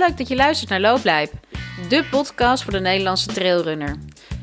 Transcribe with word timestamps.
leuk 0.00 0.18
dat 0.18 0.28
je 0.28 0.36
luistert 0.36 0.70
naar 0.70 0.80
Looplijp, 0.80 1.32
de 1.88 2.04
podcast 2.10 2.62
voor 2.62 2.72
de 2.72 2.80
Nederlandse 2.80 3.26
trailrunner. 3.26 3.96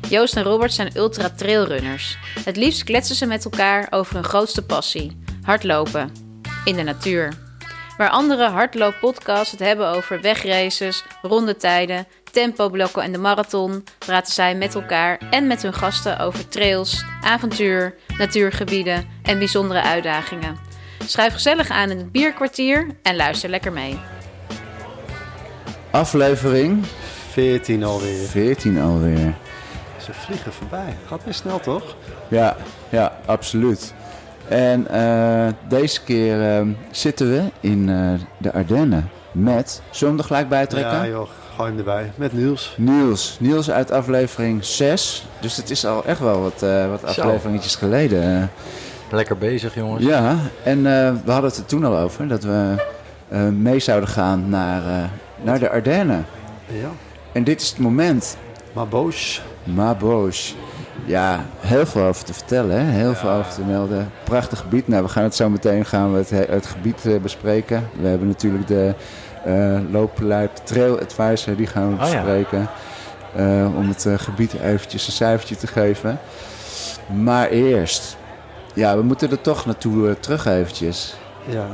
Joost 0.08 0.36
en 0.36 0.42
Robert 0.42 0.72
zijn 0.72 0.96
ultra 0.96 1.30
trailrunners. 1.30 2.18
Het 2.44 2.56
liefst 2.56 2.84
kletsen 2.84 3.16
ze 3.16 3.26
met 3.26 3.44
elkaar 3.44 3.86
over 3.90 4.14
hun 4.14 4.24
grootste 4.24 4.64
passie: 4.64 5.22
hardlopen 5.42 6.12
in 6.64 6.76
de 6.76 6.82
natuur. 6.82 7.32
Waar 7.96 8.10
andere 8.10 8.48
hardlooppodcasts 8.48 9.50
het 9.50 9.60
hebben 9.60 9.88
over 9.88 10.20
wegraces, 10.20 11.04
rondetijden, 11.22 12.06
tempoblokken 12.32 13.02
en 13.02 13.12
de 13.12 13.18
marathon, 13.18 13.84
praten 13.98 14.32
zij 14.32 14.54
met 14.54 14.74
elkaar 14.74 15.18
en 15.30 15.46
met 15.46 15.62
hun 15.62 15.74
gasten 15.74 16.18
over 16.18 16.48
trails, 16.48 17.04
avontuur, 17.20 17.94
natuurgebieden 18.18 19.08
en 19.22 19.38
bijzondere 19.38 19.82
uitdagingen. 19.82 20.58
Schrijf 21.06 21.32
gezellig 21.32 21.68
aan 21.68 21.90
in 21.90 21.98
het 21.98 22.12
bierkwartier 22.12 22.86
en 23.02 23.16
luister 23.16 23.50
lekker 23.50 23.72
mee. 23.72 23.98
Aflevering 25.90 26.84
14 27.30 27.84
alweer. 27.84 28.28
14 28.28 28.80
alweer. 28.80 29.34
Ze 30.04 30.12
vliegen 30.12 30.52
voorbij. 30.52 30.96
Gaat 31.06 31.24
weer 31.24 31.34
snel, 31.34 31.60
toch? 31.60 31.96
Ja, 32.28 32.56
ja, 32.88 33.12
absoluut. 33.26 33.94
En 34.48 34.88
eh, 34.88 35.46
deze 35.68 36.02
keer 36.02 36.56
eh, 36.56 36.66
zitten 36.90 37.30
we 37.30 37.42
in 37.60 37.88
eh, 37.88 38.12
de 38.38 38.52
Ardennen 38.52 39.10
met, 39.32 39.82
zullen 39.90 39.98
we 40.00 40.06
hem 40.06 40.18
er 40.18 40.24
gelijk 40.24 40.48
bij 40.48 40.66
trekken? 40.66 40.92
Ja 40.92 41.06
joh, 41.06 41.28
gooi 41.56 41.68
hem 41.68 41.78
erbij. 41.78 42.12
Met 42.14 42.32
Niels. 42.32 42.74
Niels. 42.76 43.36
Niels 43.40 43.70
uit 43.70 43.90
aflevering 43.90 44.64
6. 44.64 45.26
Dus 45.40 45.56
het 45.56 45.70
is 45.70 45.86
al 45.86 46.04
echt 46.04 46.20
wel 46.20 46.40
wat, 46.40 46.60
wat 46.90 47.04
afleveringetjes 47.04 47.76
geleden. 47.76 48.50
Lekker 49.10 49.38
bezig, 49.38 49.74
jongens. 49.74 50.04
Ja, 50.04 50.36
en 50.62 50.82
we 51.24 51.30
hadden 51.30 51.50
het 51.50 51.56
er 51.58 51.64
toen 51.64 51.84
al 51.84 51.98
over 51.98 52.28
dat 52.28 52.42
we 52.42 52.74
mee 53.52 53.78
zouden 53.78 54.08
gaan 54.08 54.48
naar, 54.48 55.10
naar 55.42 55.58
de 55.58 55.70
Ardennen. 55.70 56.26
Ja. 56.66 56.88
En 57.32 57.44
dit 57.44 57.60
is 57.60 57.68
het 57.68 57.78
moment. 57.78 58.36
Boos. 58.90 59.42
Maboos. 59.64 60.56
Ja, 61.04 61.44
heel 61.60 61.86
veel 61.86 62.02
over 62.02 62.24
te 62.24 62.32
vertellen, 62.34 62.80
hè? 62.86 62.92
heel 62.92 63.14
veel 63.14 63.30
over 63.30 63.52
te 63.52 63.62
melden. 63.62 64.10
Prachtig 64.24 64.58
gebied. 64.58 64.88
Nou, 64.88 65.02
we 65.02 65.08
gaan 65.08 65.22
het 65.22 65.34
zo 65.34 65.48
meteen 65.48 65.84
gaan 65.84 66.12
we 66.12 66.18
het, 66.18 66.30
he- 66.30 66.46
het 66.48 66.66
gebied 66.66 67.06
eh, 67.06 67.16
bespreken. 67.20 67.88
We 68.00 68.08
hebben 68.08 68.28
natuurlijk 68.28 68.66
de 68.66 68.94
eh 69.44 69.78
looplijp 69.90 70.56
Trail 70.56 71.00
Advisor, 71.00 71.56
die 71.56 71.66
gaan 71.66 71.96
we 71.96 72.02
Oh 72.04 72.10
ja. 72.10 72.14
bespreken. 72.14 72.68
Eh, 73.36 73.76
om 73.76 73.88
het 73.88 74.06
gebied 74.16 74.52
eventjes 74.52 75.06
een 75.06 75.12
cijfertje 75.12 75.56
te 75.56 75.66
geven. 75.66 76.18
Maar 77.22 77.48
eerst, 77.48 78.16
ja, 78.74 78.96
we 78.96 79.02
moeten 79.02 79.30
er 79.30 79.40
toch 79.40 79.66
naartoe 79.66 80.16
terug 80.20 80.46
eventjes. 80.46 81.14
Ja, 81.46 81.66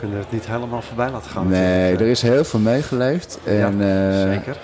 kunnen 0.00 0.18
het 0.18 0.32
niet 0.32 0.46
helemaal 0.46 0.82
voorbij 0.82 1.10
laten 1.10 1.30
gaan. 1.30 1.48
nee, 1.48 1.92
er 1.94 2.00
is 2.06 2.22
heel 2.22 2.44
veel 2.44 2.60
meegeleefd. 2.60 3.38
En 3.44 3.80
eh, 3.80 4.32
Zeker. 4.32 4.56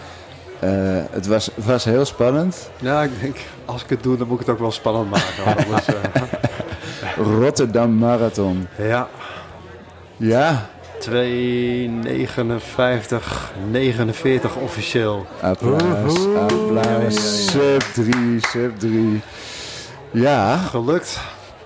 eh, 0.60 0.70
het, 1.10 1.26
was, 1.26 1.50
was 1.54 1.84
heel 1.84 2.04
spannend. 2.04 2.70
Ja, 2.80 3.02
ik 3.02 3.20
denk, 3.20 3.36
als 3.64 3.82
ik 3.82 3.88
het 3.88 4.02
doe, 4.02 4.16
dan 4.16 4.26
moet 4.26 4.40
ik 4.40 4.46
het 4.46 4.54
ook 4.54 4.60
wel 4.60 4.72
spannend 4.72 5.10
maken. 5.10 5.56
Anders, 5.64 5.86
eh, 5.86 5.94
Rotterdam 7.40 7.94
Marathon. 7.94 8.68
ja, 8.78 9.08
Ja, 10.16 10.66
2,59, 10.98 11.10
49 13.70 14.56
officieel. 14.56 15.26
Applaus, 15.40 16.26
applaus. 16.36 17.46
Sub 17.50 17.80
3, 17.94 18.40
sub 18.40 18.78
3. 18.78 19.20
Ja, 20.10 20.56
Gelukt. 20.56 21.18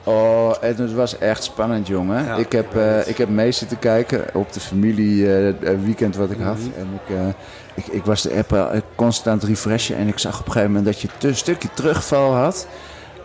Oh, 0.04 0.52
het 0.60 0.94
was 0.94 1.18
echt 1.18 1.44
spannend, 1.44 1.86
jongen. 1.86 2.24
Ja, 2.24 2.36
ik, 2.36 2.52
heb, 2.52 2.72
het. 2.72 3.08
ik 3.08 3.18
heb 3.18 3.28
mee 3.28 3.52
zitten 3.52 3.78
kijken 3.78 4.24
op 4.32 4.52
de 4.52 4.60
familie 4.60 5.36
eh, 5.36 5.54
weekend 5.84 6.16
wat 6.16 6.30
ik 6.30 6.40
had. 6.40 6.58
Mhm. 6.58 6.78
En 6.78 7.00
ik, 7.06 7.34
ik, 7.74 7.86
ik 7.92 8.04
was 8.04 8.22
de 8.22 8.44
app 8.50 8.82
constant 8.94 9.42
refreshen 9.42 9.96
en 9.96 10.08
ik 10.08 10.18
zag 10.18 10.40
op 10.40 10.46
een 10.46 10.52
gegeven 10.52 10.74
moment 10.74 10.92
dat 10.92 11.00
je 11.00 11.28
een 11.28 11.36
stukje 11.36 11.68
terugval 11.74 12.34
had. 12.34 12.66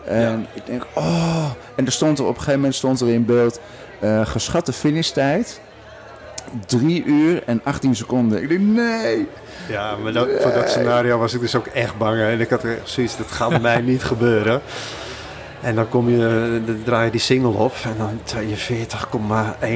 En 0.04 0.46
ik 0.52 0.66
denk, 0.66 0.86
oh. 0.94 1.50
En 1.74 1.86
er 1.86 1.92
stond 1.92 2.18
er 2.18 2.24
op 2.24 2.30
een 2.30 2.36
gegeven 2.36 2.60
moment 2.60 2.74
stond 2.74 3.00
er 3.00 3.08
in 3.08 3.24
beeld 3.24 3.60
geschatte 4.24 4.72
finishtijd. 4.72 5.60
3 6.66 7.04
uur 7.04 7.42
en 7.46 7.60
18 7.64 7.96
seconden. 7.96 8.42
Ik 8.42 8.48
denk, 8.48 8.60
nee. 8.60 9.28
Ja, 9.68 9.96
maar 9.96 10.12
dat, 10.12 10.28
voor 10.40 10.52
dat 10.52 10.70
scenario 10.70 11.18
was 11.18 11.34
ik 11.34 11.40
dus 11.40 11.54
ook 11.54 11.66
echt 11.66 11.98
bang. 11.98 12.20
En 12.20 12.40
ik 12.40 12.50
had 12.50 12.64
echt 12.64 12.88
zoiets, 12.88 13.16
dat 13.16 13.30
gaat 13.30 13.60
mij 13.60 13.80
niet 13.80 14.04
gebeuren. 14.04 14.60
En 15.60 15.74
dan 15.74 15.88
kom 15.88 16.10
je, 16.10 16.60
dan 16.66 16.82
draai 16.84 17.04
je 17.04 17.10
die 17.10 17.20
single 17.20 17.58
op 17.58 17.74
en 17.84 17.96
dan 17.98 18.20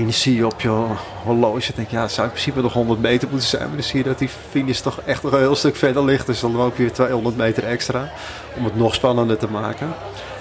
42,1 0.05 0.09
zie 0.09 0.35
je 0.35 0.47
op 0.47 0.61
je 0.61 0.85
horloge. 1.25 1.69
Ik 1.69 1.77
denk, 1.77 1.89
ja, 1.89 2.03
het 2.03 2.13
zou 2.13 2.27
in 2.27 2.33
principe 2.33 2.63
nog 2.63 2.73
100 2.73 3.01
meter 3.01 3.29
moeten 3.31 3.49
zijn. 3.49 3.67
Maar 3.67 3.77
dan 3.77 3.85
zie 3.85 3.99
je 3.99 4.05
dat 4.05 4.19
die 4.19 4.29
finish 4.51 4.81
toch 4.81 5.01
echt 5.05 5.23
nog 5.23 5.33
een 5.33 5.39
heel 5.39 5.57
stuk 5.57 5.77
verder 5.77 6.05
ligt. 6.05 6.27
Dus 6.27 6.41
dan 6.41 6.57
loop 6.57 6.77
je 6.77 6.83
weer 6.83 6.93
200 6.93 7.37
meter 7.37 7.65
extra 7.65 8.11
om 8.57 8.65
het 8.65 8.77
nog 8.77 8.95
spannender 8.95 9.37
te 9.37 9.51
maken. 9.51 9.95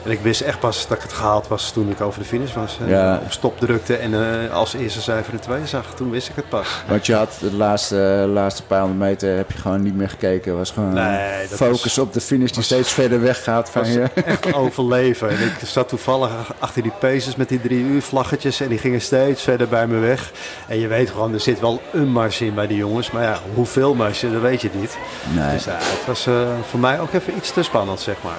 En 0.09 0.15
ik 0.15 0.21
wist 0.21 0.41
echt 0.41 0.59
pas 0.59 0.87
dat 0.87 0.97
ik 0.97 1.03
het 1.03 1.13
gehaald 1.13 1.47
was 1.47 1.71
toen 1.71 1.89
ik 1.89 2.01
over 2.01 2.19
de 2.19 2.25
finish 2.25 2.53
was. 2.53 2.77
Ja. 2.85 3.19
op 3.23 3.31
stop 3.31 3.59
drukte 3.59 3.95
en 3.95 4.13
eh, 4.13 4.53
als 4.53 4.73
eerste 4.73 5.01
cijfer 5.01 5.31
de 5.31 5.39
twee 5.39 5.65
zag. 5.67 5.85
Toen 5.95 6.09
wist 6.09 6.29
ik 6.29 6.35
het 6.35 6.49
pas. 6.49 6.67
Want 6.87 7.05
je 7.05 7.13
had 7.15 7.37
de 7.39 7.53
laatste, 7.53 7.95
laatste 8.33 8.63
paar 8.63 8.79
honderd 8.81 8.99
meter 8.99 9.35
heb 9.37 9.51
je 9.51 9.57
gewoon 9.57 9.81
niet 9.81 9.95
meer 9.95 10.09
gekeken. 10.09 10.57
was 10.57 10.71
gewoon 10.71 10.93
Nee, 10.93 11.47
focus 11.47 11.81
was- 11.83 11.97
op 11.97 12.13
de 12.13 12.21
finish 12.21 12.47
die 12.47 12.55
was- 12.55 12.65
steeds 12.65 12.91
verder 12.91 13.21
weg 13.21 13.43
gaat 13.43 13.69
van 13.69 13.81
was 13.81 13.91
je. 13.93 14.03
echt 14.25 14.53
overleven. 14.53 15.29
En 15.29 15.35
ik 15.43 15.53
zat 15.65 15.89
toevallig 15.89 16.31
achter 16.59 16.81
die 16.83 16.91
paces 16.99 17.35
met 17.35 17.49
die 17.49 17.61
drie 17.61 17.83
uur 17.83 18.01
vlaggetjes. 18.01 18.59
En 18.61 18.67
die 18.69 18.77
gingen 18.77 19.01
steeds 19.01 19.41
verder 19.41 19.67
bij 19.67 19.87
me 19.87 19.97
weg. 19.99 20.31
En 20.67 20.79
je 20.79 20.87
weet 20.87 21.09
gewoon, 21.09 21.33
er 21.33 21.39
zit 21.39 21.59
wel 21.59 21.81
een 21.93 22.11
marge 22.11 22.45
in 22.45 22.53
bij 22.53 22.67
die 22.67 22.77
jongens. 22.77 23.11
Maar 23.11 23.23
ja, 23.23 23.37
hoeveel 23.53 23.93
marge, 23.93 24.31
dat 24.31 24.41
weet 24.41 24.61
je 24.61 24.69
niet. 24.73 24.97
Nee, 25.35 25.53
Dus 25.53 25.63
ja, 25.63 25.71
het 25.79 26.05
was 26.05 26.27
eh, 26.27 26.33
voor 26.69 26.79
mij 26.79 26.99
ook 26.99 27.13
even 27.13 27.35
iets 27.37 27.51
te 27.53 27.63
spannend, 27.63 27.99
zeg 27.99 28.15
maar. 28.23 28.37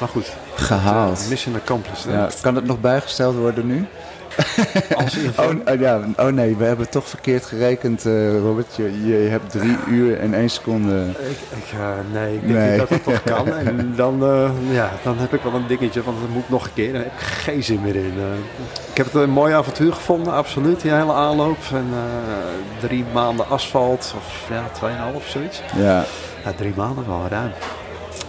Maar 0.00 0.08
goed, 0.08 0.26
gehaald. 0.58 1.22
eh, 1.24 1.28
mission 1.28 1.54
accomplished. 1.54 2.12
Ja, 2.12 2.28
kan 2.40 2.54
het 2.54 2.64
nog 2.64 2.80
bijgesteld 2.80 3.36
worden 3.36 3.66
nu? 3.66 3.86
Als. 4.96 5.16
Oh, 5.36 5.48
oh, 5.68 5.80
ja, 5.80 6.00
oh 6.16 6.26
nee, 6.26 6.56
we 6.56 6.64
hebben 6.64 6.88
toch 6.90 7.08
verkeerd 7.08 7.44
gerekend, 7.44 8.06
eh, 8.06 8.38
Robert. 8.38 8.66
Je, 8.76 9.06
je 9.06 9.28
hebt 9.28 9.50
drie 9.50 9.76
uur 9.88 10.20
en 10.20 10.34
één 10.34 10.50
seconde. 10.50 11.04
Ik, 11.08 11.38
ik, 11.58 11.78
eh, 11.78 11.88
nee, 12.12 12.34
ik 12.34 12.40
denk 12.40 12.52
Nee. 12.52 12.70
niet 12.70 12.78
dat 12.78 12.88
het 12.88 13.04
toch 13.04 13.22
kan. 13.22 13.48
En 13.66 13.92
dan, 13.96 14.22
eh, 14.22 14.50
ja, 14.74 14.90
dan 15.02 15.18
heb 15.18 15.34
ik 15.34 15.42
wel 15.42 15.54
een 15.54 15.66
dingetje, 15.66 16.02
want 16.02 16.20
dat 16.20 16.28
moet 16.28 16.48
nog 16.48 16.64
een 16.64 16.72
keer. 16.74 16.92
Daar 16.92 17.02
heb 17.02 17.12
ik 17.12 17.18
geen 17.18 17.62
zin 17.64 17.80
meer 17.82 17.96
in. 17.96 18.14
Eh, 18.16 18.38
ik 18.90 18.96
heb 18.96 19.06
het 19.06 19.14
een 19.14 19.30
mooi 19.30 19.54
avontuur 19.54 19.92
gevonden, 19.92 20.32
absoluut. 20.32 20.80
Die 20.80 20.90
hele 20.92 21.12
aanloop. 21.12 21.58
En 21.72 21.86
eh, 21.92 22.80
drie 22.80 23.04
maanden 23.12 23.48
asfalt, 23.48 24.14
of 24.16 24.46
ja, 24.50 24.62
tweeënhalf 24.72 25.14
of 25.14 25.26
zoiets. 25.28 25.62
Ja, 25.76 26.04
Ja, 26.44 26.52
drie 26.56 26.72
maanden 26.76 27.06
wel 27.06 27.26
ruim. 27.30 27.50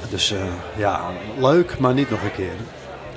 Dus 0.09 0.31
eh, 0.31 0.39
ja, 0.75 1.01
leuk, 1.37 1.79
maar 1.79 1.93
niet 1.93 2.09
nog 2.09 2.23
een 2.23 2.31
keer. 2.31 2.53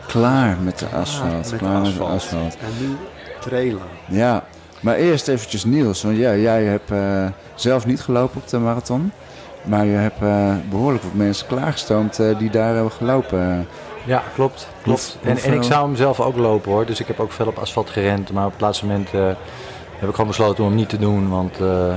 klaar 0.06 0.56
met 0.62 0.78
de 0.78 0.87
asfalt. 0.87 1.33
met 1.33 1.49
de 1.49 1.56
klaar 1.56 1.81
met 1.81 1.97
de 1.97 2.03
asfalt. 2.03 2.56
En 2.56 2.87
nu 2.87 2.97
trailen. 3.41 3.83
Ja, 4.06 4.45
maar 4.81 4.95
eerst 4.95 5.28
eventjes 5.28 5.65
Niels. 5.65 6.03
Want 6.03 6.17
ja, 6.17 6.34
jij 6.34 6.65
hebt 6.65 6.91
eh, 6.91 7.27
zelf 7.55 7.87
niet 7.87 8.01
gelopen 8.01 8.41
op 8.41 8.49
de 8.49 8.59
marathon. 8.59 9.12
Maar 9.62 9.84
je 9.84 9.97
hebt 9.97 10.23
eh, 10.23 10.55
behoorlijk 10.71 11.03
wat 11.03 11.15
mensen 11.15 11.47
klaargestoomd 11.47 12.21
die 12.39 12.51
daar 12.51 12.75
hebben 12.75 12.93
gelopen. 12.93 13.67
Ja, 14.05 14.22
klopt. 14.34 14.69
klopt. 14.83 15.19
En, 15.22 15.39
en 15.39 15.53
ik 15.53 15.62
zou 15.62 15.87
hem 15.87 15.97
zelf 15.97 16.21
ook 16.21 16.37
lopen 16.37 16.72
hoor. 16.72 16.87
Dus 16.87 17.01
ik 17.01 17.07
heb 17.07 17.21
ook 17.21 17.33
veel 17.33 17.47
op 17.47 17.59
asfalt 17.59 17.91
gerend. 17.91 18.33
Maar 18.33 18.47
op 18.47 18.53
het 18.53 18.61
laatste 18.61 18.87
moment 18.87 19.09
eh, 19.15 19.27
heb 19.99 20.09
ik 20.09 20.15
gewoon 20.15 20.27
besloten 20.27 20.65
om 20.65 20.71
hem 20.71 20.78
niet 20.78 20.89
te 20.89 20.99
doen. 20.99 21.28
Want 21.28 21.61
eh, 21.61 21.95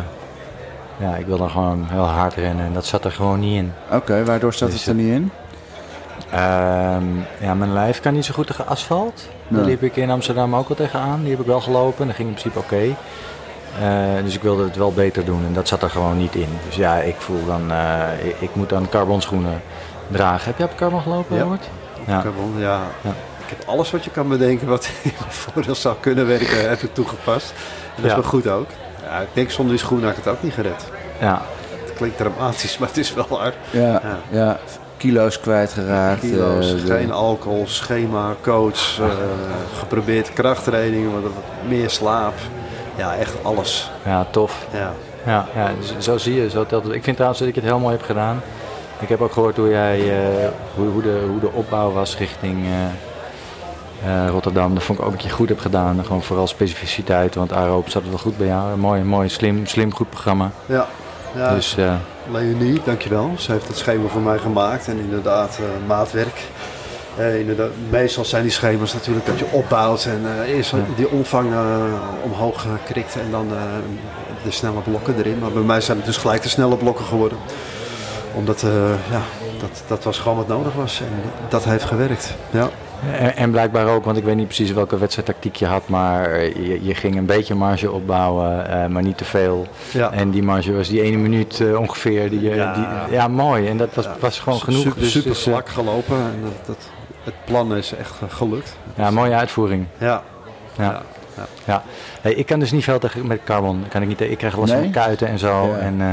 ja, 1.04 1.16
ik 1.16 1.26
wil 1.26 1.38
dan 1.38 1.50
gewoon 1.50 1.86
heel 1.90 2.04
hard 2.06 2.34
rennen. 2.34 2.66
En 2.66 2.74
dat 2.74 2.86
zat 2.86 3.06
er 3.06 3.12
gewoon 3.12 3.40
niet 3.40 3.56
in. 3.58 3.74
Oké, 3.92 4.24
waardoor 4.26 4.54
zat 4.54 4.70
Dus, 4.72 4.80
het 4.80 4.88
er 4.88 4.94
niet 5.04 5.14
in? 5.14 5.32
Ehm, 6.32 7.04
ja, 7.40 7.54
mijn 7.54 7.74
lijf 7.74 8.00
kan 8.00 8.14
niet 8.14 8.26
zo 8.26 8.34
goed 8.34 8.48
tegen 8.48 8.68
asfalt. 8.68 9.28
Daar 9.48 9.60
Nee. 9.62 9.70
liep 9.70 9.84
ik 9.84 9.96
in 9.96 10.10
Amsterdam 10.10 10.56
ook 10.56 10.68
wel 10.68 10.78
tegenaan. 10.78 11.22
Die 11.22 11.32
heb 11.32 11.40
ik 11.40 11.46
wel 11.46 11.62
gelopen. 11.62 12.02
en 12.02 12.08
Dat 12.08 12.16
ging 12.16 12.28
in 12.28 12.34
principe 12.34 12.60
oké. 12.60 12.96
Eh, 13.82 14.24
dus 14.24 14.36
ik 14.36 14.42
wilde 14.42 14.64
het 14.64 14.76
wel 14.76 14.94
beter 14.94 15.26
doen. 15.26 15.46
En 15.46 15.54
dat 15.54 15.68
zat 15.68 15.82
er 15.84 15.90
gewoon 15.90 16.18
niet 16.18 16.36
in. 16.36 16.48
Dus 16.66 16.76
ja, 16.76 16.96
ik 16.96 17.16
voel 17.18 17.46
dan... 17.46 17.72
eh, 17.72 18.26
ik, 18.28 18.36
ik 18.40 18.56
moet 18.56 18.70
dan 18.70 18.90
carbonschoenen 18.90 19.62
dragen. 20.08 20.46
Heb 20.48 20.58
je 20.58 20.64
op 20.64 20.76
carbon 20.76 21.02
gelopen, 21.02 21.36
Ja. 21.36 21.42
Robert? 21.42 21.70
Ja. 22.08 22.22
Carbon, 22.22 22.54
ja. 22.58 22.80
Ja. 23.02 23.10
Ik 23.46 23.50
heb 23.58 23.68
alles 23.68 23.92
wat 23.92 24.04
je 24.04 24.10
kan 24.12 24.28
bedenken 24.28 24.68
wat 24.68 24.86
in 25.04 25.12
mijn 25.20 25.32
voordeel 25.32 25.76
zou 25.76 25.96
kunnen 26.00 26.28
werken, 26.28 26.70
heb 26.70 26.82
ik 26.82 26.94
toegepast. 26.94 27.54
En 27.96 28.02
dat 28.02 28.06
is 28.12 28.18
wel 28.18 28.24
goed 28.30 28.48
ook. 28.48 28.68
Ja, 29.04 29.20
ik 29.20 29.28
denk 29.34 29.50
zonder 29.52 29.76
die 29.76 29.84
schoenen 29.86 30.08
had 30.08 30.18
ik 30.18 30.24
het 30.24 30.34
ook 30.34 30.44
niet 30.44 30.54
gered. 30.54 30.86
Ja. 31.24 31.42
Het 31.84 31.94
klinkt 31.94 32.18
dramatisch, 32.18 32.78
maar 32.78 32.88
het 32.88 32.98
is 32.98 33.14
wel 33.14 33.28
waar. 33.30 33.54
Ja, 33.72 33.82
Ja. 33.82 34.20
ja. 34.30 34.60
kilo's 34.98 35.40
kwijtgeraakt. 35.40 36.20
Kilo's, 36.20 36.74
eh, 36.74 36.86
geen 36.96 37.12
alcohol, 37.12 37.64
schema, 37.68 38.36
coach, 38.42 39.00
eh, 39.00 39.06
geprobeerd 39.80 40.34
krachttraining, 40.34 41.12
wat, 41.12 41.32
meer 41.68 41.90
slaap. 41.90 42.34
Ja, 42.96 43.16
echt 43.16 43.34
alles. 43.44 43.92
Ja, 44.06 44.26
tof. 44.32 44.68
Ja. 44.74 44.92
Ja, 45.26 45.48
ja 45.56 45.72
zo 45.98 46.18
zie 46.18 46.36
je. 46.42 46.50
Zo 46.50 46.66
telt 46.66 46.84
het. 46.84 46.94
Ik 46.94 47.04
vind 47.04 47.16
trouwens 47.16 47.40
dat 47.42 47.50
ik 47.50 47.56
het 47.56 47.64
heel 47.64 47.80
mooi 47.80 47.96
heb 47.96 48.06
gedaan. 48.06 48.42
Ik 49.00 49.10
heb 49.10 49.22
ook 49.22 49.32
gehoord 49.32 49.58
hoe, 49.58 49.70
jij, 49.70 50.00
eh, 50.00 50.48
hoe, 50.76 50.88
hoe, 50.88 51.02
de, 51.02 51.26
hoe 51.30 51.40
de 51.40 51.52
opbouw 51.52 51.92
was 51.92 52.18
richting 52.18 52.66
Rotterdam. 54.30 54.74
Dat 54.74 54.84
vond 54.84 55.00
ik 55.00 55.06
ook 55.06 55.12
dat 55.12 55.24
je 55.24 55.30
goed 55.30 55.50
hebt 55.50 55.62
gedaan. 55.62 56.06
Gewoon 56.06 56.24
vooral 56.24 56.48
specificiteit, 56.48 57.36
want 57.36 57.54
Aroop 57.54 57.90
zat 57.90 58.02
het 58.02 58.12
wel 58.12 58.20
goed 58.20 58.38
bij 58.38 58.48
jou. 58.48 58.78
Mooi, 58.78 59.04
mooi 59.04 59.30
slim, 59.30 59.66
slim, 59.66 59.94
goed 59.94 60.10
programma. 60.10 60.52
ja. 60.66 60.88
Ja, 61.36 61.54
Dus 61.54 61.78
eh, 61.78 61.96
Leonie, 62.32 62.82
dankjewel. 62.86 63.32
Ze 63.38 63.52
heeft 63.52 63.68
het 63.68 63.78
schema 63.78 64.08
voor 64.08 64.22
mij 64.22 64.38
gemaakt 64.38 64.88
en 64.88 64.98
inderdaad 64.98 65.60
eh, 65.60 65.88
maatwerk. 65.88 66.42
Eh, 67.18 67.40
inderdaad, 67.40 67.70
meestal 67.90 68.26
zijn 68.26 68.44
die 68.44 68.52
schema's 68.52 68.94
natuurlijk 68.94 69.26
dat 69.26 69.40
je 69.40 69.46
opbouwt 69.52 70.06
en 70.06 70.22
eh, 70.26 70.56
eerst 70.56 70.74
die 70.96 71.10
omvang 71.10 71.54
omhoog 72.24 72.66
krikt 72.86 73.16
en 73.16 73.32
dan 73.32 73.48
de 74.44 74.52
snelle 74.52 74.82
blokken 74.82 75.18
erin. 75.18 75.40
Maar 75.40 75.52
bij 75.52 75.62
mij 75.62 75.82
zijn 75.82 75.98
het 75.98 76.06
dus 76.06 76.18
gelijk 76.18 76.42
de 76.42 76.50
snelle 76.50 76.78
blokken 76.78 77.06
geworden. 77.06 77.38
Omdat, 78.34 78.62
ja, 79.10 79.22
dat, 79.60 79.84
dat 79.88 80.04
was 80.04 80.20
gewoon 80.20 80.38
wat 80.38 80.48
nodig 80.48 80.74
was 80.74 81.00
en 81.00 81.32
dat 81.50 81.64
heeft 81.64 81.84
gewerkt. 81.86 82.34
Ja. 82.52 82.70
En, 83.12 83.36
en 83.36 83.52
blijkbaar 83.52 83.88
ook, 83.88 84.06
want 84.06 84.18
ik 84.18 84.24
weet 84.24 84.36
niet 84.36 84.46
precies 84.46 84.72
welke 84.72 84.98
wedstrijdtactiek 84.98 85.56
je 85.56 85.66
had, 85.66 85.88
maar 85.88 86.32
eh, 86.32 86.56
je, 86.56 86.86
je 86.86 86.96
ging 86.96 87.18
een 87.18 87.26
beetje 87.26 87.56
marge 87.56 87.92
opbouwen, 87.92 88.68
eh, 88.70 88.88
maar 88.88 89.04
niet 89.04 89.18
te 89.18 89.26
veel. 89.26 89.68
Ja. 89.92 90.12
En 90.12 90.32
die 90.32 90.44
marge 90.44 90.74
was 90.74 90.88
die 90.88 91.02
ene 91.02 91.18
minuut 91.18 91.60
eh, 91.60 91.80
ongeveer. 91.80 92.30
Die, 92.30 92.42
Ja. 92.42 92.74
die, 92.74 93.14
ja, 93.16 93.28
mooi. 93.28 93.68
En 93.68 93.78
dat 93.78 93.94
was, 93.94 94.08
was 94.20 94.40
gewoon 94.40 94.60
genoeg. 94.60 94.82
Super, 94.82 95.00
dus, 95.00 95.12
super 95.12 95.30
dus, 95.32 95.42
vlak 95.44 95.70
gelopen 95.70 96.16
en 96.18 96.40
dat, 96.44 96.66
dat, 96.66 96.90
het 97.24 97.34
plan 97.46 97.76
is 97.76 97.94
echt 97.96 98.14
gelukt. 98.30 98.78
ja, 98.96 99.12
mooie 99.12 99.34
uitvoering. 99.34 99.86
Ja. 99.98 100.24
Ja. 100.78 101.02
Ja. 101.66 101.84
Hey, 102.22 102.34
ik 102.34 102.46
kan 102.46 102.60
dus 102.60 102.72
niet 102.72 102.84
veel 102.84 103.00
tegen, 103.00 103.28
met 103.28 103.40
carbon. 103.44 103.84
Kan 103.90 104.02
ik, 104.02 104.08
niet, 104.08 104.22
ik 104.22 104.38
krijg 104.38 104.58
last 104.58 104.72
van 104.72 104.82
Nee? 104.82 104.90
mijn 104.90 105.04
kuiten 105.06 105.28
en 105.28 105.40
zo. 105.40 105.68
Ja. 105.68 105.78
En, 105.78 106.02
eh, 106.02 106.08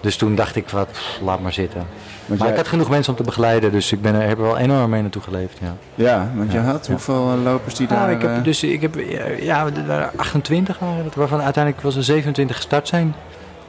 dus 0.00 0.16
toen 0.16 0.34
dacht 0.34 0.56
ik, 0.56 0.68
wat, 0.68 0.88
pff, 0.92 1.18
laat 1.22 1.40
maar 1.40 1.52
zitten. 1.52 1.86
Want 2.30 2.42
maar 2.42 2.48
jij- 2.50 2.58
ik 2.58 2.62
had 2.64 2.72
genoeg 2.72 2.90
mensen 2.90 3.12
om 3.12 3.18
te 3.18 3.24
begeleiden, 3.24 3.72
dus 3.72 3.92
ik 3.92 4.02
ben 4.02 4.14
er, 4.14 4.28
heb 4.28 4.38
er 4.38 4.44
wel 4.44 4.58
enorm 4.58 4.90
mee 4.90 5.02
naartoe 5.02 5.22
geleefd. 5.22 5.58
Ja. 5.60 5.74
Ja, 5.94 6.30
want 6.34 6.52
je 6.52 6.58
Ja, 6.58 6.64
had 6.64 6.86
ja. 6.86 6.92
hoeveel 6.92 7.32
eh, 7.36 7.42
lopers 7.44 7.74
die 7.74 7.86
daar... 7.86 7.98
Nou, 7.98 8.10
ik 8.12 8.22
eh, 8.22 8.34
heb, 8.34 8.44
dus 8.44 8.62
ik 8.62 8.80
heb, 8.80 8.96
eh, 8.96 9.42
ja, 9.42 9.66
er 9.76 9.86
waren 9.86 10.10
28 10.16 10.78
waren 10.78 11.04
het, 11.04 11.14
waarvan 11.14 11.40
uiteindelijk 11.42 11.84
was 11.84 11.96
er 11.96 12.04
27 12.04 12.56
gestart 12.56 12.88
zijn. 12.88 13.14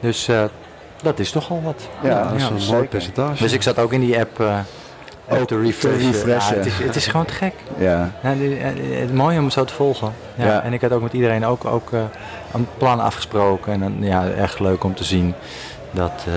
Dus 0.00 0.28
eh, 0.28 0.42
dat 1.02 1.18
is 1.18 1.30
toch 1.30 1.50
al 1.50 1.62
wat. 1.64 1.88
Ja, 2.02 2.22
dat 2.22 2.32
is 2.36 2.42
ja, 2.42 2.48
een 2.48 2.74
mooi 2.74 2.88
percentage. 2.88 3.42
Dus 3.42 3.52
ik 3.52 3.62
zat 3.62 3.78
ook 3.78 3.92
in 3.92 4.00
die 4.00 4.18
app 4.18 4.40
eh 4.40 4.58
ook 5.28 5.46
te 5.46 5.60
refreshen. 5.60 6.28
Ja, 6.28 6.38
het, 6.54 6.66
is, 6.66 6.78
het 6.78 6.96
is 6.96 7.06
gewoon 7.06 7.26
te 7.26 7.32
gek. 7.32 7.52
Ja, 7.78 8.10
Ja, 8.22 8.32
eh, 8.32 9.00
het 9.00 9.14
mooie 9.14 9.38
om 9.38 9.44
het 9.44 9.52
zo 9.52 9.64
te 9.64 9.74
volgen. 9.74 10.12
Ja, 10.34 10.44
Ja. 10.46 10.62
En 10.62 10.72
ik 10.72 10.80
had 10.80 10.92
ook 10.92 11.02
met 11.02 11.12
iedereen 11.12 11.46
ook, 11.46 11.64
ook 11.64 11.92
eh, 11.92 12.00
een 12.52 12.66
plan 12.78 13.00
afgesproken. 13.00 13.72
En 13.72 13.80
dan, 13.80 13.96
ja, 14.00 14.28
echt 14.28 14.60
leuk 14.60 14.84
om 14.84 14.94
te 14.94 15.04
zien 15.04 15.34
dat, 15.92 16.12
eh, 16.26 16.32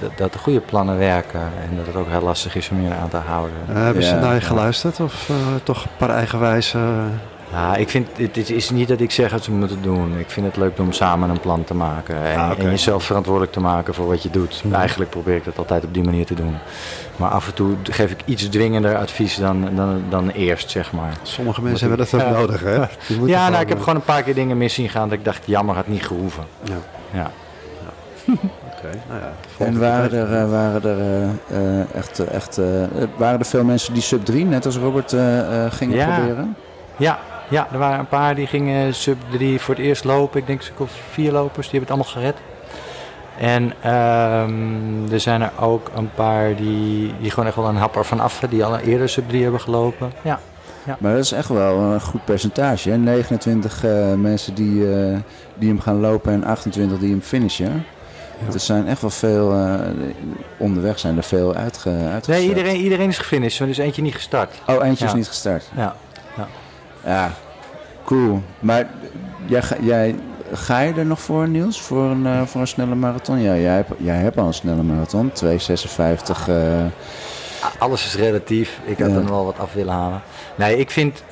dat, 0.00 0.10
dat 0.16 0.32
de 0.32 0.38
goede 0.38 0.60
plannen 0.60 0.98
werken. 0.98 1.40
En 1.40 1.76
dat 1.76 1.86
het 1.86 1.96
ook 1.96 2.08
heel 2.08 2.22
lastig 2.22 2.54
is 2.56 2.68
om 2.70 2.82
je 2.82 2.94
aan 2.94 3.08
te 3.08 3.16
houden. 3.16 3.56
Eh, 3.68 3.74
hebben 3.74 4.02
ze 4.02 4.14
naar 4.14 4.34
je 4.34 4.40
geluisterd 4.40 5.00
of 5.00 5.28
eh, 5.28 5.36
toch 5.62 5.84
een 5.84 5.90
paar 5.96 6.10
eigenwijze... 6.10 6.78
Ja, 7.52 7.76
ik 7.76 7.88
vind, 7.88 8.08
het, 8.16 8.50
is 8.50 8.70
niet 8.70 8.88
dat 8.88 9.00
ik 9.00 9.10
zeg 9.10 9.30
dat 9.30 9.44
ze 9.44 9.50
moeten 9.50 9.82
doen. 9.82 10.18
Ik 10.18 10.30
vind 10.30 10.46
het 10.46 10.56
leuk 10.56 10.78
om 10.78 10.92
samen 10.92 11.30
een 11.30 11.40
plan 11.40 11.64
te 11.64 11.74
maken. 11.74 12.22
En, 12.24 12.38
Ah, 12.38 12.58
en 12.58 12.64
jezelf 12.70 13.04
verantwoordelijk 13.04 13.52
te 13.52 13.60
maken 13.60 13.94
voor 13.94 14.06
wat 14.06 14.22
je 14.22 14.30
doet. 14.30 14.62
Eigenlijk 14.72 15.10
probeer 15.10 15.36
ik 15.36 15.44
dat 15.44 15.58
altijd 15.58 15.84
op 15.84 15.94
die 15.94 16.02
manier 16.04 16.26
te 16.26 16.34
doen. 16.34 16.56
Maar 17.16 17.30
af 17.30 17.46
en 17.46 17.54
toe 17.54 17.74
geef 17.82 18.10
ik 18.10 18.20
iets 18.24 18.48
dwingender 18.48 18.96
advies 18.96 19.36
dan, 19.36 19.68
dan, 19.74 20.02
dan 20.08 20.28
eerst, 20.30 20.70
zeg 20.70 20.92
maar. 20.92 21.12
Sommige 21.22 21.62
mensen 21.62 21.88
hebben 21.88 22.06
dat 22.10 22.20
ook 22.20 22.26
Ja. 22.28 22.38
nodig, 22.40 22.60
hè? 22.62 22.74
Ja, 23.26 23.48
nou, 23.48 23.62
ik 23.62 23.68
heb 23.68 23.78
gewoon 23.78 23.94
een 23.94 24.02
paar 24.04 24.22
keer 24.22 24.34
dingen 24.34 24.58
mis 24.58 24.74
zien 24.74 24.88
gaan 24.88 25.08
dat 25.08 25.18
ik 25.18 25.24
dacht, 25.24 25.42
jammer, 25.44 25.74
had 25.74 25.86
niet 25.88 26.06
gehoeven. 26.06 26.44
Ja, 26.62 26.76
Ja. 27.10 27.30
oké. 28.84 28.96
Nou 29.08 29.20
ja, 29.20 29.66
en 29.66 29.78
waren 29.78 30.12
er, 30.12 30.42
eh, 30.42 30.50
waren 30.50 30.82
er 30.82 30.98
eh, 31.00 31.80
eh, 31.80 31.94
echt, 31.94 32.18
echt 32.18 32.58
eh, 32.58 32.66
waren 33.16 33.38
er 33.38 33.44
veel 33.44 33.64
mensen 33.64 33.92
die 33.94 34.02
sub 34.02 34.24
3, 34.24 34.44
net 34.44 34.66
als 34.66 34.76
Robert, 34.76 35.12
eh, 35.12 35.64
eh, 35.64 35.72
gingen 35.72 35.96
Ja. 35.96 36.14
proberen? 36.16 36.56
Ja, 36.96 37.18
ja, 37.50 37.68
er 37.72 37.78
waren 37.78 37.98
een 37.98 38.06
paar 38.08 38.34
die 38.34 38.46
gingen 38.46 38.94
sub 38.94 39.16
3 39.30 39.60
voor 39.60 39.74
het 39.74 39.84
eerst 39.84 40.04
lopen. 40.04 40.40
Ik 40.40 40.46
denk 40.46 40.58
een 40.58 40.64
stuk 40.64 40.80
of 40.80 40.92
vier 41.10 41.32
lopers, 41.32 41.68
die 41.70 41.78
hebben 41.80 41.96
het 41.96 42.06
allemaal 42.06 42.32
gered. 42.32 42.36
En 43.38 43.72
ehm, 43.82 45.12
er 45.12 45.20
zijn 45.20 45.42
er 45.42 45.50
ook 45.60 45.90
een 45.96 46.10
paar 46.14 46.56
die, 46.56 47.12
die 47.20 47.30
gewoon 47.30 47.46
echt 47.46 47.56
wel 47.56 47.68
een 47.68 47.76
hap 47.76 47.96
ervan 47.96 48.20
af, 48.20 48.42
die 48.50 48.64
al 48.64 48.78
eerder 48.78 49.08
sub 49.08 49.28
3 49.28 49.42
hebben 49.42 49.60
gelopen. 49.60 50.12
Ja, 50.22 50.38
Maar 50.98 51.12
dat 51.14 51.24
is 51.24 51.32
echt 51.32 51.48
wel 51.48 51.78
een 51.78 52.00
goed 52.00 52.24
percentage. 52.24 52.90
Hè? 52.90 52.96
29 52.96 53.84
eh, 53.84 54.12
mensen 54.14 54.54
die, 54.54 54.92
eh, 54.94 55.16
die 55.54 55.68
hem 55.68 55.80
gaan 55.80 56.00
lopen 56.00 56.32
en 56.32 56.44
28 56.44 56.98
die 56.98 57.10
hem 57.10 57.20
finishen. 57.20 57.84
Er 58.52 58.60
zijn 58.60 58.88
echt 58.88 59.00
wel 59.00 59.10
veel, 59.10 59.52
eh, 59.52 59.74
onderweg 60.56 60.98
zijn 60.98 61.16
er 61.16 61.22
veel 61.22 61.54
uitge, 61.54 61.88
uitgestart. 61.90 62.26
nee, 62.26 62.48
iedereen, 62.48 62.76
iedereen 62.76 63.08
is 63.08 63.18
gefinished, 63.18 63.60
er 63.60 63.68
is 63.68 63.78
eentje 63.78 64.02
niet 64.02 64.14
gestart. 64.14 64.54
Oh, 64.66 64.84
eentje 64.84 65.04
is 65.04 65.14
niet 65.14 65.28
gestart. 65.28 65.64
Ja. 65.76 65.96
Ja, 67.04 67.30
cool. 68.04 68.42
Maar 68.60 68.86
jij, 69.46 69.62
ga- 69.62 69.76
jij, 69.80 70.14
ga 70.52 70.80
je 70.80 70.92
er 70.94 71.06
nog 71.06 71.20
voor, 71.20 71.48
Niels? 71.48 71.80
Voor 71.80 72.04
een, 72.04 72.26
eh, 72.26 72.42
voor 72.42 72.60
een 72.60 72.66
snelle 72.66 72.94
marathon? 72.94 73.40
Ja, 73.40 73.54
jij, 73.56 73.74
hebt, 73.74 73.90
jij 73.98 74.16
hebt 74.16 74.36
al 74.38 74.46
een 74.46 74.54
snelle 74.54 74.82
marathon. 74.82 75.30
2,56. 75.32 76.48
eh 76.48 76.84
Alles 77.78 78.04
is 78.06 78.14
relatief. 78.16 78.80
Ik 78.84 78.98
had 78.98 79.08
Ja. 79.08 79.14
er 79.14 79.20
nog 79.20 79.30
wel 79.30 79.44
wat 79.44 79.58
af 79.58 79.72
willen 79.72 79.92
halen. 79.94 80.22
Nee, 80.54 80.78
ik 80.78 80.90
vind 80.90 81.22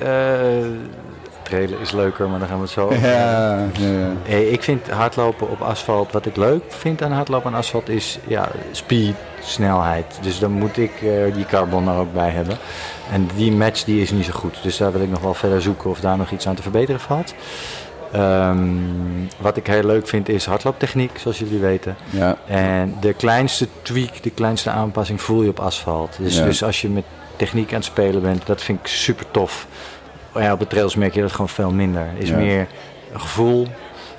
trailen 1.50 1.80
is 1.80 1.90
leuker, 1.92 2.28
maar 2.28 2.38
daar 2.38 2.48
gaan 2.48 2.56
we 2.56 2.62
het 2.62 2.72
zo 2.72 2.84
over 2.84 3.08
ja. 3.08 3.66
Hey, 4.22 4.44
ik 4.48 4.62
vind 4.62 4.90
hardlopen 4.90 5.48
op 5.50 5.60
asfalt, 5.60 6.12
wat 6.12 6.26
ik 6.26 6.36
leuk 6.36 6.62
vind 6.68 7.02
aan 7.02 7.12
hardlopen 7.12 7.50
aan 7.52 7.58
asfalt, 7.58 7.88
is 7.88 8.18
ja, 8.26 8.48
speed, 8.70 9.14
snelheid. 9.42 10.18
Dus 10.22 10.38
dan 10.38 10.50
moet 10.52 10.78
ik 10.78 10.92
eh, 11.02 11.34
die 11.34 11.44
carbon 11.46 11.88
er 11.88 11.96
ook 11.98 12.12
bij 12.12 12.30
hebben. 12.30 12.56
En 13.12 13.28
die 13.36 13.52
match 13.52 13.84
die 13.84 14.02
is 14.02 14.10
niet 14.10 14.24
zo 14.24 14.32
goed. 14.32 14.58
Dus 14.62 14.76
daar 14.76 14.92
wil 14.92 15.00
ik 15.02 15.10
nog 15.10 15.20
wel 15.20 15.34
verder 15.34 15.62
zoeken 15.62 15.90
of 15.90 16.00
daar 16.00 16.16
nog 16.16 16.30
iets 16.30 16.46
aan 16.48 16.54
te 16.54 16.62
verbeteren 16.62 17.00
valt. 17.00 17.34
Ehm, 18.12 18.68
wat 19.38 19.56
ik 19.56 19.66
heel 19.66 19.82
leuk 19.84 20.08
vind 20.08 20.28
is 20.28 20.44
hardlooptechniek, 20.46 21.18
zoals 21.18 21.38
jullie 21.38 21.58
weten. 21.58 21.96
ja. 22.10 22.36
En 22.46 22.94
de 23.00 23.12
kleinste 23.12 23.66
tweak, 23.82 24.22
de 24.22 24.30
kleinste 24.30 24.70
aanpassing 24.70 25.20
voel 25.22 25.42
je 25.42 25.48
op 25.48 25.60
asfalt. 25.60 26.16
Dus, 26.20 26.36
Ja. 26.36 26.44
dus 26.44 26.62
als 26.64 26.80
je 26.80 26.88
met 26.88 27.04
techniek 27.36 27.68
aan 27.68 27.74
het 27.76 27.84
spelen 27.84 28.22
bent, 28.22 28.46
dat 28.46 28.62
vind 28.62 28.78
ik 28.80 28.86
super 28.86 29.26
tof. 29.30 29.66
Ja, 30.34 30.52
op 30.52 30.58
de 30.58 30.66
trails 30.66 30.94
merk 30.94 31.14
je 31.14 31.20
dat 31.20 31.32
gewoon 31.32 31.48
veel 31.48 31.70
minder. 31.72 32.06
Is 32.16 32.28
Ja. 32.28 32.36
meer 32.36 32.66
een 33.12 33.20
gevoel, 33.20 33.66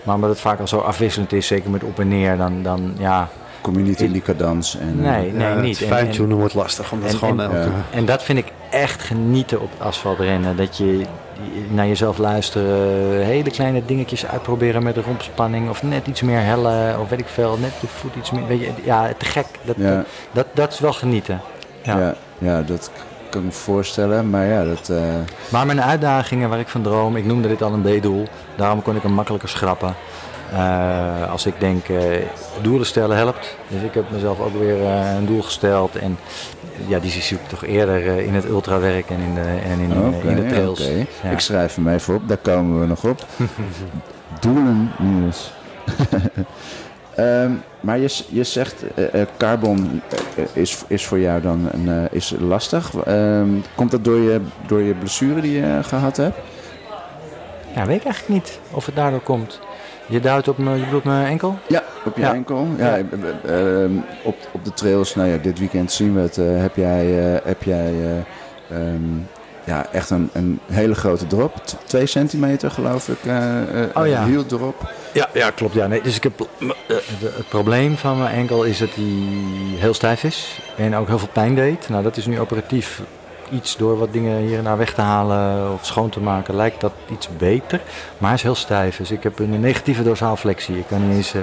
maar 0.04 0.16
omdat 0.16 0.30
het 0.30 0.40
vaak 0.40 0.60
al 0.60 0.68
zo 0.68 0.78
afwisselend 0.80 1.34
is, 1.34 1.48
zeker 1.48 1.70
met 1.70 1.84
op 1.84 2.00
en 2.00 2.08
neer, 2.08 2.38
dan, 2.38 2.64
dan 2.64 2.94
ja. 2.98 3.30
Kom 3.62 3.78
je 3.78 3.84
niet 3.84 4.02
in 4.02 4.12
die 4.12 4.22
cadans. 4.22 4.78
En, 4.78 5.00
eh, 5.06 5.12
Nee, 5.12 5.32
nee, 5.32 5.48
Ja, 5.48 5.56
niet. 5.60 5.80
Het 5.80 5.90
En- 5.90 5.98
en- 5.98 6.04
fine-tunen 6.06 6.38
wordt 6.38 6.54
lastig, 6.54 6.92
omdat 6.92 7.12
en- 7.12 7.18
gewoon 7.18 7.40
en- 7.40 7.46
elke... 7.46 7.70
Ja. 7.70 7.98
En 7.98 8.06
dat 8.06 8.24
vind 8.24 8.38
ik 8.40 8.46
echt 8.70 9.02
genieten 9.04 9.62
op 9.62 9.70
het 9.78 9.88
asfalt 9.88 10.20
rennen. 10.20 10.56
Dat 10.56 10.78
je 10.78 11.02
naar 11.70 11.88
jezelf 11.88 12.18
luisteren, 12.18 13.26
hele 13.26 13.52
kleine 13.52 13.86
dingetjes 13.86 14.26
uitproberen 14.26 14.84
met 14.84 14.96
de 14.96 15.02
rompspanning. 15.02 15.70
Of 15.70 15.84
net 15.84 16.08
iets 16.08 16.22
meer 16.22 16.42
hellen, 16.42 17.00
of 17.00 17.10
weet 17.10 17.20
ik 17.20 17.28
veel, 17.28 17.58
net 17.62 17.72
je 17.82 17.88
voet 17.88 18.16
iets 18.18 18.32
meer. 18.32 18.48
Weet 18.48 18.60
je, 18.60 18.72
ja, 18.84 19.10
te 19.18 19.26
gek. 19.26 19.46
Dat, 19.64 19.76
Ja. 19.78 19.96
dat, 19.96 20.06
dat, 20.32 20.46
dat 20.54 20.72
is 20.74 20.80
wel 20.80 20.94
genieten. 20.94 21.42
Ja. 21.84 22.00
ja. 22.00 22.16
Ja, 22.38 22.62
dat 22.62 22.92
kan 23.32 23.42
ik 23.42 23.48
me 23.48 23.52
voorstellen. 23.54 24.30
Maar 24.30 24.46
ja, 24.46 24.64
dat... 24.64 24.90
eh, 24.90 25.04
Maar 25.50 25.66
mijn 25.66 25.82
uitdagingen 25.82 26.50
waar 26.50 26.60
ik 26.60 26.68
van 26.68 26.82
droom, 26.82 27.16
ik 27.16 27.26
noemde 27.26 27.48
dit 27.48 27.62
al 27.62 27.74
een 27.74 27.82
B-doel. 28.00 28.28
Daarom 28.56 28.82
kon 28.82 28.96
ik 28.96 29.02
hem 29.02 29.12
makkelijker 29.14 29.50
schrappen. 29.50 29.96
Eh, 30.54 31.32
als 31.32 31.46
ik 31.46 31.54
denk, 31.60 31.88
eh, 31.90 31.98
doelen 32.62 32.86
stellen 32.86 33.18
helpt. 33.18 33.56
Dus 33.68 33.82
ik 33.82 33.94
heb 33.94 34.12
mezelf 34.12 34.40
ook 34.40 34.54
weer 34.60 34.82
een 35.18 35.26
doel 35.26 35.42
gesteld. 35.42 35.96
En 35.96 36.18
ja, 36.88 37.00
die 37.00 37.12
zie 37.12 37.38
ik 37.38 37.48
toch 37.48 37.66
eerder 37.66 38.06
in 38.06 38.34
het 38.36 38.46
ultrawerk 38.46 39.10
en 39.10 39.20
in 39.20 39.34
de, 39.36 39.42
en 39.42 39.80
in, 39.80 39.92
in 40.30 40.36
de 40.36 40.46
trails. 40.46 40.82
oké. 40.82 41.06
Ja. 41.24 41.30
Ik 41.30 41.40
schrijf 41.40 41.76
hem 41.76 41.88
even 41.88 42.16
op, 42.16 42.28
daar 42.28 42.38
komen 42.38 42.80
we 42.80 42.86
nog 42.86 43.04
op. 43.04 43.26
Doelen, 44.40 44.92
Niels. 44.98 45.52
Ehm, 47.22 47.52
maar 47.80 48.00
je, 48.00 48.24
je 48.30 48.44
zegt, 48.44 48.84
eh, 48.96 49.22
eh, 49.22 49.28
carbon 49.38 50.02
eh, 50.36 50.44
is, 50.54 50.84
is 50.88 51.06
voor 51.06 51.20
jou 51.20 51.42
dan 51.42 51.70
een, 51.72 52.08
is 52.12 52.34
lastig. 52.40 52.96
Ehm, 53.06 53.50
komt 53.76 53.92
dat 53.92 54.04
door 54.04 54.20
je, 54.20 54.42
door 54.68 54.82
je 54.82 54.94
blessure 54.94 55.42
die 55.42 55.52
je 55.52 55.80
gehad 55.84 56.18
hebt? 56.18 56.38
Ja, 57.76 57.86
weet 57.86 57.98
ik 58.00 58.04
eigenlijk 58.06 58.34
niet 58.34 58.60
of 58.72 58.86
het 58.86 58.96
daardoor 58.96 59.22
komt. 59.22 59.60
Je 60.06 60.20
duidt 60.20 60.48
op 60.48 60.58
mijn, 60.58 60.78
je 60.78 60.84
bedoelt 60.84 61.04
mijn 61.04 61.26
enkel? 61.26 61.58
Ja, 61.68 61.84
op 62.06 62.16
je 62.16 62.22
Ja. 62.22 62.34
enkel. 62.34 62.68
Ja, 62.78 62.96
Ja. 62.96 63.04
eh, 63.44 63.84
ehm, 63.84 63.92
op, 64.24 64.36
op 64.52 64.66
de 64.66 64.74
trails, 64.74 65.16
nou 65.16 65.30
ja, 65.30 65.38
dit 65.38 65.60
weekend 65.60 65.92
zien 65.92 66.14
we 66.14 66.20
het. 66.22 66.36
heb 66.36 66.76
jij, 66.76 67.06
heb 67.44 67.64
jij 67.64 67.94
ja, 69.72 69.86
echt 69.92 70.10
een, 70.10 70.30
een 70.34 70.60
hele 70.72 70.96
grote 70.96 71.28
drop. 71.28 71.56
T- 71.66 71.78
twee 71.86 72.06
centimeter 72.06 72.72
geloof 72.72 73.08
ik. 73.10 73.18
eh 73.26 73.38
Oh 73.94 74.08
ja. 74.08 74.26
Heel 74.26 74.46
drop. 74.46 74.92
Ja, 75.14 75.28
ja 75.34 75.50
klopt. 75.52 75.74
Ja. 75.74 75.88
Nee, 75.88 76.02
dus 76.02 76.16
ik 76.16 76.24
heb, 76.24 76.48
eh, 76.60 76.96
het 77.22 77.48
probleem 77.50 77.98
van 77.98 78.18
mijn 78.20 78.36
enkel 78.36 78.64
is 78.64 78.78
dat 78.78 78.90
hij 78.96 79.14
heel 79.80 79.94
stijf 79.94 80.24
is 80.24 80.60
en 80.78 80.96
ook 80.96 81.08
heel 81.08 81.20
veel 81.20 81.28
pijn 81.34 81.56
deed. 81.56 81.90
Nou, 81.90 82.04
dat 82.04 82.18
is 82.18 82.26
nu 82.26 82.40
operatief 82.40 83.02
iets 83.52 83.78
door 83.78 83.98
wat 83.98 84.14
dingen 84.14 84.38
hier 84.38 84.58
en 84.58 84.64
daar 84.64 84.78
weg 84.78 84.94
te 84.94 85.02
halen 85.02 85.74
of 85.74 85.86
schoon 85.86 86.10
te 86.10 86.20
maken, 86.20 86.56
lijkt 86.56 86.82
dat 86.82 86.94
iets 87.12 87.30
beter. 87.38 87.82
Maar 88.18 88.30
hij 88.30 88.38
is 88.38 88.44
heel 88.44 88.56
stijf, 88.56 88.98
dus 88.98 89.12
ik 89.12 89.24
heb 89.24 89.40
een 89.40 89.60
negatieve 89.60 90.04
dorsaalflexie. 90.04 90.78
Ik 90.78 90.88
kan 90.88 91.08
niet 91.08 91.16
eens, 91.18 91.34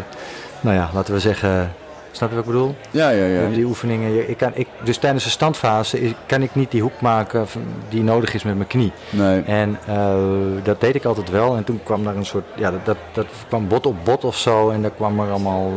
nou 0.61 0.77
ja, 0.77 0.91
laten 0.95 1.15
we 1.15 1.21
zeggen, 1.21 1.73
snap 2.19 2.29
je 2.31 2.37
wat 2.37 2.45
ik 2.45 2.51
bedoel? 2.51 2.75
Ja, 2.91 3.09
ja, 3.11 3.25
ja. 3.25 3.49
Die 3.49 3.65
oefeningen. 3.65 4.31
Ik 4.31 4.37
kan, 4.37 4.51
ik, 4.55 4.67
dus 4.85 4.97
tijdens 4.99 5.25
de 5.25 5.31
standfase 5.31 6.01
is- 6.01 6.13
kan 6.27 6.43
ik 6.43 6.55
niet 6.55 6.71
die 6.71 6.83
hoek 6.83 7.01
maken 7.01 7.47
die 7.89 8.03
nodig 8.03 8.35
is 8.35 8.43
met 8.43 8.55
mijn 8.57 8.69
knie. 8.69 8.93
Nee. 9.11 9.43
En 9.43 9.79
eh, 9.87 10.15
dat 10.63 10.81
deed 10.81 10.95
ik 10.95 11.05
altijd 11.05 11.31
wel. 11.31 11.57
En 11.57 11.65
toen 11.65 11.81
kwam 11.85 12.05
daar 12.05 12.17
een 12.17 12.27
soort, 12.27 12.45
ja, 12.57 12.71
dat, 12.71 12.81
dat, 12.85 12.97
dat 13.13 13.27
kwam 13.49 13.69
bot 13.69 13.87
op 13.87 13.97
bot 14.05 14.25
of 14.25 14.37
zo. 14.37 14.71
En 14.71 14.83
daar 14.83 14.91
kwam 14.91 15.21
er 15.21 15.31
allemaal 15.31 15.73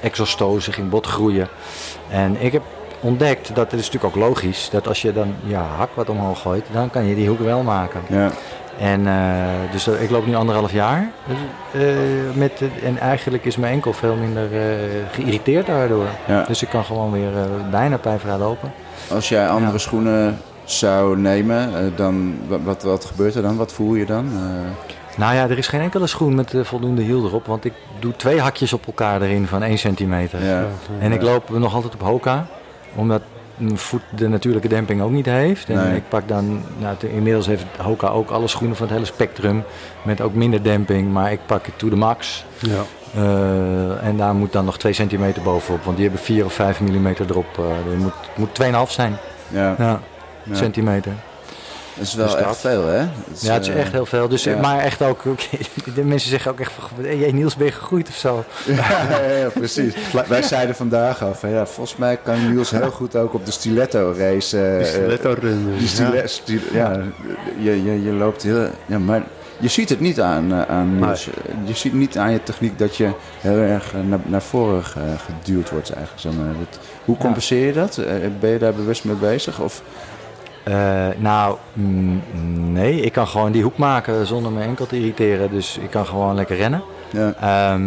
exostose, 0.00 0.72
ging 0.72 0.88
bot 0.90 1.06
groeien. 1.06 1.48
En 2.10 2.36
ik 2.38 2.52
heb 2.52 2.62
ontdekt, 3.00 3.54
dat 3.54 3.70
het 3.70 3.80
is 3.80 3.90
natuurlijk 3.90 4.16
ook 4.16 4.22
logisch, 4.22 4.68
dat 4.70 4.88
als 4.88 5.02
je 5.02 5.12
dan 5.12 5.34
je 5.46 5.54
hak 5.54 5.88
wat 5.94 6.08
omhoog 6.08 6.40
gooit, 6.40 6.64
dan 6.72 6.90
kan 6.90 7.04
je 7.04 7.14
die 7.14 7.28
hoek 7.28 7.40
wel 7.40 7.62
maken. 7.62 8.00
Ja. 8.08 8.30
En 8.80 9.00
uh, 9.00 9.72
dus 9.72 9.88
uh, 9.88 10.02
ik 10.02 10.10
loop 10.10 10.26
nu 10.26 10.34
anderhalf 10.34 10.72
jaar. 10.72 11.10
Dus, 11.26 11.36
uh, 11.82 11.96
met, 12.34 12.62
en 12.84 12.98
eigenlijk 12.98 13.44
is 13.44 13.56
mijn 13.56 13.72
enkel 13.72 13.92
veel 13.92 14.14
minder 14.14 14.48
geïrriteerd 15.10 15.66
daardoor. 15.66 16.06
Ja. 16.26 16.44
Dus 16.44 16.62
ik 16.62 16.68
kan 16.68 16.84
gewoon 16.84 17.12
weer 17.12 17.30
bijna 17.70 17.96
pijnvrij 17.96 18.36
lopen. 18.36 18.72
Als 19.10 19.28
jij 19.28 19.48
andere 19.48 19.72
ja. 19.72 19.78
schoenen 19.78 20.38
zou 20.64 21.18
nemen, 21.18 21.92
dan 21.96 22.38
wat, 22.64 22.82
wat 22.82 23.04
gebeurt 23.04 23.34
er 23.34 23.42
dan? 23.42 23.56
Wat 23.56 23.72
voel 23.72 23.94
je 23.94 24.06
dan? 24.06 24.28
Nou 25.16 25.34
ja, 25.34 25.42
er 25.48 25.58
is 25.58 25.68
geen 25.68 25.80
enkele 25.80 26.06
schoen 26.06 26.34
met 26.34 26.54
voldoende 26.62 27.02
hiel 27.02 27.24
erop. 27.24 27.46
Want 27.46 27.64
ik 27.64 27.72
doe 27.98 28.16
twee 28.16 28.40
hakjes 28.40 28.72
op 28.72 28.86
elkaar 28.86 29.22
erin 29.22 29.46
van 29.46 29.62
1 29.62 29.78
centimeter. 29.78 30.44
Ja. 30.44 30.66
En 30.98 31.12
ik 31.12 31.22
loop 31.22 31.50
nog 31.50 31.74
altijd 31.74 31.94
op 31.94 32.00
Hoka. 32.00 32.46
Omdat 32.94 33.22
voet 33.74 34.02
de 34.16 34.28
natuurlijke 34.28 34.68
demping 34.68 35.02
ook 35.02 35.10
niet 35.10 35.26
heeft. 35.26 35.68
En 35.68 35.76
Nee. 35.76 35.96
ik 35.96 36.08
pak 36.08 36.28
dan, 36.28 36.62
nou, 36.78 36.96
inmiddels 37.14 37.46
heeft 37.46 37.64
Hoka 37.78 38.08
ook 38.08 38.30
alle 38.30 38.48
schoenen 38.48 38.76
van 38.76 38.86
het 38.86 38.94
hele 38.94 39.06
spectrum. 39.06 39.62
Met 40.02 40.20
ook 40.20 40.34
minder 40.34 40.62
demping. 40.62 41.12
Maar 41.12 41.32
ik 41.32 41.40
pak 41.46 41.66
het 41.66 41.78
to 41.78 41.88
the 41.88 41.96
max. 41.96 42.44
Ja. 42.58 42.82
Eh, 43.14 44.06
en 44.06 44.16
daar 44.16 44.34
moet 44.34 44.52
dan 44.52 44.64
nog 44.64 44.78
2 44.78 44.92
centimeter 44.92 45.42
bovenop. 45.42 45.84
Want 45.84 45.96
die 45.96 46.06
hebben 46.06 46.24
4 46.24 46.44
of 46.44 46.52
5 46.52 46.80
millimeter 46.80 47.26
erop. 47.30 47.58
Eh 47.58 47.64
dat 47.88 47.96
moet, 47.96 48.12
moet 48.36 48.54
2,5 48.54 48.90
zijn. 48.90 49.16
Ja, 49.48 49.74
Ja, 49.78 50.00
Ja. 50.42 50.54
centimeter. 50.54 51.12
Dat 51.94 52.06
is 52.06 52.14
wel 52.14 52.26
Dus 52.26 52.34
echt 52.34 52.44
dat. 52.44 52.58
veel, 52.58 52.86
hè? 52.86 52.98
Ja, 52.98 53.52
het 53.52 53.62
is 53.62 53.68
eh, 53.68 53.80
echt 53.80 53.92
heel 53.92 54.06
veel. 54.06 54.28
Dus, 54.28 54.44
ja. 54.44 54.56
Maar 54.60 54.78
echt 54.78 55.02
ook, 55.02 55.22
de 55.94 56.04
mensen 56.04 56.30
zeggen 56.30 56.50
ook 56.50 56.60
echt 56.60 56.72
van, 56.72 57.04
hey, 57.04 57.32
Niels 57.32 57.56
ben 57.56 57.66
je 57.66 57.72
gegroeid 57.72 58.08
of 58.08 58.14
zo? 58.16 58.44
Ja, 58.66 59.06
ja, 59.10 59.36
ja, 59.36 59.48
precies. 59.48 59.94
Wij 60.28 60.42
zeiden 60.42 60.74
vandaag 60.76 61.22
al 61.22 61.34
van 61.34 61.50
ja, 61.50 61.66
volgens 61.66 61.96
mij 61.96 62.16
kan 62.22 62.50
Niels 62.50 62.70
heel 62.70 62.90
goed 62.90 63.16
ook 63.16 63.34
op 63.34 63.44
de 63.46 63.50
stiletto 63.52 64.14
race. 64.18 64.58
eh, 64.60 64.76
Die 64.78 64.86
eh, 64.86 64.92
stiletto 64.92 65.34
stile- 65.84 66.22
sti- 66.26 66.60
ja, 66.72 67.00
je, 67.58 67.84
je, 67.84 68.02
je 68.02 68.12
loopt 68.12 68.42
heel. 68.42 68.68
Ja, 68.86 68.98
maar 68.98 69.22
je 69.58 69.68
ziet 69.68 69.88
het 69.88 70.00
niet 70.00 70.20
aan, 70.20 70.52
eh, 70.52 70.62
aan 70.62 70.98
Niels. 70.98 71.28
Je 71.64 71.74
ziet 71.74 71.92
niet 71.92 72.18
aan 72.18 72.32
je 72.32 72.42
techniek 72.42 72.78
dat 72.78 72.96
je 72.96 73.10
heel 73.40 73.58
erg 73.58 73.92
eh, 73.94 74.00
naar, 74.08 74.18
naar 74.26 74.42
voren 74.42 74.82
eh, 74.96 75.02
geduwd 75.18 75.70
wordt 75.70 75.90
eigenlijk. 75.92 76.20
Zeg 76.20 76.32
maar. 76.32 76.46
Dat, 76.58 76.78
hoe 77.04 77.16
compenseer 77.16 77.66
je 77.66 77.72
dat? 77.72 77.96
Eh, 77.98 78.14
Ben 78.40 78.50
je 78.50 78.58
daar 78.58 78.74
bewust 78.74 79.04
mee 79.04 79.14
bezig? 79.16 79.60
Of, 79.60 79.82
Eh, 80.62 81.08
nou, 81.18 81.56
mm, 81.72 82.22
nee, 82.72 83.00
ik 83.00 83.12
kan 83.12 83.26
gewoon 83.26 83.52
die 83.52 83.62
hoek 83.62 83.76
maken 83.76 84.26
zonder 84.26 84.52
mijn 84.52 84.68
enkel 84.68 84.86
te 84.86 84.96
irriteren. 84.96 85.50
Dus 85.50 85.78
ik 85.78 85.90
kan 85.90 86.06
gewoon 86.06 86.34
lekker 86.34 86.56
rennen. 86.56 86.82
ja, 87.10 87.34
Ehm, 87.40 87.82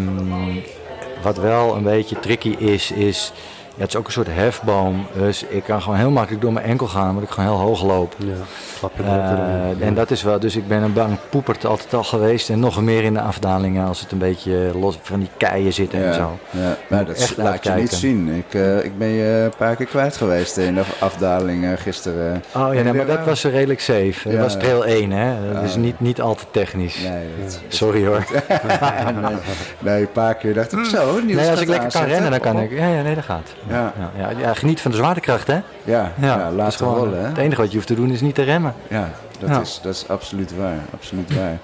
wat 1.22 1.38
wel 1.38 1.76
een 1.76 1.84
beetje 1.84 2.20
tricky 2.20 2.50
is, 2.58 2.92
is... 2.92 3.32
Ja, 3.76 3.82
het 3.82 3.90
is 3.90 3.96
ook 3.96 4.06
een 4.06 4.12
soort 4.12 4.28
hefboom. 4.32 5.06
Dus 5.18 5.44
ik 5.44 5.64
kan 5.64 5.82
gewoon 5.82 5.98
heel 5.98 6.10
makkelijk 6.12 6.42
door 6.42 6.54
mijn 6.54 6.66
enkel 6.66 6.88
gaan, 6.88 7.10
omdat 7.10 7.24
ik 7.24 7.30
gewoon 7.30 7.50
heel 7.50 7.60
hoog 7.60 7.84
loop. 7.84 8.16
Ja, 8.18 8.34
klap 8.80 8.92
je 8.98 9.04
Eh, 9.04 9.70
er 9.70 9.82
en 9.82 9.94
dat 9.94 10.12
is 10.12 10.24
wel, 10.24 10.40
dus 10.40 10.56
ik 10.56 10.68
ben 10.68 10.82
een 10.84 10.94
bang 10.94 11.18
poepert 11.30 11.66
altijd 11.66 11.94
al 11.94 12.04
geweest. 12.04 12.50
En 12.50 12.60
nog 12.60 12.82
meer 12.82 13.04
in 13.04 13.14
de 13.14 13.22
afdalingen 13.22 13.88
als 13.88 14.00
het 14.00 14.12
een 14.12 14.18
beetje 14.18 14.72
los 14.80 15.00
van 15.02 15.20
die 15.20 15.30
keien 15.38 15.74
zitten 15.74 16.00
en 16.00 16.06
ja, 16.06 16.14
zo. 16.14 16.38
ja. 16.50 16.78
Maar 16.88 17.06
dat 17.06 17.16
echt 17.18 17.38
laat 17.38 17.64
je 17.64 17.70
niet 17.72 17.92
zien. 17.94 18.30
Ik, 18.30 18.54
eh, 18.54 18.84
ik 18.84 18.98
ben 18.98 19.08
je 19.08 19.42
een 19.46 19.58
paar 19.58 19.76
keer 19.76 19.86
kwijt 19.86 20.18
geweest 20.18 20.58
in 20.58 20.76
de 20.76 20.84
afdaling 21.00 21.64
eh, 21.66 21.72
gisteren. 21.76 22.44
Oh 22.56 22.74
ja, 22.74 22.82
nee, 22.82 22.94
maar 22.94 23.06
dat 23.06 23.18
Ja. 23.18 23.24
was 23.26 23.44
redelijk 23.44 23.80
safe. 23.82 24.20
Dat 24.24 24.34
Ja. 24.34 24.40
was 24.40 24.54
trail 24.58 24.86
1, 24.86 25.12
hè? 25.12 25.62
Dus 25.62 25.74
Ja. 25.74 25.80
niet, 25.80 26.00
niet 26.00 26.22
al 26.22 26.36
te 26.36 26.44
technisch. 26.52 26.98
Nee, 27.02 27.28
dat, 27.44 27.60
Sorry 27.68 28.06
hoor. 28.06 28.26
nee, 29.22 29.36
nee, 29.80 30.02
een 30.02 30.12
paar 30.12 30.36
keer 30.36 30.54
dacht 30.54 30.72
ik 30.72 30.86
zo. 30.86 31.20
Niels 31.26 31.42
Nee, 31.42 31.50
als 31.50 31.62
ik 31.62 31.68
lekker 31.68 31.92
kan 31.92 32.04
rennen, 32.06 32.32
dan 32.32 32.40
kan 32.40 32.60
ik. 32.60 32.72
Ja, 32.72 32.88
ja 32.88 33.02
nee, 33.02 33.16
dat 33.16 33.24
gaat. 33.24 33.50
Ja. 33.68 33.94
Ja, 34.18 34.30
ja, 34.40 34.54
geniet 34.54 34.82
van 34.82 34.92
de 34.92 34.98
zwaartekracht, 34.98 35.48
hè? 35.48 35.60
Ja, 35.84 36.12
ja, 36.22 36.52
laten 36.52 36.78
gewoon- 36.78 36.96
rollen. 36.96 37.20
Hè? 37.22 37.28
Het 37.28 37.38
enige 37.38 37.62
wat 37.62 37.70
je 37.70 37.76
hoeft 37.76 37.88
te 37.88 37.96
doen 37.96 38.10
is 38.12 38.22
niet 38.22 38.36
te 38.36 38.42
remmen. 38.44 38.74
Ja, 38.88 39.10
dat. 39.40 39.62
Is, 39.62 39.80
dat 39.84 39.94
is 39.94 40.08
absoluut 40.08 40.56
waar. 40.58 40.78
Absoluut 40.94 41.36
waar. 41.36 41.58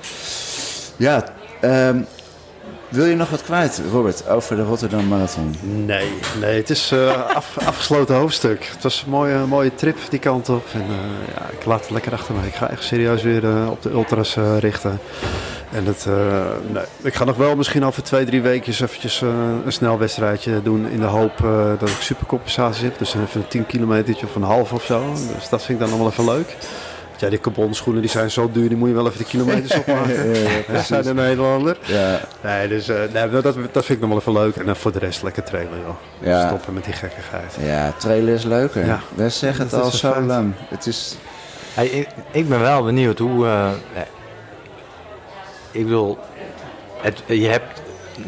Ja, 0.97 1.23
ehm, 1.59 2.01
wil 2.89 3.05
je 3.05 3.15
nog 3.15 3.29
wat 3.29 3.43
kwijt, 3.43 3.81
Robert, 3.91 4.29
over 4.29 4.55
de 4.55 4.63
Rotterdam 4.63 5.07
Marathon? 5.07 5.55
Nee, 5.85 6.13
nee, 6.39 6.57
het 6.57 6.69
is 6.69 6.91
eh 6.91 7.25
af, 7.35 7.57
afgesloten 7.65 8.15
hoofdstuk. 8.15 8.65
Het 8.65 8.83
was 8.83 9.01
een 9.05 9.09
mooie, 9.09 9.45
mooie 9.45 9.75
trip 9.75 9.97
die 10.09 10.19
kant 10.19 10.49
op. 10.49 10.65
En 10.73 10.81
eh, 10.81 11.35
ja, 11.35 11.49
ik 11.59 11.65
laat 11.65 11.81
het 11.81 11.89
lekker 11.89 12.13
achter 12.13 12.35
me. 12.35 12.47
Ik 12.47 12.53
ga 12.53 12.69
echt 12.69 12.83
serieus 12.83 13.21
weer 13.21 13.45
eh, 13.45 13.69
op 13.69 13.81
de 13.81 13.89
ultras 13.89 14.37
richten. 14.59 14.99
En 15.71 15.85
het, 15.85 16.05
nee, 16.71 16.83
ik 17.01 17.13
ga 17.13 17.23
nog 17.23 17.35
wel 17.35 17.55
misschien 17.55 17.85
over 17.85 18.03
twee, 18.03 18.25
drie 18.25 18.41
weken 18.41 18.71
eventjes 18.71 19.21
een 19.21 19.63
snel 19.71 19.97
wedstrijdje 19.97 20.61
doen. 20.61 20.87
In 20.87 20.99
de 20.99 21.05
hoop 21.05 21.37
dat 21.79 21.89
ik 21.89 21.95
supercompensatie 21.99 22.83
heb. 22.83 22.97
Dus 22.97 23.15
even 23.15 23.41
een 23.41 23.47
10 23.47 23.65
kilometertje 23.65 24.25
of 24.25 24.35
een 24.35 24.41
half 24.41 24.73
of 24.73 24.83
zo. 24.83 25.13
Dus 25.35 25.49
dat 25.49 25.63
vind 25.63 25.81
ik 25.81 25.89
dan 25.89 25.97
wel 25.97 26.07
even 26.07 26.25
leuk. 26.25 26.55
Ja, 27.19 27.29
die 27.29 27.39
carbon 27.39 27.73
schoenen 27.73 28.01
die 28.01 28.11
zijn 28.11 28.31
zo 28.31 28.49
duur, 28.51 28.67
die 28.69 28.77
moet 28.77 28.87
je 28.89 28.95
wel 28.95 29.05
even 29.07 29.17
de 29.17 29.23
kilometers 29.23 29.73
opmaken. 29.77 30.25
Ja, 30.73 30.81
zijn 30.83 31.07
een 31.07 31.15
Nederlander. 31.25 31.77
Ja, 31.85 32.19
Nee, 32.43 32.67
dus 32.67 32.87
eh, 32.87 32.95
nee, 33.13 33.29
dat, 33.29 33.43
dat 33.71 33.85
vind 33.85 33.89
ik 33.89 33.99
nog 33.99 34.09
wel 34.09 34.17
even 34.17 34.33
leuk. 34.33 34.55
En 34.55 34.65
dan 34.65 34.75
voor 34.75 34.91
de 34.91 34.99
rest 34.99 35.23
lekker 35.23 35.43
trainen, 35.43 35.79
joh. 35.85 35.95
Ja. 36.19 36.47
Stoppen 36.47 36.73
met 36.73 36.83
die 36.83 36.93
gekkigheid. 36.93 37.55
ja, 37.59 37.93
trailen 37.97 38.33
is 38.33 38.43
leuker. 38.43 38.85
Ja. 38.85 38.99
We 39.15 39.29
zeggen 39.29 39.61
het 39.61 39.71
Dat 39.71 39.83
al 39.83 39.89
zo 39.91 40.11
feit. 40.11 40.25
lang. 40.25 40.53
Het 40.69 40.85
is, 40.87 41.15
Hey, 41.73 41.87
ik, 41.87 42.07
ik 42.31 42.49
ben 42.49 42.59
wel 42.59 42.83
benieuwd 42.83 43.19
hoe. 43.19 43.45
eh, 43.45 43.65
eh, 43.67 44.01
ik 45.71 45.83
bedoel, 45.83 46.17
het, 47.01 47.23
je 47.27 47.47
hebt 47.47 47.81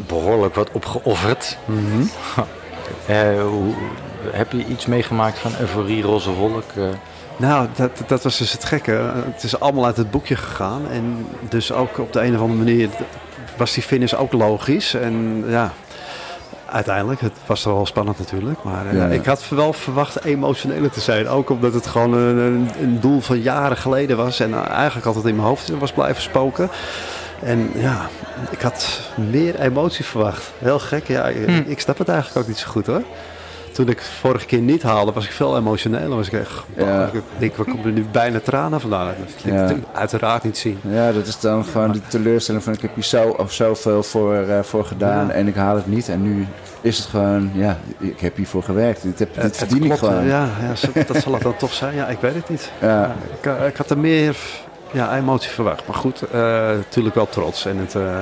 behoorlijk 0.06 0.54
wat 0.54 0.68
opgeofferd. 0.72 1.56
Eh, 3.06 3.42
hoe, 3.42 3.74
heb 4.30 4.52
je 4.52 4.64
iets 4.66 4.86
meegemaakt 4.86 5.38
van 5.38 5.52
euforie, 5.60 6.02
roze 6.02 6.30
wolk? 6.30 6.64
Nou, 7.42 7.68
dat, 7.76 7.90
dat 8.06 8.22
was 8.22 8.38
dus 8.38 8.52
het 8.52 8.64
gekke. 8.64 9.10
Het 9.32 9.42
is 9.42 9.60
allemaal 9.60 9.84
uit 9.86 9.96
het 9.96 10.10
boekje 10.10 10.36
gegaan. 10.36 10.82
En 10.90 11.26
dus 11.48 11.72
ook 11.72 11.98
op 11.98 12.12
de 12.12 12.20
een 12.20 12.34
of 12.34 12.40
andere 12.40 12.58
manier 12.58 12.88
was 13.56 13.72
die 13.74 13.82
finish 13.82 14.12
ook 14.12 14.32
logisch. 14.32 14.94
En 14.94 15.44
ja, 15.48 15.72
uiteindelijk, 16.66 17.20
het 17.20 17.32
was 17.46 17.64
wel 17.64 17.86
spannend 17.86 18.18
natuurlijk. 18.18 18.62
Maar 18.62 18.86
eh, 18.86 18.96
Ja. 18.96 19.06
ik 19.06 19.24
had 19.24 19.48
wel 19.48 19.72
verwacht 19.72 20.24
emotioneler 20.24 20.90
te 20.90 21.00
zijn. 21.00 21.28
Ook 21.28 21.50
omdat 21.50 21.74
het 21.74 21.86
gewoon 21.86 22.12
een, 22.12 22.36
een, 22.36 22.70
een 22.80 23.00
doel 23.00 23.20
van 23.20 23.40
jaren 23.40 23.76
geleden 23.76 24.16
was. 24.16 24.40
En 24.40 24.66
eigenlijk 24.68 25.06
altijd 25.06 25.24
in 25.26 25.34
mijn 25.36 25.46
hoofd 25.48 25.68
was 25.78 25.92
blijven 25.92 26.22
spoken. 26.22 26.70
En 27.42 27.70
ja, 27.74 28.08
ik 28.50 28.60
had 28.60 29.00
meer 29.30 29.60
emotie 29.60 30.04
verwacht. 30.04 30.50
Heel 30.58 30.78
gek. 30.78 31.06
Ja, 31.08 31.26
ik, 31.28 31.46
Hm. 31.46 31.70
ik 31.70 31.80
snap 31.80 31.98
het 31.98 32.08
eigenlijk 32.08 32.38
ook 32.40 32.46
niet 32.48 32.58
zo 32.58 32.68
goed 32.70 32.86
hoor. 32.86 33.02
Toen 33.72 33.88
ik 33.88 34.02
vorige 34.02 34.46
keer 34.46 34.60
niet 34.60 34.82
haalde, 34.82 35.12
was 35.12 35.24
ik 35.24 35.30
veel 35.30 35.56
emotioneler. 35.56 36.16
Was 36.16 36.26
ik 36.26 36.32
echt, 36.32 36.62
Ja. 36.76 37.10
ik 37.12 37.22
denk, 37.38 37.56
waar 37.56 37.66
komt 37.66 37.84
er 37.84 37.90
nu 37.92 38.06
bijna 38.12 38.40
tranen 38.40 38.80
vandaan? 38.80 39.06
Dat 39.06 39.16
liet 39.44 39.54
Ja. 39.54 39.68
ik 39.68 39.76
uiteraard 39.92 40.42
niet 40.44 40.58
zien. 40.58 40.78
ja, 40.88 41.12
dat 41.12 41.26
is 41.26 41.40
dan 41.40 41.64
gewoon 41.64 41.92
die 41.92 42.02
teleurstelling 42.08 42.62
van 42.64 42.72
ik 42.72 42.80
heb 42.80 42.94
hier 42.94 43.04
zo 43.04 43.28
of 43.28 43.52
zoveel 43.52 44.02
voor, 44.02 44.34
eh, 44.36 44.60
voor 44.62 44.84
gedaan 44.84 45.26
Ja. 45.26 45.32
en 45.32 45.46
ik 45.46 45.54
haal 45.54 45.76
het 45.76 45.86
niet. 45.86 46.08
En 46.08 46.22
nu 46.22 46.46
is 46.80 46.98
het 46.98 47.06
gewoon, 47.06 47.50
ja, 47.54 47.76
ik 47.98 48.20
heb 48.20 48.36
hiervoor 48.36 48.62
gewerkt. 48.62 49.02
Dit, 49.02 49.18
heb, 49.18 49.34
dit 49.34 49.42
Het- 49.42 49.56
verdien 49.56 49.82
het 49.82 49.92
ik 49.92 49.98
gewoon. 49.98 50.24
Ja, 50.26 50.48
ja, 50.94 51.02
dat 51.06 51.16
zal 51.22 51.32
het 51.32 51.42
dan 51.42 51.56
toch 51.56 51.72
zijn. 51.72 51.94
Ja, 51.94 52.08
ik 52.08 52.18
weet 52.20 52.34
het 52.34 52.48
niet. 52.48 52.70
Ja. 52.80 53.14
Ik, 53.40 53.46
eh, 53.46 53.66
ik 53.66 53.76
had 53.76 53.90
er 53.90 53.98
meer 53.98 54.36
ja, 54.92 55.16
emotie 55.16 55.50
verwacht. 55.50 55.86
Maar 55.86 55.96
goed, 55.96 56.22
eh, 56.22 56.40
natuurlijk 56.68 57.14
wel 57.14 57.28
trots. 57.28 57.66
En 57.66 57.78
het, 57.78 57.94
eh, 57.94 58.20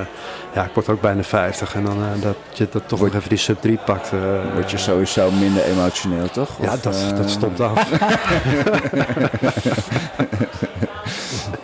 ja, 0.55 0.65
ik 0.65 0.71
word 0.75 0.89
ook 0.89 1.01
bijna 1.01 1.23
50. 1.23 1.75
En 1.75 1.85
dan 1.85 1.97
eh, 1.97 2.23
dat 2.23 2.37
je 2.53 2.69
dat 2.71 2.89
toch 2.89 3.01
nog 3.01 3.15
even 3.15 3.29
die 3.29 3.39
sub 3.39 3.61
3 3.61 3.79
pakt. 3.85 4.11
Word 4.55 4.71
je 4.71 4.79
sowieso 4.79 5.31
minder 5.31 5.65
emotioneel, 5.65 6.31
toch? 6.31 6.49
Ja, 6.61 6.77
dat, 6.81 7.13
dat 7.17 7.31
stopt 7.31 7.61
af. 7.61 7.89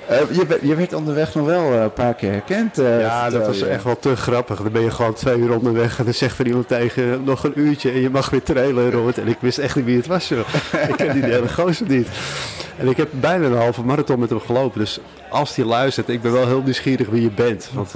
eh, 0.08 0.18
je, 0.30 0.46
werd- 0.46 0.60
je 0.62 0.74
werd 0.74 0.92
onderweg 0.92 1.34
nog 1.34 1.46
wel 1.46 1.72
eh, 1.72 1.82
een 1.82 1.92
paar 1.92 2.14
keer 2.14 2.30
herkend. 2.30 2.78
eh, 2.78 3.00
Ja, 3.00 3.30
dat 3.30 3.46
was 3.46 3.58
je. 3.58 3.66
echt 3.66 3.84
wel 3.84 3.98
te 3.98 4.16
grappig. 4.16 4.62
Dan 4.62 4.72
ben 4.72 4.82
je 4.82 4.90
gewoon 4.90 5.14
twee 5.14 5.38
uur 5.38 5.52
onderweg 5.54 5.98
en 5.98 6.04
dan 6.04 6.14
zegt 6.14 6.38
er 6.38 6.46
iemand 6.46 6.68
tegen 6.68 7.24
nog 7.24 7.44
een 7.44 7.52
uurtje 7.54 7.90
en 7.90 8.00
je 8.00 8.10
mag 8.10 8.30
weer 8.30 8.42
trailen, 8.42 8.90
Robert. 8.90 9.18
En 9.18 9.28
ik 9.28 9.36
wist 9.40 9.58
echt 9.58 9.76
niet 9.76 9.84
wie 9.84 9.96
het 9.96 10.06
was, 10.06 10.28
joh. 10.28 10.38
ik 10.88 10.96
ken 10.96 11.12
die 11.12 11.22
hele 11.22 11.48
gozer 11.48 11.86
niet. 11.88 12.08
En 12.78 12.88
ik 12.88 12.96
heb 12.96 13.08
bijna 13.12 13.46
een 13.46 13.56
halve 13.56 13.82
marathon 13.82 14.18
met 14.20 14.30
hem 14.30 14.40
gelopen. 14.40 14.80
Dus 14.80 14.98
als 15.28 15.56
hij 15.56 15.64
luistert, 15.64 16.08
ik 16.08 16.22
ben 16.22 16.32
wel 16.32 16.46
heel 16.46 16.62
nieuwsgierig 16.62 17.08
wie 17.08 17.22
je 17.22 17.30
bent. 17.30 17.70
Want 17.74 17.94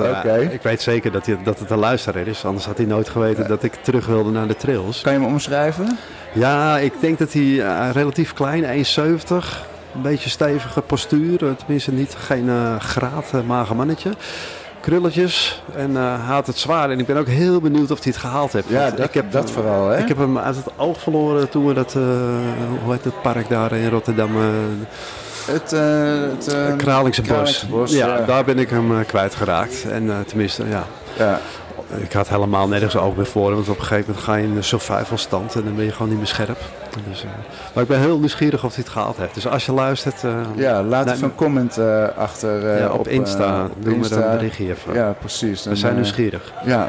ik 0.50 0.62
weet 0.62 0.83
zeker 0.83 1.12
dat, 1.12 1.26
hij, 1.26 1.38
dat 1.45 1.59
het 1.59 1.71
een 1.71 1.79
luisteraar 1.79 2.26
is. 2.26 2.45
Anders 2.45 2.64
had 2.67 2.76
hij 2.76 2.87
nooit 2.87 3.09
geweten 3.09 3.49
dat 3.49 3.62
ik 3.62 3.75
terug 3.75 4.07
wilde 4.07 4.31
naar 4.31 4.47
de 4.47 4.57
trails. 4.57 5.00
Kan 5.00 5.12
je 5.12 5.19
me 5.19 5.26
omschrijven? 5.26 5.99
Ja, 6.33 6.79
ik 6.79 6.93
denk 7.00 7.19
dat 7.19 7.33
hij 7.33 7.64
relatief 7.93 8.33
klein, 8.33 8.85
1,70. 8.85 9.69
Een 9.94 10.02
beetje 10.02 10.30
stevige 10.30 10.80
postuur. 10.80 11.44
eh, 11.47 11.50
Tenminste, 11.52 11.92
niet, 11.92 12.14
geen 12.18 12.49
eh 12.49 12.80
graad, 12.80 13.25
eh, 13.32 13.40
mager 13.47 13.76
mannetje. 13.76 14.11
Krulletjes. 14.80 15.62
En 15.76 15.97
had 16.26 16.47
het 16.47 16.59
zwaar. 16.59 16.90
En 16.90 16.99
ik 16.99 17.06
ben 17.06 17.16
ook 17.16 17.26
heel 17.26 17.61
benieuwd 17.61 17.90
of 17.90 18.02
hij 18.02 18.12
het 18.12 18.20
gehaald 18.20 18.52
heeft. 18.52 18.68
Ja, 18.68 18.90
dat, 18.90 19.06
ik 19.06 19.14
heb, 19.14 19.32
dat 19.32 19.50
vooral, 19.50 19.88
hè? 19.88 19.99
Ik 19.99 20.09
heb 20.09 20.16
hem 20.16 20.38
uit 20.38 20.56
het 20.56 20.66
oog 20.76 21.00
verloren 21.00 21.49
toen 21.49 21.66
we 21.66 21.75
dat, 21.75 21.92
hoe 22.82 22.92
heet 22.92 23.04
het 23.04 23.23
park 23.23 23.49
daar 23.49 23.73
in 23.73 23.88
Rotterdam, 23.88 24.30
het, 25.47 25.73
eh 25.73 25.80
het 26.20 26.76
Kralingse 26.76 27.20
Bos. 27.23 27.28
Kralingse 27.30 27.66
Bos, 27.66 27.92
ja, 27.92 28.06
ja. 28.18 28.25
daar 28.25 28.44
ben 28.44 28.59
ik 28.59 28.70
hem 28.70 28.99
eh, 28.99 29.06
kwijtgeraakt. 29.06 29.85
En 29.90 30.25
tenminste, 30.26 30.64
ja. 30.68 30.85
ja. 31.18 31.40
ik 31.97 32.12
had 32.12 32.28
helemaal 32.28 32.68
nergens 32.68 32.97
oog 32.97 33.16
meer 33.16 33.26
voor. 33.26 33.54
Want 33.54 33.68
op 33.68 33.78
een 33.78 33.85
gegeven 33.85 34.04
moment 34.09 34.25
ga 34.25 34.35
je 34.35 34.44
in 34.47 34.56
een 34.56 34.64
survival 34.64 35.18
stand 35.18 35.54
en 35.54 35.64
dan 35.64 35.75
ben 35.76 35.85
je 35.85 35.92
gewoon 35.92 36.09
niet 36.09 36.18
meer 36.18 36.26
scherp. 36.26 36.59
Dus, 37.09 37.25
uh, 37.25 37.30
maar 37.75 37.82
ik 37.82 37.88
ben 37.88 37.99
heel 38.00 38.18
nieuwsgierig 38.18 38.64
of 38.64 38.75
hij 38.75 38.82
het 38.85 38.92
gehaald 38.92 39.16
heeft. 39.16 39.35
Dus 39.35 39.47
als 39.47 39.66
je 39.66 39.73
luistert... 39.73 40.23
Uh, 40.23 40.40
ja, 40.54 40.82
laat 40.82 41.11
even 41.11 41.25
een 41.25 41.35
comment 41.35 41.78
uh, 41.78 42.09
achter 42.16 42.78
ja, 42.78 42.88
op, 42.88 42.99
op 42.99 43.09
Insta. 43.09 43.68
Doe 43.78 43.94
Insta. 43.94 44.18
me 44.18 44.25
een 44.25 44.37
berichtje 44.37 44.68
even. 44.68 44.94
Ja, 44.94 45.14
precies. 45.18 45.64
We 45.64 45.76
zijn 45.76 45.94
nieuwsgierig. 45.94 46.52
Ja. 46.64 46.88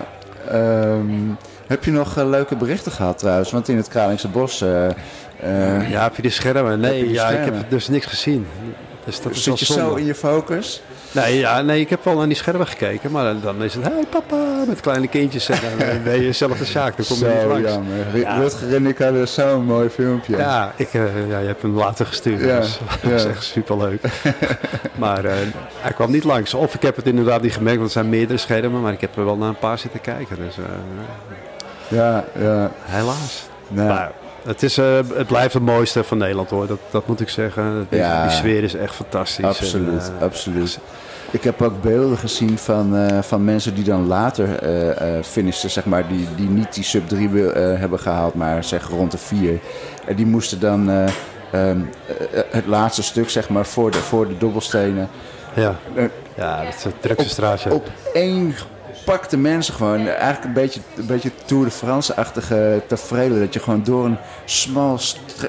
Um, 0.52 1.38
heb 1.68 1.84
je 1.84 1.92
nog 1.92 2.16
leuke 2.16 2.56
berichten 2.56 2.92
gehad 2.92 3.18
trouwens? 3.18 3.52
Want 3.52 3.68
in 3.68 3.78
het 3.78 3.88
Kralingse 3.88 4.28
Bos... 4.28 4.60
ja, 4.60 6.04
heb 6.04 6.16
je 6.16 6.22
de 6.22 6.30
schermen? 6.30 6.80
Nee, 6.80 6.98
je 6.98 7.04
die 7.04 7.14
ja, 7.14 7.28
schermen? 7.28 7.48
ik 7.48 7.54
heb 7.54 7.70
dus 7.70 7.88
niks 7.88 8.06
gezien. 8.06 8.48
Dus 9.06 9.22
dat 9.22 9.32
is 9.32 9.44
Zit 9.44 9.60
je 9.60 9.66
wel 9.68 9.78
zonde. 9.78 9.92
zo 9.92 10.00
in 10.00 10.06
je 10.06 10.16
focus? 10.16 10.82
Nee, 11.12 11.40
ja, 11.40 11.62
nee, 11.62 11.80
ik 11.80 11.90
heb 11.90 12.04
wel 12.04 12.18
naar 12.18 12.28
die 12.28 12.36
schermen 12.36 12.68
gekeken, 12.68 13.12
maar 13.12 13.40
dan 13.42 13.64
is 13.64 13.74
het, 13.74 13.84
hey 13.84 14.06
papa, 14.10 14.64
met 14.68 14.80
kleine 14.80 15.08
kindjes 15.08 15.50
en 15.50 15.58
dan 15.78 16.04
ben 16.04 16.22
je 16.22 16.32
zelf 16.32 16.58
de 16.58 16.66
zaak, 16.78 16.98
dan 16.98 17.06
kom 17.06 17.18
je 17.18 17.26
zo 17.26 17.38
niet 17.38 17.48
langs. 17.48 17.70
jammer. 17.70 18.18
Ja. 18.18 18.38
Rutger 18.38 18.76
en 18.76 18.86
ik 18.88 18.98
hadden 18.98 19.28
zo'n 19.28 19.66
mooi 19.66 19.90
filmpje. 19.90 20.38
Ja, 20.38 20.72
ik, 20.76 20.94
uh, 20.94 21.30
ja, 21.30 21.40
je 21.40 21.48
hebt 21.48 21.62
hem 21.62 21.76
later 21.76 22.06
gestuurd, 22.06 22.42
Ja, 22.42 22.60
dus 22.60 22.80
dat 23.02 23.12
is 23.12 23.24
ja. 23.24 23.30
echt 23.30 23.44
superleuk. 23.44 24.02
maar 24.96 25.26
uh, 25.26 25.32
hij 25.80 25.92
kwam 25.92 26.12
niet 26.12 26.24
langs, 26.24 26.54
of 26.54 26.74
ik 26.74 26.82
heb 26.82 26.96
het 26.96 27.08
inderdaad 27.08 27.42
niet 27.42 27.54
gemerkt, 27.54 27.78
want 27.78 27.90
er 27.90 28.00
zijn 28.00 28.10
meerdere 28.10 28.40
schermen, 28.40 28.82
maar 28.82 28.94
ik 28.94 29.02
heb 29.02 29.18
er 29.18 29.26
wel 29.26 29.38
naar 29.38 29.50
een 29.50 29.60
paar 29.60 29.78
zitten 29.80 30.02
kijken, 30.02 30.36
dus 30.36 30.58
uh, 30.58 30.66
ja, 31.88 32.26
ja. 32.40 32.72
helaas. 32.84 33.50
Nou, 33.68 33.88
Maar, 33.88 34.12
het, 34.46 34.64
is, 34.64 34.78
uh, 34.78 35.00
het 35.14 35.28
blijft 35.28 35.54
het 35.54 35.64
mooiste 35.64 36.04
van 36.04 36.18
Nederland 36.18 36.50
hoor, 36.50 36.68
dat, 36.68 36.80
dat 36.92 37.08
moet 37.08 37.22
ik 37.22 37.30
zeggen. 37.30 37.88
Die, 37.90 38.00
Ja. 38.00 38.22
die 38.22 38.32
sfeer 38.32 38.64
is 38.64 38.74
echt 38.74 38.96
fantastisch. 38.96 39.46
Absoluut, 39.46 40.08
En, 40.08 40.14
uh, 40.18 40.22
absoluut. 40.22 40.80
Ik 41.32 41.44
heb 41.44 41.62
ook 41.62 41.82
beelden 41.82 42.18
gezien 42.18 42.58
van, 42.58 42.96
uh, 42.96 43.22
van 43.22 43.44
mensen 43.44 43.76
die 43.76 43.84
dan 43.84 44.08
later 44.08 44.60
finishten, 45.24 45.70
zeg 45.70 45.86
maar, 45.86 46.08
die, 46.08 46.28
die 46.36 46.50
niet 46.50 46.74
die 46.74 46.84
sub 46.84 47.08
3 47.08 47.30
uh, 47.30 47.54
hebben 47.54 48.00
gehaald, 48.00 48.34
maar 48.34 48.64
zeg 48.64 48.88
rond 48.88 49.12
de 49.12 49.18
4. 49.18 49.60
En 50.06 50.16
die 50.16 50.26
moesten 50.26 50.60
dan 50.60 50.90
um, 51.56 51.90
het 52.50 52.66
laatste 52.66 53.04
stuk, 53.04 53.30
zeg 53.30 53.50
maar, 53.50 53.66
voor 53.66 53.92
de, 53.92 53.98
voor 53.98 54.28
de 54.28 54.38
dobbelstenen. 54.38 55.10
Ja, 55.54 55.76
ja 56.36 56.64
dat 56.64 57.18
is 57.18 57.24
een 57.24 57.30
straatje. 57.30 57.74
Op 57.74 57.90
één 58.14 58.56
pakte 59.06 59.38
mensen 59.38 59.74
gewoon 59.74 60.08
eigenlijk 60.08 60.44
een 60.44 60.54
beetje, 60.54 60.82
een 60.96 61.06
beetje 61.06 61.32
Tour 61.46 61.66
de 61.66 61.72
France-achtige 61.72 62.82
tafereel. 62.88 63.40
Dat 63.40 63.54
je 63.54 63.60
gewoon 63.60 63.84
door 63.84 64.06
een 64.06 64.18
smal 64.46 65.00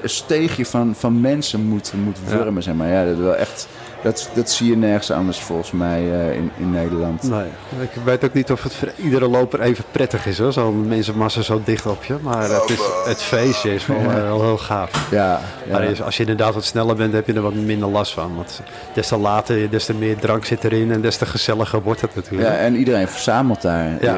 steegje 0.03 0.65
van, 0.65 0.95
van 0.95 1.21
mensen 1.21 1.61
moet, 1.61 1.93
moet 2.03 2.19
wurmen, 2.27 2.53
ja. 2.53 2.61
zeg 2.61 2.73
maar. 2.73 2.89
Ja, 2.89 3.05
dat, 3.05 3.17
wel 3.17 3.35
echt, 3.35 3.67
dat, 4.03 4.29
dat 4.33 4.49
zie 4.49 4.69
je 4.69 4.77
nergens 4.77 5.11
anders 5.11 5.39
volgens 5.39 5.71
mij 5.71 6.01
uh, 6.01 6.35
in, 6.35 6.51
in 6.57 6.71
Nederland. 6.71 7.23
Nee, 7.23 7.45
ik 7.79 7.89
weet 8.03 8.23
ook 8.25 8.33
niet 8.33 8.51
of 8.51 8.63
het 8.63 8.75
voor 8.75 8.91
iedere 8.95 9.27
loper 9.27 9.61
even 9.61 9.83
prettig 9.91 10.25
is, 10.25 10.39
hoor. 10.39 10.53
Zo'n 10.53 10.87
mensenmassa 10.87 11.41
zo 11.41 11.61
dicht 11.63 11.85
op 11.85 12.03
je. 12.03 12.15
Maar 12.21 12.49
het, 12.49 12.69
is, 12.69 12.79
het 13.05 13.21
feestje 13.21 13.73
is 13.73 13.85
wel, 13.85 13.99
uh, 13.99 14.13
wel 14.13 14.41
heel 14.41 14.57
gaaf. 14.57 15.07
Ja, 15.11 15.39
ja. 15.67 15.71
Maar 15.71 16.03
als 16.03 16.17
je 16.17 16.21
inderdaad 16.21 16.53
wat 16.53 16.63
sneller 16.63 16.95
bent, 16.95 17.13
heb 17.13 17.27
je 17.27 17.33
er 17.33 17.41
wat 17.41 17.53
minder 17.53 17.89
last 17.89 18.13
van. 18.13 18.35
Want 18.35 18.61
des 18.93 19.07
te 19.07 19.17
later, 19.17 19.69
des 19.69 19.85
te 19.85 19.93
meer 19.93 20.17
drank 20.17 20.45
zit 20.45 20.63
erin 20.63 20.91
en 20.91 21.01
des 21.01 21.17
te 21.17 21.25
gezelliger 21.25 21.81
wordt 21.81 22.01
het 22.01 22.15
natuurlijk. 22.15 22.49
Ja, 22.49 22.57
en 22.57 22.75
iedereen 22.75 23.07
verzamelt 23.07 23.61
daar. 23.61 23.97
Ja. 24.01 24.17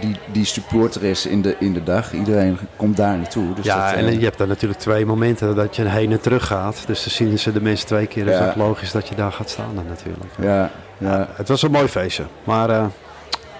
Die, 0.00 0.16
die 0.32 0.44
supporter 0.44 1.04
is 1.04 1.26
in 1.26 1.42
de, 1.42 1.56
in 1.58 1.72
de 1.72 1.82
dag. 1.82 2.12
Iedereen 2.12 2.58
komt 2.76 2.96
daar 2.96 3.16
naartoe. 3.16 3.54
Dus 3.54 3.64
ja, 3.64 3.90
dat, 3.90 3.98
en 4.00 4.18
je 4.18 4.24
hebt 4.24 4.38
dan 4.38 4.48
natuurlijk 4.48 4.80
twee 4.80 5.06
momenten 5.06 5.54
dat 5.54 5.76
je 5.76 5.88
heen 5.88 6.12
en 6.12 6.20
terug 6.20 6.46
gaat. 6.46 6.82
Dus 6.86 7.02
dan 7.04 7.12
zien 7.12 7.38
ze 7.38 7.52
de 7.52 7.60
mensen 7.60 7.86
twee 7.86 8.06
keer. 8.06 8.24
Dus 8.24 8.34
Ja. 8.34 8.40
het 8.40 8.48
is 8.48 8.60
ook 8.60 8.68
logisch 8.68 8.92
dat 8.92 9.05
je 9.08 9.14
daar 9.14 9.32
gaat 9.32 9.50
staan 9.50 9.74
dan 9.74 9.86
natuurlijk. 9.88 10.32
Ja, 10.40 10.70
ja. 10.98 11.28
Het 11.32 11.48
was 11.48 11.62
een 11.62 11.70
mooi 11.70 11.88
feestje. 11.88 12.24
Maar 12.44 12.70
uh, 12.70 12.84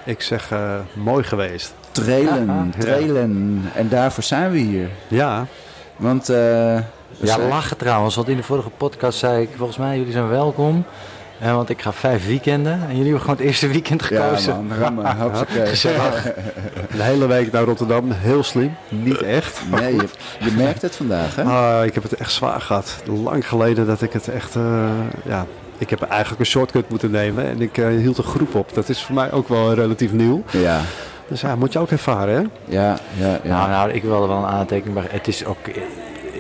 ik 0.04 0.22
zeg 0.22 0.52
uh, 0.52 0.74
mooi 0.92 1.24
geweest. 1.24 1.74
Trailen, 1.90 2.74
trailen. 2.78 3.62
En 3.74 3.88
daarvoor 3.88 4.22
zijn 4.22 4.50
we 4.50 4.58
hier. 4.58 4.88
Ja. 5.08 5.46
Want... 5.96 6.30
Uh, 6.30 6.78
ja, 7.20 7.38
lachen 7.38 7.76
trouwens. 7.76 8.14
Want 8.14 8.28
in 8.28 8.36
de 8.36 8.42
vorige 8.42 8.70
podcast 8.70 9.18
zei 9.18 9.42
ik, 9.42 9.48
volgens 9.56 9.78
mij, 9.78 9.96
jullie 9.98 10.12
zijn 10.12 10.28
welkom. 10.28 10.84
Want 11.40 11.68
ik 11.68 11.82
ga 11.82 11.92
vijf 11.92 12.26
weekenden. 12.26 12.72
En 12.72 12.86
jullie 12.88 13.02
hebben 13.02 13.20
gewoon 13.20 13.36
het 13.36 13.44
eerste 13.44 13.68
weekend 13.68 14.02
gekozen. 14.02 14.54
Ja, 14.54 14.60
man. 14.60 14.78
Rammen. 14.78 15.46
Gezellig. 15.66 16.22
De 16.96 17.02
hele 17.02 17.26
week 17.26 17.52
naar 17.52 17.64
Rotterdam. 17.64 18.10
Heel 18.10 18.42
slim. 18.42 18.76
Niet 18.88 19.22
echt. 19.22 19.60
Nee, 19.70 19.94
je, 19.94 20.08
je 20.38 20.50
merkt 20.56 20.82
het 20.82 20.96
vandaag, 20.96 21.34
hè? 21.34 21.42
Uh, 21.42 21.86
ik 21.86 21.94
heb 21.94 22.02
het 22.02 22.12
echt 22.14 22.32
zwaar 22.32 22.60
gehad. 22.60 23.02
Lang 23.22 23.48
geleden 23.48 23.86
dat 23.86 24.02
ik 24.02 24.12
het 24.12 24.28
echt... 24.28 24.54
Uh, 24.54 24.88
ja, 25.24 25.46
ik 25.78 25.90
heb 25.90 26.02
eigenlijk 26.02 26.40
een 26.40 26.46
shortcut 26.46 26.88
moeten 26.88 27.10
nemen. 27.10 27.46
En 27.46 27.60
ik 27.60 27.76
uh, 27.78 27.88
hield 27.88 28.18
een 28.18 28.24
groep 28.24 28.54
op. 28.54 28.74
Dat 28.74 28.88
is 28.88 29.02
voor 29.02 29.14
mij 29.14 29.32
ook 29.32 29.48
wel 29.48 29.74
relatief 29.74 30.12
nieuw. 30.12 30.42
Ja. 30.50 30.80
Dus 31.28 31.40
ja, 31.40 31.56
moet 31.56 31.72
je 31.72 31.78
ook 31.78 31.90
ervaren, 31.90 32.34
hè? 32.34 32.42
Ja, 32.76 32.98
ja, 33.18 33.40
ja. 33.42 33.56
Nou, 33.56 33.70
nou, 33.70 33.90
ik 33.90 34.02
wilde 34.02 34.26
wel 34.26 34.36
een 34.36 34.44
aantekening. 34.44 34.94
Maar 34.94 35.06
het 35.10 35.28
is 35.28 35.44
ook... 35.44 35.58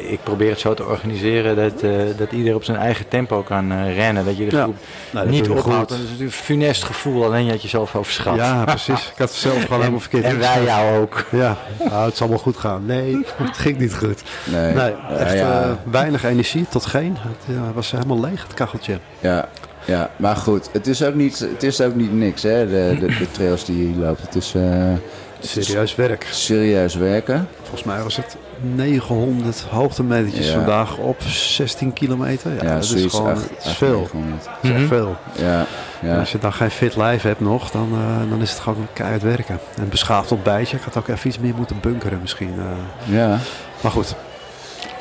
Ik 0.08 0.22
probeer 0.22 0.50
het 0.50 0.60
zo 0.60 0.74
te 0.74 0.84
organiseren 0.84 1.56
dat, 1.56 1.82
uh, 1.82 2.00
dat 2.16 2.32
ieder 2.32 2.54
op 2.54 2.64
zijn 2.64 2.76
eigen 2.76 3.08
tempo 3.08 3.42
kan 3.42 3.72
uh, 3.72 3.96
rennen. 3.96 4.24
Dat 4.24 4.36
je 4.36 4.44
de 4.44 4.56
groep 4.56 4.74
ja. 5.10 5.18
nou, 5.18 5.28
niet 5.28 5.48
ophoudt. 5.48 5.88
Dat 5.88 5.98
is 5.98 6.04
natuurlijk 6.04 6.36
een 6.36 6.44
funest 6.44 6.84
gevoel, 6.84 7.24
alleen 7.24 7.44
je 7.44 7.50
had 7.50 7.62
jezelf 7.62 7.94
overschat. 7.94 8.36
Ja, 8.36 8.64
precies. 8.64 9.10
Ik 9.12 9.18
had 9.18 9.28
het 9.28 9.38
zelf 9.38 9.62
gewoon 9.62 9.78
helemaal 9.84 10.00
verkeerd 10.00 10.24
En 10.24 10.38
wij 10.38 10.64
jou 10.64 11.00
ook. 11.00 11.24
Ja, 11.30 11.56
nou, 11.78 12.06
het 12.06 12.16
zal 12.16 12.28
wel 12.28 12.38
goed 12.38 12.56
gaan. 12.56 12.86
Nee, 12.86 13.24
het 13.36 13.56
ging 13.56 13.78
niet 13.78 13.94
goed. 13.94 14.22
Nee, 14.44 14.74
nee 14.74 14.94
echt 15.18 15.38
ja. 15.38 15.64
uh, 15.64 15.72
weinig 15.90 16.24
energie 16.24 16.66
tot 16.68 16.86
geen. 16.86 17.16
Het 17.46 17.74
was 17.74 17.90
helemaal 17.90 18.20
leeg, 18.20 18.42
het 18.42 18.54
kacheltje. 18.54 18.98
Ja, 19.20 19.48
ja, 19.84 20.10
maar 20.16 20.36
goed, 20.36 20.68
het 20.72 20.86
is 20.86 21.02
ook 21.02 21.14
niet, 21.14 21.38
het 21.38 21.62
is 21.62 21.80
ook 21.80 21.94
niet 21.94 22.12
niks, 22.12 22.42
hè, 22.42 22.66
de, 22.66 22.96
de, 23.00 23.06
de 23.06 23.30
trails 23.30 23.64
die 23.64 23.78
je 23.78 23.84
hier 23.84 24.04
loopt. 24.04 24.20
Het 24.20 24.34
is... 24.34 24.54
Uh, 24.54 24.92
serieus 25.40 25.94
werk. 25.94 26.26
Serieus 26.30 26.94
werken. 26.94 27.48
Volgens 27.60 27.82
mij 27.84 28.02
was 28.02 28.16
het 28.16 28.36
900 28.60 29.60
hoogtemetertjes 29.70 30.46
Ja. 30.48 30.52
vandaag 30.54 30.96
op 30.96 31.22
16 31.22 31.92
kilometer. 31.92 32.50
Ja, 32.54 32.62
Ja, 32.62 32.74
dat 32.74 32.82
is 32.82 33.04
gewoon 33.14 33.32
is 33.32 33.38
acht, 33.64 33.76
veel. 33.76 33.98
900. 34.12 34.44
Dat 34.44 34.52
is 34.62 34.70
echt 34.70 34.78
Mhm. 34.78 34.88
veel. 34.88 35.16
Ja, 35.38 35.66
En 36.00 36.08
ja. 36.08 36.18
als 36.18 36.32
je 36.32 36.38
dan 36.38 36.52
geen 36.52 36.70
fit 36.70 36.96
lijf 36.96 37.22
hebt 37.22 37.40
nog, 37.40 37.70
dan, 37.70 37.88
uh, 37.92 38.30
dan 38.30 38.40
is 38.42 38.50
het 38.50 38.58
gewoon 38.60 38.86
keihard 38.92 39.22
werken. 39.22 39.58
En 39.78 39.88
beschaafd 39.88 40.32
ontbijtje. 40.32 40.76
Ik 40.76 40.82
had 40.82 40.96
ook 40.96 41.08
even 41.08 41.28
iets 41.28 41.38
meer 41.38 41.54
moeten 41.54 41.76
bunkeren 41.80 42.18
misschien. 42.20 42.54
Uh, 42.58 43.16
ja. 43.18 43.38
maar 43.80 43.92
goed. 43.92 44.14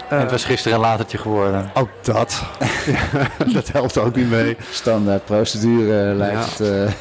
En 0.09 0.19
het 0.19 0.31
was 0.31 0.45
gisteren 0.45 0.77
een 0.77 0.83
latertje 0.83 1.17
geworden. 1.17 1.69
Ook 1.73 1.89
dat. 2.01 2.43
dat 3.53 3.67
helpt 3.71 3.97
ook 3.97 4.15
niet 4.15 4.29
mee. 4.29 4.57
Standaard 4.71 5.25
procedure 5.25 6.13
lijkt 6.13 6.57
Ja. 6.57 6.65
het. 6.65 6.91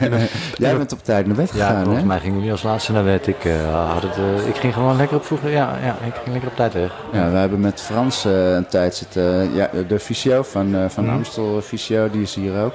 eh. 0.00 0.22
Jij 0.54 0.76
bent 0.76 0.92
op 0.92 1.04
tijd 1.04 1.26
naar 1.26 1.36
bed 1.36 1.50
Ja, 1.54 1.66
gegaan, 1.66 1.76
volgens 1.82 2.00
hè? 2.02 2.06
mij 2.06 2.20
gingen 2.20 2.36
jullie 2.36 2.52
als 2.52 2.62
laatste 2.62 2.92
naar 2.92 3.04
bed. 3.04 3.26
Ik, 3.26 3.44
uh, 3.44 3.92
had 3.92 4.02
het, 4.02 4.16
uh, 4.18 4.48
ik 4.48 4.56
ging 4.56 4.72
gewoon 4.74 4.96
lekker 4.96 5.16
op 5.16 5.24
vroeg. 5.24 5.38
Ja, 5.42 5.50
ja, 5.84 5.96
ik 6.06 6.14
ging 6.14 6.26
lekker 6.32 6.48
op 6.48 6.56
tijd 6.56 6.72
weg. 6.72 6.92
Ja, 7.12 7.30
we 7.30 7.36
hebben 7.36 7.60
met 7.60 7.80
Frans 7.80 8.26
uh, 8.26 8.54
een 8.54 8.66
tijd 8.66 8.94
zitten. 8.94 9.54
Ja, 9.54 9.70
de 9.88 9.98
fysio 10.00 10.42
van, 10.42 10.74
uh, 10.74 10.84
van 10.88 11.04
Mhm. 11.04 11.14
Amstel 11.14 11.60
Fysio, 11.62 12.10
die 12.10 12.22
is 12.22 12.34
hier 12.34 12.62
ook. 12.62 12.74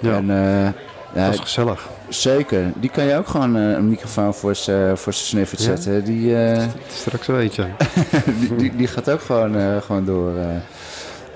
Ja, 0.00 0.12
En, 0.12 0.28
uh, 0.30 0.62
ja, 0.64 0.72
dat 1.24 1.34
is 1.34 1.40
gezellig. 1.40 1.88
zeker. 2.08 2.72
Die 2.74 2.90
kan 2.90 3.04
je 3.04 3.16
ook 3.16 3.26
gewoon 3.26 3.56
uh, 3.56 3.70
een 3.70 3.88
microfoon 3.88 4.34
voor 4.34 4.54
zijn 4.54 4.96
voor 4.96 5.12
sniffert 5.12 5.60
Ja. 5.60 5.66
zetten. 5.66 6.04
Die, 6.04 6.30
uh, 6.30 6.62
Straks 6.88 7.26
weet 7.26 7.54
je. 7.54 7.66
die, 8.40 8.56
die, 8.56 8.76
die 8.76 8.86
gaat 8.86 9.10
ook 9.10 9.20
gewoon, 9.20 9.56
uh, 9.56 9.76
gewoon 9.82 10.04
door. 10.04 10.32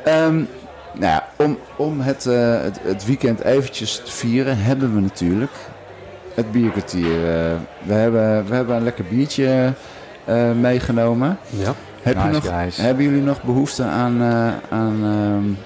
Uh. 0.06 0.24
Um, 0.26 0.48
nou 0.92 1.12
ja, 1.12 1.28
om, 1.36 1.58
om 1.76 2.00
het, 2.00 2.24
uh, 2.26 2.62
het, 2.62 2.78
het, 2.82 3.06
weekend 3.06 3.40
eventjes 3.40 4.02
te 4.04 4.12
vieren 4.12 4.58
hebben 4.58 4.94
we 4.94 5.00
natuurlijk 5.00 5.52
het 6.34 6.52
bierkwartier. 6.52 7.04
Uh, 7.04 7.56
we, 7.82 7.92
hebben, 7.92 8.46
we 8.46 8.54
hebben 8.54 8.76
een 8.76 8.82
lekker 8.82 9.04
biertje 9.04 9.72
uh, 10.28 10.52
meegenomen. 10.52 11.38
Ja. 11.48 11.74
Heb 12.02 12.14
Nice 12.14 12.26
je 12.26 12.32
nog, 12.32 12.46
guys. 12.46 12.76
hebben 12.76 13.04
jullie 13.04 13.22
nog 13.22 13.42
behoefte 13.42 13.84
aan, 13.84 14.22
uh, 14.22 14.48
aan 14.70 15.04
um, 15.04 15.58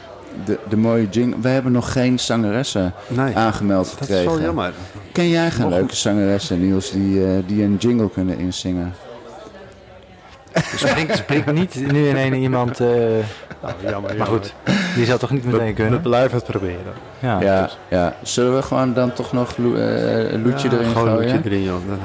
de, 0.45 0.59
de 0.69 0.77
mooie 0.77 1.09
jingle? 1.09 1.41
We 1.41 1.49
hebben 1.49 1.73
nog 1.73 1.93
geen 1.93 2.19
zangeressen 2.19 2.93
Nee, 3.09 3.37
aangemeld 3.37 3.85
dat 3.85 3.99
gekregen. 3.99 4.25
is 4.25 4.31
wel 4.37 4.41
jammer. 4.41 4.73
Ken 5.13 5.29
jij 5.29 5.51
geen 5.51 5.63
Nog 5.69 5.71
leuke 5.79 5.97
zangeressen, 5.97 6.61
Niels, 6.61 6.91
die, 6.91 7.19
uh, 7.19 7.29
die 7.47 7.63
een 7.63 7.77
jingle 7.77 8.11
kunnen 8.11 8.39
inzingen? 8.39 8.95
Springt, 10.77 11.17
springt 11.17 11.53
niet 11.53 11.93
nu 11.93 12.09
in 12.09 12.17
één 12.17 12.35
iemand. 12.35 12.81
Uh, 12.81 12.89
Oh, 13.65 13.71
jammer, 13.91 14.17
maar 14.17 14.27
goed, 14.27 14.55
die 14.95 15.05
zou 15.07 15.19
toch 15.19 15.31
niet 15.31 15.45
meteen 15.45 15.61
We, 15.61 15.67
we 15.67 15.73
kunnen? 15.73 16.01
blijven 16.01 16.37
het 16.37 16.47
proberen. 16.47 16.93
Ja. 17.19 17.41
Ja, 17.41 17.71
ja. 17.89 18.15
Zullen 18.23 18.55
we 18.57 18.63
gewoon 18.63 18.95
dan 18.95 19.13
toch 19.13 19.33
nog 19.33 19.57
Lo- 19.57 19.75
eh, 19.75 20.33
een 20.33 20.43
loetje 20.43 20.69
Ja, 20.71 20.75
erin 20.77 20.87
gewoon 20.91 21.07
gooien? 21.09 21.29
Een 21.29 21.35
loetje 21.35 21.51
erin, 21.51 21.63
joh. 21.63 21.77
Dan, 21.89 21.99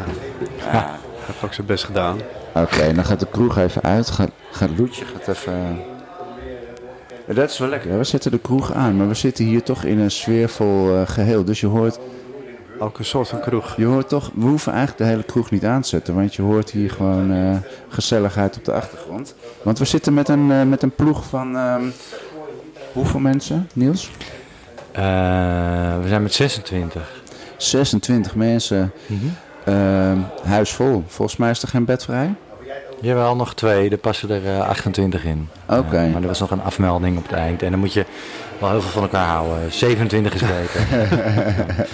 uh, 0.68 0.74
Ja. 0.74 0.89
heb 1.26 1.36
ook 1.44 1.54
zijn 1.54 1.68
best 1.68 1.84
gedaan. 1.84 2.18
Oké, 2.54 2.94
dan 2.94 3.06
gaat 3.06 3.20
de 3.20 3.28
kroeg 3.32 3.58
even 3.58 3.82
uit. 3.82 4.10
Gaat, 4.12 4.30
gaat 4.52 4.70
Loetje 4.78 5.06
gaat 5.06 5.28
even... 5.36 5.80
Dat 7.34 7.50
is 7.50 7.58
wel 7.58 7.70
lekker. 7.70 7.98
We 7.98 8.04
zetten 8.04 8.32
de 8.32 8.39
kroeg 8.39 8.74
aan, 8.74 8.98
maar 8.98 9.08
we 9.08 9.13
zitten 9.13 9.46
hier 9.46 9.63
toch 9.63 9.84
in 9.84 10.00
een 10.00 10.12
sfeervol 10.12 10.96
eh, 10.96 11.08
geheel. 11.08 11.44
Dus 11.44 11.60
je 11.60 11.68
hoort, 11.68 12.00
Ook 12.80 13.00
een 13.00 13.06
soort 13.06 13.28
van 13.28 13.39
kroeg. 13.39 13.76
je 13.78 13.86
hoort 13.86 14.10
toch... 14.10 14.32
We 14.34 14.46
hoeven 14.46 14.72
eigenlijk 14.72 15.04
de 15.04 15.10
hele 15.10 15.24
kroeg 15.24 15.52
niet 15.52 15.65
aan 15.65 15.82
te 15.82 15.88
zetten. 15.88 16.15
Want 16.15 16.36
je 16.36 16.42
hoort 16.42 16.72
hier 16.72 16.92
gewoon 16.92 17.32
eh, 17.32 17.56
gezelligheid 17.88 18.58
op 18.58 18.65
de 18.65 18.74
achtergrond. 18.74 19.36
Want 19.62 19.80
we 19.80 19.86
zitten 19.86 20.13
met 20.13 20.30
een, 20.30 20.52
eh, 20.52 20.63
met 20.63 20.84
een 20.84 20.92
ploeg 20.92 21.26
van... 21.26 21.56
ehm, 21.56 21.84
hoeveel 22.94 23.20
mensen, 23.20 23.70
Niels? 23.74 24.12
Uh, 24.92 25.02
we 26.02 26.08
zijn 26.08 26.24
met 26.24 26.34
26. 26.34 27.22
26 27.58 28.36
mensen. 28.36 28.92
Mm 29.08 29.20
-hmm. 29.20 30.26
huis 30.44 30.72
vol. 30.72 31.04
Volgens 31.08 31.38
mij 31.38 31.50
is 31.50 31.62
er 31.62 31.68
geen 31.68 31.86
bed 31.86 32.04
vrij. 32.04 32.36
Jawel, 33.01 33.35
nog 33.35 33.53
twee. 33.55 33.89
Er 33.89 33.97
passen 33.97 34.29
er 34.29 34.45
eh, 34.45 34.67
28 34.67 35.23
in. 35.23 35.49
Oké. 35.65 36.01
Ja, 36.01 36.07
maar 36.12 36.21
er 36.21 36.27
was 36.27 36.39
nog 36.39 36.51
een 36.51 36.62
afmelding 36.63 37.17
op 37.17 37.23
het 37.23 37.31
eind. 37.31 37.62
En 37.63 37.71
dan 37.71 37.79
moet 37.79 37.93
je 37.93 38.05
wel 38.59 38.69
heel 38.69 38.81
veel 38.81 38.89
van 38.91 39.01
elkaar 39.01 39.27
houden. 39.27 39.71
27 39.73 40.33
is 40.33 40.41
beter. 40.41 40.88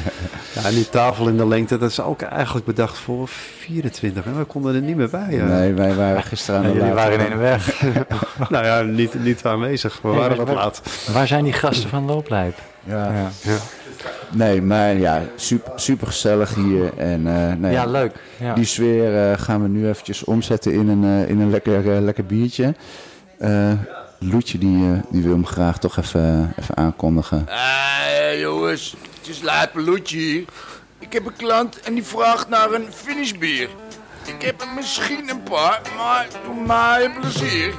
Ja, 0.55 0.63
en 0.63 0.73
die 0.73 0.89
tafel 0.89 1.27
in 1.27 1.37
de 1.37 1.47
lengte, 1.47 1.77
dat 1.77 1.89
is 1.89 1.99
ook 2.01 2.21
eigenlijk 2.21 2.65
bedacht 2.65 2.97
voor 2.97 3.27
24. 3.27 4.25
En 4.25 4.37
we 4.37 4.43
konden 4.43 4.75
er 4.75 4.81
niet 4.81 4.95
meer 4.95 5.09
bij. 5.09 5.27
eh. 5.39 5.45
Nee, 5.45 5.73
wij 5.73 5.95
waren 5.95 6.23
gisteren 6.23 6.59
aan 6.59 6.65
En 6.65 6.71
de 6.73 6.77
jullie 6.79 6.93
waren 6.93 7.19
in 7.25 7.31
een 7.31 7.37
weg. 7.37 7.81
Nou 8.49 8.65
ja, 8.65 8.81
niet, 8.81 9.23
niet 9.23 9.45
aanwezig. 9.45 9.99
We 10.01 10.07
Nee, 10.09 10.17
waren 10.17 10.37
wat 10.37 10.55
laat. 10.55 10.81
Waar 11.13 11.27
zijn 11.27 11.43
die 11.43 11.53
gasten 11.53 11.89
van 11.89 12.05
Looplijp? 12.05 12.57
Ja. 12.83 13.05
Ja, 13.13 13.29
Ja. 13.41 13.57
Nee, 14.31 14.61
maar 14.61 14.93
ja, 14.93 15.21
super, 15.35 15.71
super 15.75 16.07
gezellig 16.07 16.55
hier. 16.55 16.97
En 16.97 17.27
eh, 17.27 17.57
nee, 17.57 17.71
ja 17.71 17.85
leuk. 17.85 18.15
Ja. 18.39 18.53
die 18.53 18.65
sfeer 18.65 19.31
eh, 19.31 19.39
gaan 19.39 19.61
we 19.61 19.67
nu 19.67 19.87
eventjes 19.87 20.23
omzetten 20.23 20.73
in 20.73 20.87
een, 20.87 21.03
eh, 21.03 21.29
in 21.29 21.39
een 21.39 21.49
lekker, 21.49 21.95
eh, 21.95 22.01
lekker 22.01 22.25
biertje. 22.25 22.75
Eh 23.39 23.71
Loetje 24.19 24.57
die, 24.57 24.91
eh, 24.91 24.99
die 25.09 25.21
wil 25.21 25.31
hem 25.31 25.45
graag 25.45 25.79
toch 25.79 25.97
even, 25.97 26.53
even 26.59 26.77
aankondigen. 26.77 27.47
Eh, 27.47 28.39
jongens, 28.39 28.95
het 29.19 29.27
is 29.29 29.41
Lijpeloetje 29.41 30.17
hier. 30.17 30.43
Ik 30.99 31.13
heb 31.13 31.25
een 31.25 31.35
klant 31.35 31.79
en 31.79 31.93
die 31.93 32.03
vraagt 32.03 32.49
naar 32.49 32.71
een 32.71 32.87
finishbier. 32.93 33.69
Ik 34.25 34.41
heb 34.41 34.61
er 34.61 34.67
misschien 34.75 35.29
een 35.29 35.43
paar, 35.43 35.81
maar 35.97 36.27
doe 36.45 36.65
mij 36.65 37.05
een 37.05 37.19
plezier. 37.19 37.73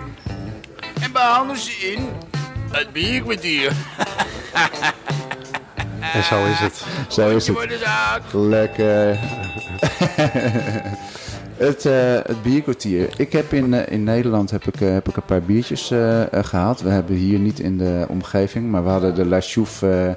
En 1.02 1.12
behandel 1.12 1.56
ze 1.56 1.72
in 1.72 2.08
het 2.70 2.92
bierkwartier. 2.92 3.72
En 6.14 6.22
zo 6.24 6.44
is 6.44 6.58
het. 6.58 6.84
Zo 7.08 7.28
is 7.36 7.46
het. 7.46 7.56
Lekker. 8.32 9.08
het, 11.56 11.86
eh 11.86 12.14
het 12.22 12.42
bierkwartier. 12.42 13.08
Ik 13.16 13.32
heb 13.32 13.52
in, 13.52 13.74
eh, 13.74 13.92
in 13.92 14.04
Nederland 14.04 14.50
heb 14.50 14.64
ik, 14.64 14.80
eh, 14.80 14.92
heb 14.92 15.08
ik 15.08 15.16
een 15.16 15.24
paar 15.24 15.42
biertjes 15.42 15.90
eh, 15.90 16.32
eh, 16.32 16.44
gehaald. 16.44 16.80
We 16.80 16.88
hebben 16.88 17.16
hier 17.16 17.38
niet 17.38 17.60
in 17.60 17.78
de 17.78 18.04
omgeving, 18.08 18.70
maar 18.70 18.84
we 18.84 18.90
hadden 18.90 19.14
de 19.14 19.26
La 19.26 19.40
Chouffe, 19.40 20.16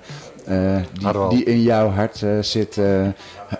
die, 0.94 1.30
die 1.30 1.44
in 1.44 1.62
jouw 1.62 1.90
hart 1.90 2.24
zit, 2.42 2.80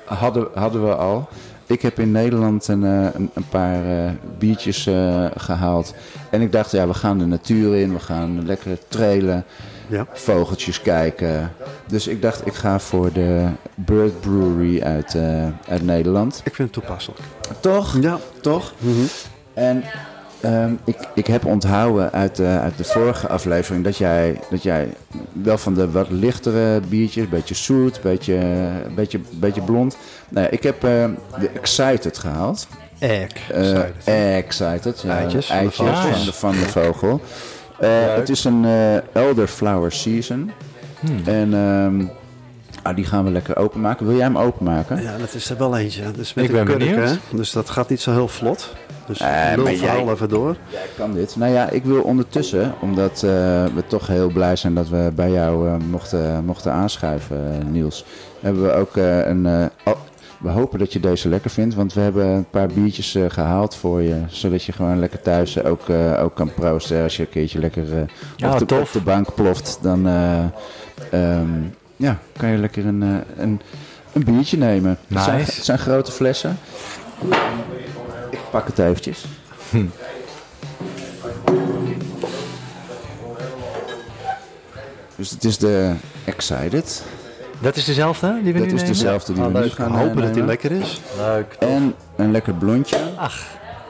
hadden, 0.06 0.48
hadden 0.54 0.86
we 0.86 0.96
al. 0.96 1.30
Ik 1.70 1.82
heb 1.82 2.00
in 2.00 2.12
Nederland 2.12 2.68
een, 2.68 2.82
een, 2.82 3.30
een 3.34 3.48
paar 3.50 3.82
biertjes 4.38 4.88
eh, 4.88 5.26
gehaald. 5.36 5.94
En 6.30 6.42
ik 6.42 6.52
dacht, 6.52 6.72
ja, 6.72 6.88
we 6.88 6.94
gaan 6.94 7.18
de 7.18 7.26
natuur 7.26 7.76
in, 7.76 7.94
we 7.94 8.00
gaan 8.00 8.46
lekker 8.46 8.78
trailen 8.88 9.46
Ja. 9.90 10.08
vogeltjes 10.14 10.82
kijken. 10.82 11.52
Dus 11.88 12.08
ik 12.08 12.22
dacht, 12.22 12.46
ik 12.46 12.54
ga 12.54 12.80
voor 12.80 13.14
de 13.14 13.48
Bird 13.76 14.22
Brewery 14.22 14.82
uit, 14.82 15.16
eh, 15.16 15.46
uit 15.68 15.84
Nederland. 15.84 16.42
Ik 16.44 16.56
vind 16.56 16.76
het 16.76 16.84
toepasselijk. 16.84 17.22
Toch? 17.60 17.98
Ja. 18.02 18.20
Toch? 18.42 18.74
En 19.54 19.84
ehm, 20.42 20.74
ik, 20.86 20.98
ik 21.14 21.28
heb 21.28 21.46
onthouden 21.46 22.12
uit 22.12 22.36
de, 22.36 22.46
uit 22.48 22.78
de 22.78 22.84
vorige 22.84 23.28
aflevering 23.28 23.84
dat 23.84 23.98
jij, 23.98 24.40
dat 24.50 24.64
jij 24.64 24.94
wel 25.32 25.58
van 25.58 25.74
de 25.74 25.92
wat 25.92 26.10
lichtere 26.10 26.80
biertjes, 26.80 27.24
een 27.24 27.30
beetje 27.30 27.56
zoet, 27.56 27.96
een 27.96 28.02
beetje, 28.02 28.40
beetje, 28.96 29.20
beetje 29.32 29.62
blond. 29.62 29.98
Nou 30.30 30.48
ik 30.48 30.64
heb 30.64 30.84
eh, 30.84 31.06
de 31.40 31.50
Excited 31.50 32.18
gehaald. 32.18 32.68
Eh, 33.00 33.20
het. 33.20 34.04
excited. 34.06 35.02
Ja, 35.02 35.18
Eitjes 35.18 35.48
de, 36.26 36.34
van 36.34 36.52
de 36.52 36.58
vogel. 36.58 37.22
Eh, 37.80 37.90
het 38.16 38.30
is 38.30 38.44
een 38.44 38.66
eh, 38.66 39.16
elderflower 39.16 39.92
season. 39.92 40.52
Hmm. 41.00 41.22
En 41.26 41.54
ehm, 41.54 42.06
ah, 42.84 42.96
die 42.96 43.06
gaan 43.06 43.24
we 43.24 43.32
lekker 43.32 43.58
openmaken. 43.58 44.06
Wil 44.06 44.16
jij 44.16 44.24
hem 44.26 44.38
openmaken? 44.38 45.02
Ja, 45.02 45.18
dat 45.18 45.34
is 45.34 45.50
er 45.50 45.58
wel 45.58 45.78
eentje. 45.78 46.12
Dus 46.12 46.34
met 46.34 46.44
Ik 46.44 46.50
een 46.50 46.56
ben 46.56 46.66
kurk, 46.66 46.80
benieuwd. 46.80 47.10
hè? 47.10 47.16
Dus 47.38 47.52
dat 47.52 47.70
gaat 47.70 47.90
niet 47.90 48.02
zo 48.02 48.12
heel 48.12 48.28
vlot. 48.28 48.74
Dus 49.08 49.20
Eh, 49.20 49.28
lul 49.56 49.64
maar 49.64 49.74
vooral 49.74 50.04
jij- 50.04 50.14
even 50.14 50.30
door. 50.30 50.56
Jij 50.70 50.82
kan 50.98 51.14
dit. 51.14 51.36
Nou 51.36 51.52
ja, 51.52 51.70
ik 51.70 51.84
wil 51.84 52.02
ondertussen, 52.02 52.74
omdat 52.80 53.12
eh, 53.14 53.30
we 53.76 53.84
toch 53.88 54.08
heel 54.08 54.30
blij 54.32 54.56
zijn 54.56 54.74
dat 54.74 54.90
we 54.90 55.12
bij 55.16 55.32
jou 55.32 55.68
eh, 55.68 55.76
mochten, 55.90 56.46
mochten 56.46 56.72
aanschuiven, 56.72 57.72
Niels. 57.72 58.06
Hebben 58.40 58.64
we 58.64 58.72
ook 58.72 58.98
eh, 58.98 59.28
een. 59.28 59.70
We 60.40 60.50
hopen 60.50 60.80
dat 60.80 60.94
je 60.94 61.00
deze 61.00 61.30
lekker 61.30 61.50
vindt, 61.52 61.76
want 61.76 61.94
we 61.94 62.02
hebben 62.02 62.26
een 62.26 62.50
paar 62.50 62.68
biertjes 62.68 63.16
eh, 63.16 63.26
gehaald 63.28 63.76
voor 63.76 64.02
je. 64.02 64.22
Zodat 64.28 64.64
je 64.64 64.72
gewoon 64.72 65.00
lekker 65.00 65.22
thuis 65.22 65.56
eh, 65.56 65.72
ook, 65.72 65.90
eh, 65.90 66.24
ook 66.24 66.36
kan 66.36 66.54
proosten. 66.54 67.04
Als 67.04 67.18
je 67.18 67.24
een 67.24 67.30
keertje 67.30 67.60
lekker 67.60 67.86
Ja, 68.36 68.52
op, 68.54 68.60
de, 68.60 68.66
tof. 68.66 68.80
op 68.80 68.92
de 68.92 69.02
bank 69.02 69.34
ploft, 69.36 69.80
dan 69.82 70.08
eh, 70.08 70.44
ehm, 71.12 71.50
ja, 71.96 72.20
kan 72.38 72.50
je 72.50 72.58
lekker 72.58 72.86
een, 72.86 73.02
een, 73.38 73.62
een 74.14 74.24
biertje 74.24 74.58
nemen. 74.58 74.98
Het, 75.08 75.24
zijn, 75.24 75.40
het 75.40 75.54
zijn 75.54 75.80
grote 75.80 76.12
flessen. 76.12 76.58
Ik 78.30 78.40
pak 78.52 78.68
het 78.68 78.80
eventjes. 78.80 79.26
Dus 85.16 85.30
het 85.30 85.44
is 85.44 85.58
de 85.58 85.94
Excited. 86.26 87.04
Dat 87.62 87.76
is 87.76 87.86
dezelfde 87.86 88.40
die 88.44 88.54
we 88.54 88.60
Dat 88.60 88.68
nu 88.68 88.74
is 88.74 88.82
nemen? 88.82 88.88
dezelfde 88.98 89.34
die 89.34 89.44
Oh, 89.44 89.48
we 89.52 89.54
nu 89.58 89.64
leuk. 89.64 89.74
gaan 89.74 89.92
Hopen 89.92 90.22
dat 90.22 90.34
die 90.34 90.44
lekker 90.46 90.72
is. 90.72 91.02
Leuk. 91.18 91.56
En 91.60 91.94
een 92.16 92.32
lekker 92.32 92.54
blondje. 92.54 92.98
Ach, 93.16 93.44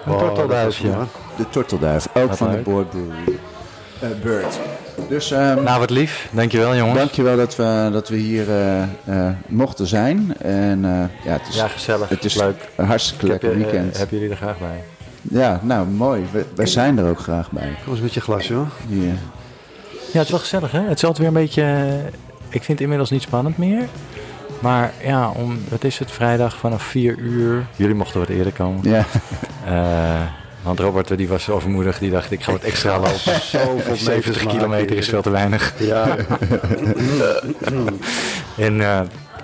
een 0.06 0.12
Oh, 0.14 0.20
tortelduifje. 0.20 0.92
dat 0.92 1.02
is. 1.02 1.38
De 1.38 1.50
tortelduif, 1.50 2.08
ook 2.14 2.28
Wat 2.28 2.38
van 2.38 2.52
de. 2.52 2.58
Board 2.58 2.90
Brewery. 2.90 3.40
Bird. 4.22 4.60
Dus 5.10 5.32
ehm, 5.32 5.64
Nou, 5.64 5.80
wat 5.80 5.90
lief. 5.90 6.30
Dankjewel, 6.32 6.76
jongens. 6.76 6.98
dankjewel 6.98 7.36
dat 7.38 7.56
we, 7.56 7.90
dat 7.92 8.10
we 8.10 8.16
hier 8.16 8.50
eh, 8.50 8.82
eh, 8.82 8.88
mochten 9.48 9.88
zijn. 9.88 10.34
En 10.38 10.86
eh, 10.86 11.26
ja, 11.26 11.32
het 11.32 11.48
is, 11.50 11.56
Ja, 11.56 11.68
gezellig. 11.68 12.10
het 12.10 12.26
is 12.26 12.36
leuk. 12.36 12.70
een 12.76 12.86
hartstikke 12.86 13.26
Ik 13.26 13.32
lekker 13.32 13.56
weekend. 13.56 13.98
heb 13.98 14.10
jullie 14.10 14.30
er 14.30 14.36
graag 14.36 14.58
bij? 14.60 14.84
Ja, 15.22 15.60
nou 15.64 15.88
mooi. 15.88 16.26
We- 16.32 16.46
wij 16.56 16.66
zijn 16.66 16.98
er 16.98 17.10
ook 17.10 17.20
graag 17.20 17.52
bij. 17.52 17.76
Kom 17.84 17.94
eens 17.94 18.02
met 18.02 18.14
je 18.14 18.22
glasje 18.22 18.54
hoor. 18.54 18.68
Hier. 18.88 19.14
Ja, 20.12 20.18
het 20.18 20.24
is 20.26 20.30
wel 20.30 20.40
gezellig, 20.40 20.72
hè? 20.72 20.80
Het 20.82 20.98
is 20.98 21.04
altijd 21.06 21.18
weer 21.18 21.28
een 21.28 21.34
beetje... 21.34 21.88
Ik 22.50 22.64
vind 22.64 22.68
het 22.68 22.82
inmiddels 22.82 23.10
niet 23.10 23.22
spannend 23.22 23.58
meer. 23.58 23.88
Maar 24.60 24.94
ja, 25.04 25.30
om, 25.30 25.60
wat 25.70 25.84
is 25.84 26.00
het? 26.00 26.12
Vrijdag 26.12 26.58
vanaf 26.58 26.84
4 26.84 27.18
uur. 27.18 27.66
Jullie 27.76 27.96
mochten 27.96 28.20
wat 28.20 28.30
eerder 28.30 28.54
komen. 28.54 28.90
Ja, 28.90 29.06
Eh, 29.66 30.22
want 30.64 30.80
Robert 30.80 31.18
die 31.18 31.28
was 31.28 31.50
overmoedig. 31.50 32.00
Die 32.00 32.12
dacht, 32.12 32.32
ik 32.32 32.44
ga 32.44 32.52
wat 32.52 32.64
extra 32.64 32.96
lopen. 33.00 33.42
Zoveel 33.52 33.96
70 33.96 34.46
kilometer 34.46 34.98
is 34.98 35.10
veel 35.10 35.22
te 35.22 35.30
weinig. 35.30 35.74
Ja, 35.80 36.16
En, 38.58 38.82
eh, 38.82 39.00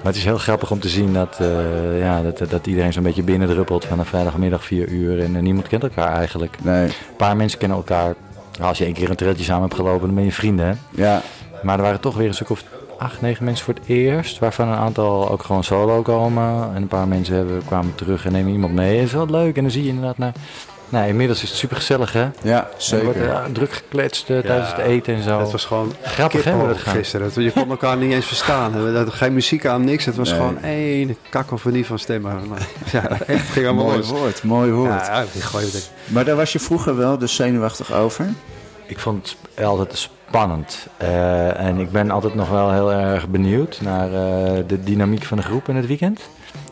maar 0.06 0.14
het 0.14 0.16
is 0.16 0.24
heel 0.24 0.38
grappig 0.38 0.72
om 0.72 0.80
te 0.80 0.90
zien 0.90 1.14
dat, 1.14 1.38
eh, 1.40 2.00
ja, 2.00 2.22
dat, 2.22 2.50
dat 2.50 2.68
iedereen 2.68 2.94
zo'n 2.94 3.04
beetje 3.04 3.24
binnendruppelt 3.24 3.86
vanaf 3.86 4.08
vrijdagmiddag 4.08 4.64
4 4.64 4.88
uur. 4.88 5.24
En, 5.24 5.44
niemand 5.44 5.68
kent 5.68 5.84
elkaar 5.84 6.14
eigenlijk. 6.16 6.58
nee. 6.64 6.84
Een 6.84 6.92
paar 7.18 7.36
mensen 7.36 7.60
kennen 7.60 7.78
elkaar. 7.78 8.16
Als 8.62 8.78
je 8.78 8.86
één 8.86 8.94
keer 8.94 9.10
een 9.10 9.16
trailtje 9.16 9.44
samen 9.44 9.62
hebt 9.62 9.76
gelopen, 9.76 10.06
dan 10.06 10.16
ben 10.16 10.26
je 10.26 10.32
vrienden. 10.32 10.66
Hè? 10.66 10.74
Ja, 11.04 11.22
Maar 11.64 11.76
er 11.76 11.82
waren 11.84 12.00
toch 12.00 12.16
weer 12.16 12.28
een 12.28 12.34
stuk 12.34 12.50
of 12.50 12.64
acht, 12.98 13.22
negen 13.22 13.46
mensen 13.46 13.66
voor 13.66 13.74
het 13.74 13.84
eerst. 13.88 14.40
Waarvan 14.40 14.68
een 14.68 14.78
aantal 14.78 15.30
ook 15.30 15.44
gewoon 15.44 15.64
solo 15.64 16.02
komen. 16.02 16.70
En 16.76 16.82
een 16.82 16.88
paar 16.88 17.08
mensen 17.08 17.36
hebben, 17.36 17.66
kwamen 17.66 17.96
terug 17.96 18.26
en 18.26 18.32
nemen 18.32 18.52
iemand 18.54 18.74
mee. 18.74 18.96
Dat 18.98 19.06
is 19.06 19.12
wel 19.14 19.26
leuk. 19.30 19.56
En 19.58 19.62
dan 19.64 19.72
zie 19.72 19.84
je 19.84 19.90
inderdaad... 19.90 20.18
Nou, 20.18 20.32
nou, 20.90 21.08
inmiddels 21.08 21.44
is 21.44 21.50
het 21.50 21.58
super 21.58 21.76
gezellig, 21.76 22.14
hè? 22.14 22.28
ja 22.42 22.58
Er 22.92 23.04
wordt 23.04 23.18
zeker. 23.18 23.30
eh, 23.30 23.44
druk 23.52 23.74
gekletst 23.74 24.30
eh, 24.30 24.40
tijdens 24.40 24.70
het 24.70 24.78
eten 24.78 25.16
en 25.16 25.22
zo. 25.24 25.40
het 25.40 25.52
was 25.52 25.66
gewoon 25.66 25.94
Grappig, 26.02 26.44
hè, 26.44 26.68
dat 26.68 26.78
gisteren. 26.78 27.44
Je 27.44 27.52
kon 27.52 27.70
elkaar 27.70 27.98
niet 27.98 28.12
eens 28.12 28.26
verstaan. 28.26 28.72
We 28.92 28.96
hadden 28.96 29.14
geen 29.14 29.34
muziek 29.34 29.66
aan, 29.66 29.84
niks. 29.84 30.06
Het 30.06 30.16
was 30.16 30.30
Nee. 30.30 30.38
gewoon 30.40 30.62
één 30.64 31.18
kakofonie 31.30 31.86
van 31.86 32.00
stemmen. 32.00 32.48
Maar, 32.48 32.68
ja, 32.92 33.20
echt 33.20 33.50
ging 33.50 33.66
allemaal 33.66 33.86
Mooi 33.86 33.98
los. 33.98 34.10
woord, 34.10 34.44
mooi 34.44 34.72
woord. 34.72 34.90
Ja, 35.06 35.20
ja, 35.20 35.26
die 35.34 35.42
gooi 35.42 35.66
het. 35.66 35.92
Maar 36.08 36.26
daar 36.26 36.36
was 36.36 36.52
je 36.54 36.60
vroeger 36.60 36.98
wel 36.98 37.18
dus 37.18 37.36
zenuwachtig 37.36 37.94
over? 37.94 38.26
Ik 38.88 39.00
vond 39.00 39.36
het 39.56 39.66
altijd 39.66 40.10
spannend. 40.28 40.88
Eh, 40.98 41.60
en 41.60 41.78
ik 41.80 41.92
ben 41.92 42.12
altijd 42.12 42.36
nog 42.36 42.50
wel 42.50 42.72
heel 42.72 42.92
erg 42.92 43.28
benieuwd 43.28 43.80
naar 43.82 44.06
eh, 44.08 44.64
de 44.68 44.84
dynamiek 44.84 45.24
van 45.24 45.38
de 45.38 45.44
groep 45.44 45.70
in 45.70 45.76
het 45.76 45.88
weekend. 45.88 46.22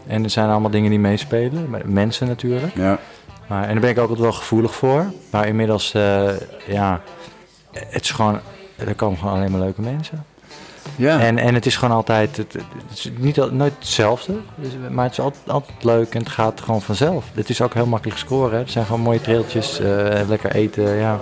En 0.08 0.24
er 0.24 0.30
zijn 0.30 0.50
allemaal 0.50 0.70
dingen 0.72 0.89
die 0.89 1.00
meespelen. 1.00 1.76
Mensen 1.86 2.28
natuurlijk. 2.28 2.76
Ja. 2.76 3.00
Maar, 3.48 3.63
en 3.63 3.72
daar 3.72 3.80
ben 3.80 3.89
ik 3.89 3.96
ook 3.98 4.02
altijd 4.10 4.20
wel 4.20 4.32
gevoelig 4.34 4.76
voor. 4.76 5.06
Maar 5.30 5.48
inmiddels, 5.48 5.94
eh, 5.94 6.30
ja, 6.68 7.02
het 7.72 8.04
is 8.04 8.12
gewoon, 8.12 8.39
er 8.78 8.96
komen 8.96 9.18
gewoon 9.20 9.34
alleen 9.34 9.52
maar 9.52 9.60
leuke 9.60 9.82
mensen. 9.82 10.26
Ja, 10.96 11.20
En, 11.20 11.38
en 11.38 11.54
het 11.54 11.66
is 11.66 11.76
gewoon 11.76 11.96
altijd, 11.96 12.38
het, 12.38 12.54
het 12.54 12.63
is 12.98 13.12
niet, 13.18 13.39
al- 13.39 13.52
nooit 13.52 13.74
hetzelfde. 13.80 14.34
Dus, 14.56 14.70
maar 14.92 15.04
het 15.04 15.12
is 15.13 15.20
altijd, 15.20 15.44
altijd 15.50 15.84
leuk 15.84 16.13
en 16.13 16.20
het 16.20 16.30
gaat 16.30 16.62
gewoon 16.62 16.82
vanzelf. 16.82 17.26
Het 17.34 17.50
is 17.50 17.62
ook 17.62 17.74
heel 17.74 17.86
makkelijk 17.86 18.20
scoren. 18.20 18.58
Hè. 18.58 18.63
Er 18.63 18.70
zijn 18.70 18.86
gewoon 18.86 19.02
mooie 19.02 19.22
trailtjes, 19.22 19.80
lekker 20.28 20.52
eten, 20.52 20.96
ja. 20.96 21.20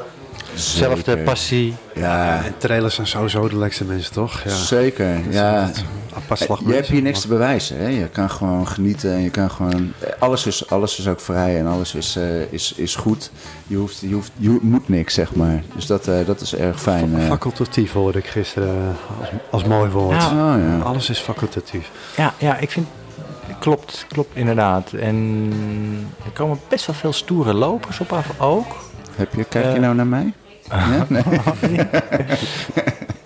Zelfde 0.55 1.17
passie. 1.17 1.75
Ja, 1.95 2.43
En 2.45 2.53
trailers 2.57 2.95
zijn 2.95 3.07
sowieso 3.07 3.47
de 3.49 3.55
lekkerste 3.57 3.85
mensen, 3.85 4.13
toch? 4.13 4.41
Ja. 4.43 4.55
zeker. 4.55 5.19
Ja. 5.29 5.69
Apart 6.15 6.39
slag 6.39 6.59
Je 6.65 6.73
hebt 6.73 6.87
hier 6.87 7.01
niks 7.01 7.21
te 7.21 7.27
bewijzen. 7.27 7.77
Hè? 7.77 7.87
Je 7.87 8.07
kan 8.07 8.29
gewoon 8.29 8.67
genieten 8.67 9.11
en 9.13 9.21
je 9.21 9.29
kan 9.29 9.51
gewoon... 9.51 9.91
Alles 10.19 10.45
is, 10.45 10.69
alles 10.69 10.99
is 10.99 11.07
ook 11.07 11.19
vrij 11.19 11.59
en 11.59 11.67
alles 11.67 11.95
is, 11.95 12.15
eh, 12.15 12.41
is, 12.51 12.73
is 12.75 12.95
goed. 12.95 13.31
Je, 13.67 13.75
hoeft, 13.75 13.99
je, 13.99 14.13
hoeft, 14.13 14.31
je 14.37 14.57
moet 14.61 14.89
niks, 14.89 15.13
zeg 15.13 15.35
maar. 15.35 15.63
Dus 15.75 15.85
dat, 15.85 16.07
eh, 16.07 16.15
dat 16.25 16.41
is 16.41 16.55
erg 16.55 16.81
fijn. 16.81 17.15
eh. 17.19 17.25
Facultatief 17.25 17.93
hoorde 17.93 18.17
ik 18.17 18.25
gisteren 18.27 18.69
eh, 18.69 19.19
als, 19.19 19.29
als 19.49 19.63
mooi 19.63 19.89
woord. 19.89 20.21
Ja. 20.21 20.27
Oh, 20.55 20.61
ja. 20.67 20.79
Alles 20.83 21.09
is 21.09 21.19
facultatief. 21.19 21.89
Ja, 22.17 22.33
ja 22.37 22.57
ik 22.57 22.71
vind, 22.71 22.87
klopt, 23.59 24.05
klopt 24.07 24.35
inderdaad. 24.35 24.91
En 24.93 25.49
er 26.25 26.31
komen 26.31 26.59
best 26.67 26.85
wel 26.85 26.95
veel 26.95 27.13
stoere 27.13 27.53
lopers 27.53 27.99
op 27.99 28.13
af 28.13 28.29
ook. 28.39 28.75
Heb 29.15 29.33
je, 29.35 29.43
kijk 29.43 29.65
je 29.65 29.71
Eh. 29.71 29.79
nou 29.79 29.95
naar 29.95 30.07
mij? 30.07 30.33
Ja? 30.71 31.05
Nee. 31.09 31.23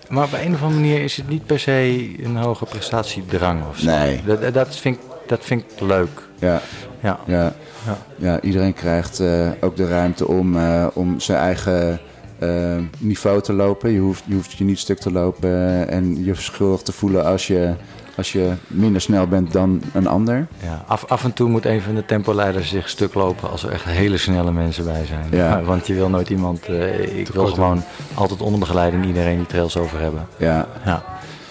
Maar 0.09 0.23
op 0.23 0.33
een 0.33 0.53
of 0.53 0.61
andere 0.63 0.81
manier 0.81 1.03
is 1.03 1.17
het 1.17 1.29
niet 1.29 1.45
per 1.45 1.59
se 1.59 2.09
een 2.23 2.35
hoge 2.35 2.65
prestatiedrang 2.65 3.61
of 3.69 3.77
zo. 3.77 3.85
Nee. 3.85 4.21
Dat, 4.25 4.53
dat- 4.53 4.75
vind, 4.75 4.95
ik, 4.95 5.01
dat 5.27 5.39
vind 5.43 5.61
ik 5.61 5.79
leuk. 5.79 6.21
Ja, 6.39 6.61
Ja. 7.01 7.19
ja. 7.25 7.53
Ja. 7.85 7.97
ja 8.17 8.41
iedereen 8.41 8.73
krijgt 8.73 9.19
eh, 9.19 9.49
ook 9.61 9.75
de 9.75 9.87
ruimte 9.87 10.27
om, 10.27 10.57
eh, 10.57 10.87
om 10.93 11.19
zijn 11.19 11.37
eigen 11.39 11.99
eh, 12.39 12.49
niveau 12.97 13.41
te 13.41 13.53
lopen. 13.53 13.91
Je 13.91 13.99
hoeft, 13.99 14.23
je 14.25 14.33
hoeft 14.33 14.51
je 14.53 14.63
niet 14.63 14.79
stuk 14.79 14.99
te 14.99 15.11
lopen 15.11 15.87
en 15.89 16.23
je 16.23 16.35
schuldig 16.35 16.81
te 16.81 16.91
voelen 16.91 17.25
als 17.25 17.47
je, 17.47 17.73
als 18.17 18.31
je 18.31 18.53
minder 18.67 19.01
snel 19.01 19.27
bent 19.27 19.51
dan 19.51 19.81
een 19.93 20.07
ander. 20.07 20.47
Ja, 20.63 20.83
af, 20.87 21.05
af 21.07 21.23
en 21.23 21.33
toe 21.33 21.49
moet 21.49 21.65
een 21.65 21.81
van 21.81 21.95
de 21.95 22.05
tempoleiders 22.05 22.69
zich 22.69 22.89
stuk 22.89 23.13
lopen 23.13 23.51
als 23.51 23.63
er 23.63 23.71
echt 23.71 23.83
hele 23.85 24.17
snelle 24.17 24.51
mensen 24.51 24.85
bij 24.85 25.05
zijn. 25.05 25.25
Ja. 25.31 25.61
Want 25.71 25.87
je 25.87 25.93
wil 25.93 26.09
nooit 26.09 26.29
iemand... 26.29 26.65
eh, 26.65 27.17
ik 27.19 27.27
wil 27.27 27.45
gewoon 27.47 27.83
altijd 28.13 28.41
onder 28.41 28.59
begeleiding 28.59 29.05
iedereen 29.05 29.37
die 29.37 29.45
trails 29.45 29.77
over 29.77 29.99
hebben. 29.99 30.27
Ja, 30.37 30.67
Ja. 30.85 31.03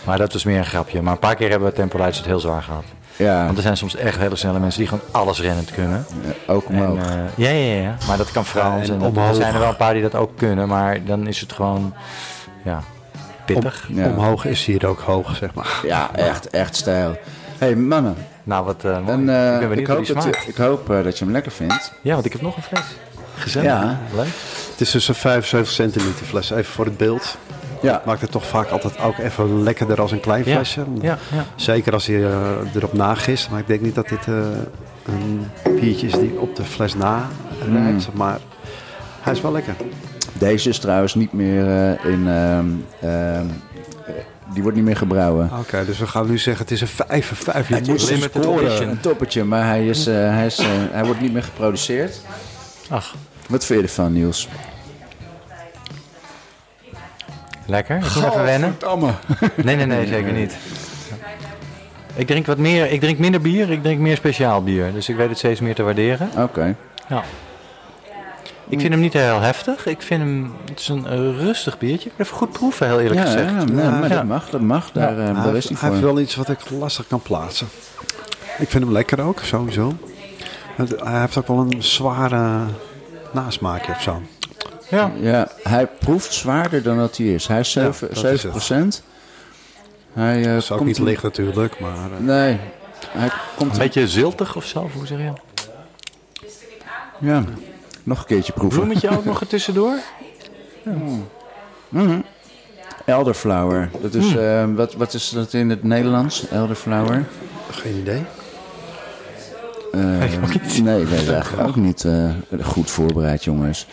Maar 0.04 0.18
dat 0.18 0.32
was 0.32 0.44
meer 0.44 0.58
een 0.58 0.64
grapje. 0.64 1.02
Maar 1.02 1.12
een 1.12 1.18
paar 1.18 1.34
keer 1.34 1.50
hebben 1.50 1.68
we 1.68 1.74
tempoleiders 1.74 2.18
het 2.18 2.28
heel 2.28 2.40
zwaar 2.40 2.62
gehad. 2.62 2.84
ja, 3.16 3.44
Want 3.44 3.56
er 3.56 3.62
zijn 3.62 3.76
soms 3.76 3.96
echt 3.96 4.18
hele 4.18 4.36
snelle 4.36 4.58
mensen 4.58 4.80
die 4.80 4.88
gewoon 4.88 5.04
alles 5.10 5.40
rennend 5.40 5.70
kunnen. 5.72 6.06
ook 6.46 6.68
omhoog. 6.68 6.98
En, 6.98 7.04
eh, 7.36 7.44
ja, 7.44 7.48
ja, 7.50 7.80
ja. 7.82 7.96
Maar 8.06 8.16
dat 8.16 8.30
kan 8.30 8.44
Frans. 8.44 8.88
en 8.88 8.94
en 9.02 9.12
dat- 9.14 9.28
er 9.28 9.34
zijn 9.34 9.54
er 9.54 9.60
wel 9.60 9.68
een 9.68 9.76
paar 9.76 9.92
die 9.92 10.02
dat 10.02 10.14
ook 10.14 10.30
kunnen. 10.36 10.68
Maar 10.68 11.04
dan 11.04 11.26
is 11.26 11.40
het 11.40 11.52
gewoon... 11.52 11.94
Ja, 12.64 12.80
pittig. 13.44 13.88
ja. 13.88 14.08
Omhoog 14.08 14.44
is 14.44 14.64
hier 14.64 14.86
ook 14.86 15.00
hoog, 15.00 15.36
zeg 15.36 15.54
maar. 15.54 15.80
ja, 15.82 16.14
echt, 16.14 16.50
echt 16.50 16.76
stijl. 16.76 17.18
hey, 17.58 17.76
mannen. 17.76 18.14
Nou, 18.44 18.64
wat 18.64 18.84
eh, 18.84 19.00
mooi. 19.00 19.18
En, 19.18 19.28
eh, 19.28 19.52
ik 19.54 19.58
ben 19.60 19.68
benieuwd 19.68 19.78
ik 19.78 19.86
hoop, 19.86 20.04
die 20.04 20.14
dat 20.14 20.22
smaakt. 20.22 20.44
je, 20.44 20.50
ik 20.50 20.56
hoop 20.56 20.90
eh, 20.90 21.02
dat 21.02 21.18
je 21.18 21.24
hem 21.24 21.32
lekker 21.32 21.52
vindt. 21.52 21.92
Ja, 22.02 22.12
want 22.14 22.24
ik 22.26 22.32
heb 22.32 22.40
nog 22.40 22.56
een 22.56 22.62
fles. 22.62 22.96
Gezellig. 23.34 23.68
Ja. 23.68 23.98
Leuk. 24.14 24.26
Het 24.70 24.80
is 24.80 24.90
dus 24.90 25.08
een 25.08 25.14
75 25.14 25.74
centiliter 25.74 26.26
fles, 26.26 26.50
even 26.50 26.72
voor 26.72 26.84
het 26.84 26.96
beeld. 26.96 27.38
Ja, 27.84 28.02
Maakt 28.04 28.20
het 28.20 28.30
toch 28.30 28.46
vaak 28.46 28.68
altijd 28.68 29.00
ook 29.00 29.18
even 29.18 29.62
lekkerder 29.62 30.00
als 30.00 30.12
een 30.12 30.20
klein 30.20 30.44
flesje. 30.44 30.84
Ja, 31.00 31.18
ja. 31.34 31.44
Zeker 31.54 31.92
als 31.92 32.06
hij 32.06 32.24
eh, 32.24 32.74
erop 32.74 32.92
nagist. 32.92 33.50
Maar 33.50 33.60
ik 33.60 33.66
denk 33.66 33.80
niet 33.80 33.94
dat 33.94 34.08
dit 34.08 34.26
eh, 34.26 34.34
een 35.04 35.46
biertje 35.80 36.06
is 36.06 36.12
die 36.12 36.40
op 36.40 36.56
de 36.56 36.64
fles 36.64 36.94
na 36.94 37.28
rijpt. 37.72 38.08
Maar 38.12 38.38
hij 39.20 39.32
is 39.32 39.40
wel 39.40 39.52
lekker. 39.52 39.74
Deze 40.38 40.68
is 40.68 40.78
trouwens 40.78 41.14
niet 41.14 41.32
meer 41.32 41.66
eh, 41.68 42.10
in... 42.12 42.28
ehm, 42.28 42.66
ehm, 43.00 43.46
eh, 44.06 44.12
die 44.52 44.62
wordt 44.62 44.76
niet 44.76 44.86
meer 44.86 44.96
gebrouwen. 44.96 45.50
Oké, 45.58 45.84
dus 45.84 45.98
we 45.98 46.06
gaan 46.06 46.28
nu 46.30 46.38
zeggen 46.38 46.62
het 46.62 46.72
is 46.72 46.80
een 46.80 46.86
5 46.86 47.32
5 47.34 47.68
Het 47.68 47.88
is 47.88 48.08
een, 48.08 48.14
limited 48.16 48.42
score, 48.42 48.66
edition. 48.66 48.88
een 48.88 49.00
toppertje, 49.00 49.44
maar 49.44 49.66
hij, 49.66 49.86
is, 49.86 50.06
eh, 50.06 50.14
hij, 50.14 50.46
is, 50.46 50.60
hij 50.90 51.04
wordt 51.04 51.20
niet 51.20 51.32
meer 51.32 51.42
geproduceerd. 51.42 52.20
Ach, 52.88 53.14
Wat 53.48 53.64
vind 53.64 53.80
je 53.80 53.86
ervan, 53.86 54.12
Niels? 54.12 54.48
lekker. 57.66 57.96
Ik 57.96 58.14
moet 58.14 58.24
even 58.24 58.42
wennen. 58.44 58.76
Nee, 59.64 59.76
nee, 59.76 59.86
nee, 59.86 60.06
zeker 60.06 60.32
niet. 60.32 60.56
Ik 62.16 62.26
drink 62.26 62.46
wat 62.46 62.58
meer, 62.58 62.90
ik 62.92 63.00
drink 63.00 63.18
minder 63.18 63.40
bier, 63.40 63.70
ik 63.70 63.82
drink 63.82 64.00
meer 64.00 64.16
speciaal 64.16 64.62
bier. 64.62 64.92
Dus 64.92 65.08
ik 65.08 65.16
weet 65.16 65.28
het 65.28 65.38
steeds 65.38 65.60
meer 65.60 65.74
te 65.74 65.82
waarderen. 65.82 66.28
Oké. 66.36 66.76
Ja. 67.08 67.22
Ik 68.74 68.80
vind 68.80 68.92
hem 68.92 69.02
niet 69.02 69.12
heel 69.12 69.40
heftig. 69.40 69.86
Ik 69.86 70.02
vind 70.02 70.20
hem, 70.22 70.52
het 70.70 70.80
is 70.80 70.88
een 70.88 71.06
eh, 71.06 71.18
rustig 71.18 71.78
biertje. 71.78 72.10
Even 72.16 72.36
goed 72.36 72.52
proeven, 72.52 72.86
heel 72.86 73.00
eerlijk 73.00 73.20
Ja, 73.20 73.26
gezegd. 73.26 73.50
ja, 73.50 73.64
nee, 73.64 73.74
maar 73.90 74.08
Ja. 74.08 74.14
dat 74.14 74.24
mag, 74.24 74.50
dat 74.50 74.60
mag. 74.60 74.90
Daar, 74.92 75.18
eh, 75.18 75.24
hij, 75.24 75.32
daar 75.32 75.44
heeft, 75.44 75.56
is 75.56 75.68
hij 75.68 75.76
hij 75.80 75.90
heeft 75.90 76.02
wel 76.02 76.20
iets 76.20 76.34
wat 76.34 76.48
ik 76.48 76.70
lastig 76.70 77.06
kan 77.06 77.20
plaatsen. 77.22 77.66
Ik 78.58 78.68
vind 78.70 78.84
hem 78.84 78.92
lekker 78.92 79.20
ook, 79.20 79.40
sowieso. 79.42 79.92
Hij 80.96 81.20
heeft 81.20 81.36
ook 81.36 81.46
wel 81.48 81.58
een 81.58 81.82
zware 81.82 82.58
nasmaakje 83.32 83.92
of 83.92 84.02
zo. 84.02 84.22
Ja. 84.88 85.10
Ja, 85.20 85.48
hij 85.62 85.86
proeft 85.86 86.32
zwaarder 86.32 86.82
dan 86.82 86.96
dat 86.96 87.16
hij 87.16 87.26
is. 87.26 87.46
Hij 87.46 87.60
is 87.60 87.70
7, 87.70 88.08
dat 88.14 88.24
is 88.24 88.40
7%. 88.46 89.02
Hij 90.12 90.38
eh, 90.40 90.52
Dat 90.52 90.62
is 90.62 90.70
ook 90.70 90.76
komt 90.76 90.88
niet 90.88 90.98
licht 90.98 91.22
natuurlijk, 91.22 91.80
maar... 91.80 91.94
eh, 91.94 92.18
Nee, 92.18 92.58
hij 93.08 93.30
komt 93.56 93.72
Een 93.72 93.78
beetje 93.78 94.08
ziltig 94.08 94.56
of 94.56 94.64
zo, 94.64 94.90
hoe 94.94 95.06
zeg 95.06 95.18
je? 95.18 95.32
Ja, 97.18 97.44
nog 98.04 98.18
een 98.18 98.24
keertje 98.26 98.52
proeven. 98.52 98.78
Bloemetje 98.80 99.10
ook 99.10 99.24
nog 99.24 99.40
er 99.40 99.46
tussendoor? 99.46 99.96
Elderflower. 103.04 103.90
Dat 104.00 104.14
is, 104.14 104.32
Hmm. 104.32 104.38
eh, 104.42 104.76
wat, 104.76 104.94
wat 104.94 105.14
is 105.14 105.28
dat 105.28 105.52
in 105.52 105.70
het 105.70 105.82
Nederlands? 105.82 106.48
Elderflower? 106.48 107.24
geen 107.70 107.96
idee. 107.98 108.22
Eh, 109.92 110.00
Nee, 110.00 110.38
ook 110.42 110.52
niet. 110.52 110.82
nee, 110.82 111.00
ik 111.00 111.06
weet 111.08 111.20
het 111.20 111.30
eigenlijk 111.32 111.68
ook 111.68 111.76
niet. 111.76 112.04
eh, 112.04 112.30
goed 112.62 112.90
voorbereid, 112.90 113.44
jongens. 113.44 113.86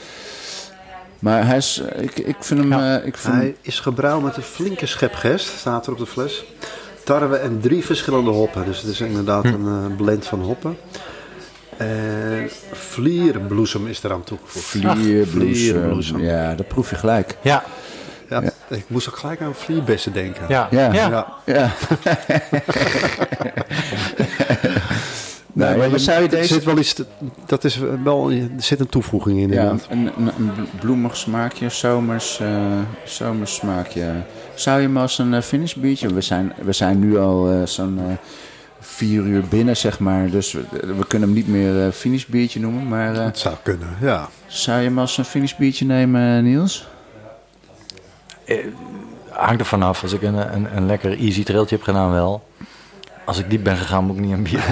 Maar 1.20 1.46
hij 1.48 1.58
is, 1.58 1.80
eh, 1.90 2.04
ik, 2.04 2.20
ik 2.20 2.36
vind 2.40 2.60
hem, 2.60 2.70
Ja. 2.70 2.98
eh, 3.00 3.06
ik 3.08 3.18
vind 3.18 3.34
hem- 3.34 3.42
Hij 3.44 3.56
is 3.62 3.80
gebrouwen 3.80 4.24
met 4.24 4.38
een 4.38 4.44
flinke 4.44 4.86
schepgest, 4.86 5.48
staat 5.60 5.86
er 5.86 5.92
op 5.92 5.98
de 5.98 6.06
fles. 6.06 6.44
Tarwe 7.04 7.36
en 7.38 7.60
drie 7.62 7.86
verschillende 7.86 8.30
hoppen. 8.30 8.66
Dus 8.66 8.82
het 8.82 8.90
is 8.92 9.02
inderdaad 9.02 9.46
een 9.46 9.66
eh, 9.68 9.96
blend 9.98 10.26
van 10.26 10.42
hoppen. 10.42 10.78
En 11.78 12.50
vlierbloesem 12.72 13.88
is 13.88 14.04
eraan 14.04 14.24
toegevoegd. 14.24 14.66
vlierbloesem. 14.66 15.52
vlierbloesem. 15.52 16.20
Ja, 16.20 16.56
dat 16.56 16.68
proef 16.68 16.90
je 16.90 16.96
gelijk. 16.96 17.36
Ja, 17.42 17.64
Ja, 18.30 18.42
Ik 18.68 18.84
moest 18.88 19.10
ook 19.10 19.18
gelijk 19.18 19.42
aan 19.42 19.56
vlierbessen 19.56 20.14
denken. 20.14 20.46
ja, 20.48 20.68
Ja. 20.72 20.94
ja. 20.94 21.08
Ja. 21.10 21.28
Ja. 21.46 21.72
nee, 25.54 25.90
maar 25.90 26.00
zou 26.00 26.18
je 26.18 26.24
er 26.26 26.30
deze... 26.30 26.54
zit 26.54 26.64
wel 26.64 26.78
iets, 26.78 26.94
te- 26.94 27.06
dat 27.46 27.64
is 27.64 27.80
wel, 28.04 28.32
er 28.32 28.48
zit 28.58 28.80
een 28.80 28.90
toevoeging 28.90 29.40
in 29.40 29.50
Ja, 29.50 29.62
inderdaad. 29.62 29.88
een, 29.90 30.12
een, 30.18 30.28
een 30.38 30.68
bloemig 30.80 31.18
smaakje, 31.18 31.70
zomers, 31.70 32.40
eh, 32.40 32.48
zomers 33.06 33.56
smaakje. 33.56 34.12
Zou 34.54 34.80
je 34.82 34.88
hem 34.88 34.98
als 34.98 35.18
een 35.18 35.34
eh, 35.34 35.42
finish 35.42 35.74
biertje... 35.74 36.14
We 36.14 36.22
zijn, 36.22 36.54
we 36.62 36.72
zijn 36.72 37.00
nu 37.00 37.18
al 37.20 37.52
eh, 37.52 37.66
zo'n 37.66 38.00
eh, 38.00 38.04
vier 38.84 39.22
uur 39.24 39.44
binnen, 39.50 39.78
zeg 39.78 40.00
maar. 40.00 40.30
Dus 40.30 40.52
we, 40.52 40.64
we 40.72 41.08
kunnen 41.08 41.28
hem 41.28 41.38
niet 41.38 41.48
meer 41.48 41.86
eh, 41.86 41.92
finish 41.92 42.26
biertje 42.26 42.60
noemen. 42.60 42.88
Maar 42.88 43.16
eh, 43.16 43.24
Het 43.26 43.38
zou 43.40 43.56
kunnen, 43.64 43.88
ja. 44.02 44.28
zou 44.48 44.78
je 44.80 44.84
hem 44.88 45.00
als 45.00 45.18
een 45.18 45.26
finish 45.26 45.56
biertje 45.56 45.86
nemen, 45.86 46.38
eh, 46.38 46.44
Niels? 46.44 46.88
Hangt 49.30 49.60
er 49.60 49.66
vanaf. 49.66 50.02
Als 50.04 50.14
ik 50.14 50.22
een, 50.22 50.54
een, 50.56 50.68
een 50.76 50.86
lekker 50.86 51.20
easy 51.20 51.44
trailtje 51.44 51.76
heb 51.76 51.84
gedaan, 51.86 52.12
wel. 52.12 52.44
Als 53.26 53.40
ik 53.40 53.50
diep 53.50 53.64
ben 53.64 53.78
gegaan, 53.78 54.04
moet 54.04 54.16
ik 54.16 54.22
niet 54.22 54.34
aan 54.34 54.44
bier. 54.44 54.64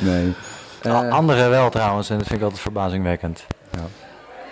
Nee. 0.00 0.32
A- 0.86 1.08
Anderen 1.08 1.50
wel 1.50 1.70
trouwens, 1.70 2.10
en 2.10 2.16
dat 2.18 2.26
vind 2.26 2.38
ik 2.38 2.44
altijd 2.44 2.62
verbazingwekkend. 2.62 3.44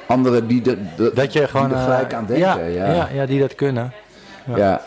Anderen 0.06 0.46
die, 0.46 0.60
de, 0.62 0.78
de- 0.96 1.10
Dat 1.14 1.32
je 1.32 1.48
gewoon... 1.48 1.68
die 1.68 1.76
er 1.76 1.82
eh, 1.82 1.88
gelijk 1.94 2.14
aan 2.14 2.26
denken. 2.26 2.46
ja, 2.46 2.86
Ja, 2.86 2.92
ja. 2.92 3.08
Ja, 3.12 3.26
die 3.26 3.40
dat 3.40 3.54
kunnen. 3.54 3.92
Ja. 4.56 4.80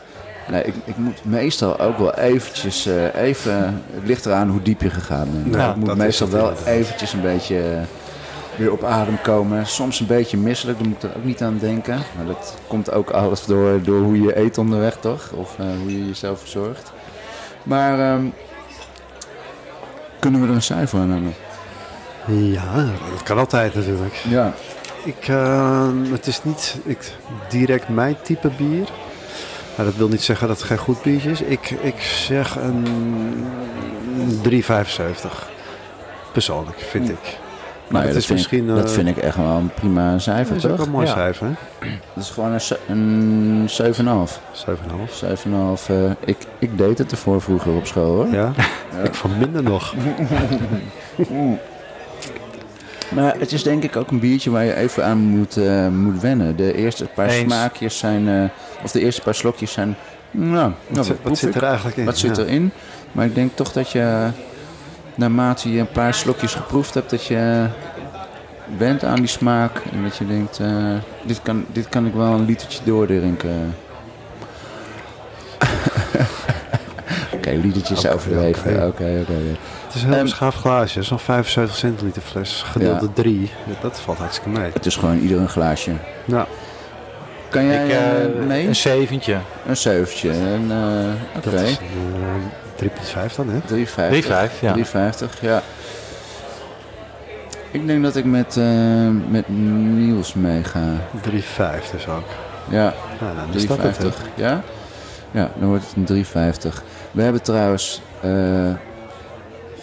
Nee, 0.48 0.64
ik, 0.64 0.74
ik 0.86 0.98
moet 0.98 1.26
meestal 1.26 1.80
ook 1.80 1.98
wel 1.98 2.14
eventjes, 2.14 2.86
eh, 2.86 3.16
even, 3.16 3.84
het 3.94 4.06
ligt 4.08 4.26
eraan 4.26 4.50
hoe 4.50 4.62
diep 4.62 4.82
je 4.82 4.90
gegaan 4.90 5.28
bent. 5.32 5.56
Ja, 5.56 5.70
ik 5.70 5.76
moet 5.76 5.96
meestal 5.96 6.30
wel 6.30 6.54
eventjes 6.66 7.14
een 7.14 7.22
beetje 7.22 7.60
eh, 7.60 7.82
weer 8.56 8.72
op 8.72 8.84
adem 8.84 9.22
komen. 9.22 9.68
Soms 9.68 10.00
een 10.00 10.06
beetje 10.06 10.38
misselijk, 10.38 10.80
daar 10.80 10.88
moet 10.88 11.04
ik 11.04 11.10
er 11.10 11.18
ook 11.18 11.24
niet 11.24 11.42
aan 11.42 11.58
denken. 11.58 12.00
Maar 12.16 12.26
dat 12.26 12.58
komt 12.68 12.92
ook 12.92 13.10
alles 13.10 13.46
door, 13.46 13.84
door 13.84 14.02
hoe 14.02 14.22
je 14.22 14.40
eet 14.40 14.58
onderweg, 14.58 14.98
toch? 15.00 15.32
Of 15.32 15.60
eh, 15.60 15.66
hoe 15.82 15.92
je 15.92 16.06
jezelf 16.06 16.40
verzorgt. 16.40 16.92
Maar 17.64 18.00
ehm, 18.00 18.26
kunnen 20.20 20.42
we 20.42 20.48
er 20.48 20.54
een 20.54 20.62
cijfer 20.62 21.00
aan 21.00 21.10
hebben? 21.10 21.34
Ja, 22.52 22.76
dat 23.12 23.24
kan 23.24 23.38
altijd 23.38 23.76
natuurlijk. 23.76 24.16
Ja. 24.30 24.54
Ik, 25.04 25.28
eh, 25.28 25.90
het 26.12 26.28
is 26.28 26.44
niet 26.44 26.78
ik, 26.84 27.12
direct 27.50 27.90
mijn 27.90 28.16
type 28.22 28.50
bier. 28.58 28.90
Maar 29.78 29.86
dat 29.86 29.96
wil 29.96 30.08
niet 30.08 30.22
zeggen 30.24 30.48
dat 30.48 30.58
het 30.58 30.66
geen 30.68 30.78
goed 30.78 31.02
biertje 31.02 31.30
is. 31.32 31.42
Ik, 31.42 31.70
ik 31.82 32.00
zeg 32.02 32.56
een 32.56 32.86
3,75. 34.50 34.68
Persoonlijk, 36.32 36.80
vind 36.80 37.10
ik. 37.10 37.18
Maar 37.22 37.94
Nou 37.94 38.06
ja, 38.06 38.10
dat, 38.12 38.16
is 38.22 38.26
vind 38.26 38.38
misschien... 38.40 38.70
ik, 38.70 38.76
dat 38.76 38.86
eh, 38.86 38.92
vind 38.92 39.08
ik 39.08 39.18
echt 39.18 39.36
wel 39.38 39.46
een 39.56 39.74
prima 39.74 40.20
cijfer, 40.20 40.54
dat 40.54 40.64
is 40.64 40.70
ook 40.72 40.78
toch? 40.78 40.86
een 40.86 40.92
mooi 40.92 41.06
Ja. 41.08 41.14
cijfer, 41.14 41.48
hè? 41.48 41.54
Dat 42.14 42.24
is 42.24 42.30
gewoon 42.30 42.52
een, 42.52 42.62
se- 42.62 42.80
een 42.88 43.70
7,5. 44.28 44.40
7,5. 44.66 44.74
7,5. 45.24 45.86
eh, 45.88 46.12
ik, 46.26 46.38
ik 46.60 46.78
deed 46.78 46.98
het 46.98 47.12
ervoor 47.12 47.42
vroeger 47.42 47.72
op 47.76 47.86
school 47.88 48.16
hoor. 48.16 48.28
Ja, 48.28 48.52
ik 49.04 49.14
van 49.14 49.38
minder 49.38 49.64
nog. 49.64 49.94
Maar 53.10 53.36
het 53.40 53.52
is 53.52 53.64
denk 53.64 53.84
ik 53.84 53.96
ook 53.96 54.12
een 54.12 54.20
biertje 54.20 54.50
waar 54.50 54.64
je 54.66 54.76
even 54.76 55.06
aan 55.06 55.18
moet, 55.18 55.58
eh, 55.58 55.88
moet 55.88 56.22
wennen. 56.22 56.56
De 56.56 56.74
eerste 56.76 57.06
paar 57.06 57.28
Eens. 57.30 57.44
smaakjes 57.54 57.98
zijn, 57.98 58.28
eh, 58.30 58.44
of 58.84 58.92
de 58.92 59.00
eerste 59.00 59.22
paar 59.22 59.36
slokjes 59.36 59.72
zijn, 59.72 59.96
nou, 60.32 60.52
nou 60.54 60.72
Wat, 60.88 61.06
zit- 61.06 61.18
wat 61.22 61.38
zit 61.38 61.56
er 61.56 61.64
eigenlijk 61.64 61.98
in? 61.98 62.06
Wat 62.06 62.18
zit 62.18 62.36
Ja. 62.38 62.44
erin? 62.44 62.72
Maar 63.12 63.26
ik 63.26 63.36
denk 63.36 63.52
toch 63.56 63.72
dat 63.72 63.92
je, 63.92 64.28
naarmate 65.16 65.72
je 65.74 65.80
een 65.80 65.92
paar 65.92 66.14
slokjes 66.14 66.54
geproefd 66.54 66.94
hebt, 66.94 67.10
dat 67.10 67.26
je 67.26 67.66
bent 68.78 69.04
aan 69.04 69.16
die 69.16 69.28
smaak. 69.28 69.82
En 69.94 70.04
dat 70.04 70.18
je 70.18 70.28
denkt, 70.28 70.60
eh, 70.60 70.68
dit, 71.26 71.40
kan, 71.44 71.66
dit 71.72 71.90
kan 71.90 72.06
ik 72.06 72.14
wel 72.14 72.32
een 72.34 72.46
litertje 72.46 72.80
doordrinken. 72.84 73.76
Oké, 77.34 77.50
litertjes 77.52 78.06
Oké, 78.06 78.14
overdreven. 78.14 78.72
Oké, 78.72 78.88
oké. 78.88 79.20
oké. 79.22 79.58
Is 79.96 80.02
een 80.02 80.08
heel 80.08 80.16
Ehm, 80.18 80.26
beschaafd 80.26 80.58
glaasje. 80.58 81.02
Zo'n 81.04 81.20
75 81.20 81.78
centiliter 81.78 82.22
fles. 82.22 82.62
Gedeeld 82.66 82.94
Ja. 82.94 83.00
door 83.00 83.14
3. 83.14 83.52
Dat 83.82 84.00
valt 84.00 84.18
hartstikke 84.18 84.50
mee. 84.60 84.72
Het 84.74 84.86
is 84.86 84.96
gewoon 84.96 85.20
ieder 85.20 85.40
een 85.40 85.50
glaasje. 85.50 85.92
Nou, 86.26 86.46
Kan 87.50 87.66
jij 87.66 87.86
ik, 87.86 87.92
eh, 87.92 88.24
eh, 88.24 88.30
mee? 88.48 88.68
Een 88.68 88.76
zeventje. 88.76 89.38
Een 89.68 89.78
zeventje. 89.78 90.30
En, 90.32 90.66
eh, 90.72 91.38
Oké. 91.38 91.50
dat 91.52 91.62
is 91.62 91.78
eh, 91.78 91.86
3,5 92.76 93.36
dan, 93.36 93.50
hè? 93.50 93.60
3,50. 93.62 94.10
3,5, 94.26 94.60
ja. 94.62 94.74
3,50, 94.74 95.42
ja. 95.42 95.62
Ik 97.72 97.88
denk 97.88 98.04
dat 98.04 98.16
ik 98.16 98.26
met, 98.26 98.58
eh, 98.58 98.66
met 99.30 99.44
Niels 99.50 100.34
meega. 100.34 100.80
3,5 101.22 101.92
dus 101.92 102.08
ook. 102.08 102.24
Ja, 102.70 102.94
Nou, 103.22 103.36
dan 103.36 103.46
is 103.54 103.68
dat 103.68 103.78
het, 103.78 103.98
hè? 103.98 104.04
3,50. 104.04 104.26
Ja? 104.36 104.62
Ja, 105.32 105.50
dan 105.60 105.68
wordt 105.68 105.84
het 105.86 105.96
een 105.96 106.06
3,50. 106.06 106.84
We 107.12 107.22
hebben 107.22 107.42
trouwens 107.42 108.02
eh, 108.22 108.30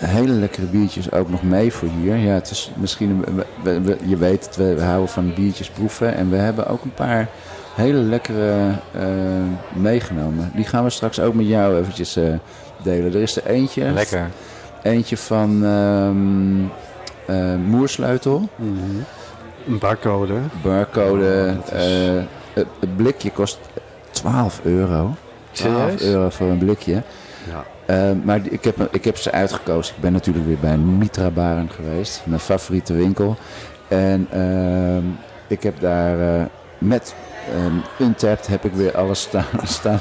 hele 0.07 0.33
lekkere 0.33 0.67
biertjes 0.67 1.13
ook 1.13 1.29
nog 1.29 1.43
mee 1.43 1.73
voor 1.73 1.89
hier. 2.01 2.17
Ja, 2.17 2.33
het 2.33 2.51
is 2.51 2.71
misschien, 2.77 3.25
we- 3.63 3.81
we- 3.81 3.97
je 4.05 4.17
weet 4.17 4.45
het, 4.47 4.57
we, 4.57 4.75
we 4.75 4.83
houden 4.83 5.09
van 5.09 5.35
biertjes 5.35 5.71
proeven. 5.71 6.15
En 6.15 6.31
we 6.31 6.37
hebben 6.37 6.67
ook 6.67 6.85
een 6.85 6.95
paar 6.95 7.29
hele 7.75 7.99
lekkere 7.99 8.71
eh, 8.93 9.03
meegenomen. 9.73 10.51
Die 10.55 10.65
gaan 10.65 10.85
we 10.85 10.91
straks 10.91 11.21
ook 11.21 11.35
met 11.35 11.47
jou 11.47 11.79
eventjes 11.79 12.17
eh, 12.17 12.25
delen. 12.83 13.15
Er 13.15 13.21
is 13.23 13.37
er 13.37 13.47
eentje. 13.47 13.91
Lekker. 13.91 14.31
Eentje 14.83 15.17
van 15.17 15.65
ehm 15.65 16.65
eh, 17.27 17.55
Moersleutel. 17.67 18.49
Mhm. 18.57 18.71
Een 19.69 19.79
barcode. 19.79 20.35
Barcode. 20.63 21.47
Oh, 21.51 21.55
dat 21.67 21.73
is- 21.81 22.07
eh, 22.09 22.23
het, 22.53 22.67
het 22.81 22.97
blikje 22.97 23.31
kost 23.31 23.59
12 24.11 24.61
euro. 24.65 25.15
12 25.51 25.77
Serieus? 25.81 26.03
euro 26.03 26.29
voor 26.29 26.47
een 26.47 26.59
blikje. 26.59 27.03
Ja. 27.51 27.65
Eh, 27.93 28.11
maar 28.25 28.41
ik 28.51 28.65
heb, 28.65 28.89
ik 28.91 29.05
heb 29.05 29.17
ze 29.17 29.31
uitgekozen. 29.31 29.95
Ik 29.95 30.01
ben 30.01 30.13
natuurlijk 30.13 30.47
weer 30.47 30.59
bij 30.59 30.77
Mitra 30.77 31.31
Baren 31.31 31.71
geweest. 31.71 32.23
Mijn 32.25 32.41
favoriete 32.41 32.93
winkel. 32.93 33.37
En 33.89 34.27
ehm, 34.31 35.05
ik 35.47 35.63
heb 35.63 35.81
daar 35.81 36.21
eh, 36.21 36.45
met 36.79 37.15
um, 37.67 37.83
Untapped 38.07 38.47
heb 38.47 38.65
ik 38.65 38.73
weer 38.73 38.97
alles 38.97 39.21
staan, 39.21 39.45
staan 39.79 40.01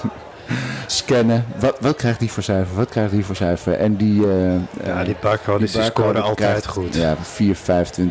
scannen. 0.87 1.45
Wat, 1.59 1.75
wat 1.79 1.95
krijgt 1.95 2.19
die 2.19 2.31
voor 2.31 2.43
cijfer? 2.43 2.75
Wat 2.75 2.89
krijgt 2.89 3.11
die 3.11 3.25
voor 3.25 3.35
cijfer? 3.35 3.73
En 3.73 3.95
die... 3.95 4.27
eh, 4.27 4.53
Ja, 4.85 4.99
eh, 4.99 5.05
die 5.05 5.15
barcodes 5.21 5.71
die 5.71 5.81
barcode 5.81 6.07
scoren 6.09 6.23
altijd 6.29 6.47
krijgt, 6.49 6.67
goed. 6.67 6.95
Ja, 6.95 7.15
4,25, 7.15 8.01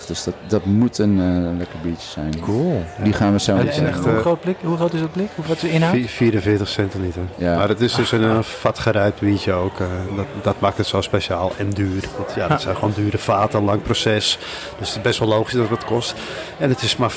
4,50. 0.00 0.06
Dus 0.06 0.24
dat, 0.24 0.34
dat 0.46 0.64
moet 0.64 0.98
een 0.98 1.20
eh, 1.20 1.58
lekker 1.58 1.78
biertje 1.82 2.08
zijn. 2.08 2.40
Cool. 2.40 2.84
Die 3.02 3.12
gaan 3.12 3.32
we 3.32 3.40
zo 3.40 3.56
En, 3.56 3.64
meteen- 3.64 3.80
en 3.80 3.88
echt, 3.88 3.98
hoe, 3.98 4.12
eh, 4.12 4.20
groot 4.20 4.40
blik, 4.40 4.56
hoe 4.62 4.76
groot 4.76 4.92
is 4.92 5.00
dat 5.00 5.12
blik? 5.12 5.28
Hoe, 5.34 5.44
wat 5.46 5.56
is 5.56 5.62
de 5.62 5.70
inhoud? 5.70 5.94
Vi- 5.94 6.08
44 6.08 6.68
centiliter. 6.68 7.22
Ja. 7.36 7.56
Maar 7.56 7.68
het 7.68 7.80
is 7.80 7.94
dus 7.94 8.12
een 8.12 8.22
uh, 8.22 8.38
vatgeruid 8.42 9.18
biertje 9.20 9.52
ook. 9.52 9.80
eh, 9.80 9.86
dat, 10.16 10.26
dat 10.42 10.60
maakt 10.60 10.76
het 10.76 10.86
zo 10.86 11.00
speciaal 11.00 11.52
en 11.58 11.70
duur. 11.70 12.02
Want 12.16 12.30
ja, 12.34 12.48
dat 12.48 12.60
zijn 12.62 12.74
gewoon 12.74 12.92
dure 12.96 13.18
vaten, 13.18 13.64
lang 13.64 13.82
proces. 13.82 14.38
Dus 14.78 14.88
het 14.88 14.96
is 14.96 15.02
best 15.02 15.18
wel 15.18 15.28
logisch 15.28 15.52
dat 15.54 15.68
het 15.68 15.84
kost. 15.84 16.14
En 16.58 16.68
het 16.68 16.82
is 16.82 16.96
maar 16.96 17.12
15% 17.12 17.14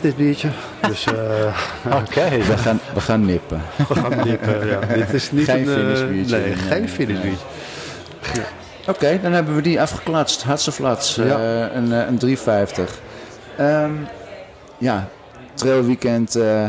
dit 0.00 0.16
biertje. 0.16 0.48
Dus 0.88 1.04
eh, 1.06 1.14
Oké. 2.00 2.28
We 2.46 2.56
gaan, 2.58 2.80
we 2.94 3.00
gaan 3.00 3.24
nippen. 3.34 3.62
we 3.88 3.94
gaan 3.94 4.26
nippen. 4.26 4.66
Ja. 4.66 4.78
Dit 4.94 5.12
is 5.12 5.30
niet 5.32 5.44
Geen 5.44 5.68
een... 5.68 6.24
eh. 6.24 6.30
Nee, 6.30 6.54
geen 6.54 6.88
finish 6.88 7.18
nee. 7.22 7.22
biertje. 8.22 8.42
Oké, 8.88 9.18
dan 9.22 9.32
hebben 9.32 9.54
we 9.54 9.62
die 9.62 9.80
afgeklatst. 9.80 10.42
Hatseflats. 10.42 11.18
eh, 11.18 11.26
Ja. 11.28 11.70
een, 11.72 11.92
eh, 11.92 12.06
een 12.06 12.18
350. 12.18 12.98
Ehm 13.56 13.90
ja, 14.78 15.08
trailweekend 15.54 16.34
eh 16.36 16.66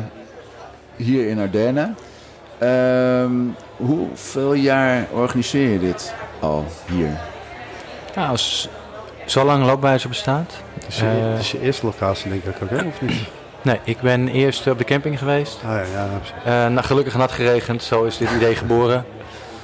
hier 0.96 1.28
in 1.28 1.40
Ardennen. 1.40 1.98
Ehm, 2.58 3.32
hoeveel 3.76 4.54
jaar 4.54 5.06
organiseer 5.14 5.70
je 5.70 5.80
dit 5.80 6.14
al 6.40 6.66
hier? 6.92 7.10
Nou, 8.16 8.30
als 8.30 8.70
zo 9.26 9.46
lang 9.46 9.66
loopwijzer 9.66 10.10
bestaat. 10.10 10.54
Het 10.74 10.86
is, 10.88 11.00
je- 11.00 11.06
het 11.06 11.40
is 11.40 11.52
je 11.52 11.62
eerste 11.62 11.86
locatie 11.86 12.30
denk 12.32 12.44
ik 12.44 12.56
ook, 12.64 12.70
hè? 12.70 12.76
Of 12.88 13.02
niet? 13.02 13.20
Nee, 13.66 13.80
ik 13.84 14.00
ben 14.02 14.28
eerst 14.28 14.68
op 14.68 14.78
de 14.78 14.84
camping 14.84 15.20
geweest. 15.20 15.58
Ah, 15.66 15.72
ja, 15.72 15.78
ja, 15.78 16.08
precies. 16.18 16.36
Eh 16.44 16.68
nou, 16.68 16.86
gelukkig 16.86 17.16
nat 17.16 17.32
geregend, 17.32 17.84
zo 17.84 18.04
is 18.04 18.18
dit 18.18 18.30
idee 18.32 18.56
geboren. 18.56 19.06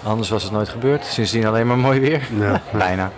Anders 0.04 0.30
was 0.30 0.44
het 0.44 0.52
nooit 0.52 0.70
gebeurd. 0.70 1.06
Sindsdien 1.06 1.46
alleen 1.46 1.68
maar 1.68 1.78
mooi 1.78 2.00
weer. 2.00 2.28
Ja. 2.40 2.62
Bijna. 2.78 3.12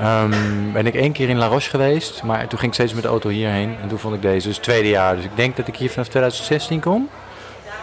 Ehm, 0.00 0.32
ben 0.72 0.86
ik 0.86 0.94
één 0.94 1.12
keer 1.12 1.28
in 1.28 1.36
La 1.38 1.46
Roche 1.46 1.70
geweest, 1.70 2.22
maar 2.22 2.46
toen 2.46 2.58
ging 2.58 2.70
ik 2.70 2.74
steeds 2.74 2.94
met 2.94 3.02
de 3.02 3.08
auto 3.08 3.28
hierheen. 3.28 3.76
En 3.82 3.88
toen 3.88 3.98
vond 3.98 4.14
ik 4.14 4.22
deze, 4.22 4.46
dus 4.46 4.56
het 4.56 4.64
tweede 4.64 4.88
jaar. 4.88 5.16
Dus 5.16 5.24
ik 5.24 5.30
denk 5.34 5.56
dat 5.56 5.68
ik 5.68 5.76
hier 5.76 5.90
vanaf 5.90 6.08
2016 6.08 6.80
kom. 6.80 7.08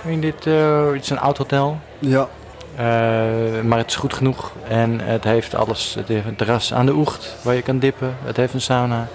In 0.06 0.22
dit, 0.22 0.48
eh, 0.48 0.86
het 0.92 1.04
is 1.04 1.10
een 1.10 1.20
oud 1.20 1.38
hotel. 1.38 1.80
ja. 2.00 2.28
Eh, 2.76 3.62
maar 3.64 3.78
het 3.78 3.90
is 3.90 3.96
goed 3.96 4.14
genoeg. 4.14 4.52
En 4.68 5.00
het 5.00 5.24
heeft 5.24 5.56
alles. 5.56 5.94
Het 5.94 6.08
heeft 6.08 6.26
een 6.26 6.36
terras 6.36 6.74
aan 6.74 6.86
de 6.86 6.94
oecht 6.94 7.36
waar 7.42 7.56
je 7.56 7.62
kan 7.62 7.80
dippen. 7.80 8.16
Het 8.24 8.38
heeft 8.38 8.54
een 8.54 8.62
sauna. 8.62 9.08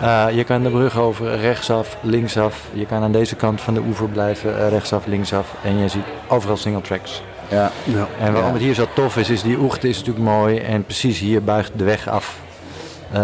Ja. 0.00 0.26
Eh, 0.28 0.36
je 0.36 0.44
kan 0.44 0.62
de 0.62 0.70
brug 0.70 0.98
over 0.98 1.36
rechtsaf, 1.40 1.96
linksaf. 2.00 2.62
Je 2.72 2.86
kan 2.86 3.02
aan 3.02 3.12
deze 3.12 3.36
kant 3.36 3.60
van 3.60 3.74
de 3.74 3.80
oever 3.80 4.08
blijven, 4.08 4.58
eh, 4.58 4.68
rechtsaf, 4.68 5.06
linksaf. 5.06 5.54
En 5.64 5.78
je 5.78 5.88
ziet 5.88 6.04
overal 6.28 6.56
single 6.56 6.80
tracks. 6.82 7.22
ja. 7.48 7.70
ja. 7.84 8.06
En 8.20 8.32
waarom 8.32 8.50
Ja. 8.50 8.52
het 8.56 8.62
hier 8.62 8.74
zo 8.74 8.86
tof 8.94 9.16
is, 9.16 9.30
is 9.30 9.42
die 9.42 9.58
oecht 9.58 9.84
is 9.84 9.98
natuurlijk 9.98 10.24
mooi. 10.24 10.58
En 10.58 10.84
precies 10.84 11.18
hier 11.18 11.42
buigt 11.44 11.72
de 11.76 11.84
weg 11.84 12.08
af. 12.08 12.36
eh, 13.12 13.20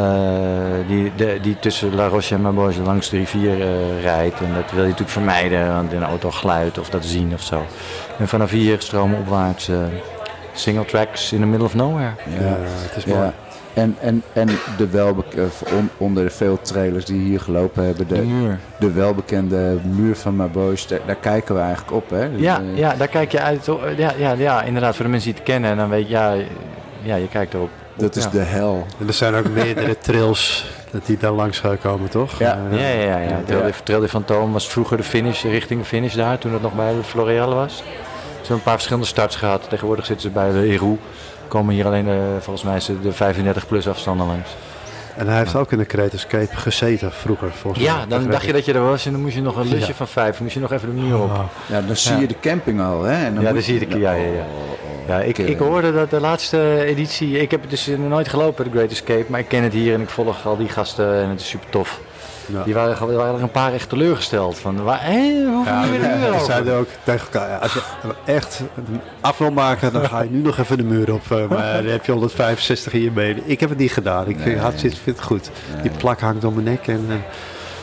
die, 0.86 1.12
de, 1.16 1.38
die 1.42 1.58
tussen 1.58 1.94
La 1.94 2.06
Roche 2.06 2.34
en 2.34 2.40
Maboge 2.40 2.80
langs 2.82 3.08
de 3.10 3.16
rivier 3.16 3.60
eh, 3.60 4.02
rijdt. 4.02 4.40
En 4.40 4.54
dat 4.54 4.70
wil 4.70 4.80
je 4.82 4.88
natuurlijk 4.88 5.10
vermijden, 5.10 5.74
want 5.74 5.92
in 5.92 5.96
een 6.02 6.08
auto 6.08 6.30
geluid 6.30 6.78
of 6.78 6.88
dat 6.90 7.04
zien 7.04 7.32
of 7.34 7.42
zo. 7.42 7.62
En 8.18 8.28
vanaf 8.28 8.50
hier 8.50 8.76
stromen 8.80 9.18
opwaarts 9.18 9.68
eh, 9.68 9.76
single 10.52 10.84
tracks 10.84 11.32
in 11.32 11.40
the 11.40 11.46
middle 11.46 11.66
of 11.66 11.74
nowhere. 11.74 12.10
Ja, 12.40 12.56
het 12.60 12.96
is 12.96 13.04
mooi. 13.04 13.20
Ja. 13.20 13.32
En, 13.74 13.96
en, 14.00 14.22
en 14.32 14.48
de 14.76 14.88
welbekende, 14.88 15.48
onder 15.96 16.24
de 16.24 16.30
veel 16.30 16.58
trailers 16.60 17.04
die 17.04 17.20
hier 17.20 17.40
gelopen 17.40 17.84
hebben, 17.84 18.08
De 18.08 18.14
de, 18.14 18.22
muur. 18.22 18.58
de 18.78 18.92
welbekende 18.92 19.76
muur 19.96 20.16
van 20.16 20.36
Maboos, 20.36 20.86
daar, 20.86 20.98
daar 21.06 21.14
kijken 21.16 21.54
we 21.54 21.60
eigenlijk 21.60 21.92
op. 21.92 22.10
Hè? 22.10 22.30
Dus, 22.32 22.40
Ja, 22.40 22.60
eh, 22.60 22.78
ja, 22.78 22.94
daar 22.94 23.08
kijk 23.08 23.32
je 23.32 23.40
uit. 23.40 23.68
Ja, 23.96 24.12
ja, 24.18 24.32
ja, 24.32 24.62
inderdaad, 24.62 24.94
voor 24.96 25.04
de 25.04 25.10
mensen 25.10 25.30
die 25.30 25.38
het 25.40 25.50
kennen. 25.50 25.70
En 25.70 25.76
dan 25.76 25.88
weet 25.88 26.06
je, 26.06 26.12
ja, 26.12 26.34
ja 27.02 27.16
je 27.16 27.28
kijkt 27.28 27.54
erop. 27.54 27.70
Dat 27.94 28.16
is 28.16 28.24
Ja. 28.24 28.30
de 28.30 28.38
hel. 28.38 28.86
En 29.00 29.06
er 29.06 29.12
zijn 29.14 29.34
ook 29.34 29.48
meerdere 29.48 29.98
trails 29.98 30.70
dat 30.90 31.06
die 31.06 31.16
daar 31.18 31.30
langs 31.32 31.58
gaan 31.58 31.78
komen, 31.78 32.08
toch? 32.10 32.38
Ja. 32.38 32.58
Eh, 32.70 32.78
Ja, 32.80 32.88
ja, 32.88 33.18
ja. 33.18 33.28
ja. 33.28 33.40
Trail, 33.46 33.62
de, 33.62 33.72
Trail 33.84 34.00
de 34.00 34.08
Fantoom 34.08 34.52
was 34.52 34.68
vroeger 34.68 34.96
de 34.96 35.02
finish, 35.02 35.42
richting 35.42 35.80
de 35.80 35.86
finish 35.86 36.14
daar, 36.14 36.38
toen 36.38 36.52
het 36.52 36.62
nog 36.62 36.74
bij 36.74 36.92
de 36.94 37.02
Floreal 37.04 37.54
was. 37.54 37.76
Ze 37.76 37.82
hebben 38.38 38.56
een 38.56 38.62
paar 38.62 38.72
verschillende 38.72 39.06
starts 39.08 39.36
gehad. 39.36 39.68
Tegenwoordig 39.68 40.06
zitten 40.06 40.26
ze 40.28 40.34
bij 40.34 40.52
de 40.52 40.62
Eru. 40.68 40.96
Komen 41.52 41.74
hier 41.74 41.86
alleen, 41.86 42.04
de, 42.04 42.36
volgens 42.40 42.64
mij, 42.64 42.96
de 43.02 43.12
35 43.12 43.66
plus 43.66 43.88
afstanden 43.88 44.26
langs. 44.26 44.50
En 45.16 45.28
hij 45.28 45.38
heeft 45.38 45.54
ook 45.56 45.72
in 45.72 45.78
de 45.78 45.86
Creators 45.86 46.26
Cape 46.26 46.56
gezeten 46.56 47.12
vroeger, 47.12 47.50
volgens 47.50 47.84
mij. 47.84 47.92
Ja, 47.94 48.06
dan 48.06 48.26
dacht 48.30 48.44
je 48.44 48.52
dat 48.52 48.64
je 48.64 48.72
er 48.72 48.82
was 48.84 49.06
en 49.06 49.12
dan 49.12 49.20
moest 49.20 49.34
je 49.34 49.42
nog 49.42 49.56
een 49.56 49.68
lusje 49.68 49.86
Ja. 49.86 49.94
van 49.94 50.08
vijf, 50.08 50.40
moest 50.40 50.54
je 50.54 50.60
nog 50.60 50.72
even 50.72 50.94
de 50.94 51.00
muur 51.00 51.14
op. 51.22 51.30
Oh, 51.30 51.40
Ja, 51.68 51.80
dan 51.80 51.96
zie 51.96 52.12
Ja. 52.14 52.20
je 52.20 52.26
de 52.26 52.34
camping 52.40 52.80
al. 52.80 53.02
Hè? 53.02 53.24
En 53.24 53.34
dan 53.34 53.44
Ja, 53.44 53.52
dan 53.52 53.62
zie 53.62 53.78
je 53.80 53.86
de- 53.86 53.98
ja, 53.98 54.12
ja, 54.12 54.22
ja. 54.24 54.28
Oh, 54.30 54.36
oh, 54.36 55.08
Ja, 55.08 55.20
ik, 55.20 55.38
ik 55.38 55.58
hoorde 55.58 55.92
dat 55.92 56.10
de 56.10 56.20
laatste 56.20 56.84
editie, 56.84 57.38
ik 57.38 57.50
heb 57.50 57.60
het 57.60 57.70
dus 57.70 57.86
nooit 58.08 58.28
gelopen, 58.28 58.64
de 58.64 58.70
Great 58.70 58.90
Escape, 58.90 59.24
maar 59.28 59.40
ik 59.40 59.48
ken 59.48 59.62
het 59.62 59.72
hier 59.72 59.94
en 59.94 60.00
ik 60.00 60.10
volg 60.10 60.46
al 60.46 60.56
die 60.56 60.68
gasten 60.68 61.22
en 61.22 61.28
het 61.28 61.40
is 61.40 61.48
super 61.48 61.68
tof. 61.70 62.00
Ja. 62.52 62.62
Die 62.64 62.74
waren, 62.74 62.96
er 63.10 63.16
waren 63.16 63.34
er 63.34 63.42
een 63.42 63.50
paar 63.50 63.72
echt 63.72 63.88
teleurgesteld. 63.88 64.58
Van, 64.58 64.82
waar, 64.82 64.98
hé, 65.04 65.44
hoeveel 65.46 65.72
Ja, 65.72 65.80
miljoen 65.84 66.00
we 66.20 66.26
euro? 66.26 66.44
zeiden 66.44 66.74
ook 66.74 66.88
tegen 67.02 67.26
elkaar, 67.32 67.48
ja, 67.50 67.56
als 67.56 67.72
je 67.72 67.82
echt 68.24 68.60
af 69.20 69.38
wil 69.38 69.50
maken, 69.50 69.92
dan 69.92 70.08
ga 70.08 70.22
je 70.22 70.30
nu 70.30 70.38
nog 70.42 70.58
even 70.58 70.76
de 70.76 70.84
muur 70.84 71.12
op. 71.12 71.22
eh, 71.30 71.36
Maar 71.48 71.82
dan 71.82 71.92
heb 71.92 72.04
je 72.04 72.12
165 72.12 72.92
hier 72.92 73.12
mee. 73.12 73.42
Ik 73.44 73.60
heb 73.60 73.68
het 73.68 73.78
niet 73.78 73.92
gedaan. 73.92 74.28
Ik 74.28 74.44
Nee. 74.44 74.58
had 74.58 74.72
zoiets, 74.76 74.98
vind 74.98 75.16
het 75.16 75.24
goed. 75.26 75.50
Die 75.82 75.90
plak 75.90 76.20
hangt 76.20 76.44
om 76.44 76.54
mijn 76.54 76.64
nek. 76.66 76.86
En, 76.86 77.04
eh, 77.08 77.14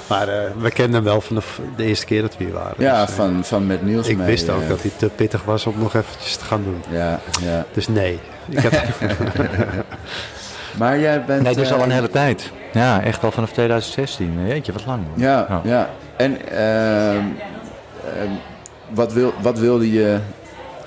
maar 0.10 0.28
eh, 0.28 0.52
we 0.58 0.72
kenden 0.72 0.94
hem 0.96 1.04
wel 1.04 1.22
van 1.22 1.36
de, 1.36 1.42
de 1.76 1.84
eerste 1.84 2.06
keer 2.06 2.22
dat 2.22 2.38
we 2.38 2.44
hier 2.44 2.54
waren. 2.54 2.74
Ja, 2.78 3.06
Dus, 3.06 3.16
van, 3.16 3.40
van 3.46 3.68
met 3.68 3.82
Niels 3.86 4.08
ik 4.08 4.18
mee, 4.18 4.26
wist 4.26 4.50
ook 4.50 4.68
dat 4.68 4.82
hij 4.82 4.92
te 4.98 5.10
pittig 5.16 5.44
was 5.44 5.66
om 5.66 5.74
nog 5.80 5.96
eventjes 5.96 6.36
te 6.36 6.46
gaan 6.46 6.64
doen. 6.64 6.84
Ja, 6.90 7.20
ja. 7.42 7.66
Dus 7.74 7.88
nee. 7.88 8.20
Ik 8.50 8.60
had, 8.60 8.74
Maar 10.78 11.00
jij 11.00 11.24
bent... 11.26 11.42
Nee, 11.44 11.54
dat 11.56 11.64
is 11.64 11.72
al 11.72 11.78
eh, 11.78 11.84
een 11.86 11.92
hele 11.92 12.10
tijd. 12.10 12.52
Ja, 12.74 13.02
echt 13.02 13.24
al 13.24 13.32
vanaf 13.32 13.52
2016. 13.52 14.48
Jeetje, 14.48 14.72
wat 14.72 14.86
lang. 14.86 15.02
man. 15.10 15.12
Ja, 15.28 15.46
Ja. 15.50 15.62
ja. 15.64 15.90
En 16.18 16.48
ehm, 16.52 17.24
ehm, 18.18 18.30
wat, 18.90 19.14
wil, 19.14 19.34
wat 19.42 19.60
wilde 19.60 19.92
je 19.92 20.18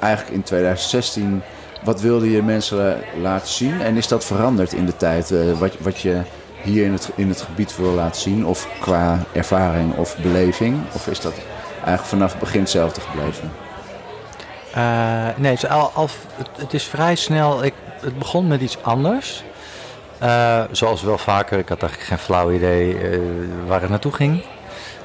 eigenlijk 0.01 0.35
in 0.35 0.43
2016... 0.43 1.43
Wat 1.85 2.01
wilde 2.01 2.31
je 2.31 2.43
mensen 2.43 2.77
la- 2.77 2.97
laten 3.21 3.49
zien? 3.49 3.81
En 3.83 3.97
is 3.97 4.09
dat 4.09 4.25
veranderd 4.25 4.73
in 4.73 4.87
de 4.87 4.97
tijd? 4.97 5.31
eh, 5.31 5.39
wat, 5.59 5.73
wat 5.79 6.01
je 6.01 6.21
hier 6.63 6.85
in 6.85 6.93
het, 6.93 7.11
in 7.15 7.29
het 7.29 7.41
gebied 7.41 7.77
wil 7.77 7.93
laten 7.93 8.21
zien? 8.21 8.47
Of 8.47 8.69
qua 8.81 9.19
ervaring 9.33 9.95
of 9.97 10.17
beleving? 10.23 10.77
Of 10.93 11.07
is 11.07 11.21
dat 11.21 11.33
eigenlijk 11.75 12.05
vanaf 12.05 12.31
het 12.31 12.41
begin 12.41 12.61
hetzelfde 12.61 13.01
gebleven? 13.01 13.53
Eh, 14.75 15.27
nee, 15.37 15.51
het 15.53 15.63
is, 15.63 15.69
al, 15.69 15.91
al- 15.95 16.09
het, 16.37 16.49
het 16.57 16.75
is 16.75 16.85
vrij 16.85 17.15
snel. 17.15 17.65
Ik, 17.65 17.75
het 18.01 18.19
begon 18.19 18.47
met 18.47 18.61
iets 18.61 18.83
anders. 18.83 19.45
Eh, 20.23 20.63
zoals 20.71 21.03
wel 21.03 21.19
vaker, 21.19 21.59
ik 21.59 21.69
had 21.69 21.81
eigenlijk 21.81 22.11
geen 22.11 22.19
flauw 22.19 22.53
idee 22.53 22.99
eh, 22.99 23.19
waar 23.67 23.81
het 23.81 23.91
naartoe 23.91 24.13
ging. 24.13 24.45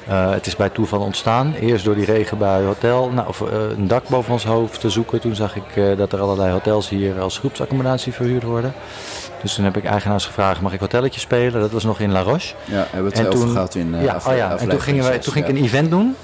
Eh, 0.08 0.30
het 0.30 0.46
is 0.46 0.56
bij 0.56 0.68
toeval 0.68 1.00
ontstaan. 1.00 1.54
Eerst 1.60 1.84
door 1.84 1.94
die 1.94 2.04
regenbui 2.04 2.64
hotel, 2.66 3.10
nou, 3.10 3.28
of, 3.28 3.40
een 3.40 3.88
dak 3.88 4.08
boven 4.08 4.32
ons 4.32 4.44
hoofd 4.44 4.80
te 4.80 4.90
zoeken. 4.90 5.20
Toen 5.20 5.34
zag 5.34 5.56
ik 5.56 5.96
dat 5.96 6.12
er 6.12 6.20
allerlei 6.20 6.52
hotels 6.52 6.88
hier 6.88 7.20
als 7.20 7.38
groepsaccommodatie 7.38 8.12
verhuurd 8.12 8.42
worden. 8.42 8.72
Dus 9.42 9.54
toen 9.54 9.64
heb 9.64 9.76
ik 9.76 9.84
eigenaars 9.84 10.26
gevraagd, 10.26 10.60
mag 10.60 10.72
ik 10.72 10.80
hotelletje 10.80 11.20
spelen? 11.20 11.60
Dat 11.60 11.70
was 11.70 11.84
nog 11.84 12.00
in 12.00 12.12
La 12.12 12.22
Roche. 12.22 12.54
Ja, 12.64 12.76
hebben 12.76 13.02
we 13.02 13.08
het 13.08 13.18
En 13.18 13.26
over 13.26 13.38
toen- 13.38 13.50
gehad 13.52 13.74
in 13.74 13.94
ja, 14.00 14.20
oh 14.26 14.36
ja. 14.36 14.56
En 14.58 14.68
toen, 14.68 14.80
gingen 14.80 15.04
wij, 15.04 15.18
toen 15.18 15.32
ging 15.32 15.46
ik 15.46 15.56
een 15.56 15.64
event 15.64 15.90
doen. 15.90 16.16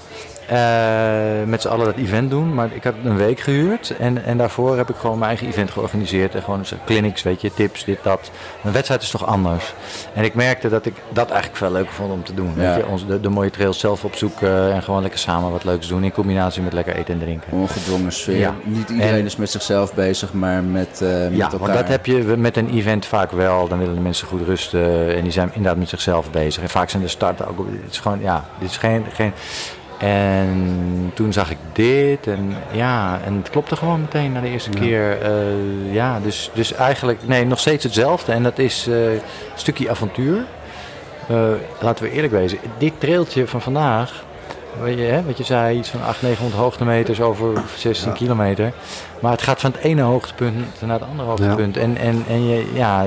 Eh, 0.48 1.46
met 1.46 1.62
z'n 1.62 1.68
allen 1.68 1.84
dat 1.86 1.96
event 1.96 2.30
doen. 2.30 2.54
Maar 2.54 2.68
ik 2.72 2.84
had 2.84 2.94
een 3.04 3.16
week 3.16 3.40
gehuurd. 3.40 3.94
En, 3.98 4.24
en 4.24 4.36
daarvoor 4.36 4.76
heb 4.76 4.88
ik 4.90 4.96
gewoon 4.96 5.18
mijn 5.18 5.28
eigen 5.30 5.46
event 5.48 5.70
georganiseerd. 5.70 6.34
En 6.34 6.42
gewoon 6.42 6.62
clinics, 6.86 7.22
weet 7.22 7.40
je, 7.40 7.54
tips, 7.54 7.84
dit, 7.84 7.98
dat. 8.02 8.30
Een 8.64 8.72
wedstrijd 8.72 9.02
is 9.02 9.10
toch 9.10 9.26
anders. 9.26 9.74
En 10.14 10.24
ik 10.24 10.34
merkte 10.34 10.68
dat 10.68 10.86
ik 10.86 10.94
dat 11.12 11.26
eigenlijk 11.28 11.56
veel 11.58 11.72
leuker 11.72 11.92
vond 11.92 12.12
om 12.12 12.24
te 12.24 12.34
doen. 12.34 12.52
Ja. 12.56 12.74
Weet 12.74 12.84
je? 12.84 12.90
Ons, 12.90 13.06
de, 13.06 13.20
de 13.20 13.28
mooie 13.28 13.50
trails 13.50 13.78
zelf 13.78 14.04
opzoeken. 14.04 14.72
En 14.72 14.82
gewoon 14.82 15.02
lekker 15.02 15.18
samen 15.20 15.50
wat 15.50 15.64
leuks 15.64 15.88
doen. 15.88 16.04
In 16.04 16.12
combinatie 16.12 16.62
met 16.62 16.72
lekker 16.72 16.94
eten 16.94 17.14
en 17.14 17.20
drinken. 17.20 17.52
Ongedwongen 17.52 18.12
sfeer. 18.12 18.36
Ja. 18.38 18.54
Niet 18.62 18.88
iedereen 18.90 19.12
En- 19.18 19.24
is 19.24 19.36
met 19.36 19.50
zichzelf 19.50 19.94
bezig, 19.94 20.32
maar 20.32 20.62
met, 20.62 21.00
eh 21.02 21.08
met 21.08 21.36
Ja, 21.36 21.44
elkaar. 21.44 21.58
want 21.58 21.72
dat 21.74 21.88
heb 21.88 22.06
je 22.06 22.14
met 22.36 22.56
een 22.56 22.70
event 22.70 23.06
vaak 23.06 23.30
wel. 23.32 23.68
Dan 23.68 23.78
willen 23.78 23.94
de 23.94 24.00
mensen 24.00 24.26
goed 24.26 24.42
rusten 24.46 25.14
en 25.16 25.22
die 25.22 25.32
zijn 25.32 25.48
inderdaad 25.52 25.78
met 25.78 25.88
zichzelf 25.88 26.30
bezig. 26.30 26.62
En 26.62 26.68
vaak 26.68 26.90
zijn 26.90 27.02
de 27.02 27.08
starten 27.08 27.48
ook. 27.48 27.58
Het 27.82 27.90
is 27.92 27.98
gewoon, 27.98 28.20
ja, 28.20 28.44
dit 28.58 28.70
is 28.70 28.76
geen. 28.76 29.04
geen 29.12 29.32
en 30.04 31.10
toen 31.14 31.32
zag 31.32 31.50
ik 31.50 31.56
dit 31.72 32.26
en 32.26 32.56
ja, 32.72 33.20
en 33.24 33.36
het 33.36 33.50
klopte 33.50 33.76
gewoon 33.76 34.00
meteen 34.00 34.32
na 34.32 34.40
de 34.40 34.48
eerste 34.48 34.70
keer. 34.70 35.22
Eh, 35.22 35.92
ja, 35.92 36.20
dus, 36.20 36.50
dus 36.54 36.72
eigenlijk, 36.72 37.18
nee, 37.26 37.46
nog 37.46 37.58
steeds 37.58 37.84
hetzelfde. 37.84 38.32
En 38.32 38.42
dat 38.42 38.58
is 38.58 38.86
eh, 38.86 39.12
een 39.12 39.20
stukje 39.54 39.90
avontuur. 39.90 40.44
Eh, 41.28 41.36
laten 41.80 42.04
we 42.04 42.10
eerlijk 42.10 42.32
wezen, 42.32 42.58
dit 42.78 42.92
trailtje 42.98 43.46
van 43.46 43.60
vandaag, 43.60 44.24
wat 44.80 44.88
je, 44.94 45.00
hè, 45.02 45.22
wat 45.24 45.38
je 45.38 45.44
zei, 45.44 45.78
iets 45.78 45.88
van 45.88 46.00
800, 46.00 46.22
900 46.22 46.60
hoogtemeters 46.62 47.20
over 47.20 47.62
16 47.76 48.10
Ja. 48.10 48.16
kilometer. 48.16 48.72
Maar 49.20 49.32
het 49.32 49.42
gaat 49.42 49.60
van 49.60 49.70
het 49.72 49.80
ene 49.80 50.02
hoogtepunt 50.02 50.54
naar 50.80 50.98
het 51.00 51.08
andere 51.08 51.28
hoogtepunt. 51.28 51.76
En, 51.76 51.96
en, 51.96 52.24
en 52.28 52.48
je, 52.48 52.70
ja, 52.74 53.06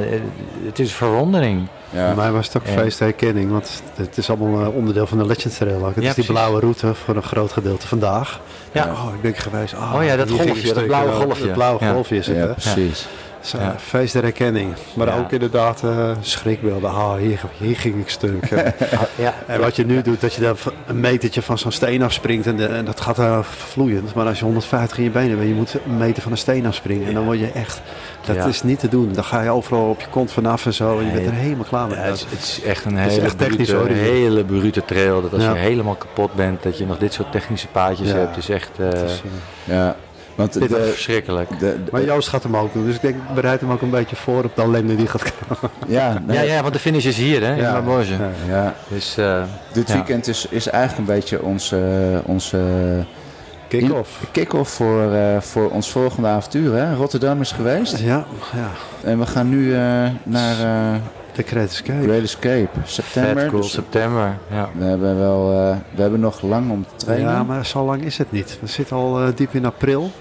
het 0.65 0.80
is 0.80 0.93
verwondering. 0.93 1.68
Ja. 1.89 2.07
Voor 2.07 2.15
mij 2.15 2.32
was 2.32 2.47
het 2.47 2.57
ook 2.57 2.63
En- 2.63 2.74
feest 2.74 2.99
herkenning, 2.99 3.51
want 3.51 3.82
het 3.95 4.18
is 4.18 4.30
allemaal 4.30 4.61
eh, 4.61 4.76
onderdeel 4.76 5.07
van 5.07 5.18
de 5.18 5.26
Legend 5.26 5.57
Trail. 5.57 5.86
ook. 5.86 5.95
Het 5.95 6.03
Ja, 6.03 6.09
is 6.09 6.15
die 6.15 6.26
precies. 6.26 6.32
blauwe 6.32 6.59
route 6.59 6.93
voor 6.93 7.15
een 7.15 7.24
groot 7.24 7.51
gedeelte 7.51 7.88
vandaag. 7.88 8.39
Ja. 8.72 8.84
Oh, 8.91 9.13
ik 9.15 9.22
ben 9.22 9.34
geweest. 9.36 9.74
Ah, 9.74 9.93
Oh 9.95 10.03
ja, 10.03 10.15
dat 10.15 10.30
golfje, 10.32 10.74
dat 10.74 10.86
blauwe 10.86 11.11
golfje. 11.11 11.43
Dat 11.45 11.53
blauwe 11.53 11.86
Ja. 11.86 11.91
golfje 11.91 12.15
is 12.18 12.28
het, 12.28 12.36
ja, 12.38 12.41
hè? 12.41 12.51
precies. 12.53 13.07
Eh, 13.53 13.61
Ja. 13.61 13.75
Feest 13.79 14.13
der 14.13 14.21
herkenning. 14.23 14.73
Maar 14.93 15.07
Ja. 15.07 15.17
ook 15.17 15.31
inderdaad 15.31 15.83
eh, 15.83 16.11
schrikbeelden. 16.19 16.89
Ah, 16.89 17.13
hier, 17.15 17.41
hier 17.57 17.75
ging 17.77 17.99
ik 17.99 18.09
stuk. 18.09 18.51
En- 18.51 18.73
Ja. 19.15 19.33
en 19.47 19.59
wat 19.59 19.75
je 19.75 19.85
nu 19.85 20.01
doet, 20.01 20.21
dat 20.21 20.33
je 20.33 20.41
daar 20.41 20.55
een 20.87 20.99
metertje 20.99 21.41
van 21.41 21.57
zo'n 21.57 21.71
steen 21.71 22.03
afspringt. 22.03 22.47
En, 22.47 22.57
de- 22.57 22.65
en 22.65 22.85
dat 22.85 23.01
gaat 23.01 23.19
uh, 23.19 23.39
vloeiend. 23.43 24.13
Maar 24.13 24.25
als 24.25 24.39
je 24.39 24.43
150 24.45 24.97
in 24.97 25.03
je 25.03 25.09
benen 25.09 25.37
bent, 25.37 25.49
je 25.49 25.55
moet 25.55 25.73
een 25.85 25.97
meter 25.97 26.21
van 26.23 26.31
een 26.31 26.37
steen 26.37 26.65
afspringen. 26.65 27.07
En 27.07 27.13
dan 27.13 27.23
word 27.25 27.39
je 27.39 27.51
echt... 27.51 27.81
Dat 28.25 28.35
Ja. 28.35 28.45
is 28.45 28.63
niet 28.63 28.79
te 28.79 28.87
doen. 28.87 29.11
Dan 29.13 29.23
ga 29.23 29.41
je 29.41 29.49
overal 29.49 29.89
op 29.89 30.01
je 30.01 30.07
kont 30.09 30.31
vanaf 30.31 30.65
en 30.65 30.73
zo. 30.73 30.99
En 30.99 31.05
je 31.05 31.11
bent 31.11 31.25
er 31.25 31.33
helemaal 31.33 31.65
klaar 31.65 31.87
mee. 31.87 31.97
Ja, 31.97 32.03
het, 32.03 32.15
is, 32.15 32.25
het 32.29 32.39
is 32.39 32.61
echt 32.61 32.85
een 32.85 32.97
hele, 32.97 33.21
echt 33.21 33.37
technisch, 33.37 33.69
brute, 33.69 33.93
hoor. 33.93 33.97
hele 33.97 34.43
brute 34.43 34.85
trail. 34.85 35.21
Dat 35.21 35.33
als 35.33 35.43
Ja. 35.43 35.51
je 35.53 35.57
helemaal 35.59 35.95
kapot 35.95 36.33
bent, 36.33 36.63
dat 36.63 36.77
je 36.77 36.85
nog 36.85 36.97
dit 36.97 37.13
soort 37.13 37.31
technische 37.31 37.67
paadjes 37.67 38.07
Ja. 38.09 38.15
hebt, 38.15 38.37
is 38.37 38.49
echt 38.49 38.69
Het 38.77 38.93
is, 39.01 39.21
Ja, 39.63 39.95
want 40.38 40.53
de, 40.53 40.59
pittig, 40.59 40.77
de, 40.77 40.83
verschrikkelijk. 40.83 41.59
de- 41.59 41.75
Maar 41.91 42.03
Joost 42.03 42.27
gaat 42.27 42.43
hem 42.43 42.57
ook 42.57 42.73
doen. 42.73 42.85
Dus 42.85 42.95
ik 42.95 43.01
denk, 43.01 43.15
ik 43.15 43.33
bereid 43.35 43.61
hem 43.61 43.71
ook 43.71 43.81
een 43.81 43.89
beetje 43.89 44.15
voor 44.15 44.43
op 44.43 44.55
de 44.55 44.61
ellende 44.61 44.95
die 44.95 45.07
gaat 45.07 45.23
komen. 45.47 45.71
ja, 45.88 46.21
nee, 46.25 46.35
Ja, 46.38 46.41
ja, 46.53 46.61
want 46.61 46.73
de 46.73 46.79
finish 46.79 47.05
is 47.05 47.17
hier, 47.17 47.41
hè, 47.45 47.51
in 47.55 47.61
Ja. 47.61 47.71
Marborge. 47.71 48.13
Ja. 48.13 48.29
ja, 48.47 48.73
Dus 48.88 49.17
eh, 49.17 49.41
dit 49.73 49.88
Ja. 49.88 49.93
weekend 49.93 50.27
is, 50.27 50.47
is 50.49 50.67
eigenlijk 50.67 51.09
een 51.09 51.15
beetje 51.15 51.41
onze, 51.41 51.81
onze 52.25 52.59
Kick-off. 53.67 54.27
kick-off 54.31 54.71
voor, 54.71 55.11
eh, 55.13 55.41
voor 55.41 55.69
ons 55.71 55.91
volgende 55.91 56.27
avontuur. 56.27 56.73
Hè? 56.75 56.95
Rotterdam 56.95 57.41
is 57.41 57.51
geweest. 57.51 57.97
Ja, 57.99 58.25
ja. 58.55 58.69
En 59.03 59.19
we 59.19 59.25
gaan 59.25 59.49
nu 59.49 59.73
eh, 59.73 59.79
naar 60.23 60.59
eh 60.59 60.99
De 61.35 61.43
Great 61.43 61.69
Escape. 61.69 62.03
Great 62.03 62.21
Escape, 62.23 62.67
september. 62.83 63.41
vet 63.41 63.49
cool, 63.49 63.61
Dus 63.61 63.71
september. 63.71 64.38
Ja. 64.51 64.69
we, 64.77 64.83
hebben 64.85 65.17
wel, 65.19 65.51
eh, 65.51 65.75
we 65.95 66.01
hebben 66.01 66.19
nog 66.19 66.41
lang 66.41 66.71
om 66.71 66.85
te 66.97 67.05
trainen. 67.05 67.31
Ja, 67.31 67.43
maar 67.43 67.65
zo 67.65 67.85
lang 67.85 68.03
is 68.03 68.17
het 68.17 68.31
niet. 68.31 68.57
We 68.61 68.67
zitten 68.67 68.95
al 68.95 69.19
eh, 69.21 69.27
diep 69.35 69.53
in 69.53 69.65
april. 69.65 70.11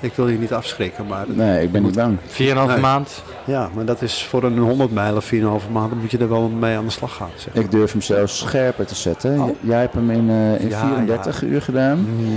Ik 0.00 0.12
wil 0.14 0.28
je 0.28 0.38
niet 0.38 0.52
afschrikken, 0.52 1.06
maar... 1.06 1.24
Nee, 1.28 1.62
ik 1.62 1.72
ben 1.72 1.82
niet 1.82 1.94
bang. 1.96 2.18
4,5 2.26 2.36
Nee. 2.36 2.78
maand. 2.80 3.22
Ja, 3.44 3.68
maar 3.74 3.84
dat 3.84 4.02
is 4.02 4.24
voor 4.24 4.42
een 4.42 4.58
100 4.58 4.92
mijl 4.92 5.16
of 5.16 5.24
4,5 5.34 5.70
maanden 5.72 5.98
moet 5.98 6.10
je 6.10 6.18
er 6.18 6.28
wel 6.28 6.48
mee 6.48 6.76
aan 6.76 6.84
de 6.84 6.90
slag 6.90 7.14
gaan. 7.14 7.28
Zeg. 7.36 7.54
Ik 7.54 7.70
durf 7.70 7.92
hem 7.92 8.00
zelfs 8.02 8.38
scherper 8.38 8.86
te 8.86 8.94
zetten. 8.94 9.40
Oh. 9.40 9.48
Jij 9.60 9.80
hebt 9.80 9.94
hem 9.94 10.10
in, 10.10 10.30
eh, 10.30 10.60
in 10.60 10.68
Ja, 10.68 10.86
34 10.86 11.42
uur 11.42 11.62
gedaan. 11.62 11.98
Mhm. 12.00 12.32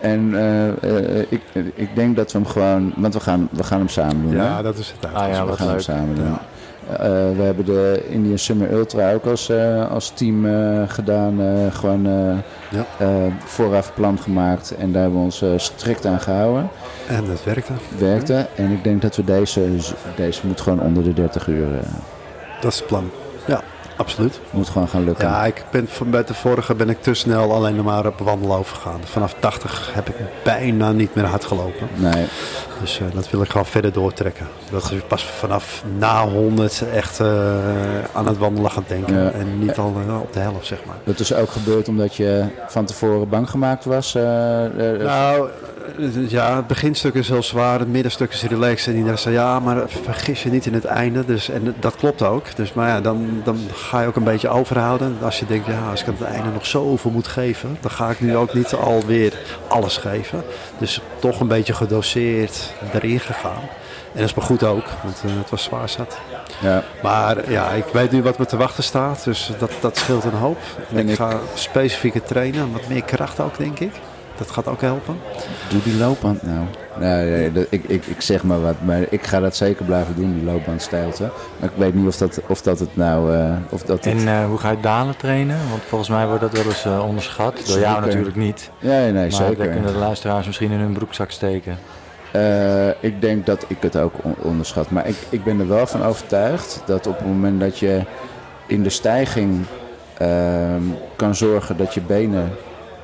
En 0.00 0.30
eh, 0.34 0.68
eh, 1.18 1.26
ik, 1.28 1.40
ik 1.74 1.88
denk 1.94 2.16
dat 2.16 2.32
we 2.32 2.38
hem 2.38 2.46
gewoon... 2.46 2.92
Want 2.96 3.14
we 3.14 3.20
gaan, 3.20 3.48
we 3.52 3.62
gaan 3.64 3.78
hem 3.78 3.88
samen 3.88 4.22
doen. 4.22 4.34
hè? 4.40 4.44
Ja, 4.46 4.62
dat 4.62 4.78
is 4.78 4.94
het 5.00 5.06
uit. 5.14 5.16
Ah 5.24 5.28
ja, 5.34 5.46
we 5.46 5.52
gaan 5.52 5.68
hem 5.68 5.80
samen 5.80 6.14
doen. 6.14 6.36
Eh, 6.92 6.98
we 7.36 7.42
hebben 7.42 7.64
de 7.64 8.06
Indian 8.08 8.38
Summer 8.38 8.72
Ultra 8.72 9.12
ook 9.12 9.24
als, 9.26 9.48
eh, 9.48 9.90
als 9.90 10.10
team 10.14 10.46
eh, 10.46 10.82
gedaan. 10.86 11.40
eh, 11.40 11.74
gewoon 11.74 12.06
eh, 12.06 12.78
Ja. 12.78 12.86
vooraf 13.44 13.94
plan 13.94 14.18
gemaakt. 14.18 14.74
En 14.78 14.92
daar 14.92 15.02
hebben 15.02 15.18
we 15.18 15.24
ons 15.24 15.44
strikt 15.56 16.06
aan 16.06 16.20
gehouden. 16.20 16.68
En 17.10 17.26
dat 17.26 17.44
werkte. 17.44 17.72
Werkte. 17.98 18.46
En 18.56 18.70
ik 18.70 18.84
denk 18.84 19.02
dat 19.02 19.16
we 19.16 19.24
deze... 19.24 19.68
Deze 20.16 20.46
moet 20.46 20.60
gewoon 20.60 20.80
onder 20.80 21.04
de 21.04 21.12
30 21.12 21.46
uur... 21.46 21.74
eh, 21.74 21.80
Dat 22.60 22.72
is 22.72 22.78
het 22.78 22.86
plan. 22.86 23.10
Ja, 23.46 23.62
absoluut. 24.00 24.40
moet 24.50 24.68
gewoon 24.68 24.88
gaan 24.88 25.04
lukken. 25.04 25.28
Ja, 25.28 25.44
ik 25.44 25.64
ben 25.70 25.88
van 25.88 26.10
bij 26.10 26.24
de 26.24 26.34
vorige 26.34 26.74
ben 26.74 26.88
ik 26.88 27.02
te 27.02 27.14
snel 27.14 27.52
alleen 27.52 27.76
nog 27.76 27.84
maar 27.84 28.06
op 28.06 28.18
wandelen 28.18 28.56
overgegaan. 28.56 29.00
Vanaf 29.04 29.34
80 29.38 29.90
heb 29.94 30.08
ik 30.08 30.14
bijna 30.44 30.92
niet 30.92 31.14
meer 31.14 31.24
hard 31.24 31.44
gelopen. 31.44 31.88
Nee, 31.94 32.26
Dus 32.80 33.00
eh, 33.00 33.06
dat 33.14 33.30
wil 33.30 33.42
ik 33.42 33.50
gewoon 33.50 33.66
verder 33.66 33.92
doortrekken. 33.92 34.46
Dat 34.70 34.90
is 34.90 35.00
pas 35.06 35.24
vanaf 35.24 35.84
na 35.98 36.24
100 36.28 36.84
echt 36.92 37.20
eh, 37.20 37.26
aan 38.12 38.26
het 38.26 38.38
wandelen 38.38 38.70
gaan 38.70 38.84
denken. 38.86 39.22
Ja. 39.22 39.30
En 39.30 39.58
niet 39.58 39.78
al 39.78 39.94
eh, 40.06 40.20
op 40.20 40.32
de 40.32 40.38
helft, 40.38 40.66
zeg 40.66 40.78
maar. 40.86 40.96
dat 41.04 41.18
is 41.18 41.34
ook 41.34 41.50
gebeurd 41.50 41.88
omdat 41.88 42.16
je 42.16 42.44
van 42.68 42.84
tevoren 42.84 43.28
bang 43.28 43.50
gemaakt 43.50 43.84
was. 43.84 44.12
Nou, 44.12 45.48
ja, 46.28 46.56
het 46.56 46.66
beginstuk 46.66 47.14
is 47.14 47.28
heel 47.28 47.42
zwaar, 47.42 47.78
het 47.78 47.88
middenstuk 47.88 48.32
is 48.32 48.42
relaxed. 48.42 48.86
En 48.92 48.96
iedereen 48.96 49.18
zei, 49.18 49.34
ja, 49.34 49.60
maar 49.60 49.88
vergis 49.88 50.42
je 50.42 50.50
niet 50.50 50.66
in 50.66 50.74
het 50.74 50.84
einde. 50.84 51.24
Dus, 51.24 51.48
en 51.48 51.74
dat 51.80 51.96
klopt 51.96 52.22
ook. 52.22 52.56
Dus, 52.56 52.72
maar 52.72 52.88
ja, 52.88 53.00
dan, 53.00 53.40
dan 53.44 53.58
ga 53.90 54.00
je 54.00 54.06
ook 54.06 54.16
een 54.16 54.24
beetje 54.24 54.48
overhouden. 54.48 55.16
Als 55.22 55.38
je 55.38 55.46
denkt, 55.46 55.66
ja, 55.66 55.90
als 55.90 56.00
ik 56.00 56.06
aan 56.08 56.14
het 56.18 56.28
einde 56.28 56.50
nog 56.50 56.66
zoveel 56.66 57.10
moet 57.10 57.26
geven, 57.28 57.78
dan 57.80 57.90
ga 57.90 58.10
ik 58.10 58.20
nu 58.20 58.36
ook 58.36 58.54
niet 58.54 58.74
alweer 58.74 59.32
alles 59.68 59.96
geven. 59.96 60.42
Dus 60.78 61.00
toch 61.18 61.40
een 61.40 61.46
beetje 61.48 61.72
gedoseerd 61.74 62.72
erin 62.92 63.20
gegaan. 63.20 63.62
En 64.12 64.20
dat 64.20 64.28
is 64.28 64.34
maar 64.34 64.44
goed 64.44 64.64
ook, 64.64 64.84
want 65.02 65.22
eh, 65.24 65.30
het 65.38 65.50
was 65.50 65.62
zwaar 65.62 65.88
zat. 65.88 66.18
ja. 66.60 66.82
Maar 67.02 67.50
ja, 67.50 67.70
ik 67.70 67.84
weet 67.92 68.10
nu 68.10 68.22
wat 68.22 68.38
me 68.38 68.46
te 68.46 68.56
wachten 68.56 68.82
staat, 68.84 69.24
dus 69.24 69.50
dat, 69.58 69.70
dat 69.80 69.96
scheelt 69.96 70.24
een 70.24 70.32
hoop. 70.32 70.58
En 70.94 70.98
ik, 70.98 71.08
ik- 71.08 71.16
ga 71.16 71.38
specifieker 71.54 72.22
trainen, 72.22 72.72
wat 72.72 72.88
meer 72.88 73.02
kracht 73.02 73.40
ook, 73.40 73.58
denk 73.58 73.78
ik. 73.78 73.92
Dat 74.40 74.50
gaat 74.50 74.66
ook 74.68 74.80
helpen. 74.80 75.16
Doe 75.68 75.82
die 75.82 75.96
loopband 75.96 76.42
nou. 76.42 76.58
Nee, 76.98 77.50
ik, 77.70 77.84
ik, 77.86 78.06
ik 78.06 78.20
zeg 78.20 78.42
maar 78.42 78.60
wat, 78.62 78.74
maar 78.84 79.00
ik 79.10 79.26
ga 79.26 79.40
dat 79.40 79.56
zeker 79.56 79.84
blijven 79.84 80.14
doen, 80.14 80.34
die 80.34 80.44
loopbandstijlte. 80.44 81.22
Maar 81.58 81.68
ik 81.68 81.76
weet 81.76 81.94
niet 81.94 82.06
of 82.06 82.16
dat, 82.16 82.40
of 82.46 82.62
dat 82.62 82.78
het 82.78 82.96
nou... 82.96 83.34
eh, 83.34 83.52
of 83.68 83.82
dat 83.82 84.04
het... 84.04 84.14
En 84.14 84.28
eh, 84.28 84.44
hoe 84.44 84.58
ga 84.58 84.70
je 84.70 84.80
dalen 84.80 85.16
trainen? 85.16 85.56
Want 85.70 85.82
volgens 85.82 86.10
mij 86.10 86.26
wordt 86.26 86.40
dat 86.40 86.52
wel 86.52 86.64
eens 86.64 86.84
eh, 86.84 87.04
onderschat. 87.06 87.62
Door 87.66 87.78
jou 87.78 88.00
natuurlijk 88.00 88.36
niet. 88.36 88.70
ja, 88.78 88.88
nee, 88.90 89.12
Maar 89.12 89.32
zeker. 89.32 89.56
dat 89.56 89.70
kunnen 89.70 89.92
de 89.92 89.98
luisteraars 89.98 90.46
misschien 90.46 90.70
in 90.70 90.78
hun 90.78 90.92
broekzak 90.92 91.30
steken. 91.30 91.78
Ik 93.00 93.20
denk 93.20 93.46
dat 93.46 93.64
ik 93.68 93.76
het 93.80 93.96
ook 93.96 94.14
on- 94.22 94.36
onderschat. 94.42 94.90
Maar 94.90 95.06
ik, 95.06 95.16
ik 95.28 95.44
ben 95.44 95.60
er 95.60 95.68
wel 95.68 95.86
van 95.86 96.02
overtuigd 96.04 96.82
dat 96.86 97.06
op 97.06 97.18
het 97.18 97.26
moment 97.26 97.60
dat 97.60 97.78
je 97.78 98.00
in 98.66 98.82
de 98.82 98.90
stijging 98.90 99.64
ehm, 100.18 100.82
kan 101.16 101.34
zorgen 101.34 101.76
dat 101.76 101.94
je 101.94 102.00
benen 102.00 102.50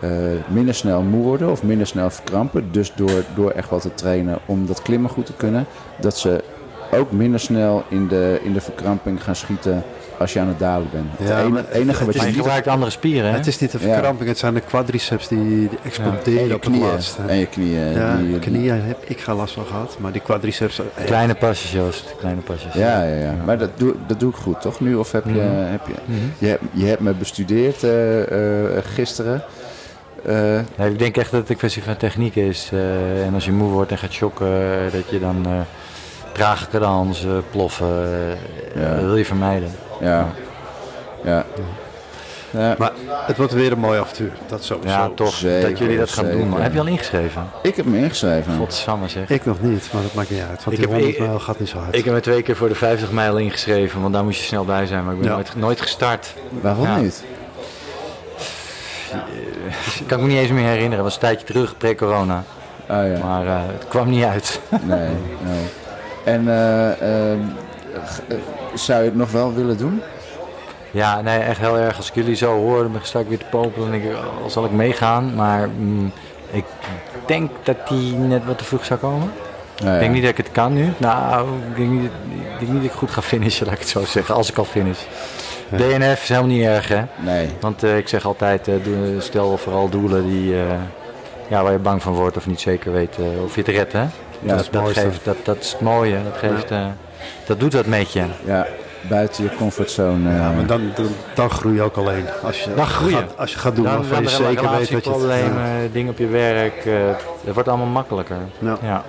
eh, 0.01 0.11
minder 0.49 0.75
snel 0.75 1.03
moe 1.03 1.23
worden 1.23 1.51
of 1.51 1.63
minder 1.63 1.87
snel 1.87 2.11
verkrampen. 2.11 2.69
Dus 2.71 2.93
door, 2.97 3.23
door 3.35 3.51
echt 3.51 3.69
wat 3.71 3.83
te 3.83 3.95
trainen 3.95 4.39
om 4.47 4.67
dat 4.67 4.83
klimmen 4.83 5.11
goed 5.11 5.27
te 5.27 5.33
kunnen, 5.37 5.67
dat 6.01 6.19
ze 6.19 6.45
ook 6.93 7.13
minder 7.13 7.41
snel 7.41 7.85
in 7.89 8.09
de, 8.09 8.41
in 8.43 8.53
de 8.53 8.61
verkramping 8.61 9.23
gaan 9.23 9.37
schieten 9.37 9.83
als 10.19 10.33
je 10.33 10.41
aan 10.41 10.49
het 10.49 10.59
dalen 10.59 10.89
bent. 10.93 11.29
Ja, 11.29 11.37
het 11.37 11.49
maar 11.49 11.65
enige 11.73 11.97
het 11.99 12.07
wat 12.07 12.15
je 12.15 12.21
je 12.21 12.27
niet... 12.27 12.37
gebruikt 12.37 12.67
andere 12.67 12.91
spieren, 12.91 13.31
hè? 13.31 13.37
Het 13.37 13.47
is 13.47 13.59
niet 13.59 13.71
de 13.73 13.79
Ja. 13.81 13.85
verkramping, 13.93 14.29
het 14.29 14.39
zijn 14.39 14.55
de 14.55 14.61
quadriceps 14.61 15.29
die, 15.29 15.39
die 15.39 15.69
je 16.35 16.45
op 16.45 16.51
het 16.51 16.59
knieën. 16.61 16.81
laatste. 16.87 17.23
En 17.27 17.37
je 17.37 17.47
knieën. 17.47 17.93
Ja, 17.93 18.17
die- 18.17 18.27
die- 18.29 18.39
knieën 18.39 18.81
heb 18.83 18.99
ik 19.05 19.21
geen 19.21 19.35
last 19.35 19.55
van 19.55 19.67
gehad, 19.67 19.97
maar 20.01 20.13
die 20.13 20.21
quadriceps... 20.21 20.79
eh, 20.95 21.05
Kleine 21.05 21.35
pasjes, 21.35 21.73
Joost. 21.73 22.15
Kleine 22.19 22.41
pasjes. 22.41 22.75
Ja, 22.75 23.03
ja, 23.03 23.15
ja. 23.15 23.35
Maar 23.45 23.59
dat 23.59 23.71
doe, 23.77 23.95
dat 24.07 24.21
doe 24.21 24.31
ik 24.31 24.37
goed, 24.37 24.61
toch? 24.61 24.81
Nu? 24.81 24.95
Of 24.95 25.13
heb 25.13 25.25
je... 25.25 25.31
Mhm. 25.31 25.71
Heb 25.71 25.81
je, 25.87 25.95
Mhm. 26.05 26.19
je, 26.39 26.47
hebt, 26.47 26.63
je 26.73 26.85
hebt 26.87 27.01
me 27.01 27.13
bestudeerd 27.13 27.83
eh, 27.83 28.23
eh, 28.77 28.85
gisteren. 28.95 29.43
Eh, 30.27 30.61
Nee, 30.77 30.91
ik 30.91 30.99
denk 30.99 31.17
echt 31.17 31.31
dat 31.31 31.41
het 31.41 31.51
een 31.51 31.57
kwestie 31.57 31.83
van 31.83 31.97
techniek 31.97 32.37
is. 32.37 32.71
eh, 32.73 33.25
en 33.27 33.35
als 33.35 33.45
je 33.45 33.53
moe 33.53 33.71
wordt 33.71 33.91
en 33.91 33.99
gaat 33.99 34.13
shocken, 34.13 34.47
eh, 34.47 34.93
dat 34.93 35.11
je 35.11 35.21
dan 35.21 35.47
eh 35.47 35.53
trage 36.33 36.67
krans, 36.67 37.25
eh, 37.25 37.31
ploffen, 37.51 37.87
eh, 38.75 38.83
Ja. 38.83 38.95
dat 38.95 39.05
wil 39.05 39.17
je 39.17 39.25
vermijden. 39.25 39.71
ja. 40.01 40.29
Ja. 41.25 41.45
Ja. 42.51 42.75
Maar 42.79 42.93
het 43.27 43.37
wordt 43.37 43.53
weer 43.53 43.73
een 43.73 43.79
mooi 43.79 44.01
avontuur. 44.01 44.33
Dat 44.49 44.65
sowieso. 44.65 44.89
Ja, 44.97 45.11
toch. 45.15 45.33
Zeker, 45.35 45.69
dat 45.71 45.79
jullie 45.79 45.99
dat 45.99 46.11
gaan 46.11 46.31
doen. 46.31 46.61
Heb 46.61 46.73
je 46.73 46.81
al 46.81 46.87
ingeschreven? 46.87 47.47
Ik 47.63 47.77
heb 47.77 47.85
me 47.87 47.99
ingeschreven. 47.99 48.57
Godsamme 48.57 49.09
zeg. 49.09 49.29
Ik 49.31 49.45
nog 49.45 49.61
niet, 49.61 49.89
maar 49.93 50.03
dat 50.03 50.15
maakt 50.15 50.31
niet 50.31 50.41
uit. 50.41 50.49
Want 50.49 50.61
Ik 50.65 50.71
die 50.71 50.79
heb- 50.81 50.89
100 50.91 51.15
ik- 51.15 51.19
mijl 51.27 51.39
gaat 51.41 51.59
niet 51.59 51.69
zo 51.69 51.79
hard. 51.79 51.95
Ik 51.97 52.05
heb 52.05 52.15
me 52.15 52.21
twee 52.21 52.43
keer 52.43 52.57
voor 52.57 52.69
de 52.69 52.75
50 52.75 53.11
mijl 53.11 53.39
ingeschreven, 53.39 54.01
want 54.01 54.13
daar 54.15 54.25
moest 54.25 54.39
je 54.39 54.45
snel 54.47 54.65
bij 54.65 54.87
zijn. 54.87 55.05
Maar 55.05 55.13
ik 55.15 55.21
ben 55.21 55.29
Ja. 55.29 55.35
nooit, 55.35 55.57
nooit 55.57 55.81
gestart. 55.81 56.35
Waarom 56.61 56.85
Ja. 56.85 56.99
Niet? 59.15 60.01
Ik 60.01 60.07
kan 60.07 60.21
me 60.21 60.27
niet 60.27 60.39
eens 60.39 60.51
meer 60.51 60.67
herinneren. 60.67 61.05
Het 61.05 61.05
was 61.05 61.15
een 61.15 61.21
tijdje 61.21 61.47
terug, 61.47 61.77
pre-corona. 61.77 62.45
Oh 62.89 63.07
ja. 63.07 63.19
Maar 63.25 63.47
eh, 63.47 63.61
het 63.67 63.89
kwam 63.89 64.11
niet 64.11 64.25
uit. 64.25 64.61
Nee, 64.83 65.09
nee. 65.41 65.65
En 66.25 66.49
eh, 66.49 67.31
ehm, 67.31 67.41
eh, 68.29 68.37
zou 68.75 68.99
je 68.99 69.09
het 69.09 69.17
nog 69.17 69.31
wel 69.31 69.55
willen 69.55 69.77
doen? 69.77 70.03
Ja, 70.91 71.21
nee, 71.21 71.39
echt 71.39 71.59
heel 71.59 71.79
erg. 71.79 71.97
Als 71.97 72.09
ik 72.09 72.15
jullie 72.15 72.35
zo 72.35 72.57
hoor, 72.57 72.83
dan 72.93 73.01
sta 73.03 73.19
ik 73.19 73.29
weer 73.29 73.39
te 73.39 73.45
popelen. 73.51 73.91
Denk 73.91 74.05
ik, 74.05 74.11
oh, 74.11 74.49
zal 74.49 74.65
ik 74.65 74.71
meegaan? 74.71 75.35
Maar 75.35 75.69
mm, 75.69 76.13
ik 76.51 76.65
denk 77.27 77.51
dat 77.63 77.89
die 77.89 78.15
net 78.15 78.45
wat 78.45 78.59
te 78.59 78.65
vroeg 78.65 78.85
zou 78.85 79.01
komen. 79.01 79.33
Nou 79.83 79.95
Ik 79.95 80.01
denk 80.01 80.13
niet 80.13 80.23
dat 80.23 80.31
ik 80.31 80.37
het 80.37 80.51
kan 80.51 80.73
nu. 80.73 80.93
Nou, 80.97 81.49
ik 81.71 81.77
denk 81.77 81.91
niet, 81.91 82.11
ik 82.33 82.59
denk 82.59 82.73
niet 82.73 82.83
dat 82.83 82.91
ik 82.91 82.99
goed 82.99 83.11
ga 83.11 83.23
finishen, 83.23 83.67
laat 83.67 83.75
ik 83.75 83.81
het 83.81 83.89
zo 83.89 84.05
zeggen. 84.05 84.35
Als 84.35 84.51
ik 84.51 84.59
al 84.59 84.65
finish. 84.65 84.99
DNF 85.71 86.23
is 86.23 86.29
helemaal 86.29 86.51
niet 86.51 86.65
erg, 86.65 86.89
hè. 86.89 87.03
Nee. 87.17 87.49
Want 87.61 87.83
eh, 87.83 87.97
ik 87.97 88.09
zeg 88.09 88.25
altijd, 88.27 88.69
eh, 88.69 88.75
stel 89.19 89.57
vooral 89.57 89.89
doelen 89.89 90.27
die, 90.29 90.55
eh, 90.55 90.61
ja, 91.49 91.63
waar 91.63 91.73
je 91.73 91.79
bang 91.79 92.03
van 92.03 92.13
wordt 92.15 92.37
of 92.37 92.47
niet 92.47 92.61
zeker 92.61 92.93
weet 92.93 93.17
of 93.45 93.55
je 93.55 93.61
het 93.61 93.71
redt. 93.71 93.93
Hè? 93.93 94.05
Ja, 94.41 94.57
dat, 94.71 94.89
geeft, 94.89 95.25
dat, 95.25 95.37
dat 95.43 95.57
is 95.61 95.73
het 95.73 95.81
mooie. 95.81 96.17
Dat, 96.25 96.37
geeft, 96.51 96.71
eh, 96.71 96.87
dat 97.47 97.61
doet 97.61 97.73
wat 97.73 97.87
met 97.87 98.13
je. 98.13 98.25
Ja, 98.45 98.67
buiten 99.09 99.45
je 99.45 99.51
comfortzone. 99.57 100.31
Ja, 100.37 100.51
maar 100.51 100.67
dan, 100.67 100.91
dan, 100.95 101.07
dan 101.35 101.51
groei 101.51 101.75
je 101.75 101.83
ook 101.83 101.97
alleen. 101.97 102.25
Als 102.43 102.63
je, 102.63 102.75
Dan 102.75 102.87
groei 102.87 103.11
je. 103.11 103.17
Gaat, 103.17 103.39
als 103.39 103.53
je 103.53 103.59
gaat 103.59 103.75
doen 103.77 103.85
Dan 103.85 103.95
waarvan 103.95 104.19
je 104.19 104.25
er 104.25 104.31
zeker 104.31 104.71
weet 104.71 104.79
dat 104.79 104.89
je 104.89 104.95
het... 104.95 105.05
relatieproblemen, 105.05 105.93
dingen 105.93 106.11
op 106.13 106.19
je 106.19 106.27
werk. 106.27 106.85
eh, 106.87 106.93
het 107.45 107.55
wordt 107.55 107.69
allemaal 107.69 107.87
makkelijker. 107.87 108.37
Ja, 108.59 108.77
Ja. 108.83 109.03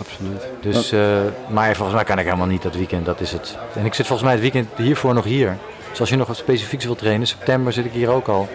absoluut. 0.00 0.42
Dus, 0.60 0.92
eh, 0.92 1.00
maar 1.48 1.74
volgens 1.74 1.96
mij 1.96 2.04
kan 2.04 2.18
ik 2.18 2.24
helemaal 2.24 2.46
niet 2.46 2.62
dat 2.62 2.74
weekend, 2.74 3.04
dat 3.06 3.20
is 3.20 3.32
het. 3.32 3.56
En 3.74 3.84
ik 3.84 3.94
zit 3.94 4.06
volgens 4.06 4.28
mij 4.28 4.32
het 4.40 4.52
weekend 4.52 4.68
hiervoor 4.76 5.14
nog 5.14 5.24
hier. 5.24 5.56
Dus 5.90 6.00
als 6.00 6.08
je 6.08 6.16
nog 6.16 6.26
wat 6.26 6.36
specifieks 6.36 6.84
wilt 6.84 6.98
trainen, 6.98 7.26
september 7.26 7.72
zit 7.72 7.84
ik 7.84 7.92
hier 7.92 8.08
ook 8.08 8.28
al. 8.28 8.48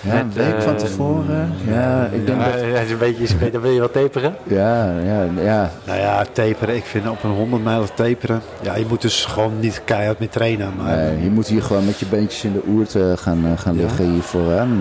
ja, 0.00 0.20
een 0.20 0.32
week 0.32 0.62
van 0.62 0.72
eh, 0.74 0.78
tevoren. 0.78 1.52
Ja, 1.66 2.08
ik 2.12 2.26
denk 2.26 2.40
Ja, 2.40 2.50
dat... 2.50 2.60
ja, 2.60 2.78
is 2.78 2.90
een 2.90 2.98
beetje, 2.98 3.36
beetje- 3.36 3.60
wil 3.60 3.70
je 3.70 3.80
wat 3.80 3.92
taperen? 3.92 4.34
Ja, 4.42 4.92
ja, 5.04 5.26
ja. 5.42 5.70
Nou 5.84 5.98
ja, 5.98 6.24
taperen. 6.32 6.76
Ik 6.76 6.84
vind 6.84 7.08
op 7.08 7.22
een 7.24 7.30
100 7.30 7.64
mijl 7.64 7.84
taperen. 7.94 8.40
Ja, 8.62 8.76
je 8.76 8.84
moet 8.88 9.00
dus 9.02 9.24
gewoon 9.24 9.52
niet 9.60 9.80
keihard 9.84 10.18
mee 10.18 10.28
trainen. 10.28 10.72
Maar 10.76 10.96
Nee, 10.96 11.22
je 11.22 11.30
moet 11.30 11.46
hier 11.46 11.62
gewoon 11.62 11.84
met 11.84 11.98
je 11.98 12.06
beentjes 12.06 12.44
in 12.44 12.52
de 12.52 12.62
oert 12.68 12.94
eh, 12.94 13.12
gaan, 13.16 13.46
eh, 13.46 13.58
gaan 13.58 13.74
Ja. 13.74 13.80
liggen 13.82 14.10
hier 14.12 14.22
vooraan. 14.22 14.80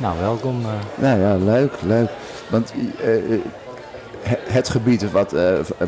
Nou, 0.00 0.14
welkom. 0.20 0.60
eh. 0.62 1.02
Nou 1.02 1.20
ja, 1.20 1.36
leuk, 1.52 1.72
leuk. 1.86 2.08
Want 2.50 2.72
he- 4.22 4.38
het 4.48 4.68
gebied, 4.68 5.10
wat, 5.10 5.32
eh, 5.32 5.42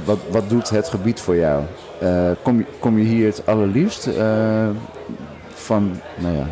wat, 0.05 0.19
wat 0.31 0.49
doet 0.49 0.71
het 0.71 0.89
gebied 0.89 1.21
voor 1.21 1.37
jou? 1.37 1.63
Eh, 2.01 2.11
kom, 2.43 2.59
je, 2.59 2.65
kom 2.79 2.99
je 2.99 3.05
hier 3.05 3.27
het 3.27 3.43
allerliefst 3.47 4.07
eh, 4.07 4.25
van, 5.67 6.01
nou 6.15 6.35
ja, 6.37 6.47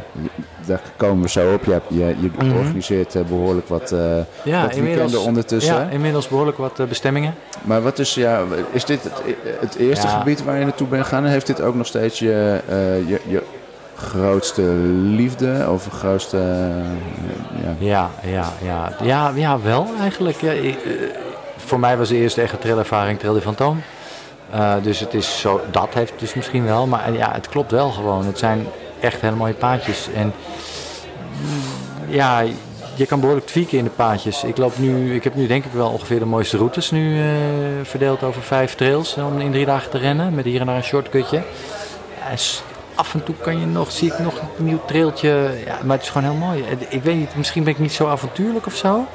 daar 0.66 0.80
komen 0.96 1.22
we 1.22 1.28
zo 1.28 1.52
op. 1.52 1.64
Je, 1.64 1.72
hebt- 1.72 1.86
je, 1.88 2.04
je 2.20 2.30
Mhm. 2.38 2.56
organiseert 2.56 3.14
eh, 3.14 3.22
behoorlijk 3.22 3.68
wat, 3.68 3.92
eh 3.92 3.98
Ja, 4.42 4.62
wat 4.62 4.74
weekenden 4.76 5.20
ondertussen. 5.20 5.74
Ja, 5.74 5.88
inmiddels 5.90 6.28
behoorlijk 6.28 6.58
wat 6.58 6.80
eh, 6.80 6.86
bestemmingen. 6.86 7.34
Maar 7.62 7.82
wat 7.82 7.98
is, 7.98 8.14
ja, 8.14 8.40
is 8.72 8.84
dit 8.84 9.02
het, 9.02 9.12
het 9.60 9.74
eerste 9.74 10.06
Ja. 10.06 10.18
gebied 10.18 10.44
waar 10.44 10.58
je 10.58 10.64
naartoe 10.64 10.86
bent 10.86 11.02
gegaan? 11.02 11.24
En 11.24 11.30
heeft 11.30 11.46
dit 11.46 11.60
ook 11.62 11.74
nog 11.74 11.86
steeds 11.86 12.18
je, 12.18 12.60
je, 13.06 13.20
je 13.28 13.42
grootste 13.96 14.62
liefde 15.02 15.66
of 15.70 15.88
grootste... 15.92 16.36
ja. 17.62 17.74
Ja, 17.78 18.10
ja, 18.32 18.52
ja. 18.64 18.92
Ja, 19.02 19.32
ja 19.34 19.60
wel 19.62 19.86
eigenlijk. 20.00 20.40
Ja, 20.40 20.50
ik, 20.52 20.78
voor 21.56 21.78
mij 21.80 21.96
was 21.96 22.08
de 22.08 22.16
eerste 22.16 22.40
echte 22.42 22.58
trailervaring 22.58 23.18
Trail 23.18 23.34
de 23.34 23.40
Fantoom. 23.40 23.82
Dus 24.82 25.00
het 25.00 25.14
is 25.14 25.40
zo, 25.40 25.60
dat 25.70 25.88
heeft 25.94 26.12
dus 26.16 26.34
misschien 26.34 26.64
wel. 26.64 26.86
Maar 26.86 27.12
ja, 27.12 27.32
het 27.32 27.48
klopt 27.48 27.70
wel 27.70 27.90
gewoon. 27.90 28.26
Het 28.26 28.38
zijn 28.38 28.66
echt 29.04 29.20
hele 29.20 29.36
mooie 29.36 29.54
paadjes. 29.54 30.08
En 30.14 30.32
mm, 31.40 32.12
ja, 32.12 32.44
je 32.94 33.06
kan 33.06 33.20
behoorlijk 33.20 33.46
tweaken 33.46 33.78
in 33.78 33.84
de 33.84 33.90
paadjes. 33.90 34.44
Ik, 34.44 34.56
loop 34.56 34.78
nu, 34.78 35.14
ik 35.14 35.24
heb 35.24 35.34
nu 35.34 35.46
denk 35.46 35.64
ik 35.64 35.72
wel 35.72 35.88
ongeveer 35.88 36.18
de 36.18 36.24
mooiste 36.24 36.56
routes 36.56 36.90
nu 36.90 37.20
eh, 37.20 37.26
verdeeld 37.82 38.22
over 38.22 38.42
vijf 38.42 38.74
trails 38.74 39.16
om 39.16 39.40
in 39.40 39.52
drie 39.52 39.66
dagen 39.66 39.90
te 39.90 39.98
rennen. 39.98 40.34
Met 40.34 40.44
hier 40.44 40.60
en 40.60 40.66
daar 40.66 40.76
een 40.76 40.82
shortcutje. 40.82 41.42
Af 42.94 43.14
en 43.14 43.24
toe 43.24 43.34
kan 43.42 43.60
je 43.60 43.66
nog, 43.66 43.92
zie 43.92 44.12
ik 44.12 44.18
nog 44.18 44.40
een 44.58 44.64
nieuw 44.64 44.80
trailtje. 44.86 45.50
Ja, 45.66 45.78
maar 45.84 45.96
het 45.96 46.06
is 46.06 46.10
gewoon 46.10 46.30
heel 46.30 46.46
mooi. 46.46 46.64
Ik 46.88 47.02
weet 47.02 47.16
niet, 47.16 47.36
misschien 47.36 47.64
ben 47.64 47.72
ik 47.72 47.78
niet 47.78 47.92
zo 47.92 48.06
avontuurlijk 48.08 48.66
of 48.66 48.74
zo. 48.74 49.06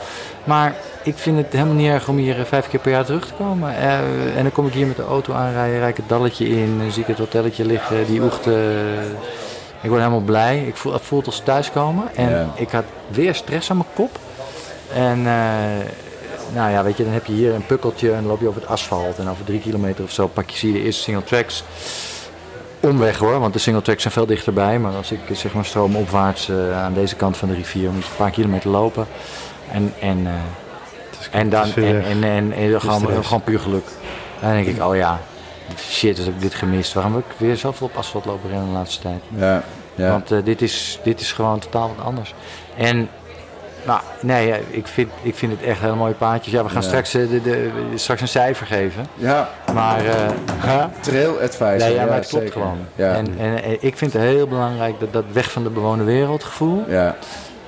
Maar 0.44 0.76
ik 1.04 1.18
vind 1.18 1.38
het 1.38 1.54
helemaal 1.54 1.74
niet 1.74 1.90
erg 1.90 2.08
om 2.08 2.18
hier 2.18 2.40
eh, 2.40 2.46
vijf 2.46 2.70
keer 2.70 2.80
per 2.80 2.92
jaar 2.92 3.06
terug 3.06 3.26
te 3.26 3.34
komen. 3.34 3.76
Eh, 3.76 4.38
en 4.38 4.44
dan 4.44 4.52
kom 4.52 4.68
ik 4.68 4.74
hier 4.74 4.88
met 4.88 4.96
de 4.96 5.04
auto 5.04 5.34
aanrijden, 5.34 5.80
rijd 5.80 5.90
ik 5.90 5.98
het 5.98 6.10
dalletje 6.10 6.50
in, 6.50 6.82
zie 6.92 7.02
ik 7.02 7.08
het 7.08 7.18
hotelletje 7.18 7.66
liggen, 7.66 8.06
die 8.06 8.22
oechten. 8.22 8.56
Ik 9.82 9.90
word 9.90 10.02
helemaal 10.02 10.20
blij. 10.22 10.64
Ik 10.68 10.76
voel, 10.76 10.94
het 10.94 11.02
voelt 11.02 11.26
als 11.26 11.40
thuiskomen. 11.40 12.16
En 12.16 12.30
Ja. 12.30 12.48
ik 12.56 12.70
had 12.70 12.84
weer 13.08 13.36
stress 13.36 13.70
aan 13.72 13.78
mijn 13.78 13.90
kop. 13.94 14.20
En 14.94 15.18
eh, 15.28 15.86
nou 16.54 16.72
ja, 16.72 16.84
weet 16.84 16.98
je, 16.98 17.04
dan 17.04 17.14
heb 17.14 17.26
je 17.26 17.34
hier 17.34 17.54
een 17.54 17.66
pukkeltje 17.66 18.10
en 18.10 18.16
dan 18.16 18.26
loop 18.26 18.40
je 18.42 18.48
over 18.48 18.62
het 18.62 18.70
asfalt. 18.70 19.18
En 19.18 19.30
over 19.30 19.46
drie 19.46 19.60
kilometer 19.60 20.04
of 20.04 20.12
zo 20.12 20.28
pak 20.28 20.50
je, 20.50 20.58
zie 20.58 20.74
je 20.74 20.80
de 20.80 20.86
eerste 20.86 21.02
single 21.02 21.24
tracks. 21.24 21.64
Omweg 22.80 23.18
hoor, 23.18 23.40
want 23.40 23.54
de 23.54 23.60
single 23.60 23.82
tracks 23.82 24.02
zijn 24.02 24.14
veel 24.14 24.26
dichterbij. 24.26 24.80
Maar 24.80 24.94
als 24.94 25.12
ik 25.12 25.20
zeg 25.32 25.54
maar 25.54 25.66
stroomopwaarts 25.66 26.50
eh, 26.50 26.84
aan 26.84 26.94
deze 26.94 27.16
kant 27.16 27.38
van 27.38 27.48
de 27.50 27.56
rivier 27.56 27.92
moet 27.92 28.04
je 28.04 28.10
een 28.10 28.16
paar 28.18 28.32
kilometer 28.32 28.70
lopen. 28.70 29.08
En, 29.72 29.94
en, 30.00 30.28
eh, 30.28 31.40
en 31.40 31.50
dan 31.50 31.74
en, 31.76 32.04
en, 32.04 32.24
en, 32.24 32.52
en 32.52 32.82
gewoon, 32.82 33.24
gewoon 33.24 33.44
puur 33.44 33.60
geluk. 33.60 33.86
Dan 34.42 34.52
denk 34.52 34.68
ik, 34.68 34.84
oh 34.84 34.96
ja, 34.96 35.20
shit, 35.78 36.18
wat 36.18 36.26
heb 36.26 36.36
ik 36.36 36.42
dit 36.42 36.54
gemist. 36.56 36.94
Waarom 36.94 37.14
heb 37.16 37.24
ik 37.30 37.36
weer 37.38 37.58
zoveel 37.58 37.88
op 37.88 37.98
asfalt 37.98 38.26
lopen 38.26 38.50
rennen 38.50 38.68
de 38.68 38.74
laatste 38.74 39.02
tijd? 39.02 39.22
Ja, 39.38 39.64
ja. 39.96 40.10
Want 40.12 40.32
eh, 40.32 40.38
dit, 40.44 40.62
is, 40.62 41.00
dit 41.04 41.20
is 41.22 41.32
gewoon 41.32 41.60
totaal 41.60 41.92
wat 41.96 42.06
anders. 42.06 42.34
En 42.78 43.10
nou, 43.86 44.00
nee, 44.22 44.54
ik 44.70 44.88
vind, 44.88 45.10
ik 45.22 45.36
vind 45.36 45.52
het 45.52 45.62
echt 45.62 45.80
hele 45.80 45.96
mooie 45.96 46.14
paadjes. 46.14 46.54
Ja, 46.54 46.64
we 46.64 46.70
gaan 46.70 46.82
Ja. 46.82 46.88
straks, 46.88 47.14
eh, 47.14 47.30
de, 47.30 47.42
de, 47.42 47.72
straks 47.96 48.22
een 48.22 48.28
cijfer 48.28 48.68
geven. 48.68 49.06
ja, 49.16 49.50
Maar 49.74 50.06
uh, 50.06 50.84
trail 51.00 51.40
advisor. 51.42 51.78
nee, 51.78 51.94
ja, 51.94 52.06
maar 52.06 52.16
het 52.16 52.28
klopt 52.28 52.44
zeker. 52.46 52.62
gewoon. 52.62 52.78
Ja. 52.96 53.14
En, 53.14 53.38
en 53.40 53.78
ik 53.84 53.98
vind 53.98 54.14
het 54.14 54.22
heel 54.22 54.48
belangrijk 54.48 55.00
dat, 55.00 55.14
dat 55.14 55.24
weg 55.32 55.52
van 55.52 55.64
de 55.64 55.70
bewoonde 55.70 56.04
wereld 56.04 56.44
gevoel. 56.44 56.84
ja. 56.88 57.16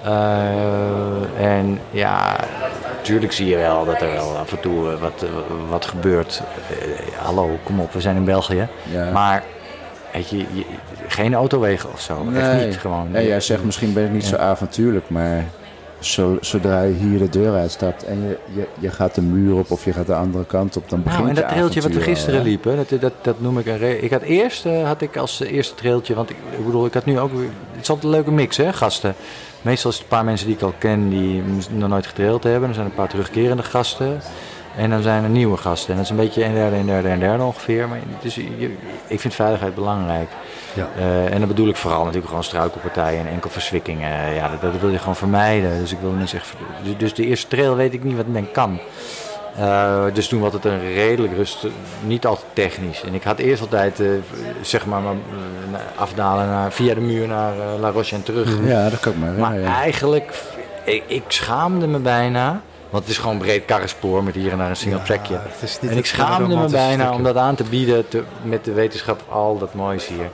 Eh, 0.03 1.45
en 1.57 1.79
ja, 1.91 2.35
natuurlijk 2.97 3.31
zie 3.31 3.47
je 3.47 3.55
wel 3.57 3.85
dat 3.85 4.01
er 4.01 4.11
wel 4.11 4.37
af 4.37 4.51
en 4.51 4.59
toe 4.59 4.91
eh, 4.91 4.99
wat, 4.99 5.23
eh, 5.23 5.29
wat 5.69 5.85
gebeurt. 5.85 6.41
Hallo, 7.17 7.57
kom 7.63 7.79
op, 7.79 7.93
we 7.93 8.01
zijn 8.01 8.15
in 8.15 8.25
België. 8.25 8.67
Ja. 8.91 9.11
Maar 9.11 9.43
weet 10.13 10.29
je, 10.29 10.37
je- 10.37 10.65
geen 11.07 11.33
autowegen 11.33 11.91
of 11.93 12.01
zo. 12.01 12.25
Echt 12.35 12.65
niet 12.65 12.77
gewoon. 12.77 13.11
Nee, 13.11 13.27
jij 13.27 13.39
zegt 13.41 13.63
misschien 13.63 13.93
ben 13.93 14.05
ik 14.05 14.11
niet 14.11 14.25
zo 14.25 14.35
avontuurlijk, 14.35 15.09
maar 15.09 15.45
zo, 15.99 16.37
zodra 16.41 16.81
je 16.81 16.93
hier 16.93 17.19
de 17.19 17.29
deur 17.29 17.53
uitstapt 17.55 18.03
en 18.03 18.21
je, 18.27 18.37
je, 18.55 18.67
je 18.79 18.89
gaat 18.89 19.15
de 19.15 19.21
muur 19.21 19.55
op 19.55 19.71
of 19.71 19.85
je 19.85 19.93
gaat 19.93 20.05
de 20.05 20.15
andere 20.15 20.45
kant 20.45 20.77
op, 20.77 20.89
dan 20.89 21.03
begint 21.03 21.17
Nou, 21.23 21.29
en 21.29 21.35
dat 21.35 21.43
je 21.49 21.49
trailtje 21.55 21.81
wat 21.81 21.91
we 21.91 22.01
gisteren 22.01 22.39
al, 22.39 22.45
liepen, 22.45 22.75
dat, 22.75 23.01
dat, 23.01 23.13
dat 23.21 23.41
noem 23.41 23.59
ik 23.59 23.65
een... 23.65 24.03
Ik 24.03 24.11
had 24.11 24.21
eerst, 24.21 24.63
had 24.83 25.01
ik 25.01 25.17
als 25.17 25.39
eerste 25.39 25.75
trailtje, 25.75 26.13
want 26.13 26.29
ik, 26.29 26.35
ik 26.57 26.65
bedoel, 26.65 26.85
ik 26.85 26.93
had 26.93 27.05
nu 27.05 27.19
ook... 27.19 27.31
Het 27.31 27.81
is 27.81 27.89
altijd 27.89 28.03
een 28.05 28.09
leuke 28.11 28.31
mix, 28.31 28.57
hè, 28.57 28.73
gasten. 28.73 29.15
Meestal 29.61 29.89
is 29.91 29.95
het 29.97 30.05
een 30.05 30.11
paar 30.17 30.25
mensen 30.25 30.47
die 30.47 30.55
ik 30.55 30.61
al 30.61 30.73
ken, 30.77 31.09
die 31.09 31.43
nog 31.69 31.89
nooit 31.89 32.07
getraild 32.07 32.43
hebben. 32.43 32.69
Er 32.69 32.75
zijn 32.75 32.85
een 32.85 32.93
paar 32.93 33.09
terugkerende 33.09 33.63
gasten. 33.63 34.21
En 34.77 34.89
dan 34.89 35.01
zijn 35.01 35.23
er 35.23 35.29
nieuwe 35.29 35.57
gasten. 35.57 35.89
En 35.89 35.95
dat 35.95 36.03
is 36.03 36.09
een 36.11 36.17
beetje 36.17 36.43
een 36.43 36.53
derde, 36.53 36.75
een 36.75 36.85
derde, 36.85 37.09
een 37.09 37.19
derde 37.19 37.43
ongeveer. 37.43 37.87
Maar 37.87 37.99
dus, 38.21 38.35
je- 38.35 38.75
ik 39.07 39.19
vind 39.19 39.33
veiligheid 39.33 39.75
belangrijk. 39.75 40.29
Ja. 40.73 40.87
Eh, 40.97 41.33
en 41.33 41.39
dan 41.39 41.47
bedoel 41.47 41.67
ik 41.67 41.75
vooral 41.75 41.99
natuurlijk 41.99 42.27
gewoon 42.27 42.43
struikelpartijen 42.43 43.19
en 43.19 43.27
enkel 43.33 43.49
verzwikkingen. 43.49 44.33
Ja, 44.33 44.49
dat, 44.49 44.61
dat 44.61 44.81
wil 44.81 44.89
je 44.89 44.97
gewoon 44.99 45.15
vermijden. 45.15 45.79
Dus 45.79 45.91
ik 45.91 45.97
wil 46.01 46.11
niet 46.11 46.29
zeggen. 46.29 46.57
Dus 46.97 47.13
de 47.13 47.25
eerste 47.25 47.47
trail 47.47 47.75
weet 47.75 47.93
ik 47.93 48.03
niet 48.03 48.15
wat 48.15 48.27
men 48.27 48.51
kan. 48.51 48.79
Eh, 49.57 50.03
dus 50.13 50.27
toen 50.27 50.39
was 50.41 50.53
het 50.53 50.65
een 50.65 50.93
redelijk 50.93 51.33
rustig, 51.35 51.71
niet 52.03 52.25
altijd 52.25 52.45
technisch. 52.53 53.03
En 53.03 53.13
ik 53.13 53.23
had 53.23 53.39
eerst 53.39 53.61
altijd, 53.61 53.99
eh, 53.99 54.07
zeg 54.61 54.85
maar, 54.85 55.01
maar, 55.01 55.13
eh, 55.13 55.79
afdalen 56.01 56.47
naar, 56.47 56.71
via 56.71 56.93
de 56.93 56.99
muur 57.01 57.27
naar 57.27 57.53
La 57.79 57.89
Roche 57.89 58.15
en 58.15 58.23
terug. 58.23 58.49
Ja, 58.65 58.89
dat 58.89 58.99
kan 58.99 59.11
ik 59.11 59.37
Maar 59.37 59.59
ja. 59.59 59.75
eigenlijk, 59.81 60.33
ik, 60.83 61.03
ik 61.07 61.23
schaamde 61.27 61.87
me 61.87 61.97
bijna. 61.99 62.61
Want 62.89 63.03
het 63.03 63.11
is 63.13 63.19
gewoon 63.19 63.37
breed 63.37 63.65
karrenspoor 63.65 64.23
met 64.23 64.35
hier 64.35 64.51
en 64.51 64.57
daar 64.57 64.69
een 64.69 64.75
single 64.75 64.97
Ja, 64.99 65.05
trackje. 65.05 65.39
En 65.81 65.97
ik 65.97 66.05
schaamde 66.05 66.55
me 66.55 66.65
bijna 66.69 67.13
om 67.13 67.23
dat 67.23 67.35
aan 67.37 67.55
te 67.55 67.63
bieden 67.63 68.07
te- 68.07 68.23
met 68.43 68.65
de 68.65 68.73
wetenschap 68.73 69.21
al 69.29 69.57
dat 69.57 69.73
moois 69.73 70.07
hier. 70.07 70.29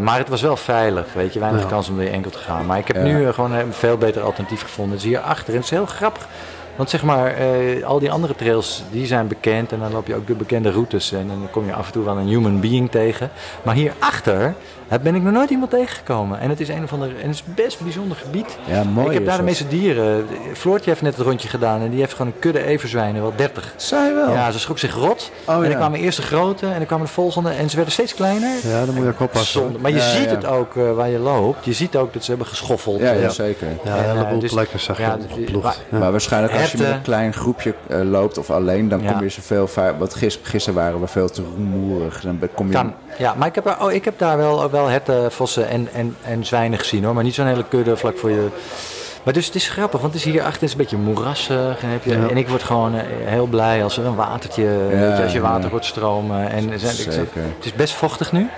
Maar 0.00 0.18
het 0.18 0.28
was 0.28 0.42
wel 0.42 0.56
veilig, 0.56 1.06
weet 1.14 1.32
je, 1.32 1.40
weinig 1.40 1.62
Ja. 1.62 1.68
kans 1.68 1.88
om 1.88 1.96
weer 1.96 2.12
enkel 2.12 2.30
te 2.30 2.38
gaan. 2.38 2.66
Maar 2.66 2.78
ik 2.78 2.86
heb 2.86 2.96
Ja. 2.96 3.02
nu 3.02 3.32
gewoon 3.32 3.52
een 3.52 3.72
veel 3.72 3.96
beter 3.96 4.22
alternatief 4.22 4.62
gevonden. 4.62 4.94
Het 4.94 5.02
is 5.04 5.08
hier 5.10 5.20
achter 5.20 5.48
en 5.48 5.54
het 5.54 5.64
is 5.64 5.70
heel 5.70 5.86
grappig. 5.86 6.26
Want 6.78 6.90
zeg 6.90 7.02
maar, 7.02 7.34
eh, 7.34 7.84
al 7.84 7.98
die 7.98 8.10
andere 8.10 8.34
trails, 8.34 8.82
die 8.90 9.06
zijn 9.06 9.28
bekend. 9.28 9.72
En 9.72 9.78
dan 9.78 9.92
loop 9.92 10.06
je 10.06 10.14
ook 10.14 10.26
de 10.26 10.34
bekende 10.34 10.70
routes. 10.70 11.12
En 11.12 11.26
dan 11.26 11.48
kom 11.50 11.66
je 11.66 11.72
af 11.72 11.86
en 11.86 11.92
toe 11.92 12.04
wel 12.04 12.18
een 12.18 12.26
human 12.26 12.60
being 12.60 12.90
tegen. 12.90 13.30
Maar 13.62 13.74
hierachter 13.74 14.54
heb- 14.88 15.02
ben 15.02 15.14
ik 15.14 15.22
nog 15.22 15.32
nooit 15.32 15.50
iemand 15.50 15.70
tegengekomen. 15.70 16.40
En 16.40 16.48
het 16.48 16.60
is 16.60 16.68
een 16.68 16.82
of 16.82 16.92
ander, 16.92 17.08
en 17.08 17.26
het 17.28 17.34
is 17.34 17.42
best 17.54 17.78
een 17.78 17.84
bijzonder 17.84 18.16
gebied. 18.16 18.58
Ja, 18.64 18.84
mooi 18.84 19.06
ik 19.06 19.12
heb 19.14 19.26
daar 19.26 19.36
de 19.36 19.42
meeste 19.42 19.68
dieren. 19.68 20.26
Floortje 20.54 20.90
heeft 20.90 21.02
net 21.02 21.16
het 21.16 21.26
rondje 21.26 21.48
gedaan. 21.48 21.80
En 21.80 21.90
die 21.90 21.98
heeft 22.00 22.12
gewoon 22.14 22.26
een 22.32 22.38
kudde 22.38 22.64
everzwijnen, 22.64 23.22
wel 23.22 23.32
30. 23.36 23.72
Zij 23.76 24.14
wel. 24.14 24.32
Ja, 24.32 24.50
ze 24.50 24.58
schrok 24.58 24.78
zich 24.78 24.94
rot. 24.94 25.30
Oh, 25.44 25.54
en 25.54 25.62
ja. 25.62 25.68
dan 25.68 25.76
kwamen 25.76 25.98
eerst 26.00 26.16
de 26.16 26.22
grote 26.24 26.66
en 26.66 26.76
dan 26.76 26.86
kwamen 26.86 27.06
de 27.06 27.12
volgende. 27.12 27.50
En 27.50 27.68
ze 27.70 27.74
werden 27.76 27.92
steeds 27.94 28.14
kleiner. 28.14 28.50
Ja, 28.62 28.84
dan 28.84 28.94
moet 28.94 29.04
je 29.04 29.10
ook 29.10 29.20
oppassen. 29.20 29.60
Zonde. 29.60 29.78
Maar 29.78 29.90
je 29.90 29.96
Ja, 29.96 30.02
ziet 30.02 30.24
ja. 30.24 30.30
het 30.34 30.46
ook 30.46 30.76
eh, 30.76 30.92
waar 30.92 31.08
je 31.08 31.18
loopt. 31.18 31.64
Je 31.64 31.72
ziet 31.72 31.96
ook 31.96 32.12
dat 32.12 32.22
ze 32.24 32.30
hebben 32.30 32.48
geschoffeld. 32.48 33.00
Ja, 33.00 33.12
eh, 33.12 33.22
ja, 33.22 33.28
zeker. 33.28 33.66
Ja, 33.84 33.96
En, 33.96 34.08
een 34.10 34.16
heleboel 34.16 34.38
dus- 34.38 34.52
plekken 34.52 34.80
zag 34.80 34.98
je 34.98 35.04
dus- 35.52 35.62
Maar 35.90 36.10
waarschijnlijk 36.10 36.52
als 36.54 36.72
je 36.72 36.78
met 36.78 36.86
een 36.86 37.02
klein 37.02 37.32
groepje 37.32 37.74
eh, 37.86 38.00
loopt 38.02 38.38
of 38.38 38.50
alleen, 38.50 38.88
dan 38.88 39.02
Ja. 39.02 39.12
kom 39.12 39.22
je 39.22 39.28
zoveel 39.28 39.66
vaak. 39.66 39.98
Want 39.98 40.14
gis, 40.14 40.38
gisteren 40.42 40.78
waren 40.80 41.00
we 41.00 41.06
veel 41.06 41.30
te 41.30 41.42
rumoerig. 41.56 42.20
Dan 42.20 42.40
kom 42.54 42.66
je. 42.66 42.72
Kan. 42.72 42.92
Ja, 43.18 43.34
maar 43.34 43.48
ik 43.48 43.54
heb, 43.54 43.64
daar, 43.64 43.84
oh, 43.84 43.92
ik 43.92 44.04
heb 44.04 44.18
daar 44.18 44.36
wel, 44.36 44.62
wel 44.78 44.88
herten, 44.88 45.32
vossen 45.32 45.68
en, 45.68 45.88
en, 45.92 46.16
en 46.22 46.44
zwijnen 46.46 46.78
gezien 46.78 47.04
hoor. 47.04 47.14
Maar 47.14 47.24
niet 47.24 47.34
zo'n 47.34 47.46
hele 47.46 47.64
kudde 47.68 47.96
vlak 47.96 48.18
voor 48.18 48.30
je. 48.30 48.48
Maar 49.22 49.36
dus 49.36 49.46
het 49.46 49.54
is 49.54 49.68
grappig, 49.68 50.00
want 50.00 50.12
het 50.14 50.24
is 50.24 50.32
hier 50.32 50.42
achter 50.42 50.62
is 50.62 50.70
een 50.70 50.76
beetje 50.78 50.96
moerassig. 50.96 51.82
En, 51.82 51.88
heb 51.88 52.04
je, 52.04 52.10
Ja. 52.10 52.28
en 52.28 52.36
ik 52.36 52.48
word 52.48 52.62
gewoon 52.62 52.94
eh, 52.94 53.04
heel 53.24 53.46
blij 53.46 53.82
als 53.82 53.98
er 53.98 54.06
een 54.06 54.14
watertje, 54.14 54.62
je, 54.62 55.20
als 55.22 55.32
je 55.32 55.40
water 55.40 55.64
ja. 55.64 55.68
hoort 55.70 55.84
stromen. 55.84 56.50
En 56.50 56.80
zeg, 56.80 57.04
het 57.04 57.64
is 57.64 57.72
best 57.72 57.94
vochtig 57.94 58.32
nu. 58.32 58.48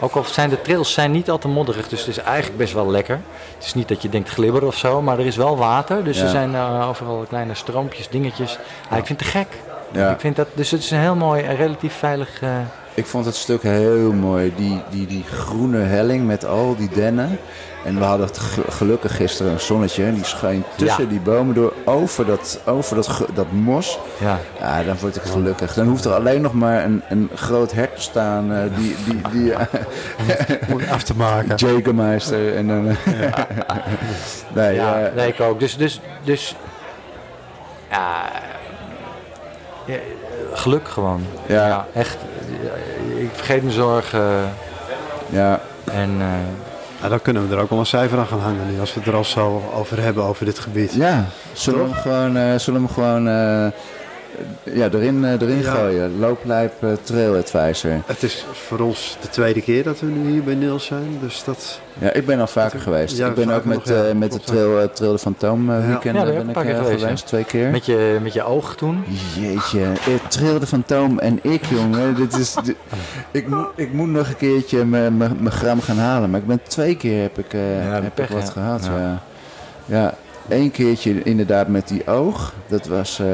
Ook 0.00 0.14
al 0.14 0.24
zijn 0.24 0.50
de 0.50 0.60
trails 0.60 0.92
zijn 0.92 1.10
niet 1.10 1.30
al 1.30 1.38
te 1.38 1.48
modderig, 1.48 1.88
dus 1.88 1.98
het 2.00 2.08
is 2.08 2.18
eigenlijk 2.18 2.58
best 2.58 2.72
wel 2.72 2.90
lekker. 2.90 3.20
Het 3.56 3.64
is 3.66 3.74
niet 3.74 3.88
dat 3.88 4.02
je 4.02 4.08
denkt 4.08 4.28
glibber 4.28 4.64
of 4.66 4.76
zo, 4.76 5.02
maar 5.02 5.18
er 5.18 5.26
is 5.26 5.36
wel 5.36 5.56
water. 5.56 6.04
Dus 6.04 6.20
er 6.20 6.28
zijn 6.28 6.54
eh, 6.54 6.88
overal 6.88 7.24
kleine 7.28 7.54
stroompjes, 7.54 8.08
dingetjes. 8.08 8.58
Ja, 8.90 8.96
ik 8.96 9.06
vind 9.06 9.20
het 9.20 9.30
te 9.32 9.38
gek. 9.38 9.48
Ik 10.12 10.20
vind 10.20 10.36
dat, 10.36 10.46
dus 10.54 10.70
het 10.70 10.82
is 10.82 10.90
een 10.90 10.98
heel 10.98 11.14
mooi 11.14 11.42
en 11.42 11.56
relatief 11.56 11.94
veilig... 11.94 12.42
eh, 12.42 12.50
Ik 13.00 13.06
vond 13.06 13.24
het 13.24 13.34
stuk 13.34 13.62
heel 13.62 14.12
mooi. 14.12 14.52
Die, 14.56 14.82
die, 14.90 15.06
die 15.06 15.24
groene 15.24 15.78
helling 15.78 16.26
met 16.26 16.44
al 16.44 16.76
die 16.76 16.88
dennen. 16.88 17.38
En 17.84 17.98
we 17.98 18.04
hadden 18.04 18.28
gelukkig 18.68 19.16
gisteren 19.16 19.52
een 19.52 19.60
zonnetje. 19.60 20.04
En 20.04 20.14
die 20.14 20.24
scheen 20.24 20.64
tussen 20.76 21.02
Ja. 21.04 21.08
die 21.10 21.20
bomen 21.20 21.54
door 21.54 21.72
over 21.84 22.26
dat, 22.26 22.60
over 22.66 22.96
dat, 22.96 23.24
dat 23.34 23.52
mos. 23.52 23.98
ja. 24.18 24.38
Ja, 24.58 24.82
dan 24.82 24.96
word 25.00 25.16
ik 25.16 25.22
gelukkig. 25.22 25.74
Dan 25.74 25.86
hoeft 25.86 26.04
er 26.04 26.12
alleen 26.12 26.40
nog 26.40 26.52
maar 26.52 26.84
een, 26.84 27.02
een 27.08 27.30
groot 27.34 27.72
hert 27.72 27.94
te 27.94 28.00
staan. 28.02 28.52
eh, 28.52 28.62
die 28.76 28.96
die, 29.04 29.20
die 29.32 29.52
Moet 30.70 30.88
af 30.90 31.02
te 31.02 31.16
maken. 31.16 31.56
Jägermeister. 31.56 32.56
En 32.56 32.66
dan, 32.68 32.84
nee, 34.54 34.74
Ja, 34.74 35.00
eh, 35.00 35.14
nee, 35.14 35.28
ik 35.28 35.40
ook. 35.40 35.60
Dus, 35.60 35.76
dus, 35.76 36.00
dus 36.24 36.56
ja, 37.90 38.30
ja, 39.86 39.94
geluk 40.52 40.88
gewoon. 40.88 41.26
Ja. 41.46 41.86
echt. 41.94 42.16
Ik 43.18 43.30
vergeet 43.32 43.62
mijn 43.62 43.74
zorgen 43.74 44.52
ja, 45.28 45.60
en 45.84 46.10
eh, 46.20 46.26
Ja, 47.02 47.08
dan 47.08 47.22
kunnen 47.22 47.48
we 47.48 47.54
er 47.54 47.60
ook 47.62 47.70
wel 47.70 47.78
een 47.78 47.86
cijfer 47.86 48.18
aan 48.18 48.26
gaan 48.26 48.40
hangen 48.40 48.66
nu, 48.72 48.80
als 48.80 48.94
we 48.94 49.00
het 49.00 49.08
er 49.08 49.14
al 49.14 49.24
zo 49.24 49.62
over 49.74 50.02
hebben, 50.02 50.24
over 50.24 50.44
dit 50.44 50.58
gebied. 50.58 50.92
ja. 50.94 51.24
Zullen 51.52 51.78
we 51.80 51.84
hem 51.92 51.94
gewoon, 52.02 52.36
eh, 52.36 52.58
zullen 52.58 52.80
we 52.80 52.86
hem 52.86 52.94
gewoon 52.94 53.28
eh, 53.28 53.66
ja, 54.62 54.88
erin, 54.92 55.24
eh, 55.24 55.30
erin 55.40 55.60
Ja. 55.62 55.72
gooien? 55.74 56.18
Looplijp 56.18 56.72
eh, 56.82 56.88
Trail 57.02 57.36
Advisor. 57.36 57.90
Het 58.06 58.22
is 58.22 58.46
voor 58.52 58.78
ons 58.78 59.16
de 59.20 59.28
tweede 59.28 59.62
keer 59.62 59.82
dat 59.84 60.00
we 60.00 60.06
nu 60.06 60.30
hier 60.30 60.42
bij 60.42 60.54
Niels 60.54 60.84
zijn, 60.86 61.18
dus 61.20 61.44
dat... 61.44 61.80
Ja, 61.98 62.12
ik 62.12 62.26
ben 62.26 62.40
al 62.40 62.46
vaker 62.46 62.80
geweest. 62.80 63.16
Ja, 63.16 63.28
ik 63.28 63.34
ben 63.34 63.50
ook 63.50 63.64
met, 63.64 63.76
nog, 63.76 63.86
ja. 63.88 64.04
eh, 64.04 64.14
met 64.14 64.32
de. 64.32 64.40
Trail, 64.40 64.90
Trail 64.92 65.12
de 65.12 65.18
Fantoom 65.18 65.70
eh, 65.70 65.86
weekend 65.86 66.14
ben 66.24 66.36
heb 66.36 66.48
ik 66.48 66.56
eh, 66.56 66.76
geweest, 66.78 67.02
geweest, 67.02 67.26
twee 67.26 67.44
keer. 67.44 67.70
met, 67.70 67.86
je, 67.86 68.18
met 68.22 68.32
je 68.32 68.42
oog 68.44 68.74
toen. 68.76 69.04
Jeetje, 69.40 69.86
Trail 70.28 70.58
de 70.58 70.66
Fantoom 70.66 71.18
en 71.18 71.38
ik, 71.42 71.64
jongen. 71.64 72.14
dit 72.22 72.36
is, 72.38 72.54
dit- 72.64 72.76
ik, 73.30 73.48
moet, 73.48 73.66
ik 73.74 73.92
moet 73.92 74.08
nog 74.08 74.28
een 74.28 74.36
keertje 74.36 74.84
mijn 74.84 75.50
gram 75.50 75.80
gaan 75.80 75.98
halen. 75.98 76.30
Maar 76.30 76.40
ik 76.40 76.46
ben 76.46 76.60
twee 76.68 76.96
keer 76.96 77.22
heb 77.22 77.38
ik, 77.38 77.52
eh, 77.54 77.84
Ja, 77.84 78.02
heb 78.02 78.18
ik 78.20 78.28
wat 78.28 78.42
ja. 78.46 78.50
gehad. 78.52 78.84
Ja. 78.84 78.98
Ja. 78.98 79.22
Ja. 79.84 80.14
één 80.48 80.70
keertje 80.70 81.22
inderdaad 81.22 81.68
met 81.68 81.88
die 81.88 82.06
oog. 82.06 82.52
Dat 82.66 82.86
was 82.86 83.18
eh, 83.18 83.26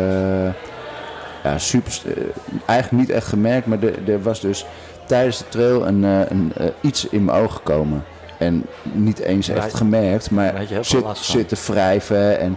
ja, 1.46 1.58
super. 1.58 2.02
eh, 2.04 2.22
eigenlijk 2.66 3.06
niet 3.06 3.16
echt 3.16 3.26
gemerkt, 3.26 3.66
maar 3.66 3.78
er, 3.82 4.22
was 4.22 4.40
dus 4.40 4.66
tijdens 5.06 5.38
de 5.38 5.48
trail 5.48 5.86
een, 5.86 6.04
eh, 6.04 6.20
een, 6.28 6.52
eh, 6.56 6.66
iets 6.80 7.08
in 7.08 7.24
mijn 7.24 7.38
oog 7.38 7.54
gekomen. 7.54 8.04
En 8.38 8.66
niet 8.82 9.18
eens 9.18 9.48
echt 9.48 9.74
gemerkt, 9.74 10.30
maar 10.30 10.54
zit, 10.80 11.02
last 11.02 11.26
van. 11.26 11.36
zit 11.38 11.48
te 11.48 11.56
wrijven. 11.66 12.38
En 12.40 12.56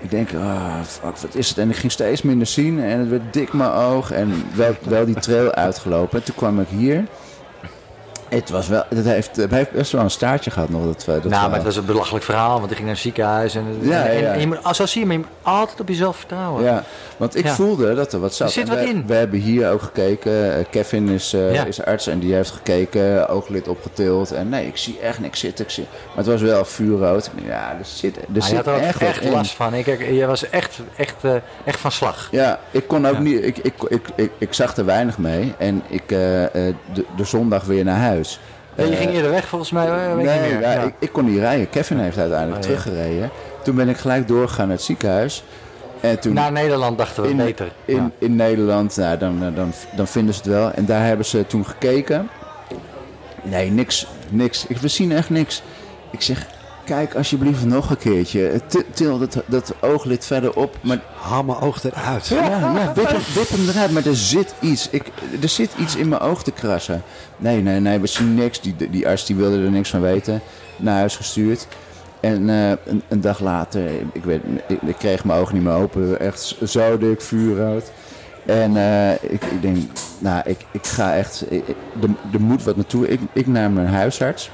ik 0.00 0.10
denk, 0.10 0.28
ah, 0.34 0.80
fuck, 0.82 1.16
wat 1.16 1.34
is 1.34 1.48
het? 1.48 1.58
En 1.58 1.70
ik 1.70 1.76
ging 1.76 1.92
steeds 1.92 2.22
minder 2.22 2.46
zien 2.46 2.80
en 2.80 2.98
het 2.98 3.08
werd 3.08 3.32
dik 3.32 3.52
mijn 3.52 3.70
oog. 3.70 4.10
En 4.10 4.44
wel, 4.54 4.74
wel 4.82 5.04
die 5.04 5.14
trail 5.14 5.52
uitgelopen. 5.52 6.18
En 6.18 6.24
toen 6.24 6.34
kwam 6.34 6.60
ik 6.60 6.68
hier. 6.68 7.04
Het 8.40 8.50
was 8.50 8.68
wel, 8.68 8.82
het 8.88 9.04
heeft, 9.04 9.36
het 9.36 9.50
heeft 9.50 9.70
best 9.70 9.92
wel 9.92 10.02
een 10.02 10.10
staartje 10.10 10.50
gehad 10.50 10.68
nog. 10.68 10.84
Dat, 10.84 11.04
dat 11.06 11.24
nou, 11.24 11.46
maar 11.46 11.54
het 11.54 11.62
was 11.62 11.76
een 11.76 11.84
belachelijk 11.84 12.24
verhaal, 12.24 12.58
want 12.58 12.64
ik 12.70 12.76
ging 12.76 12.80
naar 12.80 12.90
het 12.94 13.02
ziekenhuis. 13.02 13.54
En, 13.54 13.64
Ja, 13.80 14.06
en, 14.06 14.20
ja. 14.20 14.32
en 14.32 14.40
je 14.40 14.46
moet, 14.46 14.58
zo 14.72 14.86
zie 14.86 15.00
je, 15.00 15.06
maar 15.06 15.16
je 15.16 15.22
moet 15.22 15.32
altijd 15.42 15.80
op 15.80 15.88
jezelf 15.88 16.16
vertrouwen. 16.16 16.64
Ja, 16.64 16.84
want 17.16 17.36
ik 17.36 17.44
Ja. 17.44 17.54
voelde 17.54 17.94
dat 17.94 18.12
er 18.12 18.20
wat 18.20 18.34
zat. 18.34 18.46
Er 18.46 18.52
zit 18.52 18.68
wat 18.68 18.78
we, 18.78 18.88
in. 18.88 19.06
We 19.06 19.14
hebben 19.14 19.38
hier 19.40 19.70
ook 19.70 19.82
gekeken. 19.82 20.56
Eh, 20.56 20.64
Kevin 20.70 21.08
is, 21.08 21.32
eh, 21.32 21.66
is 21.66 21.84
arts 21.84 22.06
en 22.06 22.18
die 22.18 22.34
heeft 22.34 22.50
gekeken, 22.50 23.28
ooglid 23.28 23.68
opgetild. 23.68 24.32
En 24.32 24.48
nee, 24.48 24.66
ik 24.66 24.76
zie 24.76 24.98
echt 25.00 25.20
niks 25.20 25.40
zitten. 25.40 25.64
Ik 25.64 25.70
zie, 25.70 25.86
maar 26.06 26.16
het 26.16 26.26
was 26.26 26.40
wel 26.40 26.64
vuurrood. 26.64 27.30
Ja, 27.46 27.70
er 27.78 27.84
zit, 27.84 28.16
er 28.16 28.22
Maar 28.26 28.36
je 28.36 28.42
zit 28.42 28.56
had 28.56 28.66
er 28.66 28.80
echt, 28.80 29.24
last 29.30 29.52
van. 29.54 29.74
Ik, 29.74 29.86
je 30.10 30.26
was 30.26 30.50
echt, 30.50 30.80
echt, 30.96 31.14
eh, 31.20 31.34
echt 31.64 31.80
van 31.80 31.92
slag. 31.92 32.28
Ja, 32.30 32.58
ik 32.70 32.86
kon 32.88 33.06
ook 33.06 33.18
niet. 33.18 33.44
Ik, 33.44 33.58
ik, 33.58 33.74
ik, 33.88 34.08
ik, 34.14 34.30
ik 34.38 34.54
zag 34.54 34.76
er 34.76 34.84
weinig 34.84 35.18
mee. 35.18 35.54
En 35.58 35.82
ik 35.88 36.10
eh, 36.12 36.44
eh, 36.44 36.74
de, 36.94 37.04
de 37.16 37.24
zondag 37.24 37.64
weer 37.64 37.84
naar 37.84 37.98
huis. 38.00 38.21
Ja, 38.74 38.84
je 38.84 38.90
Eh, 38.90 38.96
ging 38.98 39.10
eerder 39.10 39.30
weg 39.30 39.46
volgens 39.48 39.70
mij, 39.70 39.90
weet 39.90 40.24
nee, 40.26 40.40
niet 40.40 40.50
meer. 40.50 40.60
ja, 40.60 40.72
Ja. 40.72 40.82
Ik, 40.82 40.94
ik 40.98 41.12
kon 41.12 41.24
niet 41.24 41.38
rijden. 41.38 41.70
Kevin 41.70 41.98
heeft 41.98 42.18
uiteindelijk 42.18 42.56
Oh, 42.58 42.62
teruggereden. 42.62 43.30
Toen 43.64 43.74
ben 43.74 43.88
ik 43.88 43.96
gelijk 43.96 44.28
doorgegaan 44.28 44.66
naar 44.66 44.76
het 44.76 44.84
ziekenhuis. 44.84 45.44
En 46.00 46.20
toen 46.20 46.32
Naar 46.32 46.52
Nederland 46.52 46.98
dachten 46.98 47.22
we 47.22 47.28
in, 47.28 47.36
beter. 47.36 47.72
in, 48.18 48.36
Nederland, 48.36 48.96
nou, 48.96 49.18
dan, 49.18 49.52
dan, 49.54 49.72
dan 49.96 50.06
vinden 50.06 50.34
ze 50.34 50.40
het 50.40 50.48
wel. 50.50 50.70
En 50.72 50.84
daar 50.84 51.04
hebben 51.06 51.26
ze 51.26 51.46
toen 51.46 51.66
gekeken. 51.66 52.28
Nee, 53.42 53.70
niks. 53.70 54.06
niks. 54.28 54.66
Ik, 54.66 54.76
we 54.76 54.88
zien 54.88 55.12
echt 55.12 55.30
niks. 55.30 55.62
Ik 56.10 56.22
zeg, 56.22 56.46
kijk 56.84 57.14
alsjeblieft 57.14 57.64
nog 57.64 57.90
een 57.90 57.96
keertje. 57.96 58.60
Til- 58.94 59.18
dat, 59.18 59.42
dat 59.46 59.74
ooglid 59.80 60.24
verder 60.26 60.54
op. 60.56 60.76
Maar 60.80 61.00
Haal 61.20 61.42
mijn 61.44 61.58
oog 61.58 61.84
eruit. 61.84 62.26
ja, 62.26 62.44
ja 62.46 62.92
wip, 62.94 63.08
hem, 63.08 63.20
wip 63.34 63.48
hem 63.48 63.68
eruit. 63.68 63.90
Maar 63.90 64.06
er 64.06 64.16
zit 64.16 64.54
iets. 64.60 64.88
Ik, 64.90 65.02
er 65.42 65.48
zit 65.48 65.70
iets 65.78 65.96
in 65.96 66.08
mijn 66.08 66.20
oog 66.20 66.42
te 66.42 66.50
krassen. 66.52 67.02
Nee, 67.36 67.62
nee, 67.62 67.80
nee, 67.80 67.98
we 68.00 68.06
zien 68.06 68.34
niks. 68.34 68.60
Die, 68.60 68.74
die 68.90 69.08
arts 69.08 69.26
die 69.26 69.36
wilde 69.36 69.62
er 69.62 69.70
niks 69.70 69.90
van 69.90 70.00
weten. 70.00 70.40
Naar 70.76 70.96
huis 70.98 71.16
gestuurd. 71.16 71.66
En 72.20 72.48
eh, 72.50 72.70
een, 72.84 73.02
een 73.08 73.20
dag 73.20 73.40
later, 73.40 73.90
ik, 74.12 74.24
weet, 74.24 74.40
ik, 74.68 74.82
ik 74.82 74.96
kreeg 74.98 75.24
mijn 75.24 75.40
ogen 75.40 75.54
niet 75.54 75.62
meer 75.64 75.72
open. 75.74 76.20
Echt 76.20 76.56
zo 76.66 76.98
dik 76.98 77.20
vuurrood. 77.20 77.90
En 78.46 78.76
eh, 78.76 79.12
ik, 79.12 79.44
ik 79.44 79.62
denk, 79.62 79.76
nou, 80.18 80.42
ik, 80.44 80.58
ik 80.70 80.86
ga 80.86 81.14
echt, 81.16 81.44
ik- 81.52 81.68
er, 82.02 82.08
er 82.32 82.40
moet 82.40 82.62
wat 82.62 82.76
naartoe. 82.76 83.08
Ik, 83.08 83.20
ik 83.32 83.46
naar 83.46 83.70
mijn 83.70 83.86
huisarts. 83.86 84.50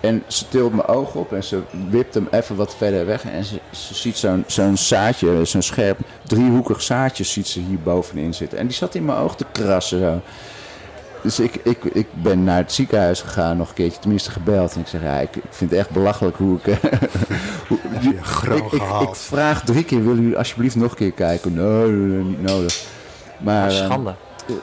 En 0.00 0.22
ze 0.26 0.48
tilt 0.48 0.74
mijn 0.74 0.86
oog 0.88 1.14
op 1.14 1.32
en 1.32 1.44
ze 1.44 1.60
wipt 1.90 2.14
hem 2.14 2.28
even 2.30 2.56
wat 2.56 2.76
verder 2.76 3.06
weg. 3.06 3.24
En 3.24 3.44
ze, 3.44 3.58
ze 3.70 3.94
ziet 3.94 4.16
zo'n 4.16 4.44
zo'n 4.46 4.76
zaadje, 4.76 5.44
zo'n 5.44 5.62
scherp 5.62 5.98
driehoekig 6.22 6.82
zaadje 6.82 7.24
ziet 7.24 7.46
ze 7.48 7.60
hier 7.60 7.78
bovenin 7.82 8.34
zitten. 8.34 8.58
En 8.58 8.66
die 8.66 8.76
zat 8.76 8.94
in 8.94 9.04
mijn 9.04 9.18
oog 9.18 9.36
te 9.36 9.44
krassen 9.52 9.98
zo. 9.98 10.20
Dus 11.22 11.40
ik, 11.40 11.54
ik, 11.62 11.84
ik 11.84 12.06
ben 12.12 12.44
naar 12.44 12.56
het 12.56 12.72
ziekenhuis 12.72 13.20
gegaan, 13.20 13.56
nog 13.56 13.68
een 13.68 13.74
keertje 13.74 14.00
tenminste 14.00 14.30
gebeld. 14.30 14.74
En 14.74 14.80
ik 14.80 14.86
zeg, 14.86 15.02
ja, 15.02 15.18
ik, 15.20 15.36
ik 15.36 15.42
vind 15.50 15.70
het 15.70 15.78
echt 15.78 15.90
belachelijk 15.90 16.36
hoe 16.36 16.58
ik... 16.62 16.78
hoe, 17.68 17.78
je 18.00 18.22
groot 18.22 18.72
ik, 18.72 18.82
ik, 19.00 19.14
vraag 19.14 19.64
drie 19.64 19.84
keer, 19.84 20.02
willen 20.04 20.20
jullie 20.22 20.36
alsjeblieft 20.38 20.76
nog 20.76 20.90
een 20.90 20.96
keer 20.96 21.12
kijken? 21.12 21.54
Nee, 21.54 21.88
niet 22.24 22.42
nodig. 22.42 22.84
Maar, 23.38 23.68
eh, 23.68 23.74
Schande. 23.76 24.14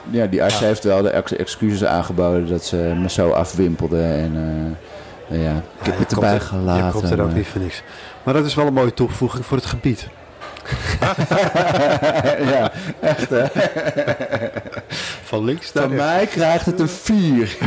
ja, 0.10 0.26
die 0.26 0.44
arts 0.44 0.60
Ja. 0.60 0.66
heeft 0.66 0.84
wel 0.84 1.02
de 1.02 1.10
ex- 1.10 1.36
excuses 1.36 1.86
aangeboden 1.86 2.48
dat 2.48 2.66
ze 2.66 2.76
me 3.02 3.10
zo 3.10 3.30
afwimpelde. 3.30 4.02
En 4.04 4.32
eh, 4.36 4.93
ja, 5.28 5.56
ik 5.80 5.86
heb 5.86 5.98
het 5.98 6.12
erbij 6.12 6.34
er- 6.34 6.42
gelaten. 6.42 6.86
Je 6.86 6.92
komt 6.92 7.10
er 7.12 7.20
ook 7.22 7.28
maar- 7.28 7.36
niet 7.36 7.48
voor 7.48 7.62
niks. 7.62 7.84
Maar 8.24 8.34
dat 8.34 8.46
is 8.46 8.56
wel 8.56 8.68
een 8.68 8.74
mooie 8.74 8.94
toevoeging 8.94 9.46
voor 9.46 9.58
het 9.58 9.66
gebied. 9.66 10.08
ja, 12.52 12.72
Van 15.24 15.44
links 15.44 15.74
naar 15.74 15.84
van 15.84 15.96
mij 15.96 16.26
krijgt 16.26 16.66
het 16.66 16.80
een 16.80 16.90
4. 16.90 17.58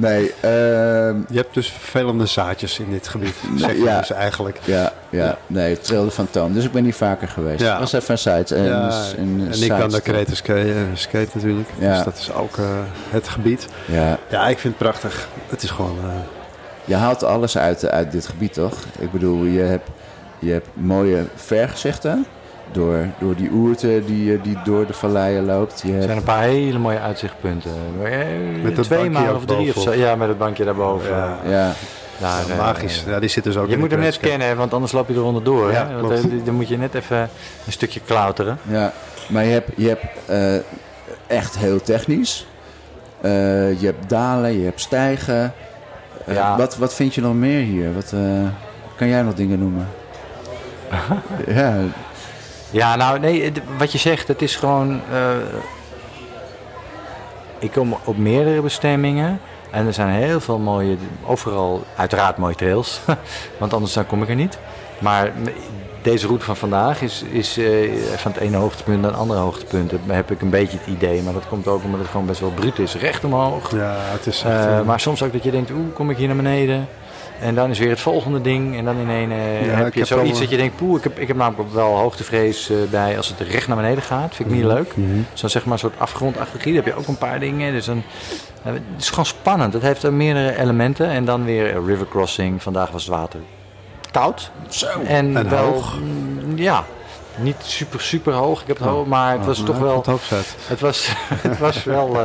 nee, 0.00 0.34
ehm, 0.40 1.16
Je 1.28 1.36
hebt 1.36 1.54
dus 1.54 1.70
vervelende 1.70 2.26
zaadjes 2.26 2.78
in 2.78 2.90
dit 2.90 3.08
gebied. 3.08 3.34
Zeg 3.56 3.72
je 3.72 3.82
ja. 3.82 3.98
dus 3.98 4.10
eigenlijk. 4.12 4.58
ja, 4.64 4.92
ja, 5.10 5.38
nee, 5.46 5.70
het 5.70 5.84
trilde 5.84 6.10
van 6.10 6.30
toon. 6.30 6.52
Dus 6.52 6.64
ik 6.64 6.72
ben 6.72 6.84
hier 6.84 6.94
vaker 6.94 7.28
geweest. 7.28 7.60
Ja. 7.60 7.70
Dat 7.78 7.80
was 7.80 7.92
even 7.92 8.10
een 8.12 8.18
site. 8.18 8.54
En, 8.54 8.64
Ja, 8.64 9.02
en 9.16 9.62
ik 9.62 9.68
kan 9.68 9.90
de. 9.90 10.00
Kreta 10.00 10.34
skate, 10.34 10.72
eh, 10.72 10.76
skate 10.94 11.30
natuurlijk. 11.34 11.68
Ja. 11.78 11.94
Dus 11.94 12.04
dat 12.04 12.16
is 12.18 12.32
ook 12.32 12.56
eh, 12.58 12.64
het 13.10 13.28
gebied. 13.28 13.66
Ja, 13.84 14.18
Ja, 14.30 14.48
ik 14.48 14.58
vind 14.58 14.74
het 14.78 14.82
prachtig. 14.82 15.28
Het 15.48 15.62
is 15.62 15.70
gewoon... 15.70 15.96
eh, 15.98 16.10
je 16.84 16.94
haalt 16.94 17.24
alles 17.24 17.58
uit, 17.58 17.88
uit 17.90 18.12
dit 18.12 18.26
gebied, 18.26 18.52
toch? 18.52 18.74
Ik 18.98 19.12
bedoel, 19.12 19.44
je 19.44 19.60
hebt 19.60 19.88
je 20.38 20.52
hebt 20.52 20.68
mooie 20.72 21.24
vergezichten. 21.34 22.26
Door, 22.72 23.06
door 23.18 23.34
die 23.36 23.50
oerte 23.52 24.02
die, 24.06 24.32
eh, 24.34 24.42
die 24.42 24.58
door 24.64 24.86
de 24.86 24.92
valleien 24.92 25.44
loopt. 25.44 25.80
Je 25.80 25.86
Er 25.88 25.92
hebt, 25.92 26.04
zijn 26.04 26.16
een 26.16 26.22
paar 26.24 26.42
hele 26.42 26.78
mooie 26.78 27.00
uitzichtpunten. 27.00 27.70
Eh, 28.02 28.18
Met 28.62 28.76
dat 28.76 28.84
Twee 28.84 29.10
maanden 29.10 29.30
ook 29.32 29.36
of 29.36 29.44
drie 29.44 29.72
of 29.76 29.82
zo. 29.82 29.92
Ja, 29.94 30.16
met 30.16 30.28
het 30.28 30.38
bankje 30.38 30.64
daarboven. 30.64 31.10
Ja. 31.10 31.38
ja, 31.48 31.72
Daar, 32.20 32.46
Ja, 32.46 32.52
eh, 32.52 32.58
magisch. 32.58 33.04
Ja, 33.06 33.18
die 33.20 33.28
zit 33.28 33.44
dus 33.44 33.56
ook 33.56 33.66
Je 33.66 33.72
in 33.72 33.78
moet 33.78 33.90
hem 33.90 34.00
net 34.00 34.18
kennen, 34.18 34.56
want 34.56 34.72
anders 34.74 34.92
loop 34.92 35.08
je 35.08 35.14
er 35.14 35.22
onderdoor. 35.24 35.72
Ja, 35.72 35.86
hè? 35.88 36.00
Want, 36.00 36.12
eh, 36.24 36.30
dan 36.44 36.54
moet 36.54 36.68
je 36.68 36.78
net 36.78 36.94
even 36.94 37.18
een 37.66 37.72
stukje 37.72 38.00
klauteren. 38.06 38.58
ja. 38.62 38.92
Maar 39.28 39.44
je 39.44 39.50
hebt, 39.52 39.70
je 39.76 39.88
hebt 39.88 40.04
eh, 40.26 40.54
echt 41.26 41.58
heel 41.58 41.80
technisch. 41.82 42.46
Eh, 43.20 43.80
je 43.80 43.86
hebt 43.86 44.08
dalen, 44.08 44.58
je 44.58 44.64
hebt 44.64 44.80
stijgen. 44.80 45.52
Eh, 46.24 46.34
Ja. 46.34 46.56
wat, 46.56 46.76
wat 46.76 46.94
vind 46.94 47.14
je 47.14 47.20
nog 47.20 47.34
meer 47.34 47.60
hier? 47.60 47.94
Wat, 47.94 48.12
eh, 48.14 48.20
kan 48.96 49.08
jij 49.08 49.22
nog 49.22 49.34
dingen 49.34 49.58
noemen? 49.58 49.88
ja, 51.46 51.74
Ja, 52.70 52.96
nou 52.96 53.18
nee, 53.18 53.52
wat 53.78 53.92
je 53.92 53.98
zegt, 53.98 54.28
het 54.28 54.42
is 54.42 54.56
gewoon. 54.56 55.00
eh, 55.12 55.30
ik 57.58 57.70
kom 57.70 57.96
op 58.04 58.16
meerdere 58.16 58.60
bestemmingen. 58.60 59.40
En 59.70 59.86
er 59.86 59.92
zijn 59.92 60.08
heel 60.08 60.40
veel 60.40 60.58
mooie, 60.58 60.96
overal 61.26 61.84
uiteraard 61.96 62.36
mooie 62.36 62.54
trails. 62.54 63.00
Want 63.58 63.72
anders 63.74 63.92
dan 63.92 64.06
kom 64.06 64.22
ik 64.22 64.28
er 64.28 64.34
niet. 64.34 64.58
Maar 64.98 65.32
deze 66.02 66.26
route 66.26 66.44
van 66.44 66.56
vandaag 66.56 67.02
is, 67.02 67.24
is 67.30 67.58
eh, 67.58 67.92
van 68.16 68.32
het 68.32 68.40
ene 68.40 68.56
hoogtepunt 68.56 69.00
naar 69.00 69.10
het 69.10 69.20
andere 69.20 69.40
hoogtepunt. 69.40 69.90
Dat 69.90 70.00
heb 70.06 70.30
ik 70.30 70.40
een 70.40 70.50
beetje 70.50 70.78
het 70.78 70.86
idee. 70.86 71.22
Maar 71.22 71.32
dat 71.32 71.48
komt 71.48 71.66
ook 71.66 71.84
omdat 71.84 72.00
het 72.00 72.08
gewoon 72.10 72.26
best 72.26 72.40
wel 72.40 72.50
bruut 72.50 72.78
is. 72.78 72.94
Recht 72.94 73.24
omhoog. 73.24 73.70
Ja, 73.74 73.94
het 73.96 74.26
is 74.26 74.42
echt, 74.42 74.66
eh, 74.66 74.80
maar 74.82 75.00
soms 75.00 75.22
ook 75.22 75.32
dat 75.32 75.44
je 75.44 75.50
denkt, 75.50 75.70
oeh, 75.70 75.94
kom 75.94 76.10
ik 76.10 76.16
hier 76.16 76.26
naar 76.26 76.36
beneden? 76.36 76.88
En 77.40 77.54
dan 77.54 77.70
is 77.70 77.78
weer 77.78 77.88
het 77.90 78.00
volgende 78.00 78.40
ding. 78.40 78.76
En 78.76 78.84
dan 78.84 78.96
in 78.96 79.08
een 79.08 79.30
eh, 79.32 79.66
Ja, 79.66 79.70
heb 79.74 79.94
je 79.94 80.04
zoiets 80.04 80.30
wel- 80.30 80.40
dat 80.40 80.50
je 80.50 80.56
denkt, 80.56 80.76
poeh, 80.76 80.96
ik 80.96 81.02
heb, 81.02 81.18
ik 81.18 81.28
heb 81.28 81.36
namelijk 81.36 81.72
wel 81.72 81.96
hoogtevrees 81.96 82.70
eh, 82.70 82.76
bij 82.90 83.16
als 83.16 83.28
het 83.28 83.40
recht 83.48 83.66
naar 83.68 83.76
beneden 83.76 84.02
gaat. 84.02 84.34
Vind 84.34 84.48
ik 84.48 84.54
niet 84.54 84.64
leuk. 84.64 84.96
Mhm. 84.96 85.08
Zo 85.32 85.48
zeg 85.48 85.64
maar 85.64 85.72
een 85.72 85.78
soort 85.78 85.98
afgrondachtig 85.98 86.64
heb 86.64 86.84
je 86.86 86.94
ook 86.94 87.06
een 87.06 87.18
paar 87.18 87.40
dingen. 87.40 87.72
Dus 87.72 87.84
dan, 87.84 88.02
eh, 88.62 88.72
het 88.72 88.82
is 88.98 89.08
gewoon 89.08 89.26
spannend. 89.26 89.72
Het 89.72 89.82
heeft 89.82 90.02
er 90.02 90.12
meerdere 90.12 90.58
elementen. 90.58 91.08
En 91.08 91.24
dan 91.24 91.44
weer 91.44 91.84
river 91.84 92.08
crossing. 92.08 92.62
Vandaag 92.62 92.90
was 92.90 93.04
het 93.04 93.14
water 93.14 93.40
koud. 94.10 94.50
zo. 94.68 94.86
En, 95.06 95.36
En 95.36 95.48
wel, 95.50 95.64
hoog. 95.64 95.98
mm, 96.00 96.56
ja, 96.56 96.84
niet 97.40 97.56
super, 97.62 98.00
super 98.00 98.32
hoog. 98.32 98.60
Ik 98.60 98.66
heb 98.66 98.78
het 98.78 98.88
hoog, 98.88 99.06
maar 99.06 99.32
het 99.36 99.46
was 99.46 99.58
Ja, 99.58 99.64
toch 99.64 99.74
ik 99.76 99.82
wel... 99.82 100.04
het. 100.06 100.56
Het 100.66 100.80
was, 100.80 101.08
het 101.48 101.58
was 101.58 101.84
wel. 101.84 102.18
eh, 102.20 102.24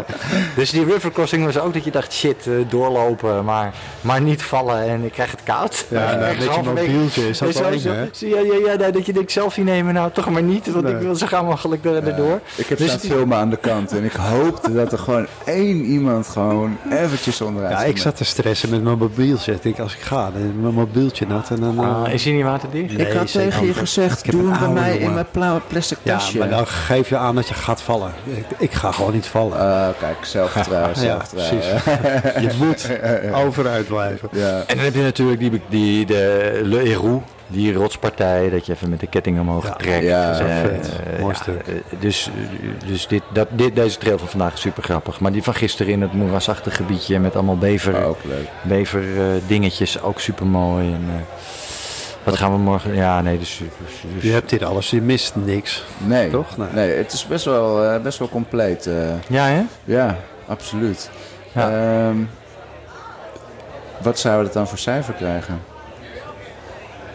dus 0.56 0.70
die 0.70 0.86
river 0.86 1.12
crossing 1.12 1.46
was 1.46 1.60
ook 1.60 1.74
dat 1.74 1.84
je 1.84 1.92
dacht: 1.92 2.14
shit, 2.14 2.48
eh, 2.48 2.54
doorlopen, 2.70 3.44
maar, 3.46 3.74
maar 4.02 4.22
niet 4.22 4.44
vallen 4.44 4.84
en 4.84 5.04
ik 5.04 5.12
krijg 5.12 5.32
het 5.32 5.44
koud. 5.44 5.86
Ja, 5.90 6.00
En 6.00 6.08
en 6.14 6.20
ergens 6.20 6.38
met 6.38 6.44
je 6.46 6.50
halverwege- 6.54 6.92
mobieltje 6.92 7.30
is 7.30 7.38
dat 7.38 7.54
wel 7.60 7.72
Ja, 7.74 7.94
ja, 8.20 8.40
ja, 8.66 8.76
nee, 8.76 8.92
dat 8.92 9.06
je 9.06 9.14
denkt 9.14 9.32
selfie 9.32 9.64
nemen, 9.64 9.94
nou 9.94 10.12
toch 10.12 10.30
maar 10.30 10.44
niet, 10.44 10.72
want 10.72 10.84
Nee. 10.86 10.94
ik 10.94 11.02
wil 11.02 11.16
zo 11.16 11.26
gauw 11.28 11.44
mogelijk 11.44 11.86
er, 11.86 12.08
erdoor. 12.08 12.40
Ik 12.56 12.68
heb 12.68 12.78
Dus 12.78 12.88
staan 12.88 13.00
filmen 13.00 13.38
aan 13.38 13.50
de 13.50 13.58
kant 13.58 13.92
en 13.92 14.04
ik 14.04 14.14
hoopte 14.14 14.74
dat 14.74 14.92
er 14.92 14.98
gewoon 15.00 15.28
één 15.46 15.84
iemand 15.86 16.28
gewoon 16.28 16.78
eventjes 16.92 17.42
onderuit 17.42 17.72
Ja, 17.74 17.78
ging. 17.80 17.90
ik 17.90 17.98
zat 17.98 18.16
te 18.16 18.24
stressen 18.24 18.70
met 18.70 18.84
mijn 18.84 18.98
mobieltje. 18.98 19.52
Ik 19.54 19.62
denk, 19.64 19.80
als 19.80 19.94
ik 19.94 20.02
ga, 20.02 20.32
dan 20.32 20.42
is 20.42 20.48
mijn 20.62 20.74
mobieltje 20.74 21.28
nat. 21.28 21.50
En 21.50 21.60
dan, 21.60 21.78
eh, 21.84 22.04
Ah, 22.04 22.14
is 22.14 22.24
hij 22.24 22.34
niet 22.34 22.44
waterdicht? 22.44 22.98
Nee, 22.98 23.08
Ik 23.08 23.14
had 23.14 23.32
tegen 23.32 23.66
je 23.66 23.74
gezegd, 23.74 24.32
doe 24.32 24.42
een 24.42 24.52
hem 24.54 24.74
bij 24.74 24.82
mij 24.82 25.03
in 25.04 25.14
mijn 25.14 25.26
blauwe 25.32 25.62
plastic 25.68 25.98
ja, 26.04 26.18
tasje. 26.18 26.38
maar 26.38 26.50
dan 26.50 26.68
geef 26.68 27.10
je 27.10 27.18
aan 27.18 27.36
dat 27.36 27.48
je 27.48 27.54
gaat 27.54 27.82
vallen. 27.82 28.14
Ik, 28.26 28.46
ik 28.58 28.72
ga 28.72 28.92
gewoon 28.92 29.14
niet 29.14 29.26
vallen. 29.26 29.60
Ah, 29.60 29.88
kijk, 30.00 30.16
zelfvertrouwen, 30.26 30.90
ja, 30.96 30.96
zelfvertrouwen. 30.96 31.60
precies. 32.22 32.42
je 32.42 32.58
moet 32.66 32.90
overuit 33.46 33.88
blijven. 33.88 34.30
Ja. 34.32 34.64
En 34.68 34.76
dan 34.76 34.86
heb 34.86 34.94
je 34.94 35.02
natuurlijk 35.02 35.40
die, 35.40 35.62
die 35.70 36.06
de 36.06 36.60
Le 36.64 36.78
Héroux, 36.78 37.24
die 37.48 37.74
rotspartij, 37.74 38.50
dat 38.50 38.66
je 38.66 38.72
even 38.74 38.90
met 38.90 39.00
de 39.00 39.08
ketting 39.08 39.40
omhoog 39.40 39.66
Ja. 39.68 39.74
trekt. 39.74 40.04
Ja, 40.04 40.34
ook 40.34 40.40
Eh, 40.40 40.64
eh, 40.64 40.70
Mooi 41.20 41.34
ja, 41.34 41.42
stuk. 41.42 41.62
eh, 41.68 41.74
dus 42.00 42.30
dus 42.86 43.08
dit, 43.08 43.22
dat, 43.34 43.48
dit, 43.52 43.76
deze 43.76 43.98
trail 43.98 44.18
van 44.18 44.28
vandaag 44.28 44.54
is 44.54 44.62
super 44.62 44.84
grappig. 44.84 45.20
Maar 45.20 45.32
die 45.32 45.44
van 45.44 45.54
gisteren 45.56 45.92
in 45.92 46.02
het 46.02 46.14
moerasachtige 46.14 46.76
gebiedje 46.76 47.20
met 47.20 47.36
allemaal 47.36 47.58
bever, 47.58 48.04
Ook 48.06 48.18
leuk. 48.24 48.48
bever 48.62 49.02
eh, 49.02 49.26
dingetjes, 49.48 50.02
ook 50.02 50.20
super 50.20 50.46
mooi. 50.46 50.86
En, 50.94 51.04
eh, 51.08 51.16
wat 52.24 52.38
gaan 52.38 52.52
we 52.52 52.58
morgen? 52.58 52.96
Ja, 52.96 53.22
nee, 53.22 53.40
dus, 53.40 53.58
dus, 53.86 54.02
dus- 54.14 54.24
Je 54.24 54.32
hebt 54.32 54.52
hier 54.52 54.66
alles, 54.66 54.90
je 54.90 55.02
mist 55.02 55.36
niks. 55.36 55.84
Nee, 55.98 56.30
Toch? 56.30 56.58
Nee. 56.58 56.68
nee 56.74 56.96
het 56.98 57.14
is 57.14 57.28
best 57.28 57.46
wel, 57.46 57.84
eh, 57.84 58.02
best 58.02 58.20
wel 58.20 58.30
compleet. 58.30 58.86
eh. 58.88 58.94
Ja, 59.28 59.46
hè? 59.46 59.62
ja, 59.84 60.18
absoluut. 60.48 61.10
Ja. 61.52 61.70
Ehm, 61.72 62.18
wat 64.02 64.20
zouden 64.20 64.42
we 64.42 64.48
het 64.48 64.58
dan 64.58 64.68
voor 64.68 64.78
cijfer 64.78 65.14
krijgen? 65.14 65.62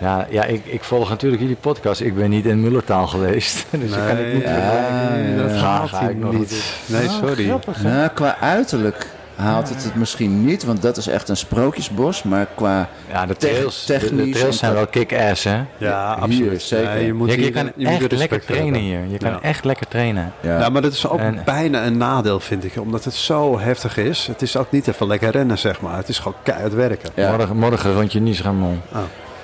Ja, 0.00 0.26
ja 0.30 0.44
ik, 0.44 0.64
ik 0.66 0.84
volg 0.84 1.08
natuurlijk 1.08 1.42
jullie 1.42 1.56
podcast. 1.56 2.00
Ik 2.00 2.14
ben 2.16 2.30
niet 2.30 2.46
in 2.46 2.60
Mullertaal 2.60 3.06
geweest. 3.06 3.66
Dus 3.70 3.90
ik 3.90 3.96
kan 4.06 4.16
het 4.16 4.32
niet 4.32 4.44
Nee, 4.44 5.34
ja, 5.34 5.42
dat 5.42 5.50
ja. 5.50 5.58
gaat 5.58 5.88
Ga 5.88 6.08
ik 6.08 6.16
nog 6.16 6.32
niet. 6.32 6.62
Nee, 6.86 7.08
sorry. 7.08 7.44
Grappig, 7.44 7.82
hè? 7.82 7.90
Nou, 7.92 8.08
qua 8.08 8.36
uiterlijk 8.40 9.06
haalt 9.38 9.68
het 9.68 9.84
het 9.84 9.94
misschien 9.94 10.44
niet, 10.44 10.64
want 10.64 10.82
dat 10.82 10.96
is 10.96 11.06
echt 11.06 11.28
een 11.28 11.36
sprookjesbos. 11.36 12.22
Maar 12.22 12.46
qua 12.54 12.88
Ja, 13.12 13.26
de 13.26 13.36
trails, 13.36 13.84
de- 13.86 13.92
de, 13.92 13.98
technisch 13.98 14.36
trails 14.38 14.58
zijn 14.58 14.72
wel 14.74 14.86
kick-ass, 14.86 15.44
hè? 15.44 15.56
Ja, 15.76 16.14
Hier, 16.14 16.22
absoluut. 16.22 16.62
zeker. 16.62 16.94
Nee, 16.94 17.06
je 17.06 17.12
moet 17.12 17.28
Je, 17.30 17.36
je 17.36 17.42
hier- 17.42 17.52
kan 17.52 17.72
je 17.76 17.86
echt 17.88 18.12
er 18.12 18.18
lekker 18.18 18.44
trainen 18.44 18.72
hebben. 18.72 18.82
hier. 19.00 19.00
Je 19.12 19.18
kan 19.18 19.30
Ja. 19.30 19.40
echt 19.40 19.64
lekker 19.64 19.88
trainen. 19.88 20.32
ja, 20.40 20.58
Ja, 20.58 20.68
maar 20.68 20.82
dat 20.82 20.92
is 20.92 21.08
ook 21.08 21.18
En- 21.18 21.40
bijna 21.44 21.84
een 21.86 21.96
nadeel, 21.96 22.40
vind 22.40 22.64
ik. 22.64 22.72
Omdat 22.80 23.04
het 23.04 23.14
zo 23.14 23.58
heftig 23.58 23.96
is. 23.96 24.26
Het 24.26 24.42
is 24.42 24.56
ook 24.56 24.70
niet 24.70 24.88
even 24.88 25.06
lekker 25.06 25.30
rennen, 25.30 25.58
zeg 25.58 25.80
maar. 25.80 25.96
Het 25.96 26.08
is 26.08 26.18
gewoon 26.18 26.36
keihard 26.42 26.74
werken. 26.74 27.10
Ja. 27.14 27.36
Morgen, 27.36 27.56
morgen 27.56 27.94
rondje 27.94 28.20
Niesramon. 28.20 28.80
Oh, 28.92 28.98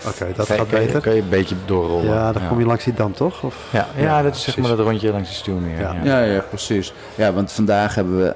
Oké, 0.09 0.26
dat 0.36 0.47
je- 0.47 0.53
gaat 0.55 0.70
je- 0.70 0.76
beter. 0.76 1.01
Kan 1.01 1.14
je 1.14 1.20
een 1.22 1.28
beetje 1.28 1.55
doorrollen. 1.64 2.14
Ja, 2.14 2.32
dan 2.32 2.49
kom 2.49 2.59
je 2.59 2.66
langs 2.66 2.84
die 2.84 2.95
dam, 2.95 3.14
toch? 3.14 3.42
Of? 3.42 3.57
Ja, 3.70 3.86
ja, 3.97 4.03
Ja, 4.03 4.22
dat 4.22 4.34
is 4.34 4.42
zeg 4.42 4.57
maar 4.57 4.68
dat 4.76 4.78
rondje 4.78 5.11
langs 5.12 5.28
de 5.28 5.34
stuurmeer. 5.34 5.78
Ja. 5.80 5.95
Ja. 6.03 6.18
ja, 6.18 6.32
ja, 6.32 6.40
precies. 6.49 6.92
Ja, 7.14 7.32
want 7.32 7.53
vandaag 7.53 7.95
hebben 7.95 8.18
we 8.22 8.34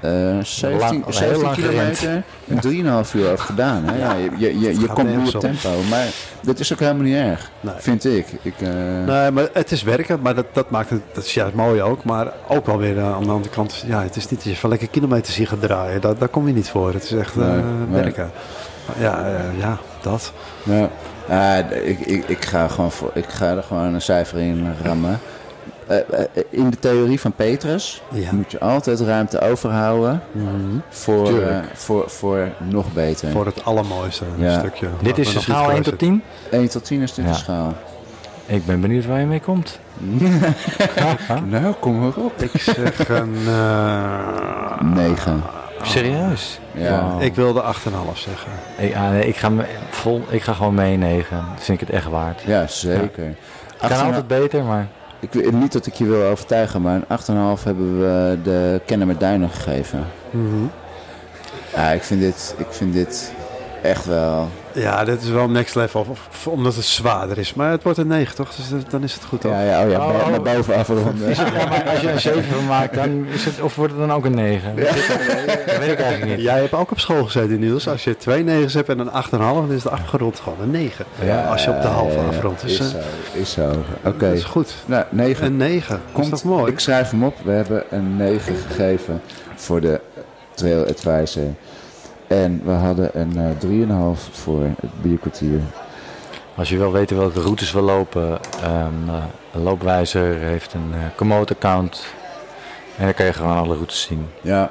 eh 0.00 0.10
17, 0.42 0.78
Lang- 0.78 1.04
heel 1.04 1.12
17 1.12 1.42
lang 1.42 1.54
kilometer 1.54 2.22
en 2.48 2.60
3,5 3.06 3.12
uur 3.14 3.30
over 3.32 3.44
gedaan. 3.44 3.84
Hè? 3.84 3.98
Ja, 3.98 4.14
je 4.14 4.30
je, 4.38 4.58
je, 4.60 4.80
je 4.80 4.86
komt 4.86 5.08
nu 5.16 5.26
op 5.34 5.40
tempo, 5.40 5.70
maar 5.90 6.06
dat 6.42 6.58
is 6.58 6.72
ook 6.72 6.78
helemaal 6.80 7.02
niet 7.02 7.14
erg, 7.16 7.50
Nee. 7.60 7.74
vind 7.78 8.04
ik. 8.04 8.26
ik 8.42 8.54
eh, 8.60 8.68
Nee, 9.06 9.30
maar 9.30 9.48
het 9.52 9.70
is 9.72 9.82
werken, 9.82 10.20
maar 10.22 10.34
dat, 10.34 10.46
dat 10.52 10.70
maakt 10.70 10.90
het, 10.90 11.00
dat 11.12 11.24
is 11.24 11.34
juist 11.34 11.54
mooi 11.54 11.82
ook. 11.82 12.04
Maar 12.04 12.32
ook 12.48 12.66
wel 12.66 12.78
weer 12.78 12.98
eh, 12.98 13.14
aan 13.14 13.22
de 13.24 13.30
andere 13.30 13.54
kant, 13.54 13.84
ja, 13.86 14.02
het 14.02 14.16
is 14.16 14.28
niet 14.28 14.44
dat 14.44 14.52
je 14.52 14.58
van 14.58 14.70
lekker 14.70 14.88
kilometers 14.88 15.36
hier 15.36 15.46
gaat 15.48 15.60
draaien. 15.60 16.00
Daar, 16.00 16.18
daar 16.18 16.28
kom 16.28 16.46
je 16.46 16.52
niet 16.52 16.68
voor. 16.68 16.92
Het 16.92 17.02
is 17.04 17.12
echt 17.12 17.36
eh, 17.36 17.46
nee. 17.46 18.02
werken. 18.02 18.30
Ja, 18.98 19.24
eh, 19.26 19.58
ja, 19.60 19.78
dat. 20.02 20.32
Ja, 20.62 21.62
d- 21.62 21.72
ik, 21.84 21.98
ik, 22.00 22.24
ik, 22.28 22.44
ga 22.44 22.68
gewoon 22.68 22.92
voor, 22.92 23.10
ik 23.14 23.24
ga 23.28 23.56
er 23.56 23.62
gewoon 23.62 23.94
een 23.94 24.00
cijfer 24.02 24.38
in 24.38 24.66
rammen. 24.82 25.18
Eh, 25.88 25.96
eh, 25.98 26.24
in 26.50 26.70
de 26.70 26.78
theorie 26.78 27.20
van 27.20 27.32
Petrus 27.32 28.02
Ja. 28.10 28.32
moet 28.32 28.50
je 28.50 28.60
altijd 28.60 29.00
ruimte 29.00 29.40
overhouden 29.40 30.22
Mhm. 30.32 30.48
voor, 30.88 31.40
eh, 31.42 31.56
voor, 31.74 32.10
voor 32.10 32.48
nog 32.58 32.92
beter. 32.92 33.30
Voor 33.30 33.46
het 33.46 33.64
allermooiste 33.64 34.24
Ja. 34.36 34.58
stukje. 34.58 34.86
Dit 35.02 35.18
is 35.18 35.32
de 35.32 35.40
schaal 35.40 35.56
1 35.56 35.62
tot 35.62 35.68
geluisterd 35.68 35.98
10. 35.98 36.22
1 36.50 36.68
tot 36.68 36.84
10 36.84 37.02
is 37.02 37.14
dit 37.14 37.24
Ja. 37.24 37.30
de 37.30 37.36
schaal. 37.36 37.72
Ik 38.46 38.66
ben 38.66 38.80
benieuwd 38.80 39.06
waar 39.06 39.20
je 39.20 39.26
mee 39.26 39.40
komt. 39.40 39.78
Nou, 41.50 41.74
kom 41.80 41.98
maar 42.00 42.16
op. 42.16 42.32
Ik 42.42 42.60
zeg 42.60 43.08
een... 43.08 43.36
eh, 43.46 44.80
9. 44.82 45.42
Serieus? 45.82 46.60
Ja. 46.72 47.08
Wow. 47.10 47.22
Ik 47.22 47.34
wilde 47.34 47.60
8,5 47.62 48.18
zeggen. 48.18 48.50
Ik, 48.78 48.94
ah, 48.94 49.10
nee, 49.10 49.26
ik, 49.26 49.36
ga, 49.36 49.48
me- 49.48 49.64
vol, 49.90 50.22
ik 50.28 50.42
ga 50.42 50.52
gewoon 50.52 50.74
mee 50.74 50.96
9. 50.96 51.44
Dat 51.54 51.64
vind 51.64 51.80
ik 51.80 51.86
het 51.86 51.96
echt 51.96 52.06
waard. 52.06 52.42
Ja, 52.46 52.66
zeker. 52.66 53.08
Kan 53.14 53.34
Achterna- 53.90 54.04
altijd 54.04 54.26
beter, 54.26 54.64
maar... 54.64 54.86
ik, 55.20 55.32
weet 55.32 55.52
niet 55.52 55.72
dat 55.72 55.86
ik 55.86 55.94
je 55.94 56.04
wil 56.04 56.22
overtuigen, 56.22 56.82
maar 56.82 56.94
een 56.94 57.18
8,5 57.58 57.64
hebben 57.64 57.98
we 58.00 58.38
de 58.42 58.80
Kennemer 58.86 59.18
Duinen 59.18 59.50
gegeven. 59.50 60.06
Mhm. 60.30 60.64
Ja, 61.74 61.90
ik 61.90 62.02
vind 62.02 62.20
dit, 62.20 62.54
ik 62.58 62.66
vind 62.70 62.92
dit 62.92 63.32
echt 63.82 64.06
wel... 64.06 64.48
Ja, 64.78 65.04
dit 65.04 65.22
is 65.22 65.28
wel 65.28 65.48
next 65.48 65.74
level, 65.74 66.06
of- 66.08 66.46
omdat 66.46 66.74
het 66.74 66.84
zwaarder 66.84 67.38
is. 67.38 67.54
Maar 67.54 67.70
het 67.70 67.82
wordt 67.82 67.98
een 67.98 68.06
9, 68.06 68.34
toch? 68.34 68.54
Dus 68.54 68.68
dat- 68.68 68.90
dan 68.90 69.02
is 69.02 69.14
het 69.14 69.24
goed, 69.24 69.40
toch? 69.40 69.52
Ja, 69.52 69.60
ja, 69.62 69.84
oh 69.84 69.90
ja, 69.90 69.98
Oh, 70.08 70.28
oh. 70.36 70.42
boven 70.54 70.74
afronden. 70.74 71.28
Ja, 71.34 71.66
maar 71.68 71.88
als 71.90 72.00
je 72.00 72.10
een 72.10 72.20
7 72.20 72.44
van 72.44 72.66
maakt, 72.66 72.94
dan 72.94 73.26
is 73.34 73.44
het, 73.44 73.60
of 73.60 73.74
wordt 73.76 73.92
het 73.92 74.00
dan 74.00 74.12
ook 74.16 74.24
een 74.24 74.34
9? 74.34 74.76
Dat 74.76 75.78
weet 75.78 75.90
ik 75.90 75.98
eigenlijk 76.00 76.24
niet. 76.36 76.40
Jij 76.40 76.60
hebt 76.60 76.72
ook 76.72 76.90
op 76.90 76.98
school 77.00 77.24
gezeten, 77.24 77.58
Niels. 77.60 77.88
Als 77.88 78.04
je 78.04 78.16
twee 78.16 78.42
negens 78.44 78.74
hebt 78.74 78.88
en 78.88 78.98
een 78.98 79.10
8,5, 79.12 79.30
dan 79.66 79.72
is 79.72 79.82
de 79.82 79.90
afgerond 79.90 80.40
gewoon 80.40 80.58
een 80.62 80.70
9. 80.70 81.04
als 81.50 81.64
je 81.64 81.70
op 81.70 81.82
de 81.82 81.88
halve 81.88 82.16
ja, 82.16 82.22
ja, 82.22 82.28
afrondt. 82.28 82.60
Dus, 82.62 82.72
Is 82.72 82.78
eh, 82.80 82.86
zo, 82.90 82.98
is 83.40 83.50
zo. 83.52 83.70
Oké. 84.04 84.18
Dat 84.28 84.32
is 84.36 84.44
goed. 84.44 84.74
Nou, 84.86 85.04
9. 85.10 85.46
Een 85.46 85.56
9. 85.56 86.00
Komt, 86.12 86.24
is 86.24 86.30
toch 86.30 86.42
mooi? 86.56 86.72
Ik 86.72 86.78
schrijf 86.78 87.10
hem 87.10 87.24
op. 87.24 87.34
We 87.44 87.50
hebben 87.50 87.82
een 87.90 88.16
9 88.16 88.54
gegeven 88.68 89.20
voor 89.54 89.80
de 89.80 90.00
Trail 90.54 90.86
Advisor. 90.86 91.42
En 92.28 92.60
we 92.64 92.70
hadden 92.70 93.10
een 93.20 93.36
eh 93.36 94.14
3,5 94.16 94.30
voor 94.32 94.62
het 94.62 95.02
bierkwartier. 95.02 95.60
Als 96.54 96.68
je 96.68 96.76
wil 96.78 96.92
weten 96.92 97.16
welke 97.18 97.40
routes 97.40 97.72
we 97.72 97.80
lopen, 97.80 98.38
ehm, 98.62 99.08
eh, 99.08 99.14
een 99.52 99.62
loopwijzer 99.62 100.34
heeft 100.34 100.74
een 100.74 100.90
uh, 100.94 100.98
Komoot-account. 101.16 102.06
En 102.96 103.04
dan 103.04 103.14
kan 103.14 103.26
je 103.26 103.32
gewoon 103.32 103.56
alle 103.56 103.74
routes 103.74 104.02
zien. 104.02 104.28
Ja. 104.40 104.70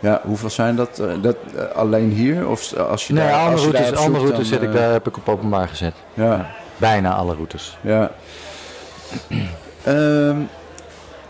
Ja, 0.00 0.20
hoeveel 0.24 0.50
zijn 0.50 0.76
dat? 0.76 0.98
eh, 0.98 1.06
dat 1.22 1.36
eh, 1.56 1.76
alleen 1.76 2.10
hier? 2.10 2.48
Of 2.48 2.76
als 2.76 3.06
je 3.06 3.12
Nee, 3.12 3.26
daar, 3.26 3.34
andere 3.34 3.68
als 3.96 4.16
routes, 4.16 4.48
zet 4.48 4.62
ik, 4.62 4.68
eh, 4.68 4.74
daar 4.74 4.92
heb 4.92 5.06
ik 5.06 5.16
op 5.16 5.28
openbaar 5.28 5.68
gezet. 5.68 5.94
Ja. 6.14 6.50
bijna 6.76 7.14
alle 7.14 7.34
routes. 7.34 7.78
Ja. 7.80 8.10
Ehm, 9.84 10.36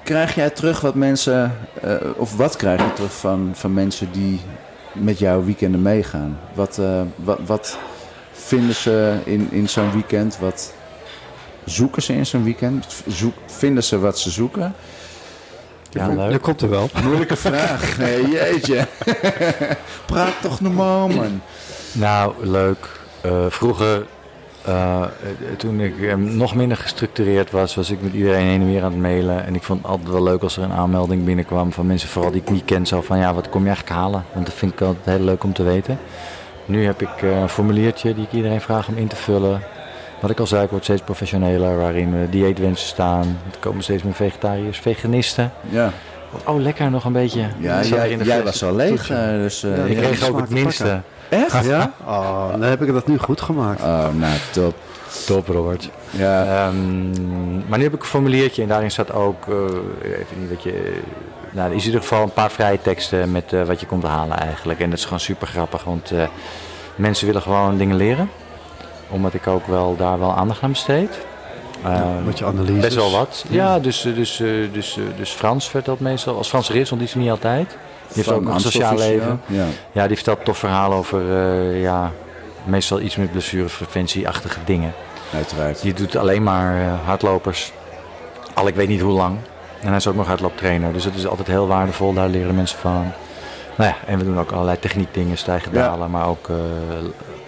krijg 0.03 0.35
jij 0.35 0.51
terug 0.51 0.81
wat 0.81 0.95
mensen, 0.95 1.53
eh, 1.83 1.95
of 2.17 2.37
wat 2.37 2.57
krijg 2.57 2.81
je 2.81 2.93
terug 2.93 3.13
van, 3.13 3.51
van 3.55 3.75
mensen 3.75 4.13
die 4.13 4.41
met 4.93 5.19
jouw 5.19 5.45
weekenden 5.45 5.83
meegaan? 5.83 6.39
Wat, 6.55 6.79
eh, 6.79 7.01
wat, 7.17 7.39
wat 7.47 7.79
vinden 8.33 8.75
ze 8.75 9.19
in, 9.25 9.49
in 9.51 9.69
zo'n 9.69 9.93
weekend? 9.93 10.39
Wat 10.39 10.73
zoeken 11.65 12.03
ze 12.03 12.13
in 12.13 12.27
zo'n 12.27 12.45
weekend? 12.45 12.87
Zoek, 13.07 13.35
vinden 13.47 13.85
ze 13.85 13.99
wat 13.99 14.19
ze 14.19 14.31
zoeken? 14.31 14.75
Ja, 15.91 16.07
Dat 16.09 16.17
leuk. 16.31 16.43
komt 16.43 16.61
er 16.63 16.69
wel. 16.71 16.89
Moeilijke 17.05 17.37
vraag. 17.37 17.99
Nee, 17.99 18.29
jeetje. 18.29 18.87
Praat 20.07 20.35
toch 20.43 20.61
normaal, 20.61 21.09
man. 21.09 21.41
Nou, 21.93 22.47
leuk. 22.47 22.89
Eh, 23.21 23.47
vroeger, 23.49 24.07
eh, 24.65 25.03
toen 25.57 25.81
ik 25.81 26.17
nog 26.17 26.55
minder 26.55 26.77
gestructureerd 26.77 27.51
was, 27.51 27.75
was 27.75 27.91
ik 27.91 28.03
met 28.03 28.13
iedereen 28.13 28.47
heen 28.47 28.61
en 28.61 28.67
weer 28.67 28.83
aan 28.83 28.93
het 28.93 29.01
mailen. 29.01 29.47
En 29.47 29.55
ik 29.55 29.63
vond 29.63 29.83
het 29.83 29.91
altijd 29.91 30.09
wel 30.09 30.23
leuk 30.23 30.43
als 30.43 30.57
er 30.57 30.63
een 30.63 30.73
aanmelding 30.73 31.25
binnenkwam 31.25 31.73
van 31.73 31.87
mensen, 31.87 32.09
vooral 32.09 32.31
die 32.31 32.41
ik 32.41 32.51
niet 32.51 32.65
ken. 32.65 32.87
Zo 32.87 33.03
van, 33.03 33.19
ja, 33.19 33.35
wat 33.35 33.49
kom 33.49 33.61
je 33.63 33.67
eigenlijk 33.69 33.97
halen? 33.99 34.25
Want 34.33 34.47
dat 34.47 34.55
vind 34.55 34.73
ik 34.73 34.81
altijd 34.81 35.17
heel 35.17 35.25
leuk 35.25 35.45
om 35.45 35.53
te 35.53 35.63
weten. 35.63 35.99
Nu 36.65 36.85
heb 36.85 37.01
ik 37.03 37.23
eh, 37.23 37.41
een 37.41 37.49
formuliertje 37.49 38.15
die 38.15 38.25
ik 38.25 38.33
iedereen 38.33 38.61
vraag 38.61 38.89
om 38.89 38.97
in 38.97 39.07
te 39.07 39.17
vullen. 39.17 39.61
Wat 40.21 40.31
ik 40.31 40.41
al 40.41 40.47
zei, 40.47 40.65
ik 40.65 40.71
word 40.71 40.85
steeds 40.85 41.03
professioneler, 41.03 41.77
waarin 41.77 42.27
dieetwensen 42.31 42.89
staan. 42.89 43.23
Er 43.53 43.59
komen 43.61 43.83
steeds 43.83 44.03
meer 44.03 44.15
vegetariërs, 44.15 44.79
veganisten. 44.79 45.53
Ja, 45.69 45.91
Oh, 46.47 46.61
lekker 46.61 46.91
nog 46.91 47.05
een 47.05 47.13
beetje. 47.13 47.41
ja 47.59 47.83
jij, 47.83 48.11
in 48.11 48.19
de 48.19 48.25
jij 48.25 48.41
fles. 48.41 48.45
was 48.61 48.65
al 48.71 48.77
leeg. 48.77 49.11
eh, 49.11 49.29
dus, 49.29 49.63
eh, 49.63 49.77
Ja, 49.77 49.85
Ik 49.85 49.97
kreeg 49.97 50.29
ook 50.29 50.41
het 50.41 50.51
minste. 50.51 51.01
Echt? 51.31 51.65
Ja? 51.65 51.93
Oh, 52.05 52.51
dan 52.51 52.63
heb 52.63 52.83
ik 52.83 52.93
dat 52.93 53.07
nu 53.07 53.19
goed 53.19 53.41
gemaakt. 53.41 53.81
Oh, 53.81 54.07
nou, 54.15 54.35
top. 54.53 54.75
Top, 55.27 55.47
Robert. 55.49 55.91
Ja, 56.11 56.45
Ehm, 56.45 57.69
maar 57.69 57.79
nu 57.79 57.85
heb 57.85 57.95
ik 57.95 58.01
een 58.01 58.07
formuliertje 58.07 58.63
en 58.63 58.69
daarin 58.69 58.91
staat 58.91 59.13
ook, 59.13 59.47
eh, 59.49 59.55
even 60.11 60.41
niet 60.41 60.49
wat 60.51 60.63
je, 60.63 61.01
nou, 61.51 61.69
er 61.71 61.75
is 61.77 61.81
in 61.81 61.87
ieder 61.87 62.01
geval 62.01 62.23
een 62.23 62.33
paar 62.33 62.51
vrije 62.51 62.83
teksten 62.83 63.33
met 63.33 63.53
eh, 63.53 63.63
wat 63.63 63.81
je 63.81 63.87
komt 63.87 64.03
halen 64.05 64.39
eigenlijk. 64.39 64.81
En 64.81 64.91
dat 64.91 64.99
is 64.99 65.05
gewoon 65.05 65.21
super 65.21 65.47
grappig, 65.47 65.85
want 65.85 66.11
eh, 66.11 66.23
mensen 66.97 67.27
willen 67.27 67.43
gewoon 67.43 67.77
dingen 67.79 67.97
leren. 67.97 68.31
Omdat 69.09 69.35
ik 69.35 69.47
ook 69.47 69.67
wel 69.67 69.97
daar 69.97 70.19
wel 70.19 70.33
aandacht 70.35 70.63
aan 70.63 70.71
besteed. 70.71 71.19
Ehm, 71.85 72.25
Met 72.25 72.39
je 72.39 72.45
analyse. 72.45 72.81
best 72.81 72.95
wel 72.97 73.11
wat. 73.11 73.45
Ja, 73.49 73.79
dus, 73.79 74.01
dus, 74.01 74.41
eh, 74.41 74.49
dus, 74.73 74.99
dus 75.17 75.31
Frans 75.31 75.69
vertelt 75.69 76.01
meestal, 76.01 76.37
als 76.37 76.49
Frans 76.49 76.69
er 76.69 76.77
is, 76.77 76.89
want 76.89 77.01
die 77.01 77.11
is 77.11 77.15
er 77.17 77.21
niet 77.21 77.31
altijd. 77.31 77.77
Die 78.15 78.23
heeft 78.25 78.37
ook 78.37 78.49
een 78.49 78.61
sociaal 78.61 78.97
leven. 78.97 79.41
Ja. 79.47 79.65
Ja, 79.93 80.07
die 80.07 80.17
vertelt 80.17 80.45
tof 80.45 80.59
verhaal 80.59 80.93
over, 80.93 81.21
eh, 81.21 81.83
ja, 81.83 82.11
meestal 82.65 83.01
iets 83.01 83.17
met 83.17 83.31
blessurepreventie-achtige 83.31 84.59
dingen. 84.65 84.93
Uiteraard. 85.35 85.83
Die 85.83 85.93
doet 85.95 86.17
alleen 86.17 86.43
maar 86.43 86.81
eh, 86.81 86.93
hardlopers. 87.05 87.73
Al 88.55 88.67
ik 88.67 88.75
weet 88.75 88.89
niet 88.89 89.01
hoe 89.01 89.13
lang. 89.13 89.37
En 89.81 89.89
hij 89.89 89.97
is 89.97 90.07
ook 90.07 90.15
nog 90.15 90.27
hardlooptrainer. 90.27 90.93
Dus 90.93 91.05
het 91.05 91.15
is 91.15 91.27
altijd 91.27 91.49
heel 91.49 91.67
waardevol. 91.67 92.13
Daar 92.13 92.29
leren 92.29 92.55
mensen 92.55 92.79
van. 92.79 93.13
Nou 93.77 93.91
ja, 93.91 93.97
en 94.07 94.19
we 94.19 94.25
doen 94.25 94.39
ook 94.41 94.53
allerlei 94.53 94.79
techniekdingen, 94.79 95.39
stijgen, 95.39 95.73
Ja. 95.73 95.83
dalen. 95.83 96.11
Maar 96.11 96.27
ook, 96.29 96.49
eh, 96.49 96.57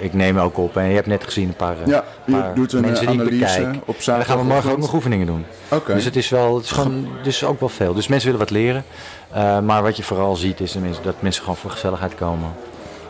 ik 0.03 0.13
neem 0.13 0.39
ook 0.39 0.59
op. 0.59 0.77
En 0.77 0.89
je 0.89 0.95
hebt 0.95 1.07
net 1.07 1.25
gezien 1.25 1.49
een 1.49 1.55
paar, 1.55 1.77
eh, 1.81 1.87
Ja, 1.87 2.05
je 2.25 2.33
paar 2.33 2.55
doet 2.55 2.73
een 2.73 2.81
mensen 2.81 3.07
eh, 3.07 3.13
die 3.13 3.23
ik 3.23 3.29
bekijk. 3.29 3.77
op 3.85 3.97
En 3.97 4.05
dan 4.05 4.25
gaan 4.25 4.39
we 4.39 4.45
morgen 4.45 4.71
ook 4.71 4.79
nog 4.79 4.95
oefeningen 4.95 5.27
doen. 5.27 5.45
Dus 5.87 6.05
het 6.05 6.17
is 6.17 6.29
wel, 6.29 6.55
het 6.55 6.65
is 6.65 6.71
gewoon, 6.71 7.09
dus 7.23 7.45
ook 7.45 7.61
wel 7.61 7.69
veel. 7.69 7.95
Dus 7.95 8.07
mensen 8.07 8.31
willen 8.31 8.47
wat 8.47 8.55
leren. 8.57 8.85
Eh, 9.31 9.59
maar 9.59 9.83
wat 9.83 9.97
je 9.97 10.03
vooral 10.03 10.37
ziet 10.37 10.61
is 10.61 10.77
dat 11.03 11.15
mensen 11.21 11.43
gewoon 11.43 11.59
voor 11.59 11.71
gezelligheid 11.71 12.15
komen. 12.15 12.53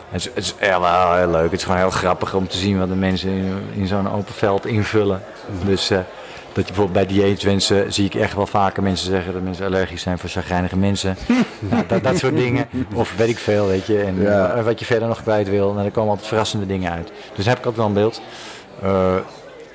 Het 0.09 0.21
is, 0.21 0.29
het 0.33 0.43
is 0.43 0.55
wel 0.79 1.13
heel 1.13 1.29
leuk. 1.29 1.51
Het 1.51 1.59
is 1.59 1.63
gewoon 1.63 1.79
heel 1.79 1.89
grappig 1.89 2.33
om 2.33 2.47
te 2.47 2.57
zien 2.57 2.79
wat 2.79 2.87
de 2.87 2.95
mensen 2.95 3.29
in, 3.29 3.53
in 3.73 3.87
zo'n 3.87 4.11
open 4.11 4.33
veld 4.33 4.65
invullen. 4.65 5.21
Dus 5.65 5.91
dat 6.53 6.67
je 6.67 6.73
bijvoorbeeld 6.73 7.07
bij 7.07 7.15
dieetwensen 7.15 7.93
zie 7.93 8.05
ik 8.05 8.15
echt 8.15 8.33
wel 8.35 8.47
vaker 8.47 8.83
mensen 8.83 9.09
zeggen 9.09 9.33
dat 9.33 9.41
mensen 9.41 9.65
allergisch 9.65 10.01
zijn 10.01 10.19
voor 10.19 10.29
chagrijnige 10.29 10.77
mensen. 10.77 11.17
nou, 11.59 11.83
dat, 11.87 12.03
dat 12.03 12.17
soort 12.17 12.35
dingen. 12.35 12.67
Of 12.93 13.15
weet 13.15 13.29
ik 13.29 13.37
veel, 13.37 13.67
weet 13.67 13.85
je. 13.85 13.99
En 14.01 14.21
Ja. 14.21 14.49
eh, 14.53 14.63
wat 14.63 14.79
je 14.79 14.85
verder 14.85 15.07
nog 15.07 15.21
kwijt 15.21 15.49
wil. 15.49 15.73
Nou, 15.73 15.85
er 15.85 15.91
komen 15.91 16.09
altijd 16.09 16.27
verrassende 16.27 16.65
dingen 16.65 16.91
uit. 16.91 17.11
Dus 17.35 17.45
daar 17.45 17.53
heb 17.53 17.63
ik 17.63 17.69
ook 17.69 17.75
wel 17.77 17.85
een 17.85 17.93
beeld. 17.93 18.21
Eh, 18.81 19.15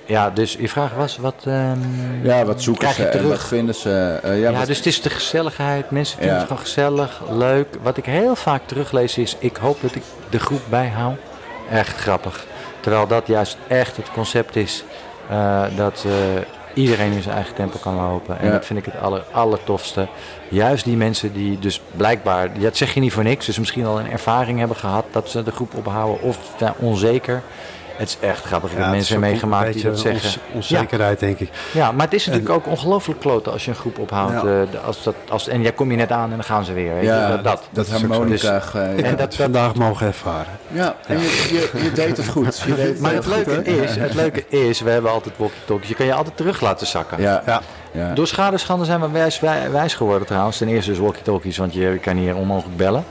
ja, 0.06 0.30
dus 0.30 0.56
je 0.58 0.68
vraag 0.68 0.94
was 0.94 1.16
wat... 1.18 1.34
ehm, 1.44 1.78
Ja, 2.22 2.44
wat 2.44 2.62
zoeken 2.62 2.94
ze 2.94 3.02
je 3.02 3.08
en 3.08 3.28
wat 3.28 3.44
vinden 3.44 3.74
ze? 3.74 4.18
eh, 4.22 4.40
ja, 4.40 4.50
Ja, 4.50 4.58
wat- 4.58 4.66
dus 4.66 4.76
het 4.76 4.86
is 4.86 5.02
de 5.02 5.10
gezelligheid. 5.10 5.90
Mensen 5.90 6.16
vinden 6.16 6.34
Ja. 6.34 6.40
het 6.40 6.48
gewoon 6.50 6.62
gezellig, 6.64 7.20
leuk. 7.30 7.66
Wat 7.82 7.96
ik 7.96 8.04
heel 8.04 8.36
vaak 8.36 8.62
teruglees 8.66 9.18
is, 9.18 9.36
ik 9.38 9.56
hoop 9.56 9.80
dat 9.82 9.94
ik 9.94 10.02
de 10.30 10.38
groep 10.38 10.60
bijhoud. 10.68 11.16
Echt 11.70 11.96
grappig. 11.98 12.46
Terwijl 12.80 13.06
dat 13.06 13.26
juist 13.26 13.56
echt 13.68 13.96
het 13.96 14.10
concept 14.12 14.56
is 14.56 14.84
dat 15.76 16.04
iedereen 16.78 17.12
in 17.12 17.22
zijn 17.22 17.34
eigen 17.34 17.54
tempo 17.54 17.78
kan 17.78 17.94
lopen. 17.94 18.38
En 18.38 18.46
Ja. 18.46 18.52
dat 18.52 18.66
vind 18.66 18.78
ik 18.78 18.84
het 18.84 19.00
aller, 19.02 19.24
allertofste. 19.32 20.08
Juist 20.48 20.84
die 20.84 20.96
mensen 20.96 21.32
die 21.32 21.58
dus 21.58 21.80
blijkbaar, 21.96 22.60
dat 22.60 22.76
zeg 22.76 22.94
je 22.94 23.00
niet 23.00 23.12
voor 23.12 23.22
niks, 23.22 23.46
dus 23.46 23.58
misschien 23.58 23.86
al 23.86 24.00
een 24.00 24.10
ervaring 24.10 24.58
hebben 24.58 24.76
gehad 24.76 25.04
dat 25.10 25.30
ze 25.30 25.42
de 25.42 25.50
groep 25.50 25.74
ophouden 25.74 26.22
of 26.22 26.38
zijn 26.58 26.72
onzeker. 26.78 27.42
Het 27.98 28.08
is 28.08 28.16
echt 28.28 28.44
grappig. 28.44 28.70
Ik 28.72 28.78
heb 28.78 28.90
mensen 28.90 29.14
is 29.14 29.20
meegemaakt 29.20 29.72
die 29.72 29.82
dat 29.82 29.98
zeggen. 29.98 30.24
ons- 30.24 30.38
onzekerheid, 30.52 31.18
denk 31.18 31.38
ik. 31.38 31.50
Ja, 31.72 31.92
maar 31.92 32.04
het 32.04 32.14
is 32.14 32.26
natuurlijk 32.26 32.54
ook 32.54 32.66
ongelooflijk 32.66 33.20
kloten 33.20 33.52
als 33.52 33.64
je 33.64 33.70
een 33.70 33.76
groep 33.76 33.98
ophoudt. 33.98 34.32
Ja. 34.32 34.44
eh, 34.72 34.84
als 34.86 35.02
dat, 35.02 35.14
als, 35.28 35.48
en 35.48 35.62
jij 35.62 35.72
kom 35.72 35.90
je 35.90 35.96
net 35.96 36.12
aan 36.12 36.24
en 36.30 36.36
dan 36.36 36.44
gaan 36.44 36.64
ze 36.64 36.72
weer. 36.72 36.94
Weet 36.94 37.04
ja, 37.04 37.22
je, 37.22 37.28
dat, 37.34 37.44
dat, 37.44 37.62
dat 37.70 37.86
is 37.86 37.92
harmonica. 37.92 38.58
Dus- 38.58 38.74
eh, 38.74 38.98
Ik 38.98 39.04
heb 39.04 39.18
dat- 39.18 39.26
het 39.26 39.36
vandaag 39.36 39.74
mogen 39.74 40.06
ervaren. 40.06 40.52
ja, 40.68 40.94
en 41.06 41.18
je, 41.18 41.24
je, 41.72 41.82
je 41.82 41.92
deed 41.92 42.16
het 42.16 42.28
goed. 42.28 42.62
Je 42.66 42.74
deed 42.74 42.86
het 42.88 43.00
maar 43.00 43.12
het 43.14 43.26
goed, 43.26 43.46
leuke, 43.46 43.62
is, 43.82 43.96
het 43.96 44.14
leuke 44.14 44.44
is, 44.48 44.80
we 44.80 44.90
hebben 44.90 45.10
altijd 45.10 45.34
walkie-talkies. 45.36 45.88
Je 45.88 45.94
kan 45.94 46.06
je 46.06 46.14
altijd 46.14 46.36
terug 46.36 46.60
laten 46.60 46.86
zakken. 46.86 47.20
Ja, 47.22 47.42
Ja. 47.46 47.60
ja. 47.92 48.14
Door 48.14 48.26
schadeschande 48.26 48.84
zijn 48.84 49.00
we 49.00 49.08
wijs, 49.10 49.40
wij- 49.40 49.70
wijs 49.70 49.94
geworden 49.94 50.26
trouwens. 50.26 50.56
Ten 50.58 50.68
eerste 50.68 50.90
dus 50.90 50.98
walkie-talkies, 51.00 51.56
want 51.56 51.74
je 51.74 51.98
kan 52.02 52.16
hier 52.16 52.36
onmogelijk 52.36 52.76
bellen. 52.76 53.04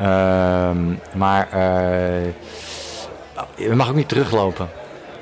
Ehm, 0.00 0.76
maar 1.12 1.48
eh, 1.50 1.60
je 3.54 3.74
mag 3.74 3.88
ook 3.88 3.94
niet 3.94 4.08
teruglopen. 4.08 4.68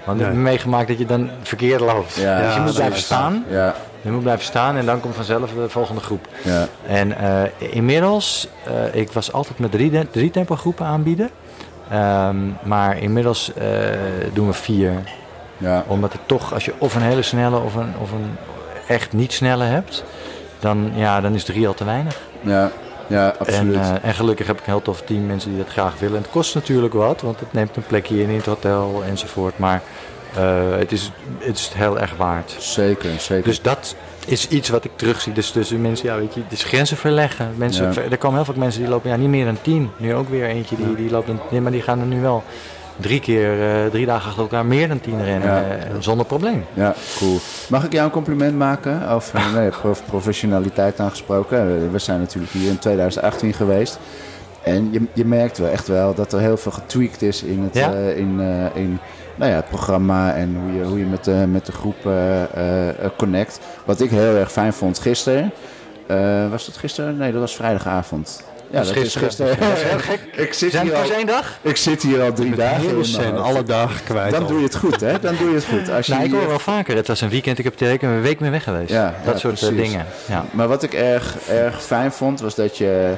Want 0.05 0.21
ik 0.21 0.27
heb 0.27 0.35
meegemaakt 0.35 0.89
dat 0.89 0.99
je 0.99 1.07
dan 1.07 1.31
verkeerd 1.43 1.81
loopt. 1.81 2.15
Ja, 2.15 2.41
dus 2.43 2.55
je 2.55 2.61
moet 2.61 2.75
blijven 2.75 2.99
staan. 2.99 3.45
Ja, 3.49 3.75
Je 4.03 4.11
moet 4.11 4.23
blijven 4.23 4.45
staan 4.45 4.77
en 4.77 4.87
dan 4.87 5.01
komt 5.01 5.15
vanzelf 5.15 5.51
de 5.53 5.69
volgende 5.69 6.01
groep. 6.01 6.29
ja. 6.43 6.67
En 6.87 7.17
eh, 7.17 7.43
inmiddels, 7.59 8.49
eh, 8.65 9.01
ik 9.01 9.13
was 9.13 9.33
altijd 9.33 9.59
met 9.59 9.71
drie, 9.71 10.09
drie 10.11 10.31
tempo 10.31 10.57
groepen 10.57 10.87
aanbieden. 10.87 11.31
Ehm, 11.91 12.37
maar 12.63 12.99
inmiddels 12.99 13.53
eh, 13.55 13.67
doen 14.33 14.47
we 14.47 14.53
vier. 14.53 14.93
ja. 15.57 15.85
Omdat 15.87 16.13
het 16.13 16.21
toch, 16.27 16.53
als 16.55 16.65
je 16.65 16.73
of 16.79 16.95
een 16.95 17.03
hele 17.03 17.23
snelle 17.23 17.59
of 17.59 17.75
een, 17.75 17.93
of 18.01 18.13
een 18.13 18.37
echt 18.87 19.13
niet 19.13 19.33
snelle 19.33 19.65
hebt, 19.65 20.05
dan, 20.59 20.93
ja, 20.95 21.21
dan 21.21 21.35
is 21.35 21.45
drie 21.45 21.67
al 21.67 21.75
te 21.75 21.85
weinig. 21.85 22.21
Ja, 22.41 22.71
ja, 23.11 23.35
absoluut. 23.39 23.75
En, 23.75 23.81
eh, 24.03 24.09
en 24.09 24.15
gelukkig 24.15 24.47
heb 24.47 24.59
ik 24.61 24.67
een 24.67 24.73
heel 24.73 24.83
tof 24.83 25.03
team 25.03 25.27
mensen 25.27 25.51
die 25.51 25.59
dat 25.59 25.69
graag 25.73 25.99
willen. 25.99 26.17
En 26.17 26.23
het 26.23 26.31
kost 26.31 26.55
natuurlijk 26.55 26.95
wat, 26.95 27.21
want 27.21 27.41
het 27.41 27.53
neemt 27.53 27.77
een 27.77 27.87
plekje 27.87 28.23
in 28.23 28.29
in 28.29 28.37
het 28.37 28.47
hotel 28.47 29.03
enzovoort. 29.07 29.59
Maar 29.59 29.83
eh, 30.37 30.55
het, 30.79 30.93
is, 30.93 31.11
het 31.39 31.57
is 31.59 31.71
heel 31.75 31.99
erg 32.01 32.17
waard. 32.17 32.57
zeker, 32.59 33.11
zeker. 33.19 33.45
Dus 33.45 33.63
dat 33.63 33.95
is 34.27 34.49
iets 34.49 34.69
wat 34.69 34.85
ik 34.85 34.91
terugzie. 34.97 35.33
Dus 35.33 35.51
tussen 35.51 35.81
mensen, 35.81 36.07
ja, 36.09 36.17
weet 36.17 36.35
je, 36.35 36.41
dus 36.49 36.63
grenzen 36.65 36.97
verleggen. 36.97 37.51
Mensen, 37.57 37.85
Ja. 37.87 37.93
ver- 37.93 38.11
er 38.13 38.19
komen 38.19 38.37
heel 38.37 38.45
veel 38.53 38.55
mensen 38.63 38.81
die 38.81 38.91
lopen 38.91 39.11
ja, 39.11 39.17
niet 39.17 39.29
meer 39.29 39.45
dan 39.45 39.59
tien. 39.63 39.91
Nu 39.97 40.15
ook 40.15 40.29
weer 40.29 40.45
eentje 40.47 40.77
die, 40.77 40.95
die 40.95 41.11
loopt, 41.11 41.29
een, 41.29 41.41
nee, 41.51 41.61
maar 41.61 41.73
die 41.73 41.83
gaan 41.83 42.01
er 42.01 42.07
nu 42.07 42.21
wel 42.21 42.45
drie 43.01 43.21
keer, 43.21 43.63
eh, 43.85 43.91
drie 43.91 44.07
dagen 44.07 44.27
achter 44.27 44.43
elkaar 44.43 44.67
meer 44.67 44.89
dan 44.89 45.01
tien 45.01 45.25
rennen. 45.25 45.49
Ja. 45.49 45.63
eh, 45.63 45.77
zonder 45.99 46.27
probleem. 46.27 46.65
Ja, 46.75 46.95
cool. 47.19 47.39
Mag 47.69 47.85
ik 47.85 47.93
jou 47.93 48.05
een 48.05 48.11
compliment 48.13 48.57
maken 48.59 49.09
over 49.09 49.41
nee, 49.55 49.69
prof- 49.69 50.03
professionaliteit 50.07 51.01
aangesproken? 51.01 51.59
Eh, 51.59 51.91
We 51.93 51.99
zijn 51.99 52.19
natuurlijk 52.21 52.53
hier 52.53 52.69
in 52.71 52.79
2018 52.79 53.53
geweest. 53.55 53.99
En 54.63 54.89
je, 54.93 55.03
je 55.15 55.25
merkt 55.25 55.59
wel 55.59 55.69
echt 55.71 55.89
wel 55.89 56.15
dat 56.15 56.33
er 56.33 56.41
heel 56.41 56.57
veel 56.57 56.73
getweakt 56.73 57.23
is 57.23 57.43
in 57.43 57.63
het, 57.63 57.75
Ja? 57.75 57.93
eh, 57.93 58.17
in, 58.17 58.41
eh, 58.41 58.81
in 58.83 58.99
nou 59.35 59.51
ja, 59.51 59.57
het 59.57 59.69
programma 59.69 60.35
en 60.35 60.57
hoe 60.63 60.73
je, 60.79 60.85
hoe 60.85 60.99
je 60.99 61.05
met, 61.05 61.25
de 61.25 61.45
met 61.51 61.67
de 61.67 61.73
groep 61.73 62.07
eh, 62.07 62.43
eh, 62.43 62.89
eh, 62.89 62.95
connect. 63.17 63.61
Wat 63.85 64.01
ik 64.01 64.11
heel 64.11 64.35
erg 64.37 64.53
fijn 64.53 64.73
vond 64.73 64.99
gisteren. 64.99 65.53
eh, 66.07 66.51
was 66.51 66.67
dat 66.67 66.77
gisteren? 66.77 67.17
Nee, 67.17 67.33
dat 67.33 67.41
was 67.41 67.57
vrijdagavond. 67.57 68.43
Ja, 68.71 68.79
Dat 68.79 68.97
is 68.97 69.03
is 69.03 69.15
gisteren. 69.17 69.29
gisteren. 69.29 69.59
Dat 69.69 69.77
is 69.77 69.83
heel 69.83 69.99
gek. 70.17 70.21
ik, 70.33 70.53
zit 70.53 70.71
Zijn 70.73 70.87
hier 70.87 70.95
al, 70.97 71.11
één 71.13 71.27
dag? 71.27 71.59
ik 71.63 71.77
zit 71.77 72.03
hier 72.03 72.23
al 72.23 72.33
drie 72.33 72.55
dagen. 72.55 73.05
zijn 73.05 73.35
hoofd. 73.35 73.45
alle 73.45 73.63
dagen 73.63 74.05
kwijt. 74.05 74.31
Dan 74.33 74.43
al. 74.43 74.49
doe 74.49 74.59
je 74.59 74.65
het 74.65 74.77
goed, 74.77 75.01
hè? 75.01 75.21
Dan 75.21 75.35
doe 75.37 75.49
je 75.49 75.55
het 75.55 75.65
goed. 75.65 75.91
Als 75.91 76.07
je 76.07 76.13
Nou, 76.13 76.25
ik 76.25 76.33
hoor 76.33 76.47
wel 76.47 76.59
vaker. 76.59 76.97
Het 76.97 77.07
was 77.07 77.21
een 77.21 77.29
weekend, 77.29 77.59
ik 77.59 77.65
heb 77.65 77.75
teken 77.77 78.09
een 78.09 78.23
week 78.23 78.41
mee 78.41 78.51
weg 78.51 78.63
geweest. 78.65 78.91
Ja, 78.91 79.15
dat 79.25 79.33
ja, 79.35 79.39
soort 79.41 79.63
eh, 79.63 79.69
precies. 79.69 79.91
dingen. 79.91 80.07
Ja. 80.29 80.45
Maar 80.51 80.69
wat 80.69 80.83
ik 80.83 80.93
erg, 80.95 81.37
erg 81.49 81.83
fijn 81.83 82.13
vond, 82.13 82.41
was 82.41 82.55
dat 82.55 82.77
je 82.79 83.13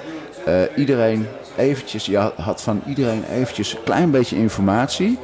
eh, 0.44 0.54
iedereen 0.76 1.26
eventjes, 1.56 2.06
je 2.06 2.32
had 2.36 2.62
van 2.62 2.82
iedereen 2.86 3.24
eventjes 3.32 3.72
een 3.72 3.82
klein 3.84 4.10
beetje 4.10 4.36
informatie. 4.36 5.18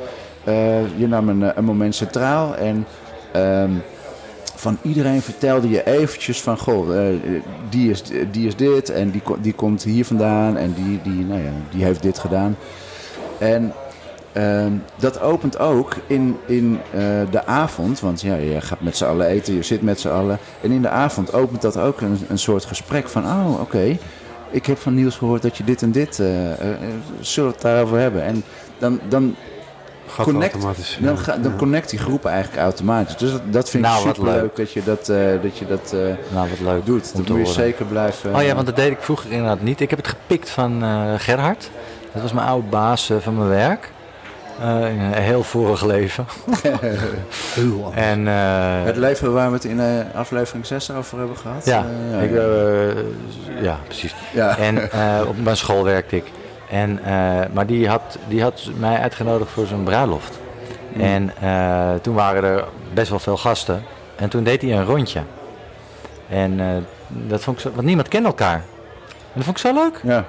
Eh, 0.44 0.54
je 0.96 1.06
nam 1.08 1.28
een, 1.28 1.42
eh, 1.42 1.48
een 1.54 1.64
moment 1.64 1.94
centraal 1.94 2.56
en 2.56 2.86
ehm, 3.32 3.70
van 4.58 4.78
iedereen 4.82 5.22
vertelde 5.22 5.68
je 5.68 5.86
eventjes 5.86 6.40
van, 6.40 6.58
goh, 6.58 6.96
eh, 6.96 7.14
die, 7.68 7.90
is, 7.90 8.02
die 8.30 8.46
is 8.46 8.56
dit 8.56 8.90
en 8.90 9.10
die, 9.10 9.22
die 9.40 9.52
komt 9.52 9.82
hier 9.82 10.04
vandaan 10.04 10.56
en 10.56 10.72
die, 10.72 11.00
die, 11.02 11.24
nou 11.24 11.40
ja, 11.40 11.50
die 11.70 11.84
heeft 11.84 12.02
dit 12.02 12.18
gedaan. 12.18 12.56
En 13.38 13.72
ehm, 14.32 14.72
dat 14.96 15.20
opent 15.20 15.58
ook 15.58 15.96
in, 16.06 16.36
in 16.46 16.78
eh, 16.90 17.00
de 17.30 17.46
avond. 17.46 18.00
Want 18.00 18.20
ja, 18.20 18.34
je 18.34 18.60
gaat 18.60 18.80
met 18.80 18.96
z'n 18.96 19.04
allen 19.04 19.26
eten, 19.26 19.54
je 19.54 19.62
zit 19.62 19.82
met 19.82 20.00
z'n 20.00 20.08
allen. 20.08 20.38
En 20.60 20.70
in 20.70 20.82
de 20.82 20.88
avond 20.88 21.32
opent 21.32 21.62
dat 21.62 21.78
ook 21.78 22.00
een, 22.00 22.18
een 22.28 22.38
soort 22.38 22.64
gesprek 22.64 23.08
van... 23.08 23.24
Oh, 23.24 23.60
oké, 23.60 23.98
ik 24.50 24.66
heb 24.66 24.78
van 24.78 24.94
Niels 24.94 25.16
gehoord 25.16 25.42
dat 25.42 25.56
je 25.56 25.64
dit 25.64 25.82
en 25.82 25.92
dit... 25.92 26.18
eh, 26.18 26.28
zullen 27.20 27.48
we 27.48 27.54
het 27.54 27.62
daarover 27.62 27.98
hebben? 27.98 28.22
En 28.22 28.42
dan, 28.78 29.00
dan, 29.08 29.34
Gaat 30.08 30.24
connect, 30.24 30.52
automatisch. 30.52 30.98
dan, 31.00 31.14
ja. 31.14 31.20
ga, 31.20 31.36
dan 31.36 31.50
Ja. 31.52 31.56
connect 31.58 31.90
die 31.90 31.98
groepen 31.98 32.30
eigenlijk 32.30 32.62
automatisch. 32.62 33.16
Dus 33.16 33.30
dat, 33.32 33.40
dat 33.44 33.70
vind 33.70 33.82
Nou, 33.82 33.98
ik 33.98 34.04
wat 34.06 34.16
super 34.16 34.32
leuk 34.32 34.56
dat 34.56 34.72
je 34.72 34.82
dat, 34.84 35.08
eh, 35.08 35.18
dat, 35.42 35.58
je 35.58 35.66
dat 35.66 35.92
eh, 35.92 35.98
Nou, 36.34 36.48
wat 36.48 36.60
leuk 36.60 36.86
doet. 36.86 37.16
Dat 37.16 37.28
moet 37.28 37.46
je 37.46 37.52
zeker 37.52 37.84
blijven... 37.86 38.34
Oh 38.34 38.42
ja, 38.42 38.54
want 38.54 38.66
dat 38.66 38.76
deed 38.76 38.90
ik 38.90 38.98
vroeger 39.00 39.30
inderdaad 39.30 39.60
niet. 39.62 39.80
Ik 39.80 39.90
heb 39.90 39.98
het 39.98 40.08
gepikt 40.08 40.50
van 40.50 40.82
eh, 40.82 41.12
Gerhard. 41.16 41.70
Dat 42.12 42.22
was 42.22 42.32
mijn 42.32 42.46
oude 42.46 42.68
baas 42.68 43.10
eh, 43.10 43.16
van 43.20 43.36
mijn 43.36 43.48
werk. 43.48 43.90
Eh, 44.60 44.90
in 44.92 45.00
een 45.00 45.12
heel 45.12 45.42
vorig 45.42 45.84
leven. 45.84 46.26
Heel. 47.54 47.92
En, 47.94 48.28
eh, 48.28 48.84
Het 48.84 48.96
leven 48.96 49.32
waar 49.32 49.48
we 49.48 49.54
het 49.54 49.64
in 49.64 49.80
eh, 49.80 49.86
aflevering 50.14 50.66
6 50.66 50.90
over 50.90 51.18
hebben 51.18 51.36
gehad. 51.36 51.64
ja, 51.64 51.84
Eh, 52.12 52.22
ik, 52.22 52.30
ja. 52.30 52.36
eh, 52.40 53.62
ja, 53.62 53.78
precies. 53.84 54.14
Ja. 54.34 54.56
En 54.58 54.90
eh, 54.90 55.20
op 55.28 55.42
mijn 55.42 55.56
school 55.56 55.84
werkte 55.84 56.16
ik. 56.16 56.24
En, 56.70 57.04
eh, 57.04 57.40
maar 57.52 57.66
die 57.66 57.88
had, 57.88 58.18
die 58.28 58.42
had 58.42 58.70
mij 58.76 58.98
uitgenodigd 59.00 59.50
voor 59.50 59.66
zijn 59.66 59.82
bruiloft. 59.82 60.38
Mm. 60.92 61.00
En 61.00 61.30
eh, 61.40 61.94
toen 62.02 62.14
waren 62.14 62.44
er 62.44 62.64
best 62.94 63.08
wel 63.10 63.18
veel 63.18 63.36
gasten. 63.36 63.82
En 64.16 64.28
toen 64.28 64.44
deed 64.44 64.62
hij 64.62 64.72
een 64.72 64.84
rondje. 64.84 65.22
En 66.28 66.60
eh, 66.60 66.66
dat 67.08 67.40
vond 67.42 67.56
ik 67.56 67.62
zo, 67.62 67.70
want 67.74 67.86
niemand 67.86 68.08
kent 68.08 68.26
elkaar. 68.26 68.54
En 69.08 69.34
dat 69.34 69.44
vond 69.44 69.56
ik 69.56 69.62
zo 69.66 69.72
leuk. 69.74 70.00
ja. 70.04 70.24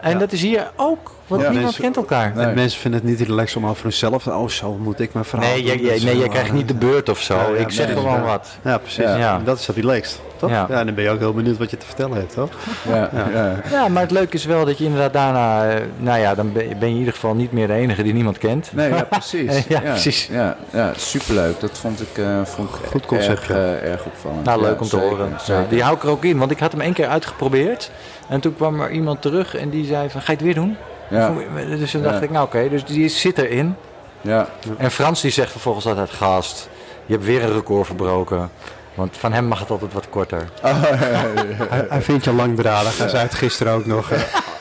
En 0.00 0.12
Ja. 0.12 0.18
dat 0.18 0.32
is 0.32 0.42
hier 0.42 0.70
ook, 0.76 1.10
want 1.30 1.42
Ja. 1.42 1.48
niemand 1.50 1.62
Mensen- 1.78 1.82
kent 1.82 1.96
elkaar. 1.96 2.32
Nee. 2.34 2.46
En 2.46 2.54
mensen 2.54 2.80
vinden 2.80 3.00
het 3.00 3.08
niet 3.08 3.20
relaxed 3.28 3.56
om 3.56 3.66
over 3.66 3.82
hunzelf. 3.82 4.26
Oh, 4.26 4.48
zo 4.48 4.72
moet 4.82 5.00
ik 5.00 5.12
mijn 5.12 5.24
verhaal 5.24 5.48
Nee, 5.50 5.62
jij, 5.62 5.76
Dat 5.76 6.02
nee, 6.02 6.18
jij 6.18 6.28
krijgt 6.28 6.52
niet 6.52 6.68
de 6.68 6.74
beurt 6.74 7.08
of 7.08 7.20
zo. 7.20 7.34
Ja, 7.36 7.48
ja, 7.48 7.54
ik 7.56 7.70
zeg 7.70 7.92
gewoon 7.92 8.22
wat. 8.22 8.48
Ja, 8.64 8.78
precies. 8.78 9.04
Ja. 9.04 9.40
Dat 9.44 9.58
is 9.58 9.66
het 9.66 9.76
relaxed, 9.76 10.20
toch? 10.36 10.50
Ja. 10.50 10.66
Ja. 10.68 10.78
en 10.78 10.86
dan 10.86 10.94
ben 10.94 11.04
je 11.04 11.10
ook 11.10 11.18
heel 11.18 11.32
benieuwd 11.34 11.58
wat 11.58 11.70
je 11.70 11.76
te 11.76 11.86
vertellen 11.86 12.16
hebt, 12.16 12.34
toch? 12.34 12.50
Ja, 12.88 13.10
ja. 13.34 13.54
Ja, 13.70 13.88
maar 13.88 14.02
het 14.02 14.10
leuke 14.10 14.34
is 14.36 14.44
wel 14.44 14.64
dat 14.64 14.78
je 14.78 14.84
inderdaad 14.84 15.12
daarna... 15.12 15.68
eh, 15.70 15.80
Nou 15.96 16.18
ja, 16.18 16.34
dan 16.34 16.52
ben 16.52 16.64
je 16.68 16.74
in 16.86 16.96
ieder 16.96 17.12
geval 17.12 17.34
niet 17.34 17.52
meer 17.52 17.66
de 17.66 17.72
enige 17.72 18.02
die 18.02 18.12
niemand 18.12 18.38
kent. 18.38 18.70
Nee, 18.72 18.88
ja, 18.88 19.02
precies. 19.18 19.66
Ja, 19.68 19.80
precies. 19.80 20.26
Ja, 20.32 20.56
ja, 20.70 20.92
superleuk. 20.96 21.60
Dat 21.60 21.78
vond 21.78 22.00
ik, 22.00 22.18
eh 22.18 22.40
vond 22.44 22.68
ik 22.68 22.74
Goed 22.90 23.06
concept, 23.06 23.38
erg, 23.40 23.48
ja. 23.48 23.54
eh, 23.54 23.90
erg 23.92 24.04
opvallend. 24.04 24.44
Nou, 24.44 24.60
Ja, 24.62 24.66
leuk 24.68 24.80
om 24.80 24.88
te 24.88 24.96
zeker, 24.96 25.08
horen. 25.08 25.32
zeker. 25.40 25.64
Die 25.68 25.82
hou 25.82 25.96
ik 25.96 26.02
er 26.02 26.08
ook 26.08 26.24
in, 26.24 26.38
want 26.38 26.50
ik 26.50 26.58
had 26.58 26.72
hem 26.72 26.80
één 26.80 26.92
keer 26.92 27.06
uitgeprobeerd. 27.08 27.90
En 28.28 28.40
toen 28.40 28.54
kwam 28.56 28.80
er 28.80 28.90
iemand 28.90 29.22
terug 29.22 29.56
en 29.56 29.70
die 29.70 29.84
zei 29.86 30.10
van, 30.10 30.20
ga 30.20 30.26
je 30.32 30.36
het 30.36 30.46
weer 30.46 30.54
doen? 30.54 30.76
Ja, 31.10 31.32
Dus 31.78 31.90
toen 31.90 32.02
Ja. 32.02 32.10
dacht 32.10 32.22
ik, 32.22 32.30
nou 32.30 32.44
oké, 32.46 32.68
dus 32.68 32.84
die 32.84 33.08
zit 33.08 33.38
erin. 33.38 33.76
ja. 34.20 34.48
En 34.76 34.90
Frans 34.90 35.20
die 35.20 35.30
zegt 35.30 35.50
vervolgens 35.50 35.86
altijd, 35.86 36.10
gast, 36.10 36.68
je 37.06 37.12
hebt 37.12 37.24
weer 37.26 37.42
een 37.42 37.52
record 37.52 37.86
verbroken. 37.86 38.50
Want 38.94 39.16
van 39.16 39.32
hem 39.32 39.44
mag 39.44 39.58
het 39.58 39.70
altijd 39.70 39.92
wat 39.92 40.08
korter. 40.08 40.48
Hij, 40.62 41.86
hij 41.88 42.02
vindt 42.02 42.24
je 42.24 42.32
langdradig. 42.32 42.98
Hij 42.98 43.08
zei 43.08 43.22
het 43.22 43.34
gisteren 43.34 43.72
ook 43.72 43.86
nog. 43.86 44.08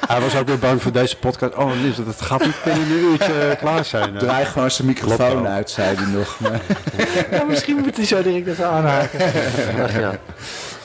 hij 0.07 0.21
was 0.21 0.35
ook 0.37 0.47
weer 0.47 0.59
bang 0.59 0.81
voor 0.81 0.91
deze 0.91 1.17
podcast. 1.17 1.55
Oh, 1.55 1.71
Lies, 1.81 1.95
dat 1.95 2.21
gaat 2.21 2.45
niet 2.45 2.55
binnen 2.63 2.83
een 2.83 2.97
uurtje 2.97 3.33
eh, 3.33 3.57
klaar 3.57 3.85
zijn. 3.85 4.17
Draai 4.17 4.45
gewoon 4.45 4.71
zijn 4.71 4.87
microfoon 4.87 5.47
uit, 5.47 5.69
zei 5.69 5.95
hij 5.95 6.05
nog. 6.05 6.35
Maar, 6.39 6.61
Ja, 7.31 7.43
misschien 7.43 7.75
moet 7.77 7.95
hij 7.95 8.05
zo 8.05 8.21
direct 8.21 8.47
even 8.47 8.67
aanhaken. 8.69 9.19
Ach, 9.83 9.99
ja. 10.05 10.11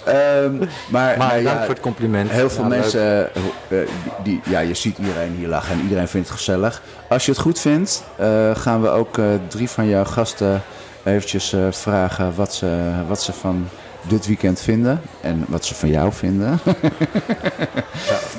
Ehm, 0.05 0.57
maar, 0.89 1.19
Maar 1.19 1.31
dank 1.31 1.43
ja, 1.43 1.59
voor 1.61 1.69
het 1.75 1.81
compliment. 1.81 2.31
Heel 2.31 2.51
veel 2.51 2.63
Ja, 2.63 2.69
mensen, 2.69 3.35
eh, 3.35 3.81
eh, 3.81 3.89
die, 4.23 4.41
ja, 4.45 4.61
je 4.61 4.75
ziet 4.75 4.99
iedereen 4.99 5.33
hier 5.39 5.49
lachen 5.49 5.73
en 5.75 5.83
iedereen 5.83 6.09
vindt 6.09 6.29
het 6.29 6.37
gezellig. 6.37 6.83
Als 7.09 7.25
je 7.25 7.31
het 7.31 7.41
goed 7.41 7.61
vindt, 7.61 8.05
eh, 8.17 8.51
gaan 8.55 8.83
we 8.83 8.89
ook 8.89 9.19
drie 9.49 9.71
van 9.71 9.89
jouw 9.89 10.05
gasten 10.05 10.63
eventjes 11.05 11.55
vragen 11.71 12.33
wat 12.37 12.55
ze, 12.55 12.77
wat 13.09 13.23
ze 13.23 13.33
van 13.33 13.69
dit 14.09 14.27
weekend 14.27 14.61
vinden 14.61 15.01
en 15.21 15.45
wat 15.49 15.65
ze 15.65 15.75
van 15.75 15.89
jou 15.89 16.13
vinden. 16.13 16.59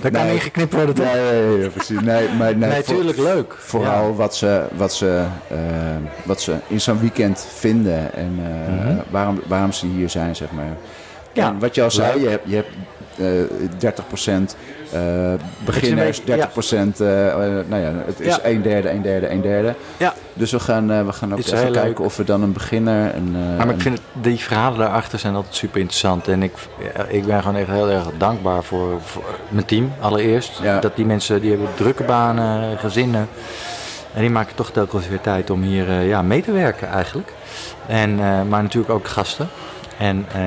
Daar 0.01 0.11
kan 0.11 0.23
Nee. 0.23 0.31
niet 0.33 0.41
geknipt 0.41 0.73
worden, 0.73 0.95
toch? 0.95 1.13
Nee, 1.13 1.31
nee, 1.47 1.57
nee, 1.57 1.69
precies. 1.69 1.99
Nee, 2.01 2.29
maar 2.37 2.55
nee, 2.57 2.69
Nee, 2.69 2.83
voor- 2.83 2.95
tuurlijk 2.95 3.17
leuk. 3.17 3.55
Vooral 3.57 4.07
Ja. 4.07 4.13
wat, 4.13 4.35
ze, 4.35 4.63
wat, 4.75 4.93
ze, 4.93 5.23
wat 6.23 6.41
ze 6.41 6.55
in 6.67 6.81
zo'n 6.81 6.99
weekend 6.99 7.47
vinden 7.55 8.13
en 8.13 8.33
Mhm. 8.33 8.95
waarom, 9.09 9.41
waarom 9.47 9.71
ze 9.71 9.85
hier 9.87 10.09
zijn, 10.09 10.35
zeg 10.35 10.51
maar. 10.51 10.77
Ja, 11.35 11.47
en 11.47 11.59
wat 11.59 11.75
je 11.75 11.83
al 11.83 11.91
zei, 11.91 12.13
leuk. 12.13 12.23
je 12.23 12.29
hebt, 12.29 12.43
je 12.49 12.55
hebt 12.55 12.69
eh 13.17 13.89
30% 14.49 14.55
eh, 14.91 15.33
beginners, 15.65 16.21
Ja. 16.25 16.35
30%, 16.35 16.99
eh, 17.01 17.27
eh, 17.27 17.65
nou 17.67 17.81
ja, 17.81 17.91
het 18.05 18.19
is 18.19 18.35
Ja. 18.35 18.39
een 18.43 18.61
derde, 18.61 18.89
een 18.89 19.01
derde, 19.01 19.29
een 19.29 19.41
derde. 19.41 19.75
Ja. 19.97 20.13
Dus 20.33 20.51
we 20.51 20.59
gaan, 20.59 20.91
eh, 20.91 21.05
we 21.05 21.13
gaan 21.13 21.31
ook 21.33 21.39
even 21.39 21.57
kijken 21.57 21.81
leuk. 21.83 21.99
of 21.99 22.17
we 22.17 22.23
dan 22.23 22.41
een 22.41 22.53
beginner... 22.53 23.15
Een, 23.15 23.35
eh, 23.35 23.57
Maar 23.65 23.69
ik 23.73 23.81
vind 23.81 23.97
het, 23.97 24.23
die 24.23 24.37
verhalen 24.39 24.79
daarachter 24.79 25.19
zijn 25.19 25.35
altijd 25.35 25.55
super 25.55 25.79
interessant. 25.79 26.27
En 26.27 26.43
ik, 26.43 26.53
ik 27.07 27.25
ben 27.25 27.41
gewoon 27.41 27.55
echt 27.59 27.69
heel 27.69 27.89
erg 27.89 28.05
dankbaar 28.17 28.63
voor, 28.63 29.01
voor 29.01 29.23
mijn 29.49 29.65
team 29.65 29.91
allereerst. 29.99 30.59
Ja. 30.61 30.79
Dat 30.79 30.95
die 30.95 31.05
mensen 31.05 31.41
die 31.41 31.49
hebben 31.49 31.69
drukke 31.75 32.03
banen, 32.03 32.77
gezinnen. 32.77 33.27
En 34.13 34.21
die 34.21 34.29
maken 34.29 34.55
toch 34.55 34.71
telkens 34.71 35.07
weer 35.07 35.21
tijd 35.21 35.49
om 35.49 35.61
hier 35.61 35.89
eh, 35.89 36.07
ja, 36.07 36.21
mee 36.21 36.41
te 36.41 36.51
werken 36.51 36.87
eigenlijk. 36.87 37.33
En, 37.87 38.19
eh, 38.19 38.41
maar 38.49 38.61
natuurlijk 38.61 38.93
ook 38.93 39.07
gasten. 39.07 39.49
En 39.97 40.25
eh, 40.33 40.41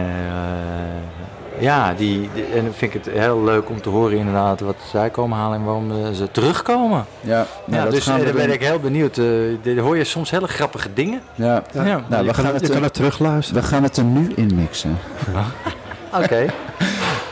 ja, 1.62 1.94
die, 1.94 2.30
die- 2.34 2.44
en 2.44 2.74
vind 2.74 2.94
ik 2.94 3.04
het 3.04 3.14
heel 3.14 3.44
leuk 3.44 3.68
om 3.68 3.80
te 3.82 3.88
horen 3.88 4.18
inderdaad 4.18 4.60
wat 4.60 4.76
zij 4.90 5.10
komen 5.10 5.38
halen 5.38 5.58
en 5.58 5.64
waarom 5.64 5.90
eh, 5.90 5.96
ze 6.12 6.30
terugkomen. 6.30 7.04
ja, 7.20 7.46
nou, 7.64 7.78
Ja, 7.78 7.82
dat 7.84 7.92
dus 7.92 8.04
gaan 8.04 8.12
eh, 8.14 8.18
we 8.20 8.24
daar 8.24 8.34
ben 8.34 8.44
doen. 8.44 8.54
ik 8.54 8.62
heel 8.62 8.80
benieuwd. 8.80 9.18
eh, 9.18 9.24
daar 9.62 9.84
hoor 9.84 9.96
je 9.96 10.04
soms 10.04 10.30
hele 10.30 10.48
grappige 10.48 10.88
dingen. 10.94 11.20
Ja. 11.34 11.62
Ja. 11.72 11.82
Nou, 11.82 11.94
je, 12.08 12.16
we 12.16 12.24
kan, 12.24 12.34
gaan, 12.34 12.44
je 12.52 12.58
het, 12.58 12.66
kan 12.68 12.76
er- 12.76 12.82
het 12.82 12.94
terugluisteren. 12.94 13.62
we 13.62 13.68
gaan 13.68 13.82
het 13.82 13.96
er 13.96 14.04
nu 14.04 14.32
in 14.36 14.50
mixen. 14.54 14.98
Oké. 16.22 16.46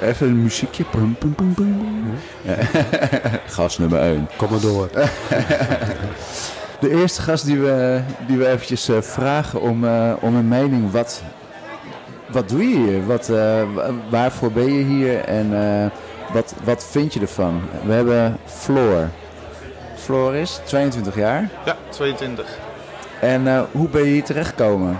Even 0.03 0.27
een 0.27 0.43
muziekje. 0.43 0.85
Pum, 0.85 1.17
pum, 1.19 1.35
pum, 1.35 1.55
pum. 1.55 1.77
Ja. 2.43 2.55
Gast 3.47 3.79
nummer 3.79 3.99
1. 4.01 4.29
Kom 4.37 4.51
maar 4.51 4.61
door. 4.61 4.89
De 6.81 6.91
eerste 6.91 7.23
gast 7.23 7.45
die 7.47 7.59
we, 7.61 8.01
die 8.27 8.37
we 8.37 8.49
eventjes 8.49 8.89
eh, 8.89 9.01
vragen 9.01 9.61
om, 9.61 9.85
eh, 9.85 10.13
om 10.21 10.35
een 10.37 10.49
mening. 10.49 10.91
Wat, 10.91 11.23
wat 12.27 12.49
doe 12.49 12.69
je 12.69 12.77
hier? 12.77 13.07
Wat, 13.07 13.29
eh, 13.29 13.37
wa- 13.75 13.91
waarvoor 14.09 14.53
ben 14.53 14.73
je 14.75 14.85
hier? 14.85 15.25
En 15.25 15.63
eh, 15.63 16.35
wat, 16.35 16.55
wat 16.65 16.87
vind 16.91 17.15
je 17.15 17.21
ervan? 17.21 17.63
We 17.85 17.93
hebben 17.93 18.37
Floor. 18.45 19.09
Floor 19.97 20.35
is 20.35 20.61
22 20.65 21.17
jaar. 21.17 21.49
Ja, 21.65 21.77
22. 21.89 22.47
En 23.21 23.47
eh, 23.49 23.61
hoe 23.73 23.89
ben 23.89 24.03
je 24.03 24.09
hier 24.11 24.25
terechtgekomen? 24.25 24.99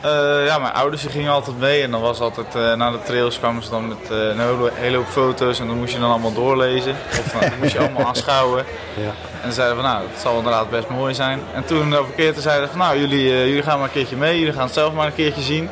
Eh, 0.00 0.46
ja, 0.46 0.58
mijn 0.58 0.72
ouders 0.72 1.02
die 1.02 1.10
gingen 1.10 1.32
altijd 1.32 1.58
mee 1.58 1.82
en 1.82 1.90
dan 1.90 2.00
was 2.00 2.20
altijd 2.20 2.54
eh, 2.54 2.74
na 2.74 2.90
de 2.90 3.02
trails 3.02 3.38
kwamen 3.38 3.62
ze 3.62 3.70
dan 3.70 3.88
met 3.88 4.10
eh, 4.10 4.16
een 4.16 4.38
hele, 4.40 4.70
hele 4.74 4.96
hoop 4.96 5.06
foto's 5.06 5.60
en 5.60 5.66
dan 5.66 5.78
moest 5.78 5.92
je 5.92 5.98
dan 6.00 6.10
allemaal 6.10 6.32
doorlezen. 6.32 6.92
Of 7.10 7.34
dan 7.40 7.50
moest 7.60 7.72
je 7.72 7.78
allemaal 7.78 8.06
aanschouwen. 8.14 8.64
Ja. 8.96 9.10
En 9.42 9.52
zeiden 9.52 9.76
van 9.76 9.84
nou, 9.84 10.02
het 10.12 10.20
zal 10.20 10.36
inderdaad 10.36 10.70
best 10.70 10.88
mooi 10.88 11.14
zijn. 11.14 11.40
En 11.54 11.64
toen 11.64 11.92
over 11.94 12.08
een 12.08 12.14
keertje 12.14 12.40
zeiden 12.40 12.68
van 12.68 12.78
nou, 12.78 12.98
jullie, 12.98 13.30
eh, 13.30 13.46
jullie 13.46 13.62
gaan 13.62 13.78
maar 13.78 13.86
een 13.86 13.92
keertje 13.94 14.16
mee, 14.16 14.38
jullie 14.38 14.52
gaan 14.54 14.64
het 14.64 14.74
zelf 14.74 14.92
maar 14.92 15.06
een 15.06 15.14
keertje 15.14 15.42
zien. 15.42 15.68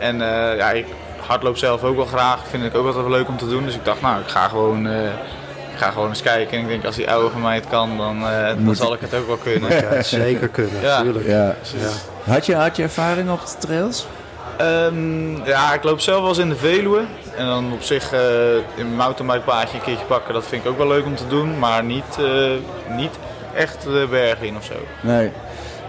En 0.00 0.20
eh, 0.22 0.56
ja, 0.56 0.70
ik 0.70 0.86
hardloop 1.26 1.56
zelf 1.56 1.82
ook 1.84 1.96
wel 1.96 2.04
graag, 2.06 2.38
vind 2.50 2.64
ik 2.64 2.74
ook 2.76 2.86
altijd 2.86 3.04
wel 3.04 3.12
leuk 3.12 3.28
om 3.28 3.36
te 3.36 3.48
doen. 3.48 3.64
Dus 3.64 3.74
ik 3.74 3.84
dacht 3.84 4.00
nou, 4.00 4.20
ik 4.20 4.28
ga 4.28 4.48
gewoon, 4.48 4.86
eh, 4.86 5.04
ik 5.72 5.76
ga 5.76 5.90
gewoon 5.90 6.08
eens 6.08 6.22
kijken. 6.22 6.56
En 6.56 6.62
ik 6.62 6.68
denk 6.68 6.84
als 6.84 6.96
die 6.96 7.10
oude 7.10 7.30
van 7.30 7.40
mij 7.40 7.54
het 7.54 7.66
kan, 7.68 7.96
dan, 7.96 8.28
eh, 8.28 8.52
dan 8.58 8.76
zal 8.76 8.92
ik 8.94 9.00
het 9.00 9.14
ook 9.14 9.26
wel 9.26 9.36
kunnen. 9.36 9.70
Ja, 9.94 10.02
zeker 10.02 10.48
kunnen, 10.48 10.80
Ja. 10.80 10.96
natuurlijk. 10.96 11.26
Ja. 11.26 11.54
Ja. 12.24 12.32
Had, 12.32 12.46
je, 12.46 12.54
had 12.54 12.76
je 12.76 12.82
ervaring 12.82 13.30
op 13.30 13.40
de 13.46 13.66
trails? 13.66 14.06
Ehm, 14.56 15.44
ja, 15.46 15.74
ik 15.74 15.82
loop 15.82 16.00
zelf 16.00 16.20
wel 16.20 16.28
eens 16.28 16.38
in 16.38 16.48
de 16.48 16.56
Veluwe. 16.56 17.00
En 17.36 17.46
dan 17.46 17.72
op 17.72 17.82
zich 17.82 18.12
eh, 18.12 18.20
in 18.54 18.62
mijn 18.74 18.94
mountainbikepaadje 18.96 19.76
een 19.78 19.84
keertje 19.84 20.04
pakken, 20.04 20.34
dat 20.34 20.44
vind 20.46 20.64
ik 20.64 20.70
ook 20.70 20.78
wel 20.78 20.88
leuk 20.88 21.04
om 21.04 21.14
te 21.14 21.26
doen. 21.26 21.58
Maar 21.58 21.84
niet, 21.84 22.18
eh, 22.18 22.24
niet 22.96 23.18
echt 23.54 23.82
de 23.82 24.06
bergen 24.10 24.46
in 24.46 24.56
of 24.56 24.64
zo. 24.64 24.74
Nee. 25.00 25.30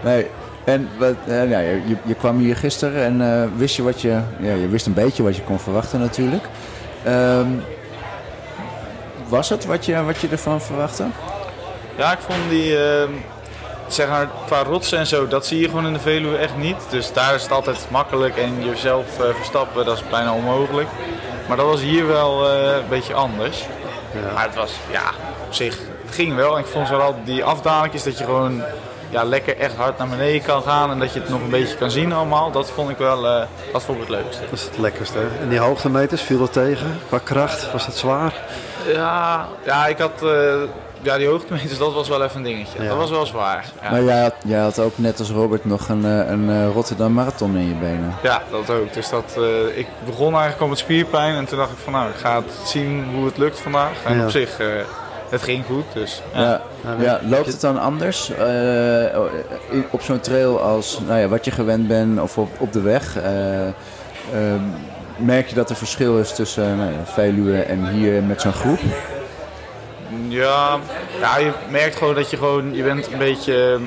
nee. 0.00 0.26
En 0.64 0.88
wat, 0.98 1.14
eh, 1.26 1.34
nou, 1.34 1.62
je, 1.62 1.96
je 2.04 2.14
kwam 2.14 2.38
hier 2.38 2.56
gisteren 2.56 3.02
en 3.02 3.42
eh, 3.42 3.48
wist 3.56 3.76
je 3.76 3.82
wat 3.82 4.00
je... 4.00 4.20
Ja, 4.38 4.54
je 4.54 4.68
wist 4.68 4.86
een 4.86 4.94
beetje 4.94 5.22
wat 5.22 5.36
je 5.36 5.42
kon 5.42 5.58
verwachten 5.58 6.00
natuurlijk. 6.00 6.44
Ehm, 7.04 7.48
was 9.28 9.48
het 9.48 9.64
wat 9.66 9.86
je, 9.86 10.04
wat 10.04 10.20
je 10.20 10.28
ervan 10.28 10.60
verwachtte? 10.60 11.04
Ja, 11.96 12.12
ik 12.12 12.18
vond 12.18 12.38
die, 12.48 12.78
ehm, 12.78 13.10
zeg 13.86 14.08
maar, 14.08 14.28
qua 14.46 14.62
rotsen 14.62 14.98
en 14.98 15.06
zo, 15.06 15.28
dat 15.28 15.46
zie 15.46 15.60
je 15.60 15.68
gewoon 15.68 15.86
in 15.86 15.92
de 15.92 15.98
Veluwe 15.98 16.36
echt 16.36 16.56
niet. 16.56 16.76
Dus 16.90 17.12
daar 17.12 17.34
is 17.34 17.42
het 17.42 17.52
altijd 17.52 17.86
makkelijk 17.90 18.36
en 18.36 18.64
jezelf 18.64 19.20
eh, 19.20 19.34
verstappen, 19.34 19.84
dat 19.84 19.96
is 19.96 20.08
bijna 20.10 20.32
onmogelijk. 20.32 20.88
Maar 21.48 21.56
dat 21.56 21.66
was 21.66 21.80
hier 21.80 22.06
wel 22.06 22.48
eh, 22.48 22.76
een 22.76 22.88
beetje 22.88 23.14
anders. 23.14 23.66
Maar 24.34 24.44
het 24.44 24.54
was, 24.54 24.72
ja, 24.90 25.10
op 25.46 25.54
zich, 25.54 25.78
het 26.04 26.14
ging 26.14 26.34
wel. 26.34 26.56
En 26.56 26.60
ik 26.60 26.66
vond 26.66 26.88
vooral 26.88 27.14
die 27.24 27.44
afdalingjes 27.44 28.02
dat 28.02 28.18
je 28.18 28.24
gewoon 28.24 28.62
ja, 29.12 29.22
lekker 29.24 29.58
echt 29.58 29.74
hard 29.76 29.98
naar 29.98 30.08
beneden 30.08 30.42
kan 30.42 30.62
gaan 30.62 30.90
en 30.90 30.98
dat 30.98 31.12
je 31.12 31.20
het 31.20 31.28
nog 31.28 31.40
een 31.40 31.50
beetje 31.50 31.76
kan 31.76 31.90
zien 31.90 32.12
allemaal. 32.12 32.50
Dat 32.50 32.70
vond 32.70 32.90
ik 32.90 32.96
wel, 32.98 33.26
eh, 33.26 33.42
dat 33.72 33.82
vond 33.82 33.98
ik 34.00 34.06
het 34.08 34.16
leukste. 34.16 34.42
Dat 34.50 34.58
is 34.58 34.64
het 34.64 34.78
lekkerste. 34.78 35.18
En 35.40 35.48
die 35.48 35.58
hoogtemeters, 35.58 36.22
viel 36.22 36.38
dat 36.38 36.52
tegen? 36.52 36.98
Qua 37.08 37.18
kracht, 37.18 37.72
was 37.72 37.86
dat 37.86 37.96
zwaar? 37.96 38.32
Ja, 38.92 39.46
ja 39.64 39.86
ik 39.86 39.98
had 39.98 40.22
eh, 40.22 40.54
ja, 41.02 41.16
die 41.18 41.26
hoogtemeters, 41.26 41.78
dat 41.78 41.92
was 41.94 42.08
wel 42.08 42.22
even 42.22 42.36
een 42.36 42.42
dingetje. 42.42 42.82
Ja. 42.82 42.88
Dat 42.88 42.96
was 42.96 43.10
wel 43.10 43.26
zwaar. 43.26 43.64
Ja. 43.82 43.90
Maar 43.90 44.02
jij 44.02 44.22
had, 44.22 44.34
jij 44.44 44.60
had 44.60 44.78
ook 44.78 44.92
net 44.98 45.18
als 45.18 45.30
Robert 45.30 45.64
nog 45.64 45.88
een, 45.88 46.04
eh, 46.04 46.30
een 46.30 46.50
eh, 46.50 46.72
Rotterdam 46.72 47.12
Marathon 47.12 47.56
in 47.56 47.68
je 47.68 47.74
benen. 47.74 48.14
Ja, 48.22 48.42
dat 48.50 48.70
ook. 48.70 48.92
Dus 48.92 49.08
dat, 49.08 49.36
eh, 49.36 49.78
ik 49.78 49.86
begon 50.06 50.30
eigenlijk 50.32 50.60
al 50.62 50.68
met 50.68 50.78
spierpijn 50.78 51.34
en 51.36 51.44
toen 51.44 51.58
dacht 51.58 51.70
ik 51.72 51.78
van 51.78 51.92
nou, 51.92 52.08
ik 52.08 52.16
ga 52.16 52.34
het 52.36 52.52
zien 52.68 53.06
hoe 53.14 53.24
het 53.26 53.36
lukt 53.38 53.60
vandaag. 53.60 53.92
En 54.04 54.16
Ja. 54.16 54.24
op 54.24 54.30
zich, 54.30 54.58
eh, 54.58 54.66
het 55.32 55.42
ging 55.42 55.64
goed. 55.64 55.84
Dus, 55.92 56.22
ja. 56.34 56.62
Ja. 56.98 57.20
Loopt 57.22 57.46
het 57.46 57.60
dan 57.60 57.80
anders 57.80 58.30
eh, 58.30 59.18
op 59.90 60.02
zo'n 60.02 60.20
trail 60.20 60.60
als 60.60 61.00
nou 61.06 61.20
ja, 61.20 61.28
wat 61.28 61.44
je 61.44 61.50
gewend 61.50 61.88
bent 61.88 62.20
of 62.20 62.38
op, 62.38 62.48
op 62.58 62.72
de 62.72 62.80
weg? 62.80 63.16
Eh, 63.16 63.66
ehm, 63.66 64.62
merk 65.16 65.48
je 65.48 65.54
dat 65.54 65.70
er 65.70 65.76
verschil 65.76 66.18
is 66.18 66.34
tussen 66.34 66.68
uh, 66.68 66.76
nou 66.76 66.92
Veluwe 67.04 67.62
en 67.62 67.88
hier 67.88 68.22
met 68.22 68.40
zo'n 68.40 68.52
groep? 68.52 68.80
Ja, 70.28 70.78
ja, 71.20 71.38
je 71.38 71.52
merkt 71.68 71.96
gewoon 71.96 72.14
dat 72.14 72.30
je 72.30 72.36
gewoon, 72.36 72.74
je 72.74 72.82
bent 72.82 73.12
een 73.12 73.18
beetje, 73.18 73.80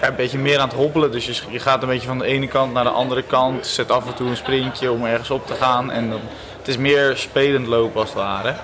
ja, 0.00 0.08
een 0.08 0.16
beetje 0.16 0.38
meer 0.38 0.58
aan 0.58 0.68
het 0.68 0.76
hobbelen. 0.76 1.10
Dus 1.10 1.26
je, 1.26 1.42
je 1.50 1.60
gaat 1.60 1.82
een 1.82 1.88
beetje 1.88 2.08
van 2.08 2.18
de 2.18 2.24
ene 2.24 2.46
kant 2.48 2.72
naar 2.72 2.84
de 2.84 2.90
andere 2.90 3.22
kant. 3.22 3.66
Zet 3.66 3.90
af 3.90 4.06
en 4.06 4.14
toe 4.14 4.28
een 4.28 4.36
sprintje 4.36 4.92
om 4.92 5.04
ergens 5.04 5.30
op 5.30 5.46
te 5.46 5.54
gaan. 5.54 5.90
En 5.90 6.10
dan, 6.10 6.20
het 6.58 6.68
is 6.68 6.76
meer 6.76 7.16
spelend 7.16 7.66
lopen 7.66 8.00
als 8.00 8.08
het 8.08 8.18
ware. 8.18 8.54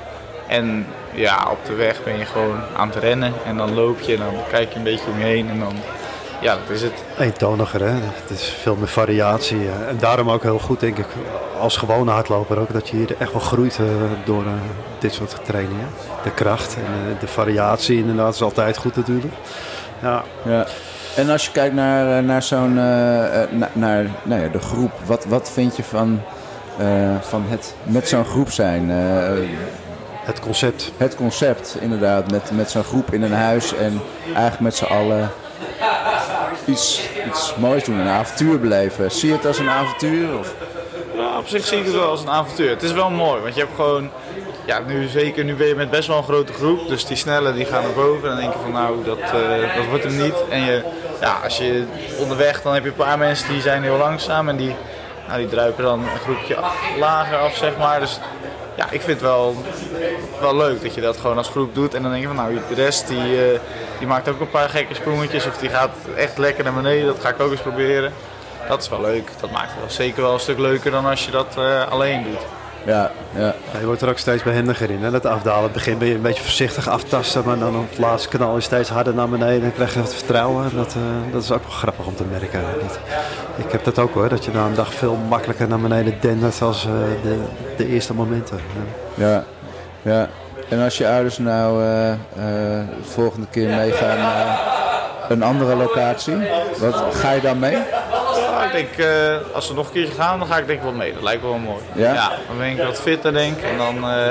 En 0.50 0.86
ja, 1.14 1.46
op 1.50 1.58
de 1.66 1.74
weg 1.74 2.04
ben 2.04 2.18
je 2.18 2.24
gewoon 2.24 2.58
aan 2.76 2.88
het 2.88 2.96
rennen. 2.96 3.32
En 3.46 3.56
dan 3.56 3.74
loop 3.74 4.00
je 4.00 4.12
en 4.12 4.18
dan 4.18 4.34
kijk 4.50 4.70
je 4.72 4.76
een 4.76 4.82
beetje 4.84 5.10
om 5.12 5.18
je 5.18 5.24
heen. 5.24 5.48
En 5.50 5.58
dan, 5.58 5.74
ja, 6.40 6.52
dat 6.66 6.76
is 6.76 6.82
het. 6.82 6.92
Eentoniger, 7.18 7.80
hè? 7.80 7.90
Het 7.92 8.30
is 8.30 8.56
veel 8.62 8.76
meer 8.76 8.88
variatie. 8.88 9.56
eh, 9.58 9.88
En 9.88 9.96
daarom 9.98 10.30
ook 10.30 10.42
heel 10.42 10.58
goed, 10.58 10.80
denk 10.80 10.98
ik, 10.98 11.06
als 11.60 11.76
gewone 11.76 12.10
hardloper 12.10 12.58
ook, 12.58 12.72
dat 12.72 12.88
je 12.88 12.96
hier 12.96 13.14
echt 13.18 13.32
wel 13.32 13.40
groeit 13.40 13.78
eh, 13.78 13.84
door 14.24 14.42
eh, 14.44 14.52
dit 14.98 15.12
soort 15.14 15.36
trainingen. 15.44 15.86
De 16.22 16.30
kracht 16.30 16.74
en 16.76 17.12
eh, 17.14 17.20
de 17.20 17.26
variatie 17.28 17.98
inderdaad 17.98 18.34
is 18.34 18.42
altijd 18.42 18.76
goed 18.76 18.96
natuurlijk. 18.96 19.34
Ja, 20.02 20.22
Ja. 20.44 20.66
En 21.16 21.30
als 21.30 21.44
je 21.44 21.50
kijkt 21.52 21.74
naar, 21.74 22.22
naar 22.22 22.42
zo'n 22.42 22.78
eh, 22.78 23.42
eh, 23.42 23.50
na- 23.50 23.70
naar 23.72 24.06
nou 24.22 24.42
ja, 24.42 24.48
de 24.48 24.58
groep, 24.60 24.90
wat, 25.06 25.24
wat 25.24 25.50
vind 25.50 25.76
je 25.76 25.82
van, 25.82 26.20
eh, 26.78 26.86
van 27.20 27.44
het 27.48 27.74
met 27.82 28.08
zo'n 28.08 28.24
groep 28.24 28.50
zijn? 28.50 28.90
Eh, 28.90 29.32
het 30.30 30.40
concept. 30.40 30.92
het 30.96 31.14
concept, 31.14 31.76
inderdaad, 31.80 32.30
met, 32.30 32.50
met 32.50 32.70
zo'n 32.70 32.84
groep 32.84 33.12
in 33.12 33.22
een 33.22 33.32
huis 33.32 33.74
en 33.74 34.00
eigenlijk 34.24 34.60
met 34.60 34.76
z'n 34.76 34.84
allen 34.84 35.30
iets, 36.64 37.08
iets 37.28 37.54
moois 37.56 37.84
doen, 37.84 37.98
een 37.98 38.08
avontuur 38.08 38.60
beleven. 38.60 39.10
Zie 39.10 39.28
je 39.28 39.34
het 39.34 39.46
als 39.46 39.58
een 39.58 39.68
avontuur? 39.68 40.38
Of? 40.38 40.54
Ja, 41.16 41.38
op 41.38 41.48
zich 41.48 41.66
zie 41.66 41.78
ik 41.78 41.84
het 41.84 41.94
wel 41.94 42.08
als 42.08 42.22
een 42.22 42.30
avontuur. 42.30 42.70
Het 42.70 42.82
is 42.82 42.92
wel 42.92 43.10
mooi, 43.10 43.42
want 43.42 43.54
je 43.54 43.60
hebt 43.60 43.74
gewoon... 43.74 44.10
Ja, 44.64 44.78
nu 44.86 45.06
zeker, 45.08 45.44
nu 45.44 45.54
ben 45.54 45.66
je 45.66 45.74
met 45.74 45.90
best 45.90 46.08
wel 46.08 46.16
een 46.16 46.24
grote 46.24 46.52
groep. 46.52 46.88
Dus 46.88 47.04
die 47.04 47.16
snelle 47.16 47.54
die 47.54 47.64
gaan 47.64 47.82
naar 47.82 47.92
boven. 47.92 48.22
En 48.22 48.28
dan 48.28 48.36
denk 48.36 48.52
je 48.52 48.58
van 48.58 48.72
nou, 48.72 49.04
dat, 49.04 49.18
eh, 49.18 49.76
dat 49.76 49.86
wordt 49.88 50.04
hem 50.04 50.16
niet. 50.16 50.34
En 50.48 50.64
je, 50.64 50.82
ja, 51.20 51.40
als 51.44 51.58
je 51.58 51.84
onderweg, 52.18 52.62
dan 52.62 52.74
heb 52.74 52.82
je 52.82 52.88
een 52.88 52.94
paar 52.94 53.18
mensen 53.18 53.48
die 53.48 53.60
zijn 53.60 53.82
heel 53.82 53.96
langzaam. 53.96 54.48
En 54.48 54.56
die, 54.56 54.74
nou, 55.26 55.38
die 55.38 55.48
druipen 55.48 55.84
dan 55.84 56.00
een 56.00 56.18
groepje 56.18 56.56
lager 56.98 57.38
af, 57.38 57.56
zeg 57.56 57.76
maar. 57.76 58.00
Dus 58.00 58.20
ja, 58.76 58.84
ik 58.84 59.00
vind 59.00 59.06
het 59.06 59.20
wel, 59.20 59.56
wel 60.40 60.56
leuk 60.56 60.82
dat 60.82 60.94
je 60.94 61.00
dat 61.00 61.16
gewoon 61.16 61.36
als 61.36 61.48
groep 61.48 61.74
doet. 61.74 61.94
En 61.94 62.02
dan 62.02 62.10
denk 62.10 62.22
je 62.22 62.28
van 62.28 62.36
nou, 62.36 62.58
de 62.68 62.74
rest 62.74 63.08
die, 63.08 63.52
eh, 63.52 63.60
die 63.98 64.06
maakt 64.06 64.28
ook 64.28 64.40
een 64.40 64.50
paar 64.50 64.68
gekke 64.68 64.94
sprongetjes. 64.94 65.46
Of 65.46 65.58
die 65.58 65.68
gaat 65.68 65.90
echt 66.16 66.38
lekker 66.38 66.64
naar 66.64 66.74
beneden. 66.74 67.06
Dat 67.06 67.20
ga 67.20 67.28
ik 67.28 67.40
ook 67.40 67.50
eens 67.50 67.60
proberen. 67.60 68.12
Dat 68.68 68.82
is 68.82 68.88
wel 68.88 69.00
leuk. 69.00 69.30
Dat 69.40 69.50
maakt 69.50 69.70
het 69.70 69.80
wel 69.80 69.90
zeker 69.90 70.22
wel 70.22 70.32
een 70.32 70.40
stuk 70.40 70.58
leuker 70.58 70.90
dan 70.90 71.06
als 71.06 71.24
je 71.24 71.30
dat 71.30 71.56
eh, 71.56 71.90
alleen 71.90 72.22
doet. 72.22 72.59
Ja, 72.84 73.10
ja, 73.36 73.54
je 73.80 73.86
wordt 73.86 74.02
er 74.02 74.08
ook 74.08 74.18
steeds 74.18 74.42
behendiger 74.42 74.90
in. 74.90 75.02
Hè? 75.04 75.10
Dat 75.10 75.26
afdalen. 75.26 75.62
Het 75.62 75.72
begin 75.72 75.98
ben 75.98 76.08
je 76.08 76.14
een 76.14 76.22
beetje 76.22 76.42
voorzichtig 76.42 76.88
aftasten, 76.88 77.42
maar 77.44 77.58
dan 77.58 77.76
op 77.76 77.88
het 77.90 77.98
laatste 77.98 78.28
kanaal 78.28 78.54
je 78.54 78.60
steeds 78.60 78.88
harder 78.88 79.14
naar 79.14 79.28
beneden 79.28 79.62
en 79.62 79.72
krijg 79.74 79.94
je 79.94 80.00
het 80.00 80.14
vertrouwen. 80.14 80.76
Dat, 80.76 80.94
eh, 80.94 81.32
dat 81.32 81.42
is 81.42 81.52
ook 81.52 81.62
wel 81.62 81.70
grappig 81.70 82.06
om 82.06 82.14
te 82.14 82.24
merken. 82.30 82.60
Dat- 82.80 82.98
ik 83.66 83.72
heb 83.72 83.84
dat 83.84 83.98
ook 83.98 84.14
hoor, 84.14 84.28
dat 84.28 84.44
je 84.44 84.50
na 84.52 84.64
een 84.66 84.74
dag 84.74 84.94
veel 84.94 85.16
makkelijker 85.28 85.68
naar 85.68 85.80
beneden 85.80 86.14
dendert 86.20 86.62
als 86.62 86.84
eh, 86.86 86.92
de, 87.22 87.38
de 87.76 87.86
eerste 87.88 88.14
momenten. 88.14 88.60
Ja. 89.14 89.26
ja, 89.26 89.44
ja. 90.02 90.28
En 90.68 90.80
als 90.84 90.98
je 90.98 91.08
ouders 91.08 91.38
nou 91.38 91.82
eh, 91.82 92.10
eh, 92.12 92.18
de 92.36 92.84
volgende 93.02 93.46
keer 93.50 93.68
meegaan 93.68 94.18
naar 94.18 94.60
een 95.28 95.42
andere 95.42 95.76
locatie, 95.76 96.36
wat 96.78 97.04
ga 97.12 97.30
je 97.32 97.40
dan 97.40 97.58
mee? 97.58 97.78
Ja, 98.60 98.66
ik 98.66 98.72
denk, 98.72 99.08
eh, 99.08 99.54
als 99.54 99.68
we 99.68 99.74
nog 99.74 99.86
een 99.86 99.92
keertje 99.92 100.14
gaan, 100.14 100.38
dan 100.38 100.48
ga 100.48 100.58
ik 100.58 100.66
denk 100.66 100.78
ik 100.78 100.84
wel 100.84 100.94
mee. 100.94 101.12
Dat 101.12 101.22
lijkt 101.22 101.42
me 101.42 101.48
wel 101.48 101.58
mooi. 101.58 101.82
Ja? 101.94 102.32
dan 102.48 102.58
ben 102.58 102.70
ik 102.70 102.82
wat 102.82 103.00
fitter 103.00 103.32
denk 103.32 103.56
ik. 103.56 103.62
En 103.64 103.78
dan, 103.78 103.96
eh, 103.96 104.28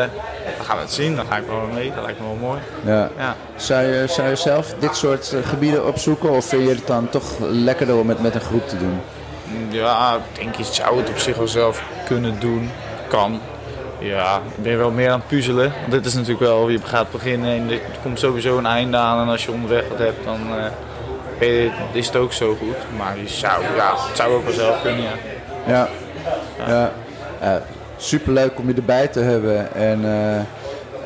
dan 0.57 0.65
gaan 0.65 0.75
we 0.75 0.82
het 0.82 0.91
zien. 0.91 1.15
Dan 1.15 1.25
ga 1.25 1.38
ik 1.38 1.47
wel 1.47 1.67
mee. 1.73 1.91
Dat 1.95 2.03
lijkt 2.03 2.19
me 2.19 2.25
wel 2.25 2.38
mooi. 2.49 2.59
Ja. 2.86 3.09
Ja. 3.17 3.36
Zou 3.55 3.86
je, 3.86 4.07
zou 4.07 4.30
je 4.30 4.36
zelf 4.36 4.73
dit 4.80 4.95
soort 4.95 5.34
eh, 5.34 5.47
gebieden 5.47 5.88
opzoeken 5.88 6.30
of 6.30 6.45
vind 6.45 6.63
je 6.63 6.69
het 6.69 6.88
dan 6.88 7.09
toch 7.09 7.39
lekkerder 7.39 7.95
om 7.95 8.09
het 8.09 8.21
met 8.21 8.36
een 8.36 8.41
groep 8.41 8.67
te 8.67 8.77
doen? 8.77 9.01
Ja, 9.69 10.15
ik 10.15 10.41
denk 10.41 10.55
je 10.55 10.63
zou 10.63 10.97
het 10.97 11.09
op 11.09 11.17
zich 11.17 11.38
wel 11.38 11.47
zelf 11.47 11.84
kunnen 12.05 12.39
doen. 12.39 12.71
Kan. 13.07 13.39
Ja, 13.99 14.41
ik 14.55 14.63
ben 14.63 14.77
wel 14.77 14.91
meer 14.91 15.09
aan 15.09 15.19
het 15.19 15.27
puzzelen. 15.27 15.73
Want 15.80 15.91
dit 15.91 16.05
is 16.05 16.13
natuurlijk 16.13 16.39
wel, 16.39 16.69
je 16.69 16.80
gaat 16.84 17.11
beginnen 17.11 17.49
en 17.49 17.71
er 17.71 17.80
komt 18.01 18.19
sowieso 18.19 18.57
een 18.57 18.65
einde 18.65 18.97
aan. 18.97 19.21
En 19.21 19.27
als 19.27 19.45
je 19.45 19.51
onderweg 19.51 19.88
wat 19.88 19.97
hebt, 19.97 20.25
dan 20.25 20.39
eh, 21.39 21.95
is 21.95 22.07
het 22.07 22.15
ook 22.15 22.33
zo 22.33 22.55
goed. 22.55 22.97
Maar 22.97 23.17
je 23.17 23.27
zou, 23.27 23.63
ja, 23.75 23.93
het 24.07 24.17
zou 24.17 24.33
ook 24.33 24.43
wel 24.43 24.53
zelf 24.53 24.81
kunnen, 24.81 25.01
ja. 25.03 25.09
Ja, 25.67 25.89
ja. 26.67 26.91
ja 27.41 27.61
superleuk 27.97 28.59
om 28.59 28.67
je 28.67 28.73
erbij 28.73 29.07
te 29.07 29.19
hebben. 29.19 29.73
En 29.73 30.05
eh, 30.05 30.39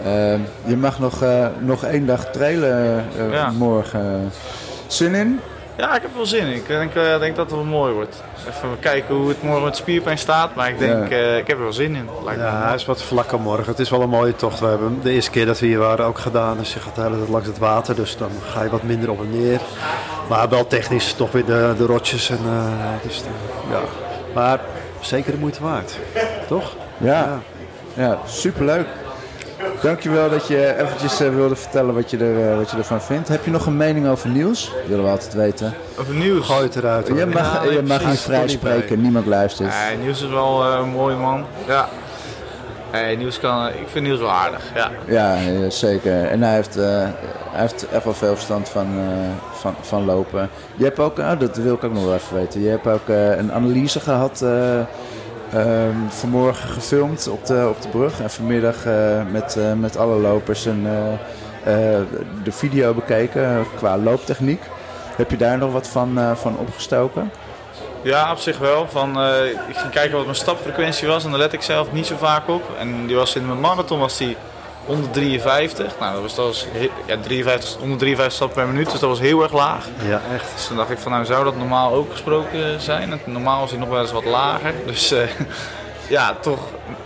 eh, 0.03 0.39
je 0.65 0.77
mag 0.77 0.99
nog, 0.99 1.21
eh, 1.21 1.47
nog 1.59 1.83
één 1.83 2.05
dag 2.05 2.31
trailen 2.31 3.05
eh, 3.31 3.51
morgen. 3.51 4.31
Zin 4.87 5.15
in? 5.15 5.39
Ja, 5.77 5.95
ik 5.95 6.01
heb 6.01 6.15
wel 6.15 6.25
zin 6.25 6.47
in. 6.47 6.53
Ik 6.53 6.67
denk, 6.67 6.93
eh, 6.95 7.19
denk 7.19 7.35
dat 7.35 7.45
het 7.45 7.55
wel 7.55 7.63
mooi 7.65 7.93
wordt. 7.93 8.23
Even 8.47 8.79
kijken 8.79 9.15
hoe 9.15 9.29
het 9.29 9.43
morgen 9.43 9.63
met 9.63 9.75
spierpijn 9.75 10.17
staat. 10.17 10.55
Maar 10.55 10.69
ik 10.69 10.79
denk, 10.79 11.09
Ja. 11.09 11.15
eh, 11.17 11.37
ik 11.37 11.47
heb 11.47 11.57
er 11.57 11.63
wel 11.63 11.73
zin 11.73 11.95
in. 11.95 12.09
Lijkt 12.23 12.41
Ja, 12.41 12.65
hij 12.65 12.75
is 12.75 12.85
wat 12.85 13.01
vlakker 13.01 13.39
morgen. 13.39 13.65
Het 13.65 13.79
is 13.79 13.89
wel 13.89 14.01
een 14.01 14.09
mooie 14.09 14.35
tocht. 14.35 14.59
We 14.59 14.65
hebben 14.65 14.99
de 15.03 15.11
eerste 15.11 15.31
keer 15.31 15.45
dat 15.45 15.59
we 15.59 15.65
hier 15.65 15.77
waren 15.79 16.05
ook 16.05 16.19
gedaan. 16.19 16.57
Dus 16.57 16.73
je 16.73 16.79
gaat 16.79 16.95
de 16.95 17.01
hele 17.01 17.17
tijd 17.17 17.29
langs 17.29 17.47
het 17.47 17.57
water. 17.57 17.95
Dus 17.95 18.17
dan 18.17 18.29
ga 18.49 18.63
je 18.63 18.69
wat 18.69 18.83
minder 18.83 19.11
op 19.11 19.19
en 19.19 19.29
neer. 19.41 19.59
Maar 20.29 20.49
wel 20.49 20.67
technisch 20.67 21.13
toch 21.13 21.31
weer 21.31 21.45
de, 21.45 21.73
de 21.77 21.85
rotjes. 21.85 22.29
En, 22.29 22.39
eh, 22.45 23.07
dus, 23.07 23.17
eh, 23.21 23.71
ja. 23.71 23.79
Maar 24.33 24.59
zeker 24.99 25.31
de 25.31 25.37
moeite 25.37 25.63
waard. 25.63 25.97
Toch? 26.47 26.75
Ja, 26.97 27.39
ja 27.93 28.17
superleuk. 28.25 28.87
Dankjewel 29.81 30.29
dat 30.29 30.47
je 30.47 30.75
eventjes 30.81 31.19
eh, 31.21 31.29
wilde 31.29 31.55
vertellen 31.55 31.93
wat 31.93 32.11
je, 32.11 32.17
er, 32.17 32.49
eh, 32.51 32.57
wat 32.57 32.71
je 32.71 32.77
ervan 32.77 33.01
vindt. 33.01 33.27
Heb 33.27 33.45
je 33.45 33.51
nog 33.51 33.65
een 33.65 33.77
mening 33.77 34.07
over 34.07 34.29
nieuws? 34.29 34.65
Dat 34.69 34.87
willen 34.87 35.03
we 35.03 35.09
altijd 35.09 35.33
weten. 35.33 35.73
Over 35.99 36.13
nieuws. 36.13 36.45
Gooi 36.45 36.63
het 36.63 36.75
eruit. 36.75 37.07
hoor. 37.07 37.17
Je 37.17 37.25
mag, 37.25 37.63
Ja, 37.65 37.71
je 37.71 37.81
mag 37.81 38.05
niet 38.05 38.19
vrij 38.19 38.39
bij. 38.39 38.47
spreken, 38.47 39.01
niemand 39.01 39.25
luistert. 39.25 39.69
Nee, 39.87 39.97
Niels 39.97 40.21
is 40.21 40.29
wel 40.29 40.63
eh, 40.63 40.79
een 40.81 40.89
mooi 40.89 41.15
man. 41.15 41.45
Ja. 41.67 41.87
Nee, 42.91 43.17
Niels 43.17 43.39
kan, 43.39 43.67
ik 43.67 43.87
vind 43.91 44.05
Niels 44.05 44.19
wel 44.19 44.31
aardig. 44.31 44.61
Ja. 44.75 44.91
Ja, 45.05 45.37
zeker. 45.69 46.23
En 46.25 46.41
hij 46.41 46.53
heeft, 46.53 46.77
eh, 46.77 46.83
hij 47.51 47.61
heeft 47.61 47.85
echt 47.89 48.03
wel 48.03 48.13
veel 48.13 48.33
verstand 48.33 48.69
van, 48.69 48.87
eh, 48.97 49.57
van, 49.59 49.75
van 49.81 50.05
lopen. 50.05 50.49
Je 50.75 50.83
hebt 50.83 50.99
ook, 50.99 51.15
dat 51.39 51.55
wil 51.57 51.73
ik 51.73 51.83
ook 51.83 51.93
nog 51.93 52.03
wel 52.05 52.13
even 52.13 52.35
weten. 52.37 52.61
Je 52.61 52.69
hebt 52.69 52.87
ook 52.87 53.09
eh, 53.09 53.37
een 53.37 53.51
analyse 53.53 53.99
gehad 53.99 54.45
eh, 55.53 55.87
ehm, 55.87 56.09
vanmorgen 56.09 56.69
gefilmd 56.69 57.27
op 57.27 57.45
de, 57.45 57.67
op 57.69 57.81
de 57.81 57.87
brug. 57.87 58.21
En 58.21 58.29
vanmiddag 58.29 58.85
eh, 58.85 59.21
met, 59.31 59.55
eh, 59.55 59.73
met 59.73 59.97
alle 59.97 60.15
lopers 60.15 60.65
en, 60.65 60.87
eh, 61.63 61.99
de 62.43 62.51
video 62.51 62.93
bekeken 62.93 63.65
qua 63.75 63.97
looptechniek. 63.97 64.61
Heb 65.15 65.31
je 65.31 65.37
daar 65.37 65.57
nog 65.57 65.71
wat 65.71 65.87
van, 65.87 66.35
van 66.35 66.57
opgestoken? 66.57 67.31
Ja, 68.01 68.31
op 68.31 68.37
zich 68.37 68.57
wel. 68.57 68.87
Van, 68.89 69.09
ik 69.69 69.75
ging 69.75 69.91
kijken 69.91 70.15
wat 70.15 70.25
mijn 70.25 70.37
stapfrequentie 70.37 71.07
was 71.07 71.23
en 71.23 71.29
daar 71.29 71.39
let 71.39 71.53
ik 71.53 71.61
zelf 71.61 71.91
niet 71.91 72.05
zo 72.05 72.15
vaak 72.17 72.47
op. 72.47 72.63
En 72.79 73.07
die 73.07 73.15
was 73.15 73.35
in 73.35 73.45
mijn 73.47 73.59
marathon 73.59 73.99
was 73.99 74.17
die 74.17 74.37
153. 74.85 75.99
Nou, 75.99 76.13
dat 76.13 76.21
was, 76.21 76.35
dat 76.35 76.45
was 76.45 76.67
ja, 77.05 77.17
53, 77.21 77.79
153 77.79 78.35
stappen 78.35 78.63
per 78.63 78.73
minuut, 78.73 78.91
dus 78.91 78.99
dat 78.99 79.09
was 79.09 79.19
heel 79.19 79.43
erg 79.43 79.53
laag. 79.53 79.87
Ja, 80.07 80.21
echt. 80.33 80.51
Dus 80.55 80.67
toen 80.67 80.77
dacht 80.77 80.89
ik 80.89 80.97
van 80.97 81.11
nou 81.11 81.25
zou 81.25 81.43
dat 81.43 81.57
normaal 81.57 81.93
ook 81.93 82.11
gesproken 82.11 82.81
zijn. 82.81 83.11
En 83.11 83.19
normaal 83.25 83.59
was 83.59 83.69
hij 83.69 83.79
nog 83.79 83.89
wel 83.89 84.01
eens 84.01 84.11
wat 84.11 84.25
lager. 84.25 84.73
Dus 84.85 85.11
eh, 85.11 85.19
ja, 86.07 86.35
toch 86.41 86.59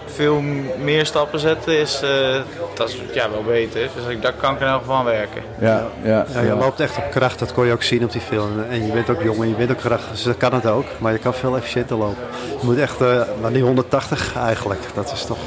veel 0.05 0.41
meer 0.77 1.05
stappen 1.05 1.39
zetten 1.39 1.79
is, 1.79 2.01
eh, 2.01 2.35
dat 2.73 2.89
is 2.89 2.97
ja, 3.13 3.29
wel 3.29 3.43
beter. 3.43 3.89
Dus 3.95 4.05
ik, 4.07 4.21
daar 4.21 4.33
kan 4.33 4.53
ik 4.53 4.59
in 4.59 4.67
elk 4.67 4.79
geval 4.79 4.95
aan 4.95 5.05
werken. 5.05 5.41
Ja, 5.59 5.87
ja, 6.03 6.25
Ja, 6.33 6.41
je 6.41 6.55
loopt 6.55 6.79
echt 6.79 6.97
op 6.97 7.11
kracht, 7.11 7.39
dat 7.39 7.53
kon 7.53 7.65
je 7.65 7.73
ook 7.73 7.83
zien 7.83 8.03
op 8.03 8.11
die 8.11 8.21
film. 8.21 8.63
En 8.69 8.85
je 8.85 8.91
bent 8.91 9.09
ook 9.09 9.21
jong 9.21 9.41
en 9.41 9.49
je 9.49 9.55
bent 9.55 9.71
ook 9.71 9.77
krachtig, 9.77 10.11
dus 10.11 10.23
dat 10.23 10.37
kan 10.37 10.53
het 10.53 10.65
ook. 10.65 10.85
Maar 10.97 11.11
je 11.11 11.17
kan 11.17 11.33
veel 11.33 11.57
efficiënter 11.57 11.97
lopen. 11.97 12.23
Je 12.59 12.65
moet 12.65 12.77
echt 12.77 13.01
eh, 13.01 13.21
naar 13.41 13.53
die 13.53 13.63
180 13.63 14.35
eigenlijk. 14.35 14.81
Dat 14.93 15.11
is 15.11 15.25
toch 15.25 15.39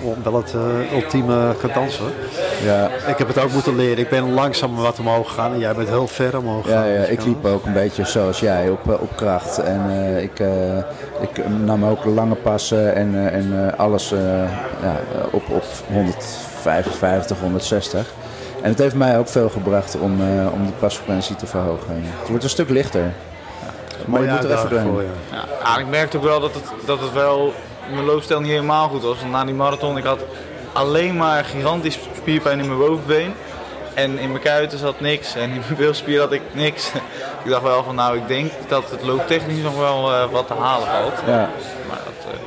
eh, 0.00 0.22
wel 0.24 0.34
het 0.36 0.54
eh, 0.54 0.92
ultieme 1.02 1.54
cadans 1.60 1.98
hoor. 1.98 2.10
ja. 2.64 2.88
Ik 3.06 3.18
heb 3.18 3.28
het 3.28 3.38
ook 3.38 3.52
moeten 3.52 3.76
leren. 3.76 3.98
Ik 3.98 4.08
ben 4.08 4.32
langzaam 4.34 4.76
wat 4.76 4.98
omhoog 4.98 5.28
gegaan 5.28 5.52
en 5.52 5.58
jij 5.58 5.74
bent 5.74 5.88
heel 5.88 6.06
ver 6.08 6.38
omhoog 6.38 6.66
Ja, 6.68 6.82
gegaan. 6.82 6.92
ja, 7.00 7.02
ik 7.04 7.24
liep 7.24 7.44
ook 7.44 7.66
een 7.66 7.72
beetje 7.72 8.04
zoals 8.04 8.40
jij, 8.40 8.68
op, 8.70 8.88
eh, 8.90 9.00
op 9.02 9.16
kracht. 9.16 9.58
En 9.58 9.80
eh, 9.90 10.22
ik, 10.22 10.40
eh, 10.40 10.76
ik 11.20 11.48
nam 11.64 11.84
ook 11.84 12.04
lange 12.04 12.34
passen 12.34 12.94
en, 12.94 13.14
eh, 13.14 13.34
en 13.34 13.68
eh, 13.72 13.78
alles 13.78 14.12
eh, 14.12 14.18
ja, 14.82 14.96
op, 15.30 15.42
op 15.50 15.64
155, 15.92 17.40
160. 17.40 18.06
En 18.62 18.70
het 18.70 18.78
heeft 18.78 18.94
mij 18.94 19.18
ook 19.18 19.28
veel 19.28 19.48
gebracht 19.48 19.96
om, 20.00 20.20
eh, 20.20 20.52
om 20.52 20.66
de 20.66 20.72
pasfrequentie 20.78 21.36
te 21.36 21.46
verhogen. 21.46 22.02
Het 22.20 22.28
wordt 22.28 22.44
een 22.44 22.50
stuk 22.50 22.68
lichter. 22.68 23.12
Maar 24.04 24.22
je 24.22 24.28
moet 24.30 24.44
er 24.44 24.50
even 24.50 24.82
voor 24.82 25.02
je. 25.02 25.08
Ja, 25.32 25.44
ja, 25.64 25.78
ik 25.78 25.86
merkte 25.88 26.16
ook 26.16 26.22
wel 26.22 26.40
dat 26.40 26.54
het, 26.54 26.64
dat 26.86 27.00
het 27.00 27.12
wel 27.12 27.52
mijn 27.92 28.04
loopstijl 28.04 28.40
niet 28.40 28.50
helemaal 28.50 28.88
goed 28.88 29.02
was. 29.02 29.20
Want 29.20 29.32
na 29.32 29.44
die 29.44 29.54
marathon, 29.54 29.98
ik 29.98 30.04
had 30.04 30.24
alleen 30.72 31.16
maar 31.16 31.44
gigantisch 31.44 31.98
spierpijn 32.16 32.60
in 32.60 32.66
mijn 32.66 32.78
bovenbeen. 32.78 33.34
En 33.94 34.18
in 34.18 34.30
mijn 34.30 34.42
kuiten 34.42 34.78
zat 34.78 35.00
niks. 35.00 35.34
En 35.34 35.50
in 35.50 35.60
mijn 35.60 35.76
bilspier 35.76 36.20
had 36.20 36.32
ik 36.32 36.42
niks. 36.52 36.92
ik 37.44 37.50
dacht 37.50 37.62
wel 37.62 37.82
van 37.82 37.94
nou, 37.94 38.16
ik 38.16 38.28
denk 38.28 38.50
dat 38.68 38.90
het 38.90 39.02
looptechnisch 39.02 39.62
nog 39.62 39.76
wel 39.76 40.12
eh, 40.12 40.30
wat 40.30 40.46
te 40.46 40.54
halen 40.54 40.88
valt. 40.88 41.20
Ja. 41.26 41.50
Maar 41.88 41.98
dat, 42.04 42.32
eh, 42.32 42.38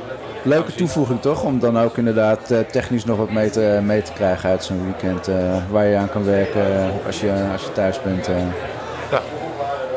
Leuke 0.42 0.74
toevoeging 0.74 1.20
toch? 1.20 1.42
Om 1.42 1.58
dan 1.58 1.78
ook 1.78 1.96
inderdaad 1.96 2.50
eh, 2.50 2.58
technisch 2.58 3.04
nog 3.04 3.16
wat 3.16 3.30
mee 3.30 3.50
te, 3.50 3.80
mee 3.82 4.02
te 4.02 4.12
krijgen 4.12 4.50
uit 4.50 4.64
zo'n 4.64 4.84
weekend. 4.84 5.28
waar 5.70 5.86
je 5.86 5.96
aan 5.96 6.10
kan 6.10 6.24
werken 6.24 6.92
als, 7.06 7.20
je, 7.20 7.32
als 7.52 7.62
je 7.62 7.72
thuis 7.72 8.02
bent. 8.02 8.28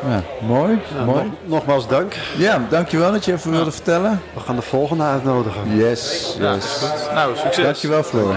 Ja. 0.08 0.22
Mooi, 0.46 0.78
Ja, 0.98 1.04
mooi. 1.04 1.22
nog- 1.24 1.32
nogmaals 1.44 1.88
dank. 1.88 2.14
Ja, 2.36 2.60
dankjewel 2.68 3.12
dat 3.12 3.24
je 3.24 3.32
even 3.32 3.50
wilde 3.50 3.70
vertellen. 3.70 4.20
We 4.34 4.40
gaan 4.40 4.56
de 4.56 4.62
volgende 4.62 5.04
uitnodigen. 5.04 5.76
Yes, 5.76 6.34
ja, 6.38 6.54
yes. 6.54 6.64
goed. 6.82 7.14
Nou, 7.14 7.36
succes. 7.36 7.64
Dankjewel 7.64 8.02
Floor. 8.02 8.34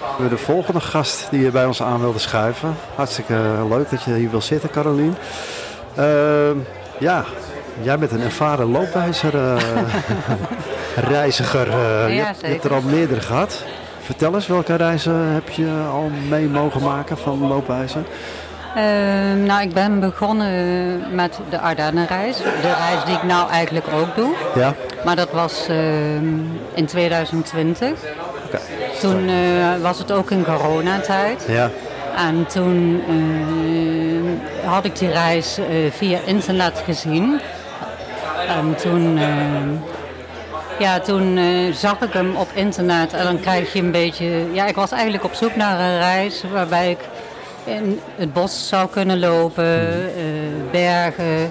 Hebben 0.00 0.28
de 0.28 0.38
volgende 0.44 0.80
gast 0.80 1.26
die 1.30 1.40
je 1.42 1.50
bij 1.50 1.64
ons 1.64 1.82
aan 1.82 2.00
wilde 2.00 2.18
schuiven. 2.18 2.74
Hartstikke 2.94 3.34
leuk 3.68 3.90
dat 3.90 4.02
je 4.02 4.14
hier 4.14 4.30
wil 4.30 4.40
zitten, 4.42 4.70
Carolien. 4.70 5.14
Ehm, 5.94 6.56
ja, 6.98 7.24
jij 7.82 7.98
bent 7.98 8.12
een 8.12 8.22
ervaren 8.22 8.70
loopwijzer, 8.70 9.34
eh, 9.34 9.56
reiziger. 11.10 11.68
eh, 11.68 12.08
je, 12.08 12.14
Ja, 12.14 12.24
hebt, 12.24 12.40
je 12.40 12.46
hebt 12.46 12.62
zeker. 12.62 12.70
er 12.70 12.76
al 12.76 12.82
meerdere 12.90 13.20
gehad. 13.20 13.62
Vertel 14.02 14.34
eens, 14.34 14.46
welke 14.46 14.74
reizen 14.74 15.14
heb 15.14 15.48
je 15.48 15.70
al 15.92 16.10
mee 16.28 16.46
mogen 16.48 16.82
maken 16.82 17.18
van 17.18 17.46
loopwijzer? 17.46 18.02
Ehm, 18.78 19.42
nou, 19.42 19.62
ik 19.62 19.72
ben 19.72 20.00
begonnen 20.00 21.14
met 21.14 21.38
de 21.50 21.58
Ardennenreis. 21.58 22.36
De 22.36 22.74
reis 22.78 23.04
die 23.04 23.14
ik 23.14 23.22
nou 23.22 23.50
eigenlijk 23.50 23.86
ook 23.94 24.16
doe. 24.16 24.34
Ja, 24.54 24.74
Maar 25.04 25.16
dat 25.16 25.30
was 25.32 25.66
ehm, 25.68 26.26
in 26.74 26.86
2020. 26.86 27.90
Toen 29.00 29.28
eh, 29.28 29.82
was 29.82 29.98
het 29.98 30.12
ook 30.12 30.30
in 30.30 30.44
coronatijd. 30.44 31.44
ja, 31.48 31.70
En 32.16 32.46
toen 32.46 33.02
eh, 33.08 34.70
had 34.70 34.84
ik 34.84 34.98
die 34.98 35.10
reis 35.10 35.58
eh, 35.58 35.64
via 35.90 36.18
internet 36.24 36.82
gezien. 36.84 37.40
En 38.48 38.74
toen, 38.76 39.18
ja, 40.78 41.00
toen 41.00 41.38
zag 41.72 42.00
ik 42.00 42.12
hem 42.12 42.36
op 42.36 42.48
internet 42.54 43.12
en 43.12 43.24
dan 43.24 43.40
krijg 43.40 43.72
je 43.72 43.80
een 43.80 43.90
beetje... 43.90 44.46
Ja, 44.52 44.66
ik 44.66 44.74
was 44.74 44.90
eigenlijk 44.90 45.24
op 45.24 45.34
zoek 45.34 45.56
naar 45.56 45.80
een 45.80 45.98
reis 45.98 46.44
waarbij 46.52 46.90
ik 46.90 46.98
in 47.68 48.00
het 48.16 48.32
bos 48.32 48.68
zou 48.68 48.88
kunnen 48.88 49.18
lopen, 49.18 49.64
eh, 50.16 50.22
bergen. 50.70 51.50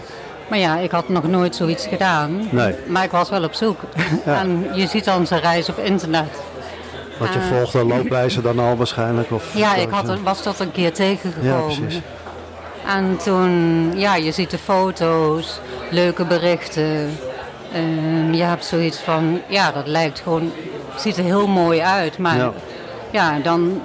Maar 0.49 0.59
ja, 0.59 0.77
ik 0.77 0.91
had 0.91 1.09
nog 1.09 1.23
nooit 1.27 1.55
zoiets 1.55 1.85
gedaan. 1.87 2.47
Nee. 2.51 2.75
Maar 2.87 3.03
ik 3.03 3.11
was 3.11 3.29
wel 3.29 3.43
op 3.43 3.53
zoek. 3.53 3.79
en 4.25 4.67
je 4.73 4.87
ziet 4.87 5.05
dan 5.05 5.27
zijn 5.27 5.41
reis 5.41 5.69
op 5.69 5.77
internet. 5.77 6.41
want 7.19 7.33
je 7.33 7.39
Ah. 7.39 7.45
volgde 7.45 7.83
loopwijzer 7.85 8.41
dan 8.43 8.59
al 8.59 8.75
waarschijnlijk? 8.77 9.31
Of 9.31 9.53
Ja, 9.57 9.75
ik 9.75 9.89
had, 9.89 10.19
was 10.23 10.43
dat 10.43 10.59
een 10.59 10.71
keer 10.71 10.83
Ja, 10.83 10.91
tegengekomen. 10.91 11.75
precies. 11.77 11.99
En 12.87 13.17
toen, 13.23 13.91
ja, 13.95 14.15
je 14.15 14.31
ziet 14.31 14.49
de 14.51 14.57
foto's, 14.57 15.59
leuke 15.89 16.25
berichten. 16.25 17.17
Ehm, 17.73 18.33
je 18.33 18.43
hebt 18.43 18.65
zoiets 18.65 18.97
van, 18.97 19.41
ja, 19.47 19.71
dat 19.71 19.87
lijkt 19.87 20.19
gewoon, 20.19 20.51
ziet 20.97 21.17
er 21.17 21.23
heel 21.23 21.47
mooi 21.47 21.79
uit. 21.81 22.17
Maar 22.17 22.37
Ja. 22.37 22.51
ja, 23.11 23.39
dan 23.43 23.81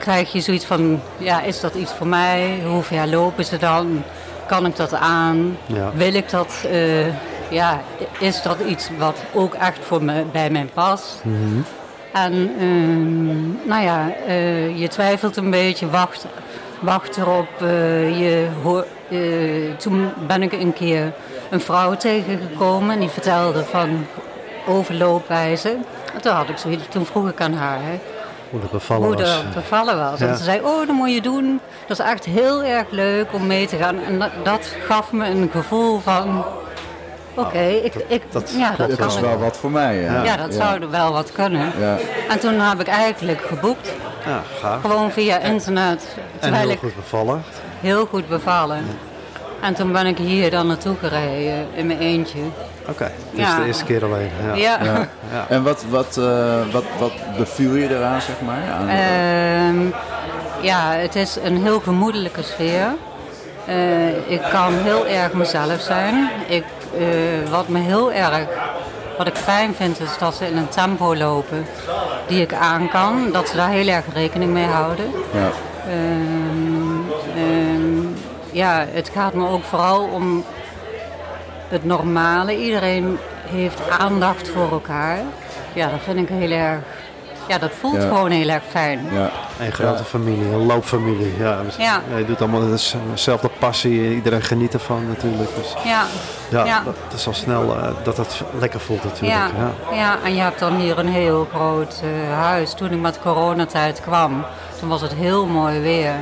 krijg 0.00 0.32
je 0.32 0.40
zoiets 0.40 0.64
van, 0.64 1.00
ja, 1.18 1.42
is 1.42 1.60
dat 1.60 1.74
iets 1.74 1.92
voor 1.92 2.06
mij? 2.06 2.60
Hoe 2.66 2.82
ver 2.82 3.06
lopen 3.08 3.44
ze 3.44 3.56
dan? 3.56 4.02
Kan 4.46 4.66
ik 4.66 4.76
dat 4.76 4.94
aan? 4.94 5.56
Ja. 5.66 5.90
Wil 5.94 6.14
ik 6.14 6.30
dat? 6.30 6.66
eh, 6.70 7.06
ja, 7.50 7.80
is 8.18 8.42
dat 8.42 8.56
iets 8.66 8.90
wat 8.98 9.16
ook 9.32 9.54
echt 9.54 9.78
voor 9.82 10.02
me, 10.04 10.24
bij 10.32 10.50
mij 10.50 10.68
past? 10.74 11.22
En 12.12 12.50
ehm, 12.58 13.68
nou 13.68 13.82
ja, 13.82 14.10
eh, 14.26 14.78
je 14.80 14.88
twijfelt 14.88 15.36
een 15.36 15.50
beetje, 15.50 15.90
wacht, 15.90 16.26
wacht 16.80 17.16
erop. 17.16 17.48
eh, 17.60 18.18
je 18.20 18.46
hoor, 18.62 18.86
toen 19.78 20.10
ben 20.26 20.42
ik 20.42 20.52
een 20.52 20.72
keer 20.72 21.12
een 21.50 21.60
vrouw 21.60 21.96
tegengekomen 21.96 22.90
en 22.90 23.00
die 23.00 23.08
vertelde 23.08 23.64
van 23.64 24.06
overloopwijzen. 24.66 25.84
En 26.14 26.20
toen 26.22 26.32
had 26.32 26.48
ik 26.48 26.56
zoiets, 26.56 26.84
toen 26.88 27.06
vroeg 27.06 27.28
ik 27.28 27.40
aan 27.40 27.52
haar 27.54 27.78
hè, 27.82 28.00
Hoe 28.50 28.60
dat 28.60 28.70
bevallen 28.70 29.06
hoe 29.06 29.16
was. 29.16 29.26
dat 29.42 29.54
bevallen 29.54 29.96
was. 29.98 30.18
Ja. 30.20 30.26
En 30.26 30.36
ze 30.36 30.44
zei, 30.44 30.60
oh 30.62 30.86
dat 30.86 30.96
moet 30.96 31.14
je 31.14 31.20
doen. 31.20 31.60
Dat 31.86 31.98
is 32.00 32.04
echt 32.06 32.24
heel 32.24 32.62
erg 32.64 32.90
leuk 32.90 33.32
om 33.32 33.46
mee 33.46 33.66
te 33.66 33.76
gaan. 33.76 33.98
En 34.02 34.18
dat, 34.18 34.30
dat 34.42 34.74
gaf 34.86 35.12
me 35.12 35.26
een 35.26 35.48
gevoel 35.52 36.00
van, 36.00 36.44
oké, 37.34 37.62
ik, 37.62 37.94
ik, 38.06 38.22
dat 38.30 38.52
ja, 38.56 38.74
dat 38.76 38.90
ik. 38.90 38.98
wel 39.20 39.38
wat 39.38 39.56
voor 39.56 39.70
mij. 39.70 40.00
Ja, 40.00 40.22
Ja, 40.24 40.36
dat 40.36 40.54
zou 40.54 40.80
er 40.82 40.90
wel 40.90 41.12
wat 41.12 41.32
kunnen. 41.32 41.72
Ja. 41.78 41.96
En 42.28 42.40
toen 42.40 42.60
heb 42.60 42.80
ik 42.80 42.88
eigenlijk 42.88 43.40
geboekt, 43.40 43.92
Ja, 44.26 44.42
gaaf. 44.60 44.80
gewoon 44.80 45.10
via 45.10 45.38
internet, 45.38 46.16
En 46.40 46.52
heel 46.54 46.70
ik 46.70 46.78
goed 46.78 46.94
bevallen. 46.96 47.42
heel 47.80 48.06
goed 48.06 48.28
bevallen. 48.28 48.84
En 49.62 49.74
toen 49.74 49.92
ben 49.92 50.06
ik 50.06 50.18
hier 50.18 50.50
dan 50.50 50.66
naartoe 50.66 50.96
gereden 51.02 51.66
in 51.74 51.86
mijn 51.86 51.98
eentje. 51.98 52.38
Oké, 52.88 53.10
dit 53.30 53.40
is 53.40 53.46
Ja. 53.52 53.56
de 53.58 53.66
eerste 53.66 53.84
keer 53.84 54.04
alleen. 54.04 54.30
Ja. 54.54 54.54
Ja. 54.54 54.78
Ja. 55.32 55.46
En 55.48 55.62
wat, 55.62 55.84
wat, 55.88 56.16
eh, 56.16 56.72
wat, 56.72 56.84
wat 56.98 57.12
beviel 57.36 57.74
je 57.74 57.88
eraan, 57.96 58.20
zeg 58.20 58.34
maar? 58.40 58.62
Aan, 58.78 58.88
Ehm, 58.88 59.86
ja, 60.66 60.92
het 60.92 61.14
is 61.16 61.36
een 61.44 61.62
heel 61.62 61.80
gemoedelijke 61.80 62.42
sfeer. 62.42 62.86
Eh, 63.66 64.08
ik 64.32 64.42
kan 64.52 64.72
heel 64.74 65.06
erg 65.06 65.32
mezelf 65.32 65.80
zijn. 65.80 66.28
Ik, 66.48 66.64
eh, 66.98 67.50
wat 67.50 67.68
me 67.68 67.78
heel 67.78 68.12
erg, 68.12 68.46
wat 69.18 69.26
ik 69.26 69.36
fijn 69.36 69.74
vind, 69.74 70.00
is 70.00 70.18
dat 70.18 70.34
ze 70.34 70.46
in 70.46 70.56
een 70.56 70.68
tempo 70.68 71.16
lopen 71.16 71.66
die 72.26 72.40
ik 72.42 72.52
aan 72.54 72.88
kan. 72.88 73.28
Dat 73.32 73.48
ze 73.48 73.56
daar 73.56 73.68
heel 73.70 73.88
erg 73.88 74.04
rekening 74.14 74.52
mee 74.52 74.66
houden. 74.66 75.10
ja. 75.32 75.48
Ehm, 75.88 76.39
ja, 78.52 78.86
het 78.92 79.08
gaat 79.14 79.34
me 79.34 79.48
ook 79.48 79.62
vooral 79.64 80.02
om 80.04 80.44
het 81.68 81.84
normale. 81.84 82.56
Iedereen 82.58 83.18
heeft 83.48 83.80
aandacht 83.98 84.48
voor 84.48 84.70
elkaar. 84.72 85.18
Ja, 85.72 85.88
dat 85.90 86.00
vind 86.04 86.18
ik 86.18 86.28
heel 86.28 86.50
erg. 86.50 86.78
Ja, 87.48 87.58
dat 87.58 87.70
voelt 87.80 87.94
Ja. 88.02 88.08
gewoon 88.08 88.30
heel 88.30 88.48
erg 88.48 88.62
fijn. 88.68 89.00
ja. 89.12 89.30
Een 89.60 89.72
grote 89.72 90.04
familie, 90.04 90.52
een 90.52 90.66
loopfamilie. 90.66 91.34
Ja, 91.38 91.58
we- 91.76 91.82
Ja. 91.82 92.00
je 92.16 92.24
doet 92.24 92.40
allemaal 92.40 92.60
dus, 92.60 92.92
eh, 92.94 93.00
dezelfde 93.10 93.48
passie. 93.58 94.14
Iedereen 94.14 94.42
geniet 94.42 94.74
ervan 94.74 95.06
natuurlijk. 95.08 95.50
Dus, 95.56 95.74
Ja, 95.84 96.04
ja, 96.50 96.64
Ja. 96.64 96.82
Dat, 96.84 96.94
is 97.14 97.26
al 97.26 97.34
snel 97.34 97.76
eh, 97.76 97.88
dat 98.02 98.16
het 98.16 98.42
lekker 98.58 98.80
voelt 98.80 99.04
natuurlijk. 99.04 99.40
ja, 99.40 99.48
Ja. 99.90 99.96
ja. 99.96 100.16
en 100.24 100.34
je 100.34 100.40
hebt 100.40 100.58
dan 100.58 100.76
hier 100.76 100.98
een 100.98 101.08
heel 101.08 101.48
groot 101.54 102.00
eh, 102.02 102.38
huis. 102.38 102.72
Toen 102.74 102.90
ik 102.92 103.00
met 103.00 103.18
coronatijd 103.20 104.00
kwam, 104.00 104.44
toen 104.78 104.88
was 104.88 105.00
het 105.00 105.14
heel 105.14 105.46
mooi 105.46 105.80
weer. 105.80 106.12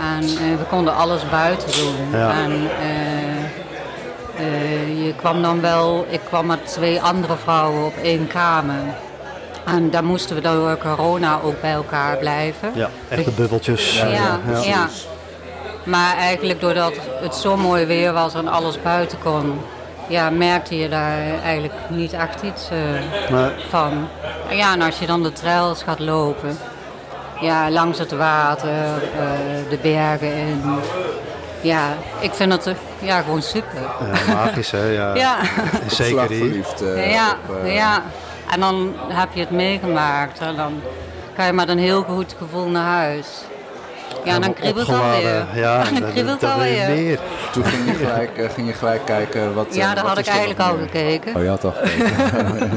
En 0.00 0.22
eh, 0.22 0.58
we 0.58 0.64
konden 0.68 0.94
alles 0.94 1.28
buiten 1.28 1.72
doen. 1.78 2.20
Ja. 2.20 2.30
En 2.30 2.52
eh, 2.80 3.44
eh, 4.36 5.04
je 5.04 5.14
kwam 5.16 5.42
dan 5.42 5.60
wel, 5.60 6.06
ik 6.08 6.20
kwam 6.28 6.46
met 6.46 6.66
twee 6.66 7.00
andere 7.00 7.36
vrouwen 7.36 7.84
op 7.84 7.96
één 8.02 8.26
kamer. 8.26 8.82
En 9.64 9.90
daar 9.90 10.04
moesten 10.04 10.36
we 10.36 10.42
door 10.42 10.78
corona 10.78 11.40
ook 11.44 11.60
bij 11.60 11.72
elkaar 11.72 12.16
blijven. 12.16 12.70
Ja, 12.74 12.90
echte 13.08 13.30
bubbeltjes. 13.30 13.98
Ja, 13.98 14.06
ja. 14.06 14.38
ja. 14.62 14.88
Maar 15.84 16.16
eigenlijk 16.16 16.60
doordat 16.60 16.92
het 17.20 17.34
zo 17.34 17.56
mooi 17.56 17.84
weer 17.84 18.12
was 18.12 18.34
en 18.34 18.48
alles 18.48 18.82
buiten 18.82 19.18
kon, 19.22 19.60
ja, 20.08 20.30
merkte 20.30 20.76
je 20.76 20.88
daar 20.88 21.42
eigenlijk 21.42 21.74
niet 21.88 22.12
echt 22.12 22.42
iets 22.42 22.68
van. 23.68 24.08
Ja, 24.50 24.72
en 24.72 24.82
als 24.82 24.98
je 24.98 25.06
dan 25.06 25.22
de 25.22 25.32
trails 25.32 25.82
gaat 25.82 25.98
lopen, 25.98 26.58
ja, 27.40 27.70
langs 27.70 27.98
het 27.98 28.12
water, 28.12 28.68
eh, 28.70 29.70
de 29.70 29.78
bergen 29.82 30.34
in. 30.34 30.62
Ja, 31.60 31.88
ik 32.20 32.32
vind 32.32 32.52
het 32.52 32.66
eh, 32.66 32.74
ja, 32.98 33.20
gewoon 33.22 33.42
super. 33.42 33.80
ja, 34.00 34.34
magisch 34.34 34.70
hè. 34.70 34.84
Ja. 34.84 35.14
Ja. 35.24 35.38
En 35.82 35.90
Zeker 35.90 36.04
hier. 36.04 36.26
Slagverliefd, 36.26 36.82
eh, 36.82 37.12
Ja, 37.12 37.36
op, 37.48 37.66
ja. 37.66 38.02
En 38.50 38.60
dan 38.60 38.94
heb 39.08 39.28
je 39.32 39.40
het 39.40 39.50
meegemaakt 39.50 40.38
en 40.38 40.56
dan 40.56 40.82
kan 41.36 41.46
je 41.46 41.52
met 41.52 41.68
een 41.68 41.78
heel 41.78 42.02
goed 42.02 42.34
gevoel 42.38 42.66
naar 42.68 42.84
huis. 42.84 43.26
Ja, 44.24 44.34
en 44.34 44.40
dan 44.40 44.54
kriebelt 44.54 44.86
het 44.86 44.96
alweer. 44.96 45.46
Ja, 45.54 45.84
dan 46.14 46.24
dat 46.26 46.40
het 46.40 46.50
alweer. 46.50 46.88
meer. 46.88 47.18
Toen 47.52 47.64
ging 47.64 47.86
je 47.86 47.94
gelijk, 48.06 48.36
eh, 48.38 48.50
ging 48.50 48.66
je 48.66 48.72
gelijk 48.72 49.04
kijken 49.04 49.54
wat. 49.54 49.66
eh, 49.70 49.74
Ja, 49.74 49.94
daar 49.94 50.02
wat 50.04 50.06
had 50.06 50.18
ik 50.18 50.26
eigenlijk 50.26 50.60
al 50.60 50.76
gekeken. 50.82 51.34
Oh, 51.36 51.48
had 51.48 51.64
al 51.68 51.74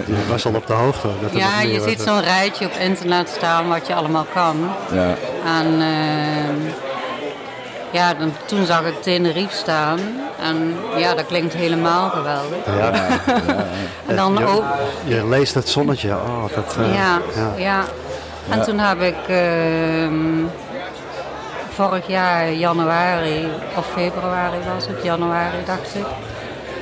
Je 0.06 0.26
was 0.30 0.46
al 0.46 0.54
op 0.56 0.68
de 0.68 0.74
hoogte. 0.74 1.08
Dat 1.22 1.32
Ja, 1.34 1.62
je 1.62 1.82
ziet 1.82 2.02
zo'n 2.02 2.22
rijtje 2.22 2.66
op 2.66 2.72
internet 2.72 3.30
staan 3.38 3.68
wat 3.68 3.88
je 3.88 3.94
allemaal 3.96 4.26
kan. 4.34 4.70
Ja, 4.92 5.16
En 5.46 5.66
ehm, 5.66 6.74
ja, 7.92 8.14
dan, 8.14 8.34
toen 8.46 8.66
zag 8.66 8.82
ik 8.86 9.02
Tenerife 9.02 9.56
staan. 9.56 10.00
En 10.42 10.76
ja, 10.98 11.14
dat 11.16 11.26
klinkt 11.26 11.54
helemaal 11.54 12.10
geweldig. 12.10 12.58
Ja, 12.66 12.92
En 14.08 14.16
dan 14.16 14.36
je, 14.38 14.46
ook, 14.46 14.64
je 15.04 15.28
leest 15.28 15.54
het 15.54 15.70
zonnetje. 15.70 16.10
Oh, 16.10 16.44
dat, 16.56 16.78
eh, 16.80 16.94
ja, 16.94 17.20
ja. 17.36 17.54
ja. 17.58 17.84
En 18.50 18.58
Ja. 18.58 18.64
toen 18.64 18.80
heb 18.80 19.02
ik, 19.02 19.16
ehm, 19.28 20.44
vorig 21.78 22.08
jaar 22.08 22.52
januari 22.52 23.48
of 23.78 23.86
februari 23.94 24.58
was 24.74 24.88
het, 24.88 25.04
januari 25.04 25.58
dacht 25.66 25.96
ik. 25.96 26.06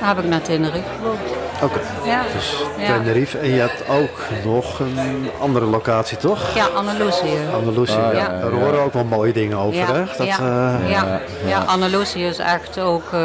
Daar 0.00 0.08
heb 0.08 0.18
ik 0.24 0.30
naar 0.30 0.42
Tenerife 0.42 0.84
geboekt. 0.96 1.30
Oké. 1.62 1.80
Ja. 2.04 2.20
Dus 2.34 2.56
Ja. 2.78 2.86
Tenerife. 2.86 3.38
En 3.38 3.48
je 3.50 3.60
hebt 3.60 3.88
ook 3.88 4.18
nog 4.44 4.78
een 4.80 5.30
andere 5.40 5.64
locatie, 5.64 6.16
toch? 6.16 6.54
Ja, 6.54 6.66
Andalusië. 6.74 7.36
Andalusië. 7.54 7.92
Oh, 7.96 8.12
ja. 8.12 8.18
ja, 8.18 8.28
Daar 8.40 8.50
horen 8.50 8.80
ook 8.82 8.92
wel 8.92 9.04
mooie 9.04 9.32
dingen 9.32 9.56
over, 9.58 9.78
Ja, 9.78 9.92
hè? 9.94 10.04
Dat, 10.16 10.26
ja. 10.26 10.38
eh, 10.38 10.90
Ja, 10.90 11.20
ja, 11.46 11.58
Andalusië 11.66 12.24
is 12.26 12.38
echt 12.38 12.78
ook, 12.80 13.04
eh, 13.04 13.18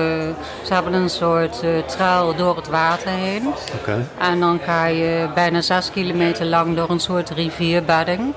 ze 0.63 0.73
hebben 0.73 0.93
een 0.93 1.09
soort 1.09 1.61
eh 1.63 1.69
trail 1.87 2.35
door 2.35 2.55
het 2.55 2.69
water 2.69 3.09
heen. 3.09 3.53
Oké. 3.79 4.05
En 4.19 4.39
dan 4.39 4.59
ga 4.65 4.85
je 4.85 5.27
bijna 5.35 5.61
6 5.61 5.91
kilometer 5.91 6.45
lang 6.45 6.75
door 6.75 6.89
een 6.89 6.99
soort 6.99 7.29
rivierbedding. 7.29 8.33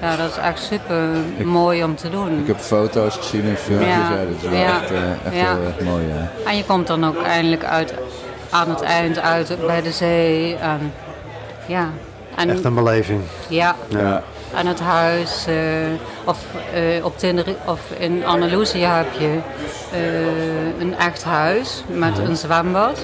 Ja, 0.00 0.16
dat 0.16 0.30
is 0.30 0.36
echt 0.36 0.62
super 0.62 1.08
mooi 1.44 1.84
om 1.84 1.96
te 1.96 2.10
doen. 2.10 2.40
Ik 2.40 2.46
heb 2.46 2.58
foto's 2.58 3.16
gezien 3.16 3.44
en 3.48 3.56
filmpjes. 3.56 3.88
Ja. 3.94 4.10
Ja, 4.10 4.16
dat 4.16 4.42
is 4.42 4.48
wel 4.48 4.58
Ja. 4.58 4.80
echt, 4.80 4.90
eh, 4.90 4.98
echt 5.26 5.34
Ja. 5.34 5.54
heel 5.56 5.64
erg 5.66 5.80
mooi. 5.80 6.04
Ja. 6.06 6.50
En 6.50 6.56
je 6.56 6.64
komt 6.64 6.86
dan 6.86 7.06
ook 7.06 7.22
eindelijk 7.22 7.64
uit, 7.64 7.94
aan 8.50 8.68
het 8.70 8.80
eind 8.82 9.18
uit 9.20 9.56
bij 9.66 9.82
de 9.82 9.90
zee. 9.92 10.56
En, 10.56 10.92
ja. 11.66 11.88
En, 12.36 12.50
Echt 12.50 12.64
een 12.64 12.74
beleving. 12.74 13.20
ja, 13.48 13.74
Ja. 13.88 14.22
aan 14.54 14.66
het 14.66 14.80
huis. 14.80 15.46
eh, 15.46 15.54
of, 16.24 16.38
eh, 16.74 17.04
op 17.04 17.18
Tenerife, 17.18 17.56
of 17.66 17.80
in 17.98 18.26
Andalusië 18.26 18.78
heb 18.84 19.06
je 19.18 19.38
eh, 19.92 20.80
een 20.80 20.94
echt 20.98 21.24
huis 21.24 21.84
met 21.86 22.18
een 22.18 22.36
zwembad. 22.36 22.98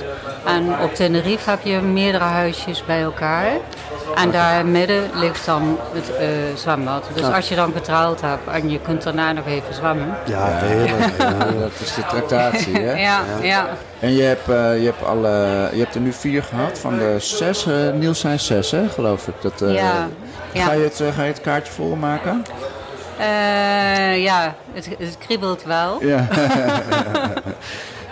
En 0.47 0.75
op 0.83 0.95
Tenerife 0.95 1.51
heb 1.51 1.61
je 1.63 1.81
meerdere 1.81 2.25
huisjes 2.25 2.85
bij 2.85 3.03
elkaar. 3.03 3.47
En 4.15 4.31
daar 4.31 4.67
midden 4.67 5.11
ligt 5.15 5.47
dan 5.47 5.79
het 5.93 6.17
eh, 6.17 6.27
zwembad. 6.55 7.05
Dus 7.15 7.23
als 7.25 7.49
je 7.49 7.55
dan 7.55 7.73
getrouwd 7.73 8.21
hebt 8.21 8.49
en 8.53 8.71
je 8.71 8.79
kunt 8.81 9.03
daarna 9.03 9.33
nog 9.33 9.47
even 9.47 9.75
zwemmen. 9.75 10.15
Ja, 10.27 10.47
heerlijk. 10.47 11.13
Ja. 11.19 11.29
Dat 11.61 11.71
is 11.81 11.95
de 11.95 12.03
tractatie, 12.09 12.79
hè? 12.79 12.95
Ja, 13.09 13.21
ja. 13.43 13.69
En 14.01 14.15
je 14.17 14.23
hebt, 14.23 14.49
eh, 14.49 14.79
je, 14.79 14.85
hebt 14.85 15.05
alle, 15.05 15.69
je 15.73 15.79
hebt 15.79 15.95
er 15.95 16.01
nu 16.01 16.13
vier 16.13 16.43
gehad 16.43 16.79
van 16.79 16.99
de 16.99 17.17
zes. 17.19 17.67
eh 17.67 17.75
Niels 17.93 18.21
zijn 18.21 18.41
zes, 18.41 18.71
hè, 18.71 18.89
geloof 18.89 19.29
ik. 19.29 19.35
Dat, 19.41 19.63
eh, 19.63 19.75
Ja, 19.75 20.09
ja. 20.53 20.65
Ga, 20.65 20.73
je 20.73 20.83
het, 20.83 21.03
ga 21.15 21.23
je 21.23 21.29
het 21.29 21.41
kaartje 21.41 21.73
volmaken? 21.73 22.45
Eh, 23.19 24.23
ja, 24.23 24.55
het, 24.73 24.89
het 24.99 25.17
kriebelt 25.19 25.63
wel. 25.65 26.05
Ja. 26.05 26.27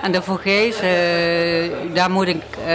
En 0.02 0.12
de 0.12 0.22
Vogezen, 0.22 1.94
daar 1.94 2.10
moet 2.10 2.28
ik 2.28 2.42
eh, 2.66 2.74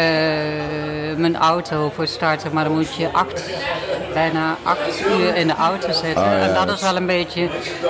mijn 1.18 1.38
auto 1.38 1.92
voor 1.96 2.08
starten. 2.08 2.54
Maar 2.54 2.64
dan 2.64 2.74
moet 2.74 2.96
je 2.96 3.10
acht, 3.12 3.50
bijna 4.14 4.58
acht 4.64 5.06
uur 5.08 5.36
in 5.36 5.48
de 5.48 5.56
auto 5.56 5.92
zitten. 5.92 6.24
Oh, 6.24 6.30
ja, 6.32 6.40
en 6.40 6.54
dat 6.54 6.68
dat 6.68 6.76
is 6.76 6.82
wel 6.82 6.96
een 6.96 7.06
beetje 7.06 7.50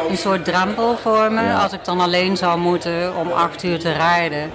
een 0.10 0.18
soort 0.18 0.45
drempel 0.45 0.97
voor 0.97 1.31
me. 1.31 1.41
Ja. 1.41 1.61
Als 1.61 1.73
ik 1.73 1.85
dan 1.85 1.99
alleen 1.99 2.38
zou 2.38 2.60
moeten 2.60 3.15
om 3.15 3.31
acht 3.31 3.64
uur 3.64 3.80
te 3.80 3.91
rijden. 3.91 4.52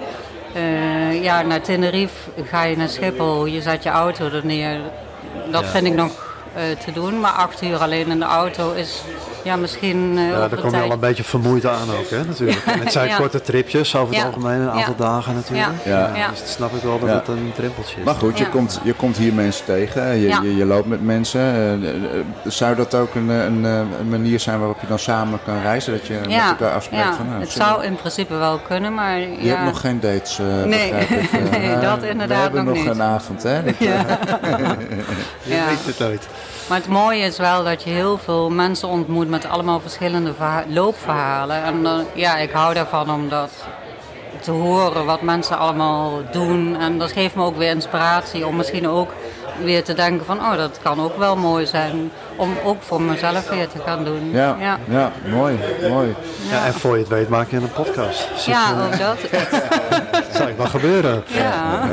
Eh, 0.53 1.23
ja, 1.23 1.41
naar 1.41 1.61
Tenerife 1.61 2.31
ga 2.43 2.63
je 2.63 2.77
naar 2.77 2.89
Schiphol, 2.89 3.45
je 3.45 3.61
zet 3.61 3.83
je 3.83 3.89
auto 3.89 4.25
er 4.25 4.45
neer. 4.45 4.79
Dat 5.51 5.65
vind 5.65 5.85
ik 5.85 5.93
nog 5.93 6.11
eh, 6.55 6.63
te 6.85 6.91
doen. 6.91 7.19
Maar 7.19 7.31
acht 7.31 7.61
uur 7.61 7.77
alleen 7.77 8.07
in 8.07 8.19
de 8.19 8.25
auto 8.25 8.71
is 8.73 9.01
ja, 9.43 9.55
misschien 9.55 10.17
eh 10.17 10.29
Ja, 10.29 10.47
daar 10.47 10.59
kom 10.59 10.69
je 10.75 10.81
al 10.81 10.91
een 10.91 10.99
beetje 10.99 11.23
vermoeid 11.23 11.65
aan 11.65 11.91
ook, 11.99 12.09
hè, 12.09 12.23
natuurlijk. 12.25 12.65
En 12.65 12.79
het 12.83 12.91
zijn 12.91 13.07
Ja. 13.07 13.15
korte 13.17 13.41
tripjes, 13.41 13.95
over 13.95 14.13
het 14.13 14.23
Ja. 14.23 14.27
algemeen, 14.29 14.59
een 14.61 14.69
aantal 14.69 14.93
Ja. 14.97 15.03
dagen 15.03 15.33
natuurlijk. 15.35 15.69
Ja. 15.83 15.91
Ja. 15.91 16.15
Ja. 16.15 16.29
Dus 16.29 16.39
dat 16.39 16.47
snap 16.49 16.73
ik 16.75 16.81
wel 16.81 16.99
dat 16.99 17.09
Ja. 17.09 17.15
het 17.15 17.27
een 17.27 17.51
drempeltje 17.55 17.97
is. 17.99 18.03
Maar 18.05 18.15
goed, 18.15 18.37
je, 18.37 18.43
Ja. 18.43 18.49
komt, 18.49 18.79
je 18.83 18.93
komt 18.93 19.17
hier 19.17 19.33
mensen 19.33 19.65
tegen. 19.65 20.17
Je, 20.17 20.27
Ja. 20.27 20.41
je, 20.41 20.55
je 20.55 20.65
loopt 20.65 20.87
met 20.87 21.03
mensen. 21.05 21.41
Eh, 21.41 21.73
eh, 21.73 21.79
zou 22.43 22.75
dat 22.75 22.95
ook 22.95 23.15
een, 23.15 23.29
een, 23.29 23.63
een 23.63 24.09
manier 24.09 24.39
zijn 24.39 24.57
waarop 24.59 24.77
je 24.81 24.87
dan 24.87 24.99
samen 24.99 25.39
kan 25.45 25.61
reizen? 25.61 25.93
Dat 25.93 26.07
je 26.07 26.13
met 26.21 26.31
Ja, 26.31 26.47
elkaar 26.49 26.73
afspreekt 26.73 27.03
ja. 27.03 27.13
van... 27.13 27.27
Nou, 27.29 27.39
het 27.41 27.51
zou 27.51 27.83
in 27.83 27.95
principe 27.95 28.35
wel 28.35 28.59
kunnen, 28.67 28.93
maar 28.93 29.19
Je 29.19 29.27
ja. 29.39 29.47
hebt 29.55 29.63
nog 29.65 29.79
geen 29.79 29.99
dates, 29.99 30.39
eh 30.39 30.45
Nee. 30.45 30.93
begrijp 30.93 31.09
ik. 31.09 31.29
Eh, 31.41 31.49
Nee, 31.59 31.67
nou, 31.69 31.81
dat 31.81 31.99
We 31.99 32.09
inderdaad 32.09 32.41
hebben 32.41 32.65
nog 32.65 32.73
nog 32.75 32.83
niet. 32.83 32.93
een 32.93 33.01
avond, 33.01 33.43
hè? 33.43 33.63
Dat- 33.63 33.77
Je 33.79 33.85
ja. 35.43 35.65
weet 35.65 35.85
het 35.85 35.99
nooit. 35.99 36.27
Maar 36.69 36.77
het 36.77 36.87
mooie 36.87 37.23
is 37.25 37.37
wel 37.37 37.63
dat 37.63 37.83
je 37.83 37.89
heel 37.89 38.17
veel 38.17 38.49
mensen 38.49 38.87
ontmoet 38.87 39.29
met 39.29 39.45
allemaal 39.49 39.79
verschillende 39.79 40.33
verha- 40.33 40.63
loopverhalen. 40.67 41.63
En 41.63 41.83
dan, 41.83 42.05
ja, 42.13 42.37
ik 42.37 42.51
hou 42.51 42.73
daarvan 42.73 43.11
om 43.11 43.29
dat 43.29 43.49
te 44.39 44.51
horen 44.51 45.05
wat 45.05 45.21
mensen 45.21 45.57
allemaal 45.57 46.11
doen. 46.31 46.77
En 46.79 46.97
dat 46.97 47.11
geeft 47.11 47.35
me 47.35 47.43
ook 47.43 47.57
weer 47.57 47.69
inspiratie 47.69 48.45
om 48.47 48.55
misschien 48.55 48.87
ook 48.87 49.09
weer 49.63 49.83
te 49.83 49.93
denken 49.93 50.25
van... 50.25 50.37
oh, 50.39 50.55
dat 50.55 50.79
kan 50.81 51.01
ook 51.01 51.17
wel 51.17 51.35
mooi 51.35 51.65
zijn 51.65 52.11
om 52.35 52.53
ook 52.63 52.81
voor 52.81 53.01
mezelf 53.01 53.49
weer 53.49 53.67
te 53.67 53.79
gaan 53.85 54.03
doen. 54.03 54.29
Ja, 54.31 54.55
ja. 54.59 54.77
ja. 54.89 55.11
mooi, 55.29 55.59
mooi. 55.89 56.15
Ja, 56.51 56.65
en 56.65 56.73
voor 56.73 56.93
je 56.93 56.99
het 56.99 57.07
weet 57.07 57.29
maak 57.29 57.49
je 57.51 57.57
een 57.57 57.71
podcast. 57.71 58.27
Dus 58.33 58.45
Ja, 58.45 58.73
dat, 58.73 58.85
ook 58.85 58.97
dat. 58.97 59.17
eh, 59.31 60.19
zou 60.33 60.49
ik 60.49 60.57
wel 60.57 60.65
gebeuren. 60.67 61.23
Ja, 61.25 61.89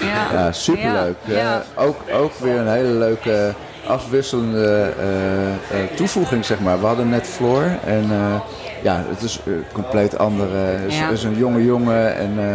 ja. 0.00 0.32
Ja, 0.32 0.52
superleuk. 0.52 1.16
Ja, 1.24 1.36
ja. 1.36 1.62
Eh, 1.76 1.84
ook, 1.86 1.96
ook 2.12 2.32
weer 2.38 2.56
een 2.58 2.68
hele 2.68 2.88
leuke 2.88 3.54
afwisselende 3.86 4.92
eh, 4.98 5.50
eh, 5.82 5.90
toevoeging, 5.94 6.44
zeg 6.44 6.60
maar. 6.60 6.80
We 6.80 6.86
hadden 6.86 7.08
net 7.08 7.26
Floor 7.26 7.62
en 7.86 8.04
eh, 8.10 8.40
ja, 8.82 9.02
het 9.08 9.22
is 9.22 9.40
een 9.46 9.64
compleet 9.72 10.18
andere. 10.18 10.56
Het 10.56 10.84
is, 10.92 10.98
Ja. 10.98 11.08
is 11.08 11.24
een 11.24 11.36
jonge 11.36 11.64
jongen 11.64 12.16
en 12.16 12.30
eh, 12.38 12.54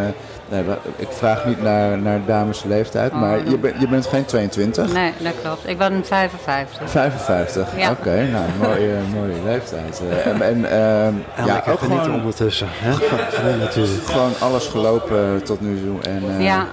nee, 0.49 0.63
ik 0.95 1.07
vraag 1.09 1.45
niet 1.45 1.61
naar, 1.61 1.97
naar 1.97 2.19
dames 2.25 2.63
leeftijd, 2.63 3.11
Oh, 3.11 3.19
maar 3.19 3.49
je, 3.49 3.57
bent 3.57 3.75
je 3.79 3.87
bent 3.87 4.05
geen 4.05 4.25
22? 4.25 4.93
Nee, 4.93 5.11
dat 5.17 5.33
klopt. 5.41 5.67
Ik 5.69 5.77
ben 5.77 6.01
55. 6.05 6.89
55, 6.89 7.67
Ja. 7.77 7.91
oké, 7.91 8.27
nou, 8.31 8.43
mooie, 8.61 8.93
mooie 9.13 9.35
leeftijd. 9.45 10.01
Eh, 10.09 10.25
en 10.27 10.41
en 10.41 10.65
ehm, 10.71 11.13
En 11.35 11.45
ja, 11.45 11.63
ook 11.69 11.79
gewoon, 11.79 12.13
ondertussen. 12.13 12.67
Hè? 12.71 12.91
Van, 13.09 13.17
van 13.29 13.51
de 13.51 13.55
natuur. 13.59 13.87
gewoon 14.05 14.31
alles 14.39 14.67
gelopen 14.67 15.43
tot 15.43 15.61
nu 15.61 15.81
toe. 15.85 16.11
En, 16.11 16.23
eh, 16.37 16.43
Ja, 16.43 16.65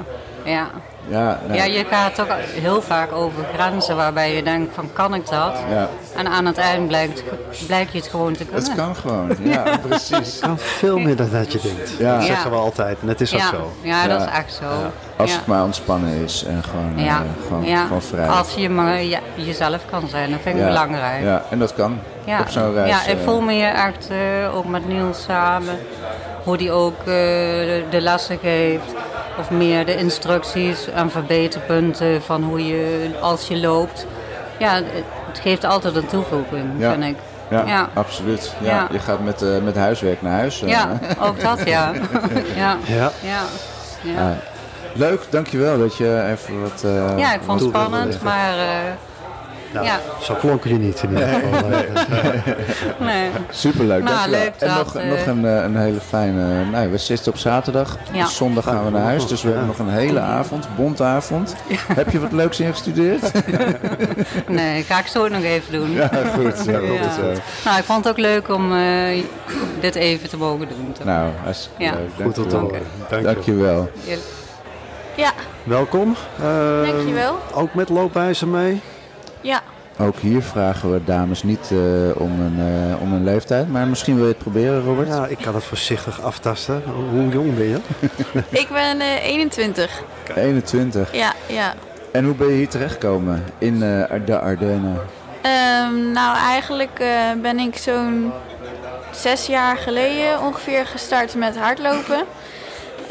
ja. 0.44 0.66
Ja, 1.08 1.38
Ja, 1.52 1.64
je 1.64 1.84
gaat 1.84 2.14
toch 2.14 2.26
heel 2.60 2.82
vaak 2.82 3.12
over 3.12 3.44
grenzen 3.54 3.96
waarbij 3.96 4.34
je 4.34 4.42
denkt 4.42 4.74
van 4.74 4.90
kan 4.92 5.14
ik 5.14 5.28
dat? 5.30 5.52
ja, 5.70 5.88
En 6.16 6.28
aan 6.28 6.46
het 6.46 6.58
eind 6.58 6.88
blijkt, 6.88 7.22
blijkt 7.66 7.92
je 7.92 7.98
het 7.98 8.06
gewoon 8.08 8.32
te 8.32 8.44
kunnen. 8.44 8.64
het 8.64 8.74
kan 8.74 8.96
gewoon. 8.96 9.36
Ja, 9.54 9.78
precies. 9.88 10.38
kan 10.40 10.58
veel 10.58 10.98
meer 10.98 11.16
dan 11.16 11.30
dat 11.30 11.52
je 11.52 11.60
denkt. 11.62 11.94
Ja. 11.98 12.14
Dat 12.16 12.24
zeggen 12.26 12.50
we 12.50 12.56
altijd. 12.56 12.98
En 13.00 13.08
het 13.08 13.20
is 13.20 13.34
ook 13.34 13.40
zo. 13.40 13.72
ja, 13.82 14.06
dat 14.06 14.20
is 14.20 14.26
echt 14.32 14.52
zo. 14.54 14.64
Als 15.16 15.30
ja. 15.30 15.36
het 15.36 15.46
maar 15.46 15.62
ontspannen 15.62 16.22
is 16.24 16.44
en 16.44 16.62
gewoon, 16.64 17.04
ja. 17.04 17.16
eh, 17.18 17.46
gewoon, 17.46 17.64
ja. 17.64 17.82
gewoon 17.86 18.02
vrij. 18.02 18.28
Als 18.28 18.54
je 18.54 18.70
maar 18.70 19.02
ja, 19.02 19.18
jezelf 19.34 19.80
kan 19.90 20.08
zijn, 20.08 20.30
dat 20.30 20.40
vind 20.42 20.54
ik 20.54 20.60
ja. 20.62 20.66
belangrijk. 20.68 21.22
Ja, 21.22 21.42
en 21.50 21.58
dat 21.58 21.74
kan 21.74 21.98
Ja. 22.24 22.40
op 22.40 22.48
zo'n 22.48 22.72
reis. 22.74 22.90
Ja, 22.90 23.12
ik 23.12 23.18
eh, 23.18 23.24
voel 23.24 23.40
me 23.40 23.52
hier 23.52 23.72
echt 23.74 24.08
eh, 24.10 24.56
ook 24.56 24.64
met 24.64 24.88
Niels 24.88 25.22
samen. 25.22 25.78
Hoe 26.44 26.56
die 26.56 26.72
ook 26.72 26.98
eh, 26.98 27.04
de, 27.04 27.84
de 27.90 28.00
lessen 28.00 28.38
geeft. 28.42 28.94
Of 29.38 29.50
meer 29.50 29.86
de 29.86 29.96
instructies 29.96 30.88
en 30.90 31.10
verbeterpunten 31.10 32.22
van 32.22 32.42
hoe 32.42 32.66
je 32.66 33.10
als 33.20 33.48
je 33.48 33.56
loopt. 33.56 34.06
Ja, 34.58 34.74
het 35.26 35.38
geeft 35.42 35.64
altijd 35.64 35.96
een 35.96 36.06
toevoeging, 36.06 36.64
Ja. 36.78 36.90
vind 36.90 37.04
ik. 37.04 37.16
ja, 37.50 37.62
ja. 37.66 37.88
absoluut. 37.94 38.54
Ja, 38.60 38.70
Ja. 38.70 38.88
Je 38.90 38.98
gaat 38.98 39.20
met, 39.24 39.42
eh, 39.42 39.48
met 39.64 39.76
huiswerk 39.76 40.22
naar 40.22 40.32
huis. 40.32 40.62
eh. 40.62 40.68
Ja, 40.68 40.98
ook 41.20 41.40
dat 41.40 41.64
ja. 41.64 41.92
ja. 42.56 42.76
Ja. 42.86 43.10
Ja. 43.22 43.42
Ja. 44.02 44.20
Ah, 44.28 44.36
leuk, 44.92 45.20
dankjewel 45.30 45.78
dat 45.78 45.96
je 45.96 46.24
even 46.32 46.62
wat... 46.62 46.82
eh, 46.84 47.18
ja, 47.18 47.34
ik 47.34 47.40
vond 47.44 47.60
het 47.60 47.68
spannend, 47.68 48.22
maar 48.22 48.58
eh, 48.58 48.66
Nou, 49.74 49.86
Ja. 49.86 50.00
Zo 50.22 50.34
klonk 50.34 50.64
je 50.64 50.74
niet 50.74 51.02
in 51.02 51.08
ieder 51.10 51.26
geval. 51.28 51.68
nee. 53.06 53.30
Superleuk, 53.50 54.02
Nou, 54.02 54.30
leuk 54.30 54.52
en 54.58 54.68
dat, 54.68 54.76
nog, 54.76 54.96
eh, 54.96 55.08
nog 55.08 55.26
een, 55.26 55.44
eh, 55.46 55.62
een 55.62 55.76
hele 55.76 56.00
fijne... 56.00 56.64
Nou, 56.64 56.90
we 56.90 56.98
zitten 56.98 57.32
op 57.32 57.38
zaterdag. 57.38 57.98
Ja. 58.12 58.26
Zondag 58.26 58.64
gaan 58.64 58.84
we 58.84 58.90
naar 58.90 59.02
huis, 59.02 59.26
dus 59.26 59.42
we 59.42 59.48
hebben 59.48 59.66
nog 59.66 59.78
een 59.78 59.88
hele 59.88 60.20
avond, 60.20 60.68
bontavond. 60.76 61.54
Heb 61.94 62.10
je 62.10 62.20
wat 62.20 62.32
leuks 62.32 62.60
ingestudeerd? 62.60 63.30
nee, 64.48 64.82
ga 64.82 64.98
ik 64.98 65.06
zo 65.06 65.28
nog 65.28 65.42
even 65.42 65.72
doen. 65.72 65.90
ja, 65.92 66.10
goed. 66.34 66.64
Ja. 66.64 66.80
Nou, 67.64 67.78
ik 67.78 67.84
vond 67.84 68.04
het 68.04 68.08
ook 68.08 68.18
leuk 68.18 68.48
om 68.48 68.72
eh, 68.76 69.22
dit 69.80 69.94
even 69.94 70.28
te 70.28 70.36
mogen 70.36 70.68
doen. 70.68 70.92
toch? 70.92 71.04
Nou, 71.06 71.28
hartstikke 71.42 71.82
Ja. 71.82 71.92
leuk. 72.16 72.34
Goed 72.34 72.52
horen. 72.52 72.82
Dank 73.08 73.20
je. 73.20 73.22
Dankjewel. 73.22 73.90
Ja, 75.16 75.32
Welkom. 75.62 76.16
Eh, 76.42 76.86
Dankjewel. 76.90 77.38
Ook 77.54 77.74
met 77.74 77.88
loopwijzer 77.88 78.48
mee. 78.48 78.80
Ja. 79.44 79.62
Ook 79.98 80.16
hier 80.16 80.42
vragen 80.42 80.92
we 80.92 81.04
dames 81.04 81.42
niet 81.42 81.70
eh, 81.70 82.20
om, 82.20 82.40
een, 82.40 82.58
eh, 82.58 83.02
om 83.02 83.12
een 83.12 83.24
leeftijd, 83.24 83.68
maar 83.68 83.86
misschien 83.86 84.14
wil 84.14 84.24
je 84.24 84.30
het 84.30 84.38
proberen, 84.38 84.82
Robert? 84.82 85.08
Ja, 85.08 85.26
ik 85.26 85.38
kan 85.38 85.54
het 85.54 85.64
voorzichtig 85.64 86.22
aftasten. 86.22 86.82
Hoe 87.10 87.28
jong 87.28 87.56
ben 87.56 87.66
je? 87.66 87.78
Ik 88.60 88.68
ben 88.72 89.00
eh, 89.00 89.26
21. 89.26 90.02
21. 90.34 91.14
Ja, 91.14 91.32
ja. 91.46 91.74
En 92.12 92.24
hoe 92.24 92.34
ben 92.34 92.48
je 92.48 92.54
hier 92.54 92.68
terechtgekomen 92.68 93.44
in 93.58 93.82
eh, 93.82 94.20
de 94.24 94.38
Ardennen? 94.38 95.00
Ehm, 95.42 96.12
nou, 96.12 96.36
eigenlijk 96.36 96.98
eh, 96.98 97.08
ben 97.42 97.58
ik 97.58 97.76
zo'n 97.76 98.32
zes 99.10 99.46
jaar 99.46 99.76
geleden 99.76 100.40
ongeveer 100.40 100.86
gestart 100.86 101.34
met 101.34 101.58
hardlopen. 101.58 102.24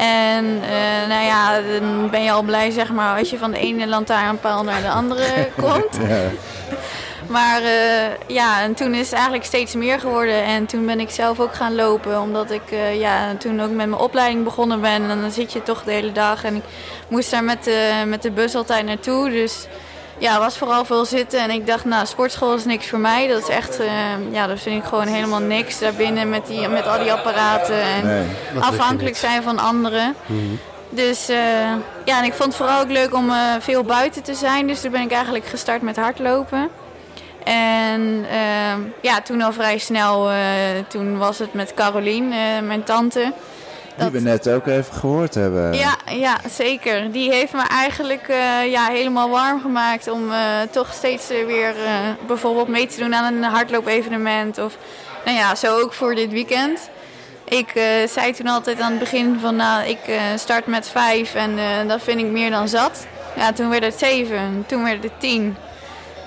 En 0.04 0.62
eh, 0.62 1.08
nou 1.08 1.24
ja, 1.24 1.60
dan 1.60 2.10
ben 2.10 2.22
je 2.22 2.30
al 2.30 2.42
blij 2.42 2.70
zeg 2.70 2.92
maar 2.92 3.18
als 3.18 3.30
je 3.30 3.38
van 3.38 3.50
de 3.50 3.58
ene 3.58 3.86
lantaarnpaal 3.86 4.64
naar 4.64 4.82
de 4.82 4.90
andere 4.90 5.48
komt. 5.62 5.98
Ja. 6.08 6.30
Maar 7.26 7.62
eh, 7.62 8.26
ja, 8.26 8.62
en 8.62 8.74
toen 8.74 8.94
is 8.94 9.04
het 9.04 9.12
eigenlijk 9.12 9.44
steeds 9.44 9.74
meer 9.74 10.00
geworden. 10.00 10.44
En 10.44 10.66
toen 10.66 10.86
ben 10.86 11.00
ik 11.00 11.10
zelf 11.10 11.40
ook 11.40 11.54
gaan 11.54 11.74
lopen. 11.74 12.20
Omdat 12.20 12.50
ik 12.50 12.70
eh, 12.70 12.98
ja, 13.00 13.34
toen 13.38 13.60
ook 13.60 13.68
met 13.70 13.76
mijn 13.88 13.94
opleiding 13.94 14.44
begonnen 14.44 14.80
ben. 14.80 15.10
En 15.10 15.20
dan 15.20 15.30
zit 15.30 15.52
je 15.52 15.62
toch 15.62 15.84
de 15.84 15.92
hele 15.92 16.12
dag. 16.12 16.44
En 16.44 16.56
ik 16.56 16.64
moest 17.08 17.30
daar 17.30 17.44
met 17.44 17.64
de, 17.64 18.02
met 18.06 18.22
de 18.22 18.30
bus 18.30 18.54
altijd 18.54 18.86
naartoe. 18.86 19.30
Dus 19.30 19.66
ja, 20.18 20.38
was 20.38 20.58
vooral 20.58 20.84
veel 20.84 21.04
zitten. 21.04 21.40
En 21.40 21.50
ik 21.50 21.66
dacht, 21.66 21.84
nou, 21.84 22.06
sportschool 22.06 22.54
is 22.54 22.64
niks 22.64 22.88
voor 22.88 22.98
mij. 22.98 23.28
Dat 23.28 23.42
is 23.42 23.48
echt, 23.48 23.80
eh, 23.80 23.88
ja, 24.30 24.46
dat 24.46 24.60
vind 24.60 24.82
ik 24.82 24.88
gewoon 24.88 25.06
helemaal 25.06 25.40
niks. 25.40 25.78
Daarbinnen 25.78 26.28
met, 26.28 26.46
die, 26.46 26.68
met 26.68 26.86
al 26.86 26.98
die 26.98 27.12
apparaten. 27.12 27.80
En 27.82 28.06
Nee. 28.06 28.26
afhankelijk 28.62 29.16
zijn 29.16 29.42
van 29.42 29.58
anderen. 29.58 30.14
Dus 30.88 31.28
eh, 31.28 31.36
ja, 32.04 32.18
en 32.18 32.24
ik 32.24 32.32
vond 32.34 32.48
het 32.48 32.56
vooral 32.56 32.80
ook 32.80 32.90
leuk 32.90 33.14
om 33.14 33.30
eh, 33.30 33.36
veel 33.60 33.82
buiten 33.82 34.22
te 34.22 34.34
zijn. 34.34 34.66
Dus 34.66 34.80
toen 34.80 34.90
ben 34.90 35.00
ik 35.02 35.12
eigenlijk 35.12 35.46
gestart 35.46 35.82
met 35.82 35.96
hardlopen. 35.96 36.68
En 37.44 38.26
ehm, 38.30 38.80
ja, 39.00 39.20
toen 39.22 39.42
al 39.42 39.52
vrij 39.52 39.78
snel, 39.78 40.30
eh, 40.30 40.36
toen 40.88 41.18
was 41.18 41.38
het 41.38 41.52
met 41.54 41.74
Carolien, 41.74 42.32
eh, 42.32 42.38
mijn 42.62 42.82
tante. 42.84 43.32
Die 43.96 44.10
we 44.10 44.20
net 44.20 44.48
ook 44.48 44.66
even 44.66 44.94
gehoord 44.94 45.34
hebben. 45.34 45.74
Ja, 45.74 45.96
ja, 46.10 46.36
zeker. 46.50 47.12
Die 47.12 47.32
heeft 47.32 47.52
me 47.52 47.62
eigenlijk 47.62 48.28
eh, 48.28 48.70
ja, 48.70 48.86
helemaal 48.86 49.30
warm 49.30 49.60
gemaakt 49.60 50.10
om 50.10 50.32
eh, 50.32 50.38
toch 50.70 50.92
steeds 50.92 51.28
weer 51.28 51.68
eh, 51.68 51.92
bijvoorbeeld 52.26 52.68
mee 52.68 52.86
te 52.86 52.98
doen 52.98 53.14
aan 53.14 53.34
een 53.34 53.42
hardloopevenement. 53.42 54.58
Of 54.58 54.76
nou 55.24 55.36
ja, 55.36 55.54
zo 55.54 55.80
ook 55.80 55.92
voor 55.92 56.14
dit 56.14 56.30
weekend. 56.30 56.90
Ik 57.48 57.72
zei 58.08 58.32
toen 58.32 58.46
altijd 58.46 58.80
aan 58.80 58.90
het 58.90 59.00
begin 59.00 59.38
van 59.40 59.56
nou, 59.56 59.88
ik 59.88 59.98
start 60.36 60.66
met 60.66 60.88
vijf 60.88 61.34
en 61.34 61.58
dat 61.88 62.02
vind 62.02 62.20
ik 62.20 62.26
meer 62.26 62.50
dan 62.50 62.68
zat. 62.68 63.06
Ja, 63.36 63.52
toen 63.52 63.68
werd 63.68 63.84
het 63.84 63.98
zeven, 63.98 64.64
toen 64.66 64.84
werd 64.84 65.02
het 65.02 65.20
tien. 65.20 65.56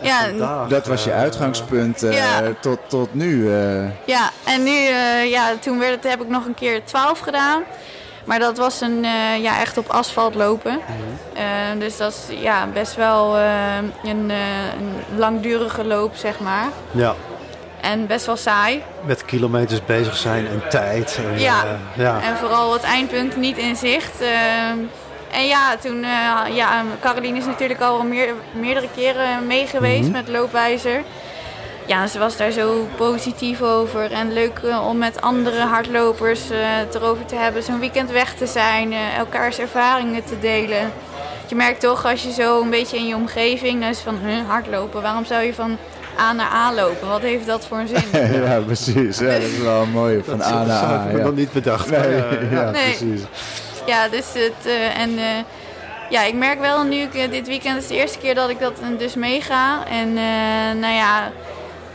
Ja, 0.02 0.20
Vandaag, 0.30 0.68
Dat 0.68 0.88
was 0.88 1.04
je 1.04 1.12
eh, 1.12 1.18
uitgangspunt 1.20 2.04
eh, 2.04 2.14
Ja. 2.14 2.42
tot, 2.62 2.80
tot 2.88 3.14
nu. 3.14 3.54
eh. 3.54 3.84
Ja, 4.06 4.30
en 4.44 4.64
nu 4.64 4.86
eh, 4.88 5.30
ja, 5.30 5.52
toen 5.60 5.80
werd 5.80 5.94
het, 6.04 6.12
heb 6.12 6.22
ik 6.22 6.30
nog 6.30 6.46
een 6.46 6.54
keer 6.56 6.84
12 6.86 7.20
gedaan. 7.20 7.64
Maar 8.26 8.40
dat 8.40 8.58
was 8.58 8.82
een, 8.82 9.06
eh, 9.06 9.42
ja, 9.44 9.60
echt 9.60 9.78
op 9.78 9.88
asfalt 9.90 10.36
lopen. 10.36 10.80
Eh, 11.34 11.44
dus 11.80 11.98
dat 11.98 12.12
is 12.12 12.40
ja, 12.40 12.68
best 12.74 12.96
wel 12.96 13.38
eh, 13.38 13.44
een, 14.04 14.32
eh, 14.32 14.38
een 14.80 15.18
langdurige 15.20 15.84
loop, 15.86 16.16
zeg 16.16 16.40
maar. 16.40 16.66
Ja, 16.92 17.14
En 17.82 18.08
best 18.08 18.26
wel 18.26 18.38
saai. 18.38 18.84
met 19.06 19.26
kilometers 19.26 19.86
bezig 19.86 20.18
zijn 20.18 20.48
en 20.48 20.62
tijd. 20.70 21.20
En, 21.32 21.40
Ja. 21.40 21.64
eh, 21.64 22.04
ja. 22.04 22.22
En 22.22 22.38
vooral 22.38 22.74
het 22.74 22.84
eindpunt 22.84 23.36
niet 23.36 23.58
in 23.58 23.76
zicht. 23.76 24.22
En 25.32 25.48
ja, 25.48 25.76
toen, 25.82 26.04
eh 26.04 26.56
ja, 26.56 26.84
Caroline 27.02 27.38
is 27.38 27.46
natuurlijk 27.46 27.82
al 27.82 28.04
meer, 28.04 28.34
meerdere 28.60 28.88
keren 28.96 29.48
mee 29.48 29.68
geweest 29.68 30.12
met 30.12 30.28
Loopwijzer. 30.28 31.02
Ja, 31.86 32.08
ze 32.08 32.20
was 32.20 32.38
daar 32.38 32.52
zo 32.52 32.88
positief 32.96 33.62
over. 33.62 34.12
En 34.12 34.34
leuk 34.34 34.60
eh, 34.64 34.88
om 34.88 34.98
met 34.98 35.22
andere 35.22 35.60
hardlopers 35.62 36.50
eh, 36.50 36.58
het 36.62 36.96
erover 36.96 37.26
te 37.26 37.36
hebben. 37.36 37.64
Zo'n 37.64 37.80
weekend 37.80 38.12
weg 38.12 38.34
te 38.34 38.46
zijn, 38.48 38.94
eh, 38.94 39.18
elkaars 39.18 39.60
ervaringen 39.60 40.24
te 40.24 40.40
delen. 40.40 40.92
Je 41.48 41.56
merkt 41.56 41.80
toch 41.82 42.06
als 42.06 42.24
je 42.24 42.32
zo 42.32 42.62
een 42.62 42.70
beetje 42.70 42.98
in 42.98 43.08
je 43.08 43.16
omgeving, 43.16 43.80
dan 43.80 43.90
is 43.90 43.96
het 43.96 44.06
van 44.06 44.18
huh, 44.30 44.48
hardlopen. 44.50 45.02
Waarom 45.02 45.26
zou 45.26 45.44
je 45.44 45.54
van 45.54 45.78
A 46.20 46.34
naar 46.34 46.52
A 46.54 46.74
lopen? 46.74 47.08
Wat 47.08 47.22
heeft 47.22 47.46
dat 47.46 47.66
voor 47.68 47.78
een 47.78 47.88
zin? 47.88 48.22
ja, 48.44 48.60
precies. 48.66 49.18
Ja, 49.20 49.26
dat 49.26 49.42
is 49.42 49.58
wel 49.58 49.82
een 49.82 49.90
mooie. 49.92 50.24
Van 50.24 50.42
A 50.42 50.50
naar 50.54 50.66
Dat 50.66 50.76
A. 50.76 51.00
heb 51.04 51.12
ik 51.12 51.18
Ja. 51.18 51.24
nog 51.24 51.36
niet 51.36 51.52
bedacht. 51.52 51.90
Nee, 51.90 52.00
maar, 52.00 52.52
ja, 52.52 52.70
Nee. 52.72 52.84
precies. 52.84 53.22
Ja, 53.88 54.08
dus 54.08 54.26
het. 54.34 54.66
eh, 54.66 54.98
en 55.02 55.18
eh, 55.18 55.26
ja, 56.10 56.24
ik 56.24 56.34
merk 56.34 56.60
wel 56.60 56.84
nu, 56.84 56.96
ik, 56.96 57.14
eh, 57.16 57.30
dit 57.32 57.48
weekend 57.48 57.78
is 57.82 57.88
de 57.88 57.96
eerste 57.96 58.18
keer 58.18 58.36
dat 58.36 58.50
ik 58.50 58.60
dat 58.60 58.74
dus 58.98 59.16
meega. 59.16 59.86
En 59.88 60.08
eh, 60.18 60.80
nou 60.82 60.94
ja, 60.94 61.32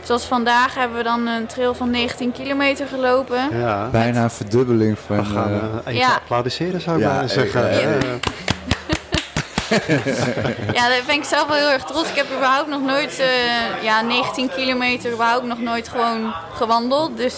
zoals 0.03 0.23
vandaag 0.25 0.75
hebben 0.75 0.97
we 0.97 1.03
dan 1.03 1.27
een 1.27 1.45
trail 1.45 1.73
van 1.73 1.89
19 1.89 2.31
kilometer 2.31 2.87
gelopen. 2.87 3.57
ja. 3.57 3.87
Bijna 3.91 4.23
een 4.23 4.29
verdubbeling 4.29 4.97
van... 5.05 5.17
We 5.17 5.23
gaan 5.25 5.79
even 5.79 5.93
Ja. 5.93 6.13
applaudisseren, 6.15 6.81
zou 6.81 6.97
ik 6.97 7.03
Ja, 7.03 7.09
bijna 7.09 7.27
zeggen. 7.27 7.61
Ja, 10.73 10.87
daar 10.87 11.01
ben 11.05 11.15
ik 11.15 11.23
zelf 11.23 11.47
wel 11.47 11.57
heel 11.57 11.71
erg 11.71 11.83
trots. 11.83 12.09
Ik 12.09 12.15
heb 12.15 12.25
überhaupt 12.35 12.69
nog 12.69 12.81
nooit, 12.81 13.19
eh, 13.19 13.83
ja, 13.83 14.01
19 14.01 14.49
kilometer 14.49 15.11
überhaupt 15.11 15.45
nog 15.45 15.59
nooit 15.59 15.87
gewoon 15.89 16.33
gewandeld. 16.53 17.17
Dus 17.17 17.33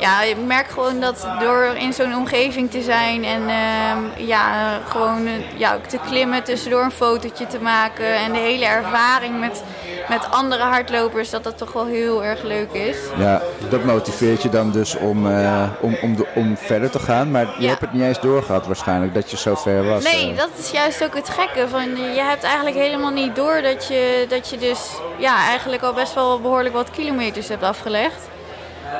ja, 0.00 0.22
ik 0.22 0.36
merk 0.46 0.66
gewoon 0.70 1.00
dat 1.00 1.26
door 1.40 1.64
in 1.78 1.92
zo'n 1.92 2.14
omgeving 2.14 2.70
te 2.70 2.82
zijn 2.82 3.24
en 3.24 3.48
ehm, 3.48 4.26
ja, 4.26 4.78
gewoon 4.88 5.26
eh, 5.26 5.32
ja, 5.58 5.78
te 5.88 5.98
klimmen, 6.08 6.42
tussendoor 6.44 6.82
een 6.82 6.90
fotootje 6.90 7.46
te 7.46 7.60
maken 7.60 8.14
en 8.14 8.32
de 8.32 8.38
hele 8.38 8.64
ervaring 8.64 9.40
met, 9.40 9.62
met 10.08 10.30
andere 10.30 10.62
hardlopers, 10.62 11.30
dat 11.30 11.44
dat 11.44 11.58
toch 11.58 11.72
wel 11.72 11.86
heel 11.86 12.24
erg 12.24 12.42
leuk 12.42 12.72
is. 12.72 12.96
Ja, 13.18 13.42
dat 13.68 13.84
motiveert 13.84 14.42
je 14.42 14.48
dan 14.48 14.70
dus 14.70 14.96
om, 14.96 15.30
eh, 15.30 15.62
om, 15.80 15.96
om, 16.02 16.16
de, 16.16 16.26
om 16.34 16.56
verder 16.56 16.90
te 16.90 16.98
gaan. 16.98 17.30
Maar 17.30 17.46
je 17.46 17.62
Ja. 17.62 17.68
hebt 17.68 17.80
het 17.80 17.92
niet 17.92 18.02
eens 18.02 18.20
doorgehad 18.20 18.66
waarschijnlijk, 18.66 19.14
dat 19.14 19.30
je 19.30 19.36
zo 19.36 19.54
ver 19.54 19.84
was. 19.88 20.04
Nee, 20.04 20.30
eh. 20.30 20.36
dat 20.36 20.48
is 20.58 20.70
juist 20.70 21.04
ook 21.04 21.14
het 21.14 21.28
gekke. 21.28 21.68
Van, 21.68 21.96
je 22.14 22.20
hebt 22.20 22.42
eigenlijk 22.42 22.76
helemaal 22.76 23.10
niet 23.10 23.36
door 23.36 23.62
dat 23.62 23.86
je, 23.88 24.26
dat 24.28 24.48
je 24.50 24.58
dus 24.58 24.90
ja, 25.18 25.36
eigenlijk 25.48 25.82
al 25.82 25.92
best 25.92 26.14
wel 26.14 26.40
behoorlijk 26.40 26.74
wat 26.74 26.90
kilometers 26.90 27.48
hebt 27.48 27.62
afgelegd. 27.62 28.28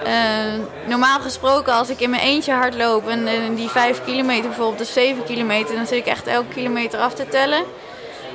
Eh, 0.04 0.88
normaal 0.88 1.20
gesproken, 1.20 1.72
als 1.72 1.88
ik 1.88 2.00
in 2.00 2.10
mijn 2.10 2.22
eentje 2.22 2.52
hardloop 2.52 3.08
en, 3.08 3.26
en 3.26 3.54
die 3.54 3.68
5 3.68 4.04
kilometer 4.04 4.48
bijvoorbeeld, 4.48 4.80
of 4.80 4.86
7 4.86 5.24
kilometer, 5.24 5.74
dan 5.74 5.86
zit 5.86 5.98
ik 5.98 6.06
echt 6.06 6.26
elke 6.26 6.48
kilometer 6.48 7.00
af 7.00 7.14
te 7.14 7.28
tellen. 7.28 7.64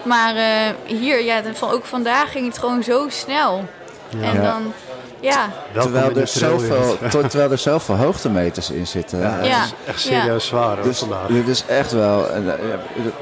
Maar 0.03 0.35
eh, 0.35 0.73
hier, 0.85 1.23
ja, 1.23 1.41
ook 1.61 1.85
vandaag 1.85 2.31
ging 2.31 2.47
het 2.47 2.57
gewoon 2.57 2.83
zo 2.83 3.05
snel. 3.09 3.65
En 4.21 4.41
dan, 4.41 4.73
ja, 5.19 5.49
terwijl, 5.73 6.15
er 6.15 6.27
zoveel, 6.27 6.97
terwijl 7.29 7.51
er 7.51 7.57
zoveel 7.57 7.95
hoogtemeters 7.95 8.69
in 8.71 8.87
zitten. 8.87 9.19
Ja, 9.19 9.39
Eh, 9.39 9.45
Ja. 9.47 9.63
is 9.63 9.73
echt 9.87 9.99
serieus 9.99 10.45
zwaar 10.45 10.75
hoor, 10.75 10.83
Dus 10.83 10.99
vandaag. 10.99 11.27
dit 11.27 11.47
is 11.47 11.63
echt 11.67 11.91
wel. 11.91 12.29
eh, 12.29 12.45
ja, 12.45 12.53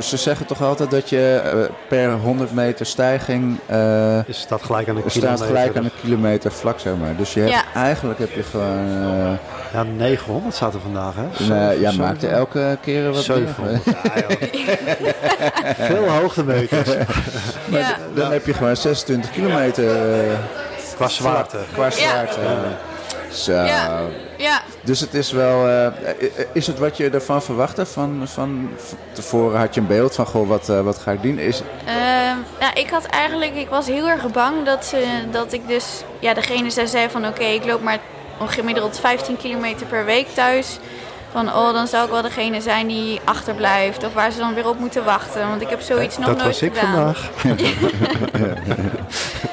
Ze 0.03 0.17
zeggen 0.17 0.45
toch 0.45 0.61
altijd 0.61 0.91
dat 0.91 1.09
je 1.09 1.41
eh, 1.43 1.59
per 1.87 2.11
100 2.11 2.53
meter 2.53 2.85
stijging. 2.85 3.59
eh, 3.65 3.77
Je 4.25 4.33
staat 4.33 4.63
gelijk 4.63 4.89
aan 4.89 4.95
de 4.95 5.01
kilometer. 5.03 5.37
staat 5.37 5.47
gelijk 5.47 5.77
aan 5.77 5.83
een 5.83 5.91
kilometer 6.01 6.51
vlak, 6.51 6.79
zeg 6.79 6.93
maar. 7.01 7.15
Dus 7.15 7.33
je 7.33 7.39
hebt, 7.39 7.51
Ja. 7.51 7.63
eigenlijk 7.75 8.19
heb 8.19 8.31
je 8.31 8.43
gewoon. 8.43 8.87
eh, 9.01 9.31
Ja, 9.73 9.83
900 9.83 10.55
staat 10.55 10.73
er 10.73 10.79
vandaag, 10.79 11.13
hè? 11.15 11.73
ja, 11.73 11.91
Zo- 11.91 11.97
maakt 12.01 12.23
er 12.23 12.31
elke 12.31 12.77
keer 12.81 13.11
wat 13.11 13.23
700. 13.23 13.85
meer. 13.85 13.95
Ja, 14.03 14.21
joh. 14.29 15.09
Veel 15.89 16.07
hoogtemeters. 16.09 16.89
ja. 17.69 17.97
Dan 18.15 18.31
heb 18.31 18.45
je 18.45 18.53
gewoon 18.53 18.75
26 18.77 19.31
kilometer 19.31 19.85
eh, 19.89 20.31
Qua 20.95 21.07
zwaarte. 21.07 21.57
qua 21.73 21.89
zwaarte. 21.89 22.39
Zo. 23.31 23.53
Ja. 23.53 23.99
ja. 24.37 24.61
Dus 24.81 24.99
het 24.99 25.13
is 25.13 25.31
wel. 25.31 25.67
eh, 25.67 25.87
is 26.51 26.67
het 26.67 26.79
wat 26.79 26.97
je 26.97 27.09
ervan 27.09 27.41
verwachtte? 27.41 27.85
Van, 27.85 28.21
van, 28.23 28.69
van 28.77 28.97
tevoren 29.11 29.59
had 29.59 29.73
je 29.75 29.81
een 29.81 29.87
beeld 29.87 30.15
van: 30.15 30.25
goh, 30.25 30.47
wat, 30.47 30.69
eh, 30.69 30.81
wat 30.81 30.97
ga 30.97 31.11
ik 31.11 31.21
doen? 31.21 31.39
Is, 31.39 31.61
Ehm, 31.85 32.37
ja, 32.59 32.75
ik 32.75 32.89
had 32.89 33.05
eigenlijk, 33.05 33.55
ik 33.55 33.69
was 33.69 33.87
heel 33.87 34.09
erg 34.09 34.31
bang 34.31 34.65
dat, 34.65 34.85
ze, 34.85 35.05
dat 35.31 35.53
ik 35.53 35.67
dus, 35.67 35.85
ja, 36.19 36.33
degene 36.33 36.69
zei, 36.69 36.87
zei 36.87 37.09
van 37.09 37.27
oké, 37.27 37.43
ik 37.43 37.65
loop 37.65 37.81
maar 37.81 37.99
gemiddeld 38.45 38.99
15 38.99 39.37
kilometer 39.37 39.85
per 39.85 40.05
week 40.05 40.27
thuis. 40.33 40.79
Van 41.31 41.47
oh, 41.47 41.73
dan 41.73 41.87
zou 41.87 42.05
ik 42.05 42.11
wel 42.11 42.21
degene 42.21 42.61
zijn 42.61 42.87
die 42.87 43.19
achterblijft 43.23 44.03
of 44.05 44.13
waar 44.13 44.31
ze 44.31 44.39
dan 44.39 44.53
weer 44.53 44.67
op 44.67 44.79
moeten 44.79 45.03
wachten. 45.03 45.47
Want 45.47 45.61
ik 45.61 45.69
heb 45.69 45.81
zoiets 45.81 46.17
nog 46.17 46.25
Dat 46.27 46.37
nooit 46.37 46.47
was 46.49 46.61
ik 46.61 46.75
gedaan. 46.77 47.15
vandaag. 47.15 47.29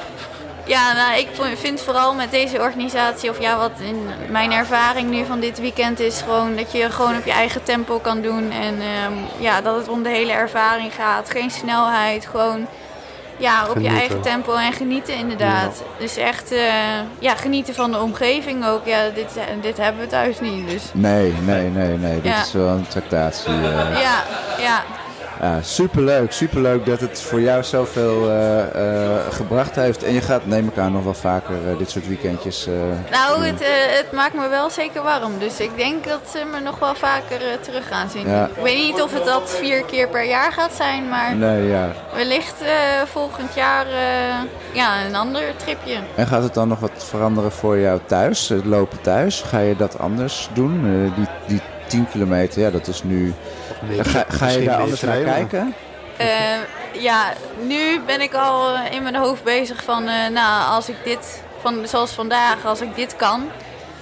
Ja, 0.71 0.93
nou, 0.93 1.19
ik 1.19 1.27
vind 1.57 1.81
vooral 1.81 2.13
met 2.13 2.31
deze 2.31 2.59
organisatie, 2.59 3.29
of 3.29 3.39
ja, 3.39 3.57
wat 3.57 3.71
in 3.79 4.07
mijn 4.29 4.51
ervaring 4.51 5.09
nu 5.09 5.25
van 5.25 5.39
dit 5.39 5.59
weekend 5.59 5.99
is, 5.99 6.21
gewoon 6.21 6.55
dat 6.55 6.71
je 6.71 6.89
gewoon 6.91 7.15
op 7.17 7.25
je 7.25 7.31
eigen 7.31 7.63
tempo 7.63 7.99
kan 7.99 8.21
doen. 8.21 8.51
En 8.51 8.75
ehm, 8.81 9.13
ja, 9.37 9.61
dat 9.61 9.75
het 9.75 9.87
om 9.87 10.03
de 10.03 10.09
hele 10.09 10.31
ervaring 10.31 10.93
gaat. 10.93 11.29
Geen 11.29 11.51
snelheid, 11.51 12.25
gewoon 12.25 12.67
ja, 13.37 13.65
op 13.69 13.79
je 13.79 13.87
eigen 13.87 14.21
tempo 14.21 14.53
en 14.55 14.73
genieten 14.73 15.13
inderdaad. 15.15 15.83
Dus 15.99 16.17
echt 16.17 16.51
eh, 16.51 16.73
ja, 17.19 17.35
genieten 17.35 17.73
van 17.75 17.91
de 17.91 17.99
omgeving 17.99 18.65
ook. 18.65 18.85
Ja, 18.85 19.09
dit, 19.15 19.29
dit 19.61 19.77
hebben 19.77 20.01
we 20.01 20.07
thuis 20.07 20.39
niet. 20.39 20.69
Dus 20.69 20.83
nee, 20.93 21.33
nee, 21.45 21.69
nee, 21.69 21.97
nee. 21.97 22.21
Dit 22.21 22.31
Ja. 22.31 22.41
is 22.41 22.51
wel 22.53 22.67
een 22.67 22.87
tractatie. 22.87 23.51
eh. 23.53 24.01
ja, 24.01 24.23
ja. 24.57 24.83
Ja, 25.41 25.61
superleuk, 25.61 26.31
superleuk 26.31 26.85
dat 26.85 26.99
het 26.99 27.21
voor 27.21 27.41
jou 27.41 27.63
zoveel 27.63 28.29
eh, 28.29 28.65
gebracht 29.29 29.75
heeft. 29.75 30.03
En 30.03 30.13
je 30.13 30.21
gaat, 30.21 30.45
neem 30.45 30.67
ik 30.67 30.77
aan, 30.77 30.91
nog 30.91 31.03
wel 31.03 31.13
vaker 31.13 31.55
eh, 31.67 31.77
dit 31.77 31.89
soort 31.89 32.07
weekendjes. 32.07 32.67
Nou, 33.11 33.45
het, 33.45 33.59
het 33.97 34.11
maakt 34.11 34.33
me 34.33 34.49
wel 34.49 34.69
zeker 34.69 35.03
warm. 35.03 35.39
Dus 35.39 35.59
ik 35.59 35.77
denk 35.77 36.07
dat 36.07 36.19
ze 36.31 36.43
me 36.51 36.59
nog 36.59 36.79
wel 36.79 36.95
vaker 36.95 37.39
terug 37.61 37.87
gaan 37.87 38.09
zien. 38.09 38.29
Ja. 38.29 38.45
Ik 38.45 38.63
weet 38.63 38.77
niet 38.77 39.01
of 39.01 39.13
het 39.13 39.25
dat 39.25 39.49
vier 39.49 39.83
keer 39.83 40.07
per 40.07 40.25
jaar 40.25 40.51
gaat 40.51 40.73
zijn, 40.73 41.09
maar 41.09 41.35
Nee, 41.35 41.67
ja. 41.67 41.91
wellicht 42.13 42.55
volgend 43.05 43.53
jaar 43.53 43.85
ja, 44.71 45.05
een 45.05 45.15
ander 45.15 45.41
tripje. 45.55 45.97
En 46.15 46.27
gaat 46.27 46.43
het 46.43 46.53
dan 46.53 46.67
nog 46.67 46.79
wat 46.79 47.05
veranderen 47.09 47.51
voor 47.51 47.79
jou 47.79 47.99
thuis? 48.05 48.49
Het 48.49 48.65
lopen 48.65 49.01
thuis? 49.01 49.41
Ga 49.41 49.59
je 49.59 49.75
dat 49.75 49.99
anders 49.99 50.49
doen? 50.53 51.11
Die, 51.15 51.27
die 51.47 51.61
10 51.87 52.07
kilometer, 52.11 52.61
ja, 52.61 52.69
dat 52.69 52.87
is 52.87 53.03
nu. 53.03 53.33
Ga, 54.01 54.25
ga 54.29 54.47
je 54.47 54.65
daar 54.65 54.79
anders 54.81 55.01
naar 55.01 55.17
kijken? 55.21 55.73
Eh, 56.17 56.27
ja, 57.01 57.23
nu 57.61 58.01
ben 58.05 58.21
ik 58.21 58.33
al 58.33 58.75
eh, 58.75 58.91
in 58.93 59.03
mijn 59.03 59.15
hoofd 59.15 59.43
bezig 59.43 59.83
van, 59.83 60.07
eh, 60.07 60.27
nou, 60.33 60.71
als 60.71 60.89
ik 60.89 60.95
dit, 61.03 61.43
van, 61.61 61.87
zoals 61.87 62.11
vandaag, 62.11 62.65
als 62.65 62.81
ik 62.81 62.95
dit 62.95 63.15
kan, 63.15 63.43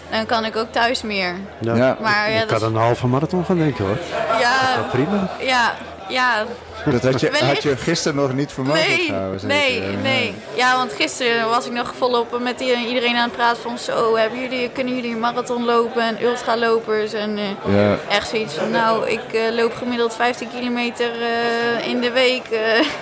dan 0.09 0.25
kan 0.25 0.45
ik 0.45 0.55
ook 0.55 0.71
thuis 0.71 1.01
meer. 1.01 1.35
Ja. 1.59 1.97
Maar 2.01 2.31
ja, 2.31 2.41
ik 2.41 2.47
kan 2.47 2.57
is- 2.57 2.63
een 2.63 2.75
halve 2.75 3.07
marathon 3.07 3.45
gaan 3.45 3.57
denken 3.57 3.85
hoor. 3.85 3.97
ja, 4.39 4.75
Dat 4.75 4.89
prima. 4.91 5.29
ja, 5.39 5.73
ja, 6.09 6.43
Dat 6.85 7.03
had 7.03 7.19
je, 7.21 7.31
had 7.45 7.63
je 7.63 7.77
gisteren 7.77 8.17
nog 8.21 8.33
niet 8.33 8.51
voor 8.51 8.63
mogelijk 8.65 8.87
Nee, 8.97 9.05
gehouden, 9.05 9.39
zeker? 9.39 9.55
nee, 9.55 9.81
nee. 9.97 10.33
Ja, 10.55 10.75
want 10.77 10.93
gisteren 10.93 11.49
was 11.49 11.65
ik 11.65 11.71
nog 11.71 11.93
volop 11.97 12.39
met 12.41 12.59
iedereen 12.59 13.15
aan 13.15 13.23
het 13.23 13.31
praten 13.35 13.61
van 13.61 13.77
zo, 13.77 14.15
hebben 14.15 14.39
jullie, 14.39 14.69
kunnen 14.69 14.95
jullie 14.95 15.11
een 15.13 15.19
marathon 15.19 15.65
lopen 15.65 16.01
en 16.01 16.23
ultralopers 16.23 17.13
en 17.13 17.37
eh, 17.37 17.73
Ja, 17.75 17.95
echt 18.09 18.29
zoiets 18.29 18.53
van 18.53 18.71
nou, 18.71 19.07
ik 19.09 19.33
eh, 19.33 19.41
loop 19.55 19.73
gemiddeld 19.75 20.15
15 20.15 20.47
kilometer 20.55 21.11
eh, 21.21 21.87
in 21.87 22.01
de 22.01 22.11
week. 22.11 22.45
eh. 22.49 22.59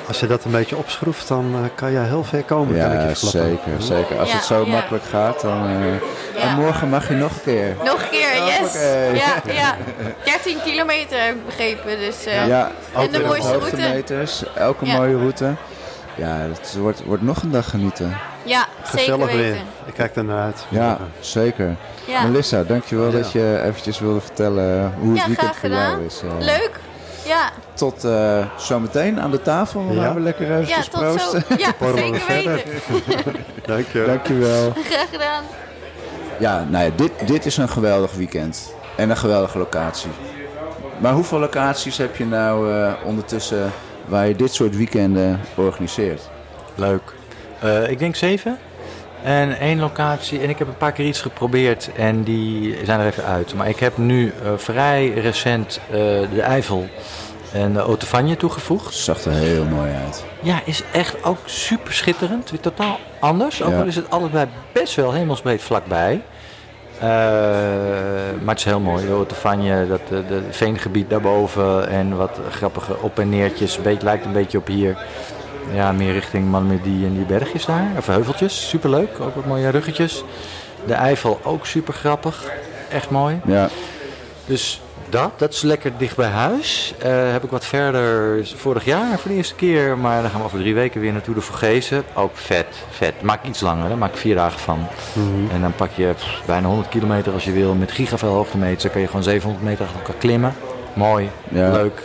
Als 0.08 0.20
je 0.20 0.28
dat 0.28 0.44
een 0.44 0.52
beetje 0.52 0.78
opschroeft, 0.78 1.28
dan 1.28 1.52
eh, 1.54 1.60
kan 1.76 1.92
je 1.92 2.00
heel 2.00 2.24
ver 2.24 2.44
komen. 2.44 2.80
kan 2.80 2.92
ik 2.92 3.02
ja 3.02 3.08
je 3.10 3.16
verklappen. 3.16 3.60
zeker, 3.78 3.82
zeker. 3.96 4.20
Als 4.20 4.30
Ja, 4.30 4.36
het 4.36 4.46
zo 4.46 4.62
ja. 4.66 4.72
makkelijk 4.72 5.04
gaat, 5.04 5.42
dan... 5.42 5.66
eh, 5.68 5.86
Ja. 6.42 6.44
En 6.44 6.56
morgen 6.56 6.90
mag 6.90 7.08
je 7.08 7.14
nog 7.14 7.32
een 7.32 7.42
keer. 7.44 7.76
Nog 7.84 8.02
een 8.02 8.10
keer, 8.10 8.34
yes! 8.46 8.74
Ja, 9.14 9.54
ja. 9.54 9.76
13 10.26 10.58
kilometer 10.64 11.22
heb 11.22 11.36
ik 11.36 11.46
begrepen, 11.46 12.00
dus 12.00 12.26
eh, 12.26 12.48
Ja, 12.48 12.72
en 12.96 13.12
de 13.12 13.20
mooiste 13.20 13.60
route. 13.70 13.82
hoogtemeters, 13.82 14.44
elke 14.56 14.86
Ja. 14.86 14.96
mooie 14.98 15.18
route. 15.18 15.54
Ja, 16.16 16.28
het 16.38 16.76
wordt, 16.80 17.04
wordt 17.04 17.24
nog 17.24 17.42
een 17.44 17.52
dag 17.52 17.70
genieten. 17.70 18.18
Ja, 18.44 18.66
zeker 18.84 19.00
Gezellig 19.00 19.26
weten. 19.26 19.40
weer. 19.40 19.56
Ik 19.86 19.94
kijk 19.94 20.16
er 20.16 20.24
naar 20.24 20.44
uit. 20.44 20.66
Ja, 20.70 20.98
zeker. 21.20 21.76
Ja. 22.08 22.24
Melissa, 22.24 22.64
dankjewel 22.64 23.06
Ja. 23.06 23.12
dat 23.12 23.32
je 23.32 23.62
eventjes 23.66 24.00
wilde 24.00 24.20
vertellen 24.22 24.94
hoe 25.00 25.10
het 25.10 25.20
Ja, 25.20 25.28
weekend 25.28 25.56
voor 25.56 25.70
jou 25.70 26.06
is. 26.06 26.22
eh. 26.22 26.46
Leuk. 26.46 26.72
Ja, 27.26 27.50
Tot 27.74 28.04
eh, 28.04 28.46
zometeen 28.58 29.22
aan 29.22 29.32
de 29.32 29.42
tafel. 29.42 29.86
Dan 29.88 29.96
Ja. 29.96 30.04
gaan 30.04 30.14
we 30.14 30.20
lekker 30.20 30.48
ja 30.48 30.54
eventjes 30.58 30.88
tot 30.88 31.00
zo. 31.02 31.14
proosten. 31.16 31.44
Ja, 31.58 31.74
we 31.80 31.94
zeker 31.96 32.22
weten. 32.28 32.62
Dank 33.66 33.86
je. 33.92 34.04
Dankjewel. 34.06 34.72
Graag 34.86 35.10
gedaan. 35.12 35.44
Ja, 36.40 36.66
nou 36.70 36.86
ja, 36.86 36.92
dit, 36.96 37.12
dit 37.26 37.46
is 37.46 37.58
een 37.58 37.70
geweldig 37.70 38.14
weekend. 38.14 38.74
En 38.96 39.10
een 39.10 39.18
geweldige 39.18 39.58
locatie. 39.58 40.10
Maar 40.98 41.14
hoeveel 41.14 41.40
locaties 41.40 41.98
heb 41.98 42.16
je 42.16 42.26
nou 42.26 42.74
eh, 42.74 42.94
ondertussen 43.06 43.72
waar 44.06 44.28
je 44.28 44.36
dit 44.36 44.54
soort 44.54 44.76
weekenden 44.76 45.40
organiseert? 45.56 46.30
Leuk. 46.76 47.14
Eh, 47.60 47.90
ik 47.90 48.00
denk 48.00 48.16
zeven. 48.16 48.58
En 49.24 49.60
één 49.60 49.80
locatie. 49.80 50.40
En 50.42 50.50
ik 50.50 50.60
heb 50.60 50.68
een 50.68 50.78
paar 50.78 50.92
keer 50.92 51.06
iets 51.06 51.22
geprobeerd 51.22 51.90
en 51.96 52.24
die 52.24 52.78
zijn 52.86 53.00
er 53.00 53.06
even 53.06 53.24
uit. 53.26 53.54
Maar 53.54 53.70
ik 53.70 53.80
heb 53.80 53.98
nu 53.98 54.28
eh, 54.44 54.52
vrij 54.56 55.10
recent 55.14 55.80
de 56.34 56.42
Eifel 56.42 56.88
en 57.54 57.74
de 57.74 57.82
Otefanje 57.82 58.38
toegevoegd. 58.38 58.94
Zag 58.96 59.24
er 59.24 59.32
heel 59.32 59.66
mooi 59.66 59.92
uit. 60.06 60.24
Ja, 60.42 60.62
is 60.66 60.84
echt 60.92 61.24
ook 61.24 61.38
super 61.46 61.94
schitterend. 61.94 62.52
Weer 62.52 62.60
totaal 62.60 63.00
anders. 63.20 63.64
Ook 63.64 63.72
Ja. 63.72 63.80
al 63.80 63.86
is 63.86 63.96
het 63.96 64.10
allebei 64.10 64.48
best 64.72 64.96
wel 64.96 65.14
hemelsbreed 65.14 65.62
vlakbij. 65.62 66.22
Eh, 67.00 67.08
maar 68.42 68.50
het 68.56 68.58
is 68.58 68.64
heel 68.64 68.80
mooi. 68.80 69.06
De 69.06 69.12
Otefanje, 69.14 69.88
dat 69.88 70.00
eh, 70.04 70.10
de 70.28 70.42
veengebied 70.50 71.10
daarboven 71.10 71.90
en 71.90 72.18
wat 72.18 72.40
grappige 72.52 72.96
op- 73.02 73.20
en 73.20 73.30
neertjes. 73.30 73.82
Beetje, 73.82 74.04
lijkt 74.06 74.26
een 74.26 74.32
beetje 74.32 74.58
op 74.58 74.68
hier. 74.68 74.98
Ja, 75.74 75.92
meer 75.92 76.12
richting 76.14 76.50
Malmedy 76.50 77.04
en 77.06 77.14
die 77.14 77.26
bergjes 77.26 77.66
daar. 77.66 77.88
Of 77.98 78.08
heuveltjes. 78.08 78.70
Superleuk. 78.70 79.10
Ook 79.20 79.36
wat 79.36 79.46
mooie 79.46 79.70
ruggetjes. 79.70 80.24
De 80.86 80.94
Eifel 80.94 81.40
ook 81.44 81.66
super 81.66 81.94
grappig. 81.94 82.44
Echt 82.92 83.10
mooi. 83.10 83.40
Ja, 83.46 83.70
Dus 84.46 84.82
dat, 85.10 85.32
dat 85.40 85.54
is 85.54 85.62
lekker 85.62 85.92
dicht 85.98 86.16
bij 86.16 86.28
huis. 86.30 86.94
Eh, 87.00 87.32
heb 87.32 87.44
ik 87.44 87.50
wat 87.52 87.66
verder 87.66 88.40
vorig 88.56 88.86
jaar 88.86 89.20
voor 89.20 89.32
de 89.32 89.38
eerste 89.38 89.56
keer. 89.56 89.98
Maar 89.98 90.22
dan 90.22 90.30
gaan 90.32 90.40
we 90.40 90.46
over 90.46 90.60
drie 90.60 90.74
weken 90.74 91.02
weer 91.02 91.12
naartoe 91.12 91.34
de 91.34 91.42
Vergezen. 91.42 92.04
Ook 92.14 92.32
vet, 92.38 92.66
vet. 92.90 93.22
Maak 93.22 93.44
iets 93.46 93.60
langer, 93.60 93.88
daar 93.90 93.98
maak 93.98 94.12
ik 94.12 94.18
vier 94.18 94.36
dagen 94.36 94.60
van. 94.60 94.88
En 95.52 95.62
dan 95.62 95.74
pak 95.76 95.90
je 95.96 96.14
pff, 96.16 96.42
bijna 96.46 96.68
100 96.68 96.90
kilometer 96.90 97.34
als 97.34 97.44
je 97.44 97.52
wil. 97.52 97.74
Met 97.74 97.92
gigaveel 97.92 98.30
hoogtemeters. 98.34 98.82
Dan 98.84 98.92
kan 98.92 99.02
je 99.02 99.08
gewoon 99.08 99.24
700 99.24 99.64
meter 99.66 99.86
achter 99.86 100.00
elkaar 100.00 100.16
klimmen. 100.20 100.56
Mooi, 100.94 101.30
Ja. 101.50 101.72
leuk. 101.72 102.02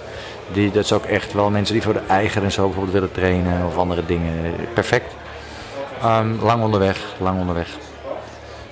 Die, 0.53 0.71
dat 0.71 0.85
is 0.85 0.93
ook 0.93 1.05
echt 1.05 1.33
wel 1.33 1.51
mensen 1.51 1.75
die 1.75 1.83
voor 1.83 1.93
de 1.93 2.03
eigen 2.09 2.43
en 2.45 2.53
zo 2.53 2.63
bijvoorbeeld 2.65 2.95
willen 2.95 3.13
trainen. 3.13 3.67
Of 3.67 3.77
andere 3.77 4.07
dingen. 4.07 4.33
Perfect. 4.75 5.15
Ehm, 6.03 6.29
lang 6.43 6.63
onderweg, 6.63 6.99
lang 7.19 7.41
onderweg. 7.41 7.69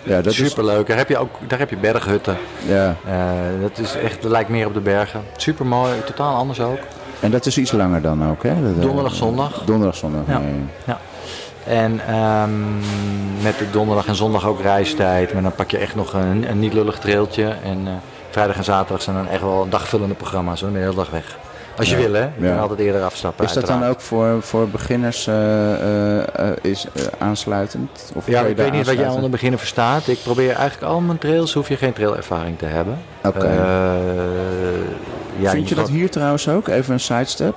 Ja, 0.02 0.20
dat 0.22 0.32
is, 0.32 0.36
Superleuk. 0.36 0.86
Daar 0.86 0.96
heb 0.96 1.08
je 1.08 1.18
ook 1.18 1.30
daar 1.46 1.58
heb 1.58 1.70
je 1.70 1.76
berghutten. 1.76 2.36
ja. 2.66 2.96
Eh, 3.06 3.14
dat 3.60 3.78
is 3.78 3.96
echt, 3.96 4.22
dat 4.22 4.30
lijkt 4.30 4.48
meer 4.48 4.66
op 4.66 4.74
de 4.74 4.80
bergen. 4.80 5.20
Super 5.36 5.66
mooi, 5.66 5.92
totaal 6.04 6.34
anders 6.36 6.60
ook. 6.60 6.78
En 7.20 7.30
dat 7.30 7.46
is 7.46 7.58
iets 7.58 7.72
langer 7.72 8.02
dan 8.02 8.30
ook, 8.30 8.42
hè? 8.42 8.62
Dat, 8.62 8.74
eh, 8.76 8.82
Donderdag, 8.82 9.14
zondag. 9.14 9.62
Donderdag, 9.64 9.96
zondag. 9.96 10.22
Ja. 10.26 10.38
nee. 10.38 10.64
Ja. 10.86 10.98
En 11.64 12.00
ehm, 12.08 12.78
met 13.42 13.58
de 13.58 13.70
donderdag 13.70 14.06
en 14.06 14.14
zondag 14.14 14.46
ook 14.46 14.60
reistijd. 14.60 15.32
Maar 15.32 15.42
dan 15.42 15.54
pak 15.54 15.70
je 15.70 15.78
echt 15.78 15.94
nog 15.94 16.12
een, 16.12 16.50
een 16.50 16.58
niet 16.58 16.72
lullig 16.72 16.98
trailtje. 16.98 17.54
En 17.64 17.80
eh, 17.86 17.92
vrijdag 18.30 18.56
en 18.56 18.64
zaterdag 18.64 19.02
zijn 19.02 19.16
dan 19.16 19.28
echt 19.28 19.40
wel 19.42 19.66
dagvullende 19.68 20.14
programma's. 20.14 20.60
Dan 20.60 20.72
ben 20.72 20.80
je 20.80 20.86
de 20.86 20.92
hele 20.92 21.04
dag 21.04 21.12
weg. 21.12 21.38
Als 21.80 21.90
je 21.90 21.96
wil, 21.96 22.12
hè. 22.12 22.20
Je 22.38 22.48
kan 22.48 22.58
altijd 22.58 22.78
eerder 22.78 23.02
afstappen. 23.02 23.44
Is 23.44 23.52
dat 23.52 23.66
dan 23.66 23.84
ook 23.84 24.00
voor, 24.00 24.42
voor 24.42 24.68
beginners 24.68 25.26
eh, 25.26 25.72
eh, 25.72 26.18
eh, 26.48 26.52
is, 26.62 26.86
aansluitend? 27.18 28.12
Of 28.14 28.26
Ja, 28.26 28.40
ik 28.40 28.56
weet 28.56 28.72
niet 28.72 28.86
wat 28.86 28.96
jij 28.98 29.08
onder 29.08 29.30
beginnen 29.30 29.58
verstaat. 29.58 30.08
Ik 30.08 30.18
probeer 30.22 30.54
eigenlijk 30.54 30.92
al 30.92 31.00
mijn 31.00 31.18
trails, 31.18 31.52
hoef 31.52 31.68
je 31.68 31.76
geen 31.76 31.92
trailervaring 31.92 32.58
te 32.58 32.66
hebben. 32.66 32.98
Oké. 33.24 33.48
Ja, 35.38 35.50
Vind 35.50 35.68
je 35.68 35.74
dat 35.74 35.88
hier 35.88 36.10
trouwens 36.10 36.48
ook? 36.48 36.68
Even 36.68 36.92
een 36.92 37.00
sidestep. 37.00 37.54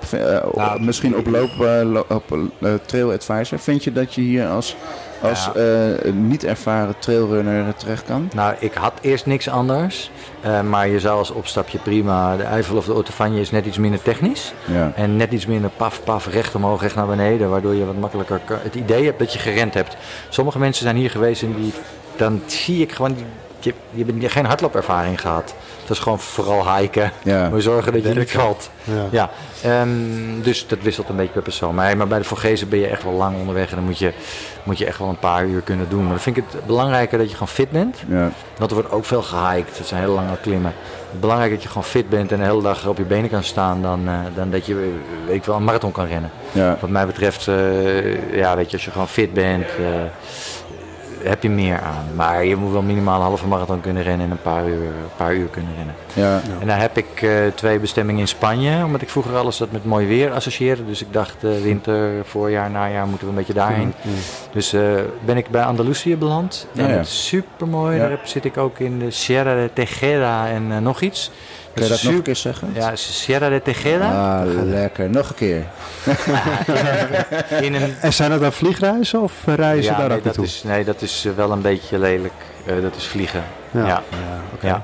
Nou, 0.54 0.82
misschien 0.82 1.16
op, 1.18 1.28
loop, 1.28 1.50
lo- 1.84 2.06
op 2.10 2.38
Trail 2.86 3.12
Advisor. 3.12 3.60
Vind 3.60 3.84
je 3.84 3.91
dat 3.91 4.14
je 4.14 4.22
hier 4.22 4.48
als, 4.48 4.76
als 5.24 5.50
Ja. 5.54 5.62
eh, 5.62 6.12
niet 6.14 6.44
ervaren 6.44 6.95
trailrunner 7.00 7.76
terecht 7.76 8.04
kan? 8.06 8.30
Nou, 8.34 8.56
ik 8.60 8.74
had 8.74 8.94
eerst 9.02 9.26
niks 9.26 9.50
anders. 9.50 10.12
Eh, 10.41 10.62
maar 10.62 10.88
je 10.88 11.00
zou 11.00 11.18
als 11.18 11.32
opstapje 11.32 11.78
prima. 11.78 12.36
De 12.38 12.44
Eifel 12.44 12.78
of 12.78 12.86
de 12.86 12.94
Otefanje 12.94 13.40
is 13.40 13.52
net 13.52 13.66
iets 13.66 13.78
minder 13.78 14.02
technisch. 14.02 14.54
Ja. 14.66 14.91
En 14.95 15.18
net 15.18 15.32
iets 15.32 15.45
minder 15.45 15.70
paf, 15.78 16.04
paf, 16.04 16.28
recht 16.28 16.56
omhoog, 16.56 16.82
recht 16.82 16.95
naar 16.95 17.08
beneden. 17.08 17.50
Waardoor 17.50 17.74
je 17.76 17.86
wat 17.86 17.98
makkelijker 18.00 18.41
het 18.50 18.76
idee 18.76 19.06
hebt 19.06 19.20
dat 19.20 19.34
je 19.34 19.40
gerend 19.40 19.74
hebt. 19.74 19.95
Sommige 20.30 20.60
mensen 20.60 20.84
zijn 20.84 20.95
hier 20.95 21.10
geweest 21.10 21.41
en 21.44 21.54
die, 21.56 21.74
dan 22.16 22.41
zie 22.45 22.82
ik 22.82 22.91
gewoon... 22.91 23.16
Je, 23.60 23.74
je 23.91 24.06
hebt 24.06 24.32
geen 24.32 24.45
hardloopervaring 24.45 25.22
gehad. 25.22 25.56
Het 25.84 25.91
is 25.91 25.99
gewoon 25.99 26.19
vooral 26.19 26.77
hiken. 26.77 27.11
Ja. 27.23 27.49
Maar 27.49 27.61
zorgen 27.61 27.93
dat 27.93 28.03
je 28.03 28.14
niet 28.14 28.31
valt. 28.31 28.69
Ja. 28.84 29.07
Ja, 29.11 29.30
ehm, 29.61 29.89
dus 30.41 30.68
dat 30.68 30.80
wisselt 30.81 31.10
een 31.10 31.15
beetje 31.15 31.34
per 31.34 31.41
persoon. 31.41 31.76
Maar, 31.76 31.97
maar 31.97 32.07
bij 32.07 32.18
de 32.18 32.23
Vorgezen 32.23 32.69
ben 32.69 32.80
je 32.80 32.88
echt 32.88 33.03
wel 33.03 33.14
lang 33.14 33.38
onderweg. 33.38 33.69
En 33.69 33.76
dan 33.76 33.85
moet 33.85 33.99
je, 33.99 34.14
moet 34.64 34.77
je 34.77 34.85
echt 34.85 34.99
wel 34.99 35.10
een 35.10 35.19
paar 35.19 35.45
uur 35.45 35.61
kunnen 35.61 35.89
doen. 35.89 36.01
Maar 36.01 36.10
dan 36.10 36.19
vind 36.19 36.38
ik 36.38 36.43
het 36.51 36.65
belangrijker 36.65 37.18
dat 37.18 37.27
je 37.27 37.34
gewoon 37.34 37.47
fit 37.47 37.72
bent. 37.72 37.97
Ja. 38.07 38.31
Want 38.57 38.72
er 38.72 38.77
wordt 38.77 38.91
ook 38.91 39.05
veel 39.05 39.22
gehiked. 39.22 39.77
Het 39.77 39.88
zijn 39.88 40.01
hele 40.01 40.14
lange 40.14 40.38
klimmen. 40.41 40.73
Belangrijk 41.19 41.51
dat 41.51 41.64
je 41.64 41.68
gewoon 41.68 41.84
fit 41.84 42.10
bent 42.10 42.31
en 42.31 42.39
de 42.39 42.45
hele 42.45 42.61
dag 42.61 42.88
op 42.88 42.97
je 42.97 43.03
benen 43.03 43.30
kan 43.30 43.43
staan. 43.43 43.81
Dan, 43.81 44.07
eh, 44.07 44.19
dan 44.35 44.51
dat 44.51 44.65
je 44.65 44.76
weet 44.76 45.35
ik 45.35 45.43
wel, 45.43 45.55
een 45.55 45.64
marathon 45.64 45.91
kan 45.91 46.07
rennen. 46.07 46.31
Ja. 46.51 46.77
Wat 46.80 46.89
mij 46.89 47.05
betreft, 47.05 47.47
eh, 47.47 48.35
ja, 48.35 48.55
weet 48.55 48.68
je, 48.69 48.73
als 48.73 48.85
je 48.85 48.91
gewoon 48.91 49.07
fit 49.07 49.34
bent, 49.34 49.65
eh, 49.65 49.85
heb 51.24 51.44
je 51.44 51.50
meer 51.50 51.80
aan. 51.80 52.06
Maar 52.16 52.45
je 52.45 52.56
moet 52.56 52.72
wel 52.72 52.82
minimaal 52.82 53.16
een 53.16 53.26
halve 53.26 53.48
marathon 53.48 53.82
kunnen 53.82 54.04
rennen 54.04 54.26
en 54.26 54.32
een 54.32 54.41
paar 54.41 54.68
uur, 54.68 54.84
een 54.86 55.16
paar 55.18 55.34
uur 55.34 55.48
kunnen 55.48 55.72
rennen. 55.78 55.95
Ja. 56.14 56.41
En 56.60 56.68
daar 56.68 56.80
heb 56.80 56.98
ik 56.98 57.22
eh, 57.22 57.30
twee 57.56 57.80
bestemmingen 57.80 58.22
in 58.22 58.28
Spanje, 58.28 58.86
omdat 58.86 59.02
ik 59.02 59.10
vroeger 59.10 59.36
alles 59.36 59.58
dat 59.58 59.72
met 59.72 59.86
mooi 59.86 60.08
weer 60.08 60.32
associeerde. 60.32 60.86
Dus 60.86 61.02
ik 61.02 61.14
dacht 61.14 61.36
eh, 61.44 61.50
winter, 61.64 62.26
voorjaar, 62.26 62.72
najaar 62.72 63.08
moeten 63.08 63.26
we 63.28 63.32
een 63.34 63.38
beetje 63.40 63.54
daarheen. 63.54 63.94
Dus 64.52 64.74
eh, 64.74 64.82
ben 65.26 65.38
ik 65.38 65.48
bij 65.50 65.64
Andalusië 65.64 66.18
beland. 66.18 66.68
En 66.76 66.88
Ja, 66.90 67.04
super 67.04 67.68
mooi. 67.68 67.94
Ja. 67.95 68.02
Daar 68.02 68.10
heb- 68.10 68.26
zit 68.26 68.45
ik 68.45 68.58
ook 68.58 68.80
in 68.80 69.00
de 69.00 69.12
Sierra 69.12 69.54
de 69.56 69.70
Tejeda 69.74 70.48
en 70.48 70.84
nog 70.84 71.02
iets. 71.02 71.32
Kun 71.74 71.84
je 71.84 71.90
dat 71.90 71.98
is 71.98 72.04
nog 72.04 72.12
een 72.14 72.18
super- 72.18 72.24
keer 72.24 72.36
zeggen? 72.36 72.70
Ja, 72.74 72.95
Sierra 72.95 73.50
de 73.50 73.62
Tejeda. 73.62 74.40
Ah, 74.41 74.64
lekker. 74.66 75.10
Nog 75.10 75.30
een 75.30 75.36
keer. 75.36 75.64
In 77.66 77.74
een 77.74 77.95
En 78.02 78.14
zijn 78.14 78.32
er 78.32 78.40
dan 78.40 78.54
vliegreizen 78.54 79.22
of 79.22 79.34
eh, 79.45 79.54
reizen 79.54 79.91
ja, 79.91 79.98
daar 79.98 80.08
nee, 80.08 80.18
ook 80.18 80.24
dat 80.24 80.38
naartoe? 80.38 80.45
is, 80.45 80.64
nee, 80.64 80.84
dat 80.84 81.02
is 81.02 81.26
eh, 81.26 81.32
wel 81.36 81.52
een 81.52 81.62
beetje 81.62 82.00
lelijk. 82.00 82.34
Eh, 82.66 82.74
dat 82.82 82.95
is 82.95 83.08
vliegen. 83.08 83.44
Ja. 83.72 83.86
Ja. 83.86 84.04
oké. 84.54 84.68
Ja. 84.68 84.84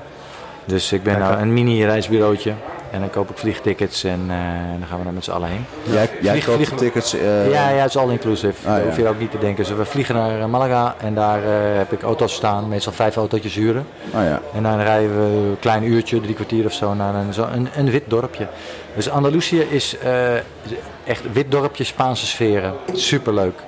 Dus 0.64 0.92
ik 0.92 1.02
ben 1.02 1.12
Kijk, 1.12 1.24
nou 1.24 1.36
hè. 1.36 1.42
een 1.42 1.52
mini-reisbureautje. 1.52 2.52
En 2.90 3.00
dan 3.00 3.10
koop 3.10 3.30
ik 3.30 3.36
vliegtickets 3.38 4.04
en 4.04 4.20
eh, 4.28 4.36
dan 4.78 4.88
gaan 4.88 4.98
we 4.98 5.04
daar 5.04 5.12
met 5.12 5.24
z'n 5.24 5.30
allen 5.30 5.48
heen. 5.48 5.64
Jij, 5.82 6.10
jij 6.20 6.32
Vlieg- 6.42 6.44
koopt 6.68 6.78
tickets. 6.78 7.14
eh, 7.14 7.50
ja, 7.50 7.68
ja, 7.68 7.76
het 7.82 7.88
is 7.88 7.96
all 7.96 8.10
inclusive. 8.10 8.54
Ah, 8.68 8.70
Daar 8.72 8.78
ja. 8.80 8.84
hoef 8.86 8.96
je 8.96 9.08
ook 9.08 9.18
niet 9.18 9.30
te 9.30 9.38
denken. 9.38 9.64
Dus 9.64 9.76
we 9.76 9.84
vliegen 9.84 10.14
naar 10.14 10.40
eh, 10.40 10.46
Malaga 10.46 10.94
en 11.00 11.14
daar 11.14 11.40
heb 11.76 11.92
ik 11.92 12.02
auto's 12.02 12.34
staan. 12.34 12.68
Meestal 12.68 12.92
vijf 12.92 13.16
autootjes 13.16 13.54
huren. 13.54 13.86
Oh 14.14 14.22
ja. 14.22 14.40
En 14.54 14.62
dan 14.62 14.80
rijden 14.80 15.16
we 15.16 15.22
een 15.48 15.56
klein 15.60 15.84
uurtje, 15.84 16.20
drie 16.20 16.34
kwartier 16.34 16.64
of 16.64 16.72
zo, 16.72 16.94
naar 16.94 17.14
een, 17.14 17.32
zo, 17.34 17.48
een, 17.52 17.68
een 17.76 17.90
wit 17.90 18.04
dorpje. 18.06 18.46
Dus 18.94 19.10
Andalusië 19.10 19.60
is 19.60 19.96
echt 21.04 21.32
wit 21.32 21.50
dorpje, 21.50 21.84
Spaanse 21.84 22.26
sferen. 22.26 22.74
Superleuk. 22.92 23.58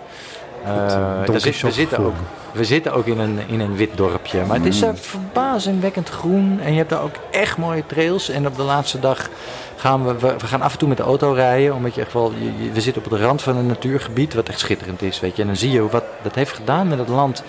Don 0.65 0.75
daar 0.77 1.21
zit- 1.27 1.33
we 1.33 1.41
Quixote 1.41 1.75
zitten 1.75 1.99
ook. 2.05 2.15
We 2.53 2.65
zitten 2.65 2.93
ook 2.95 3.07
in 3.07 3.19
een, 3.19 3.39
in 3.47 3.61
een 3.61 3.77
wit 3.77 3.97
dorpje. 3.97 4.45
Maar 4.47 4.57
het 4.57 4.67
is 4.67 4.81
Mm. 4.83 4.89
uh, 4.89 4.95
verbazingwekkend 4.95 6.09
groen. 6.09 6.61
En 6.63 6.71
je 6.73 6.77
hebt 6.79 6.91
daar 6.91 7.03
ook 7.03 7.15
echt 7.31 7.57
mooie 7.59 7.87
trails. 7.87 8.29
En 8.29 8.47
op 8.47 8.57
de 8.57 8.63
laatste 8.63 9.01
dag 9.01 9.29
gaan 9.77 10.05
we, 10.07 10.19
we, 10.19 10.35
we 10.39 10.47
gaan 10.47 10.63
af 10.63 10.73
en 10.73 10.79
toe 10.79 10.89
met 10.89 10.97
de 10.97 11.03
auto 11.03 11.33
rijden. 11.33 11.75
Omdat 11.75 11.95
je 11.95 12.01
echt 12.01 12.13
wel, 12.13 12.33
je, 12.39 12.65
je- 12.65 12.71
we 12.73 12.81
zitten 12.81 13.05
op 13.05 13.11
de 13.11 13.19
rand 13.25 13.43
van 13.43 13.57
een 13.57 13.67
natuurgebied. 13.67 14.35
Wat 14.35 14.49
echt 14.49 14.59
schitterend 14.59 15.03
is, 15.03 15.21
weet 15.21 15.37
je. 15.37 15.43
En 15.43 15.49
dan 15.49 15.57
zie 15.57 15.71
je 15.71 15.89
wat 15.89 16.05
dat 16.23 16.35
heeft 16.35 16.53
gedaan 16.55 16.89
met 16.89 16.99
het 16.99 17.09
land. 17.09 17.43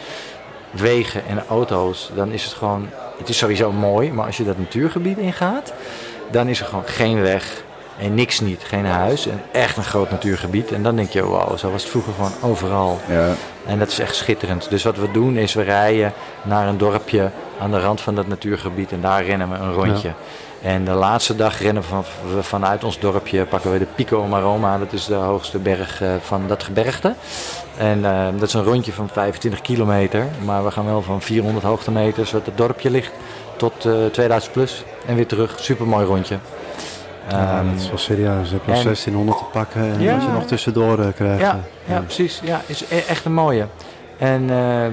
Wegen 0.72 1.22
en 1.28 1.44
auto's. 1.50 2.10
Dan 2.16 2.32
is 2.32 2.44
het 2.44 2.54
gewoon, 2.54 2.90
het 3.18 3.30
is 3.30 3.38
sowieso 3.38 3.72
mooi. 3.72 4.12
Maar 4.12 4.26
als 4.26 4.38
je 4.38 4.44
dat 4.44 4.58
natuurgebied 4.58 5.18
ingaat, 5.18 5.74
dan 6.32 6.48
is 6.48 6.60
er 6.60 6.66
gewoon 6.66 6.86
geen 6.86 7.22
weg. 7.22 7.63
En 8.04 8.14
niks 8.14 8.40
niet, 8.40 8.64
geen 8.64 8.86
huis. 8.86 9.28
En 9.28 9.42
echt 9.52 9.78
een 9.78 9.84
groot 9.84 10.12
natuurgebied. 10.12 10.72
En 10.72 10.84
dan 10.84 10.96
denk 10.96 11.10
je, 11.10 11.28
wauw, 11.28 11.58
zo 11.58 11.72
was 11.72 11.82
het 11.82 11.92
vroeger 11.92 12.14
gewoon 12.14 12.32
overal. 12.42 13.00
Ja. 13.08 13.34
En 13.66 13.80
dat 13.80 13.88
is 13.88 14.00
echt 14.00 14.16
schitterend. 14.16 14.70
Dus 14.70 14.84
wat 14.84 14.98
we 14.98 15.12
doen 15.12 15.38
is, 15.38 15.54
we 15.54 15.62
rijden 15.62 16.14
naar 16.42 16.68
een 16.68 16.78
dorpje 16.78 17.30
aan 17.60 17.72
de 17.72 17.80
rand 17.80 18.02
van 18.02 18.16
dat 18.16 18.28
natuurgebied. 18.28 18.92
En 18.92 19.02
daar 19.02 19.26
rennen 19.26 19.50
we 19.50 19.56
een 19.56 19.74
rondje. 19.74 20.12
En 20.62 20.86
de 20.86 20.92
laatste 20.92 21.36
dag 21.36 21.62
rennen 21.62 21.84
we, 21.84 21.88
van, 21.88 22.04
we 22.36 22.44
vanuit 22.44 22.84
ons 22.84 23.00
dorpje, 23.00 23.46
pakken 23.46 23.72
we 23.72 23.80
de 23.80 23.88
Pico 23.96 24.26
Maroma. 24.26 24.78
Dat 24.78 24.94
is 24.94 25.06
de 25.06 25.14
hoogste 25.14 25.58
berg 25.58 26.02
eh, 26.02 26.10
van 26.22 26.48
dat 26.48 26.64
gebergte. 26.64 27.14
En 27.78 28.06
eh, 28.06 28.26
dat 28.38 28.48
is 28.48 28.54
een 28.54 28.64
rondje 28.64 28.94
van 28.94 29.10
25 29.10 29.62
kilometer. 29.62 30.28
Maar 30.46 30.64
we 30.64 30.72
gaan 30.72 30.86
wel 30.86 31.02
van 31.02 31.22
400 31.22 31.66
hoogtemeters, 31.66 32.32
wat 32.32 32.46
het 32.46 32.58
dorpje 32.58 32.90
ligt, 32.90 33.12
tot 33.58 33.86
eh 33.86 33.94
2000 34.12 34.54
plus. 34.54 34.84
En 35.06 35.16
weer 35.16 35.28
terug. 35.28 35.56
Super 35.60 35.88
mooi 35.88 36.06
rondje. 36.06 36.38
Ja, 37.30 37.58
Ehm, 37.60 37.70
dat 37.72 37.82
is 37.82 37.88
wel 37.90 37.98
serieus. 37.98 38.50
Je 38.50 38.56
en- 38.66 38.82
1600 38.82 39.38
te 39.38 39.44
pakken 39.52 39.82
en 39.82 40.02
Ja. 40.02 40.14
wat 40.14 40.24
je 40.24 40.30
nog 40.32 40.46
tussendoor 40.46 41.00
eh, 41.00 41.08
krijgt. 41.16 41.42
Ja, 41.42 41.60
eh, 41.88 41.94
ja, 41.94 42.00
precies. 42.02 42.42
Ja, 42.44 42.62
is 42.66 42.84
e- 42.90 42.98
echt 43.08 43.26
een 43.26 43.34
mooie. 43.34 43.66
En 44.18 44.50
eh, 44.50 44.86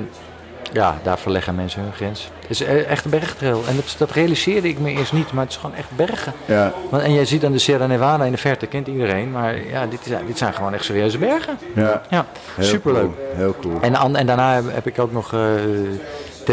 ja, 0.72 0.98
daar 1.02 1.18
verleggen 1.18 1.54
mensen 1.54 1.82
hun 1.82 1.92
grens. 1.92 2.30
Het 2.40 2.50
is 2.50 2.60
e- 2.60 2.64
echt 2.82 3.04
een 3.04 3.10
bergtrail. 3.10 3.62
En 3.68 3.76
dat, 3.76 3.94
dat 3.98 4.10
realiseerde 4.10 4.68
ik 4.68 4.78
me 4.78 4.90
eerst 4.90 5.12
niet, 5.12 5.32
maar 5.32 5.44
het 5.44 5.52
is 5.52 5.58
gewoon 5.58 5.76
echt 5.76 5.88
bergen. 5.96 6.32
Ja, 6.44 6.72
Want, 6.90 7.02
en 7.02 7.14
jij 7.14 7.24
ziet 7.24 7.40
dan 7.40 7.52
de 7.52 7.58
Sierra 7.58 7.86
Nevada 7.86 8.24
in 8.24 8.32
de 8.32 8.38
verte, 8.38 8.66
kent 8.66 8.86
iedereen. 8.86 9.30
Maar 9.30 9.66
ja, 9.66 9.86
dit, 9.86 10.00
is, 10.06 10.12
dit 10.26 10.38
zijn 10.38 10.54
gewoon 10.54 10.74
echt 10.74 10.84
serieuze 10.84 11.18
bergen. 11.18 11.58
ja. 11.74 12.02
Ja, 12.10 12.26
Heel 12.54 12.64
superleuk. 12.64 13.02
cool, 13.02 13.14
Heel 13.36 13.56
cool. 13.60 13.78
En, 13.80 14.14
en 14.16 14.26
daarna 14.26 14.54
heb, 14.54 14.64
heb 14.74 14.86
ik 14.86 14.98
ook 14.98 15.12
nog 15.12 15.32
eh, 15.32 15.40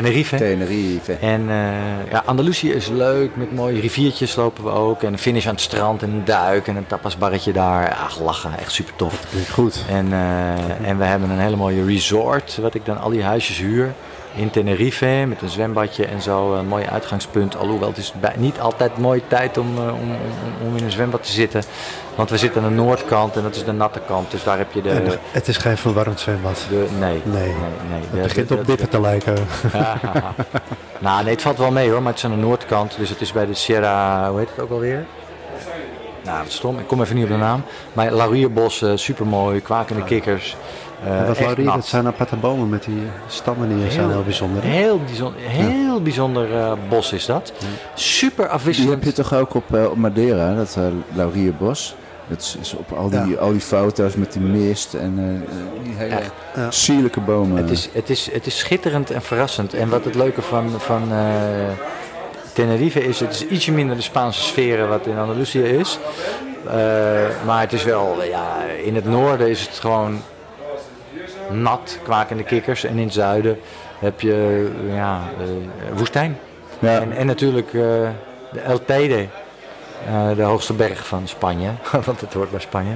Tenerife. 0.02 0.38
Tenerife. 0.38 1.14
En 1.14 1.49
eh, 1.49 2.11
ja, 2.11 2.24
Andalusië 2.26 2.72
is 2.72 2.88
leuk, 2.88 3.36
met 3.36 3.56
mooie 3.56 3.80
riviertjes 3.80 4.36
lopen 4.36 4.64
we 4.64 4.69
ook. 4.69 5.03
En 5.03 5.14
een 5.14 5.19
finish 5.19 5.45
aan 5.48 5.53
het 5.53 5.61
strand 5.61 6.02
en 6.02 6.10
een 6.10 6.26
duik 6.26 6.68
en 6.68 6.76
een 6.76 6.88
tapasbarretje 6.88 7.52
daar. 7.53 7.94
Ach, 7.95 8.19
lachen, 8.19 8.57
echt 8.60 8.72
super 8.72 8.95
tof. 8.95 9.24
goed. 9.52 9.84
En, 9.90 10.14
eh, 10.14 10.90
en 10.90 10.98
we 10.98 11.03
hebben 11.03 11.30
een 11.30 11.40
hele 11.40 11.56
mooie 11.56 11.86
resort, 11.86 12.57
wat 12.61 12.74
ik 12.74 12.86
dan 12.86 12.99
al 12.99 13.10
die 13.10 13.24
huisjes 13.24 13.57
huur. 13.57 13.94
In 14.38 14.49
Tenerife, 14.49 15.26
met 15.27 15.41
een 15.41 15.49
zwembadje 15.49 16.05
en 16.05 16.22
zo. 16.22 16.53
Een 16.53 16.68
mooi 16.68 16.85
uitgangspunt. 16.85 17.57
Alhoewel, 17.57 17.88
het 17.88 17.97
is 17.97 18.14
niet 18.35 18.59
altijd 18.59 18.91
een 18.95 19.01
mooie 19.01 19.22
tijd 19.27 19.57
om, 19.57 19.77
eh, 19.77 19.93
om, 19.93 20.15
om, 20.68 20.77
in 20.77 20.84
een 20.84 20.91
zwembad 20.91 21.23
te 21.23 21.31
zitten. 21.31 21.64
Want 22.15 22.30
we 22.30 22.38
zitten 22.38 22.64
aan 22.64 22.69
de 22.69 22.76
noordkant 22.76 23.35
en 23.35 23.43
dat 23.43 23.55
is 23.55 23.64
de 23.64 23.72
natte 23.72 24.01
kant. 24.07 24.31
Dus 24.31 24.43
daar 24.43 24.57
heb 24.57 24.72
je 24.72 24.81
de... 24.81 24.89
En 24.89 25.19
het 25.31 25.47
is 25.47 25.57
geen 25.57 25.77
verwarmd 25.77 26.19
zwembad. 26.19 26.65
de 26.69 26.88
nee, 26.99 27.22
Nee. 27.23 27.41
nee, 27.43 27.53
nee. 27.89 28.01
Het 28.11 28.22
begint 28.22 28.51
op 28.51 28.65
dippen 28.65 28.89
te 28.89 29.01
lijken. 29.01 29.35
Ja. 29.73 29.97
nou, 30.99 31.23
nee, 31.23 31.34
het 31.34 31.41
valt 31.41 31.57
wel 31.57 31.72
mee 31.72 31.89
hoor, 31.89 32.01
maar 32.01 32.14
het 32.14 32.18
is 32.18 32.26
aan 32.26 32.35
de 32.35 32.45
noordkant. 32.45 32.97
Dus 32.97 33.09
het 33.09 33.22
is 33.22 33.31
bij 33.31 33.45
de 33.45 33.53
Sierra, 33.53 34.30
hoe 34.30 34.39
heet 34.39 34.49
het 34.49 34.59
ook 34.59 34.72
alweer? 34.72 35.05
Nou, 36.23 36.43
wat 36.43 36.51
stom, 36.51 36.80
ik 36.80 36.88
kom 36.88 37.01
even 37.01 37.15
niet 37.15 37.23
op 37.23 37.30
de 37.30 37.38
naam. 37.38 37.64
Maar 37.93 38.11
laurierbossen, 38.11 38.99
supermooi, 38.99 39.61
kwakende 39.61 40.03
kikkers. 40.03 40.55
Eh, 41.06 41.19
dat 41.19 41.30
echt 41.30 41.40
laurier, 41.40 41.65
dat 41.65 41.86
zijn 41.86 42.07
aparte 42.07 42.36
bomen 42.36 42.69
met 42.69 42.84
die 42.84 43.02
stammen 43.28 43.69
die 43.80 43.91
zijn 43.91 44.10
heel 44.10 44.24
bijzonder. 44.24 44.64
hè? 44.64 44.69
Heel 44.69 44.99
bijzonder, 45.06 45.41
heel 45.41 46.02
bijzonder 46.02 46.56
eh, 46.57 46.72
bos 46.90 47.14
is 47.14 47.26
dat. 47.26 47.53
Super 47.94 48.36
Die 48.36 48.44
heb 48.45 48.53
afwisselend. 48.53 49.03
je 49.03 49.11
toch 49.14 49.34
ook 49.34 49.53
op, 49.53 49.76
eh, 49.76 49.86
op 49.86 49.95
Madeira, 49.98 50.56
dat 50.56 50.76
uh, 50.80 50.84
Laurierbos. 51.14 51.95
Dat 52.30 52.40
is, 52.41 52.57
is 52.61 52.74
op 52.76 52.91
al 52.91 53.10
die, 53.10 53.28
Ja. 53.28 53.36
al 53.40 53.52
die 53.52 53.61
foto's 53.61 54.15
met 54.15 54.34
die 54.34 54.41
mist 54.41 54.94
en 54.94 55.14
eh, 55.48 55.84
die 55.84 55.94
hele 55.98 56.15
Echt. 56.15 56.32
Ja. 56.56 56.72
sierlijke 56.72 57.19
bomen. 57.19 57.57
Het 57.57 57.69
is, 57.69 57.90
het, 57.94 58.10
is, 58.10 58.30
het 58.32 58.45
is 58.45 58.57
schitterend 58.57 59.11
en 59.11 59.22
verrassend. 59.22 59.74
En 59.74 59.90
wat 59.90 60.03
het 60.06 60.15
leuke 60.15 60.41
van, 60.41 60.69
van 60.78 61.02
eh, 61.11 61.18
Tenerife 62.53 63.03
is, 63.07 63.19
het 63.19 63.32
is 63.34 63.45
ietsje 63.48 63.72
minder 63.72 63.95
de 63.95 64.02
Spaanse 64.02 64.41
sferen 64.41 64.90
wat 64.90 65.06
in 65.06 65.18
Andalusië 65.18 65.61
is. 65.61 65.99
Eh, 66.68 66.74
maar 67.45 67.60
het 67.61 67.74
is 67.74 67.84
wel, 67.84 68.24
ja, 68.30 68.56
in 68.84 68.95
het 68.95 69.06
noorden 69.06 69.49
is 69.49 69.61
het 69.61 69.80
gewoon 69.80 70.22
nat, 71.52 71.99
kwakende 72.03 72.44
kikkers. 72.44 72.84
En 72.84 72.98
in 72.98 73.03
het 73.03 73.14
zuiden 73.14 73.60
heb 73.99 74.22
je 74.22 74.68
ja, 74.94 75.22
eh, 75.40 75.98
woestijn. 75.98 76.38
ja, 76.80 76.99
En, 77.02 77.11
en 77.15 77.26
natuurlijk 77.26 77.68
eh, 77.68 77.82
de 78.52 78.60
El 78.65 78.86
Teide, 78.86 79.28
eh, 80.07 80.36
de 80.36 80.41
hoogste 80.41 80.74
berg 80.74 81.07
van 81.07 81.22
Spanje, 81.28 81.69
want 82.06 82.22
het 82.22 82.34
hoort 82.34 82.52
bij 82.52 82.60
Spanje. 82.60 82.94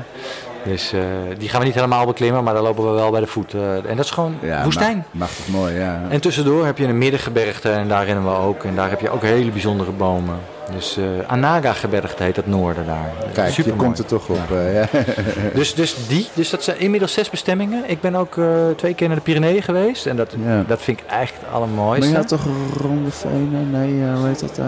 Dus 0.63 0.93
die 1.37 1.49
gaan 1.49 1.59
we 1.59 1.65
niet 1.65 1.75
helemaal 1.75 2.05
beklimmen, 2.05 2.43
maar 2.43 2.53
daar 2.53 2.63
lopen 2.63 2.83
we 2.83 2.91
wel 2.91 3.11
bij 3.11 3.19
de 3.19 3.27
voet. 3.27 3.53
en 3.53 3.95
dat 3.95 4.05
is 4.05 4.11
gewoon 4.11 4.35
ja, 4.41 4.63
woestijn. 4.63 4.97
ma- 4.97 5.03
Machtig 5.11 5.47
mooi, 5.47 5.73
ja. 5.73 6.01
En 6.09 6.21
tussendoor 6.21 6.65
heb 6.65 6.77
je 6.77 6.87
een 6.87 6.97
middengebergte 6.97 7.69
en 7.71 7.87
daar 7.87 8.05
rennen 8.05 8.23
we 8.23 8.29
ook. 8.37 8.63
En 8.63 8.75
daar 8.75 8.89
heb 8.89 8.99
je 9.01 9.09
ook 9.09 9.21
hele 9.21 9.51
bijzondere 9.51 9.91
bomen. 9.91 10.35
Dus 10.73 10.97
eh 10.97 11.03
Anaga-gebergte 11.27 12.23
heet 12.23 12.35
het 12.35 12.47
noorden 12.47 12.85
daar. 12.85 13.09
Kijk, 13.33 13.47
je 13.47 13.53
Supermooi. 13.53 13.85
komt 13.85 13.97
er 13.99 14.05
toch 14.05 14.27
op. 14.29 14.37
ja. 14.73 14.85
Dus, 15.53 15.75
dus 15.75 15.95
die, 16.07 16.27
dus 16.33 16.49
dat 16.49 16.63
zijn 16.63 16.79
inmiddels 16.79 17.13
zes 17.13 17.29
bestemmingen. 17.29 17.83
Ik 17.89 18.01
ben 18.01 18.15
ook 18.15 18.37
eh, 18.37 18.45
twee 18.75 18.93
keer 18.93 19.07
naar 19.07 19.17
de 19.17 19.23
Pyreneeën 19.23 19.61
geweest. 19.63 20.05
En 20.05 20.15
dat, 20.15 20.35
Ja. 20.45 20.63
dat 20.67 20.81
vind 20.81 20.99
ik 20.99 21.05
echt 21.09 21.33
het 21.33 21.41
Maar 21.41 21.51
allermooiste. 21.55 22.09
je 22.09 22.15
had 22.15 22.27
toch 22.27 22.45
Ronde 22.77 23.11
Venen? 23.11 23.71
Nee, 23.71 24.03
eh, 24.03 24.17
hoe 24.17 24.27
heet 24.27 24.39
dat? 24.39 24.59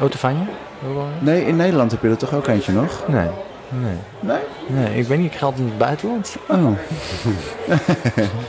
Otevanje? 0.00 0.44
Nee, 1.18 1.46
in 1.46 1.56
Nederland 1.56 1.90
heb 1.90 2.02
je 2.02 2.08
er 2.08 2.16
toch 2.16 2.34
ook 2.34 2.46
eentje 2.46 2.72
nog? 2.72 3.02
Nee. 3.06 3.28
Nee. 3.68 3.94
Nee? 4.20 4.38
Nee, 4.74 4.98
ik 4.98 5.06
weet 5.06 5.18
niet, 5.18 5.32
altijd 5.40 5.58
in 5.60 5.66
het 5.68 5.78
buitenland. 5.78 6.36
Oh, 6.48 6.66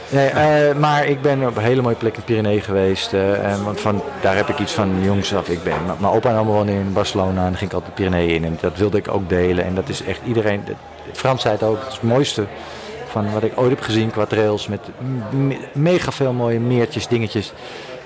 Nee, 0.10 0.28
eh, 0.28 0.76
maar 0.76 1.06
ik 1.06 1.22
ben 1.22 1.48
op 1.48 1.58
een 1.58 1.64
hele 1.64 1.82
mooie 1.82 1.96
plek 1.96 2.18
in 2.18 2.24
Pyrenee 2.24 2.62
geweest. 2.62 3.14
eh, 3.14 3.52
en 3.52 3.64
want 3.64 3.80
van, 3.82 4.02
daar 4.22 4.36
heb 4.36 4.50
ik 4.50 4.60
iets 4.60 4.74
van 4.74 5.04
jongs 5.04 5.36
af. 5.36 5.50
Ik 5.50 5.64
ben, 5.64 5.74
mijn 6.00 6.14
opa 6.14 6.30
en 6.30 6.36
oma 6.38 6.52
woonden 6.52 6.76
in 6.76 6.94
Barcelona 6.94 7.30
en 7.40 7.48
dan 7.50 7.56
ging 7.58 7.70
ik 7.70 7.76
altijd 7.76 7.96
de 7.98 8.04
Pyrenee 8.04 8.28
in. 8.28 8.46
En 8.46 8.58
dat 8.62 8.78
wilde 8.78 8.98
ik 8.98 9.08
ook 9.08 9.30
delen. 9.30 9.66
En 9.66 9.76
dat 9.76 9.90
is 9.90 10.04
echt 10.04 10.20
iedereen, 10.28 10.62
dat- 10.66 10.76
Frans 11.14 11.42
zei 11.42 11.54
het 11.54 11.64
ook, 11.64 11.78
het 11.80 11.88
is 11.88 11.94
het 11.94 12.04
mooiste 12.04 12.46
van 13.08 13.32
wat 13.34 13.44
ik 13.44 13.52
ooit 13.56 13.70
heb 13.70 13.82
gezien 13.82 14.12
qua 14.12 14.26
trails. 14.26 14.68
Met 14.68 14.80
me- 15.30 15.58
mega 15.74 16.12
veel 16.12 16.34
mooie 16.34 16.60
meertjes, 16.60 17.08
dingetjes. 17.08 17.54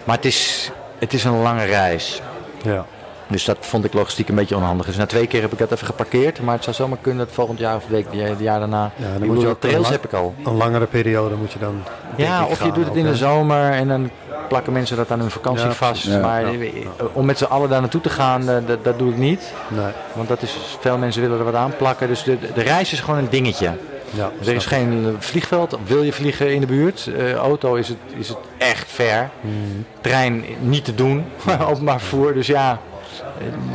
Maar 0.03 0.15
het 0.15 0.26
is, 0.26 0.72
het 0.99 1.14
is 1.14 1.23
een 1.23 1.41
lange 1.41 1.64
reis. 1.65 2.22
Ja. 2.64 2.85
Dus 3.28 3.45
dat 3.45 3.58
vond 3.60 3.84
ik 3.86 3.94
logistiek 3.94 4.30
een 4.30 4.36
beetje 4.36 4.56
onhandig. 4.56 4.86
Dus 4.86 4.95
na 4.98 5.06
twee 5.06 5.28
keer 5.28 5.41
heb 5.41 5.52
ik 5.52 5.58
dat 5.58 5.72
even 5.72 5.86
geparkeerd. 5.86 6.41
Maar 6.41 6.54
het 6.56 6.64
zou 6.64 6.76
zomaar 6.76 6.98
kunnen 7.02 7.26
dat 7.26 7.36
volgend 7.36 7.60
jaar 7.60 7.76
of 7.76 7.84
de 7.84 7.91
week, 7.91 8.06
het 8.12 8.40
jaar 8.40 8.60
daarna. 8.60 8.91
Ja, 8.95 9.14
dan 9.14 9.24
ik 9.24 9.28
moet 9.30 9.41
je 9.41 9.48
ook 9.48 9.60
trails 9.62 9.90
heb 9.90 10.04
ik 10.04 10.14
al. 10.14 10.36
Een 10.45 10.56
langere 10.58 10.86
periode 10.86 11.36
moet 11.36 11.52
je 11.52 11.60
dan. 11.60 11.82
Ja, 12.16 12.41
ik, 12.44 12.49
of 12.49 12.64
je 12.64 12.72
doet 12.72 12.86
het 12.86 12.95
in 12.95 13.04
de 13.06 13.16
zomer 13.16 13.72
en 13.72 13.88
dan 13.88 14.10
plakken 14.48 14.74
mensen 14.74 14.98
dat 14.98 15.12
aan 15.12 15.20
hun 15.20 15.32
vakantie 15.32 15.66
Ja, 15.66 15.72
vast. 15.72 16.04
ja, 16.04 16.20
maar 16.20 16.41
ja. 16.52 16.60
eh, 16.60 17.06
om 17.14 17.26
met 17.26 17.38
z'n 17.38 17.44
allen 17.44 17.70
daar 17.70 17.82
naartoe 17.82 18.02
te 18.02 18.10
gaan, 18.10 18.49
eh, 18.49 18.56
dat, 18.66 18.84
dat 18.84 18.99
doe 18.99 19.12
ik 19.12 19.18
niet. 19.18 19.54
Nee. 19.68 19.91
Want 20.14 20.28
dat 20.28 20.41
is, 20.41 20.58
veel 20.80 20.98
mensen 20.98 21.22
willen 21.22 21.38
er 21.38 21.44
wat 21.44 21.56
aan 21.56 21.74
plakken. 21.78 22.08
Dus 22.08 22.24
de, 22.24 22.38
de 22.54 22.62
reis 22.62 22.91
is 22.94 22.99
gewoon 22.99 23.20
een 23.20 23.30
dingetje. 23.30 23.72
Ja, 24.10 24.32
Dus 24.40 24.48
er 24.48 24.56
is 24.56 24.66
geen 24.66 25.04
eh, 25.06 25.12
vliegveld. 25.20 25.78
Wil 25.86 26.04
je 26.04 26.14
vliegen 26.14 26.54
in 26.54 26.60
de 26.62 26.68
buurt? 26.68 27.10
Eh, 27.18 27.34
auto 27.34 27.76
is 27.76 27.88
het, 27.88 27.98
is 28.18 28.28
het 28.28 28.38
echt 28.58 28.91
ver. 28.91 29.30
Mhm. 29.41 29.54
Trein 30.02 30.44
niet 30.60 30.86
te 30.86 30.95
doen. 30.95 31.26
Openbaar 31.70 31.99
vervoer. 31.99 32.34
Dus 32.34 32.48
ja, 32.48 32.80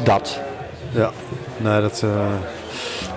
dat. 0.05 0.41
Ja, 0.91 1.11
nee, 1.57 1.81
dat, 1.81 2.03
eh, 2.05 2.27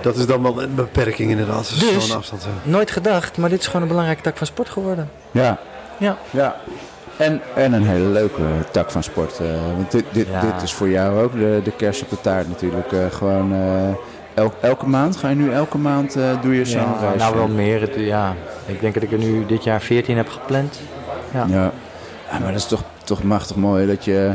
dat 0.00 0.16
is 0.16 0.26
dan 0.26 0.42
wel 0.42 0.62
een 0.62 0.74
beperking 0.74 1.30
inderdaad. 1.30 1.68
Dus 1.68 1.78
Dus- 1.78 2.06
zo'n 2.08 2.16
afstand. 2.16 2.46
Nooit 2.62 2.90
gedacht, 2.90 3.38
maar 3.38 3.48
dit 3.50 3.60
is 3.60 3.66
gewoon 3.66 3.82
een 3.82 3.88
belangrijke 3.88 4.22
tak 4.22 4.36
van 4.36 4.46
sport 4.46 4.68
geworden. 4.68 5.10
ja. 5.30 5.58
Ja. 5.98 6.16
Ja. 6.30 6.56
En, 7.16 7.40
en 7.54 7.72
een 7.72 7.86
hele 7.86 8.04
leuke 8.06 8.42
tak 8.70 8.90
van 8.90 9.02
sport. 9.02 9.38
eh, 9.40 9.46
want 9.76 9.90
dit, 9.90 10.04
dit, 10.12 10.26
Ja. 10.30 10.40
dit 10.40 10.62
is 10.62 10.72
voor 10.72 10.88
jou 10.88 11.22
ook 11.22 11.32
de, 11.32 11.60
de 11.64 11.70
kers 11.70 12.02
op 12.02 12.10
de 12.10 12.20
taart 12.20 12.48
natuurlijk. 12.48 12.92
eh, 12.92 12.98
gewoon 13.10 13.52
eh, 13.52 13.88
el- 14.34 14.52
elke 14.60 14.86
maand, 14.86 15.16
ga 15.16 15.28
je 15.28 15.34
nu 15.34 15.52
elke 15.52 15.78
maand, 15.78 16.16
eh, 16.16 16.22
doe 16.42 16.54
je 16.54 16.64
zo'n 16.64 16.80
Ja, 16.80 16.96
reis? 17.00 17.18
nou 17.20 17.36
wel 17.36 17.48
meer. 17.48 17.80
Het, 17.80 17.94
ja. 17.94 18.34
Ik 18.66 18.80
denk 18.80 18.94
dat 18.94 19.02
ik 19.02 19.12
er 19.12 19.18
nu 19.18 19.46
dit 19.46 19.64
jaar 19.64 19.80
14 19.80 20.16
heb 20.16 20.28
gepland. 20.28 20.80
Ja. 21.34 21.44
Ja. 21.48 21.70
Ja, 22.30 22.38
maar 22.38 22.52
dat 22.52 22.60
is 22.60 22.66
toch, 22.66 22.82
toch 23.04 23.22
machtig 23.22 23.56
mooi 23.56 23.86
dat 23.86 24.04
je 24.04 24.34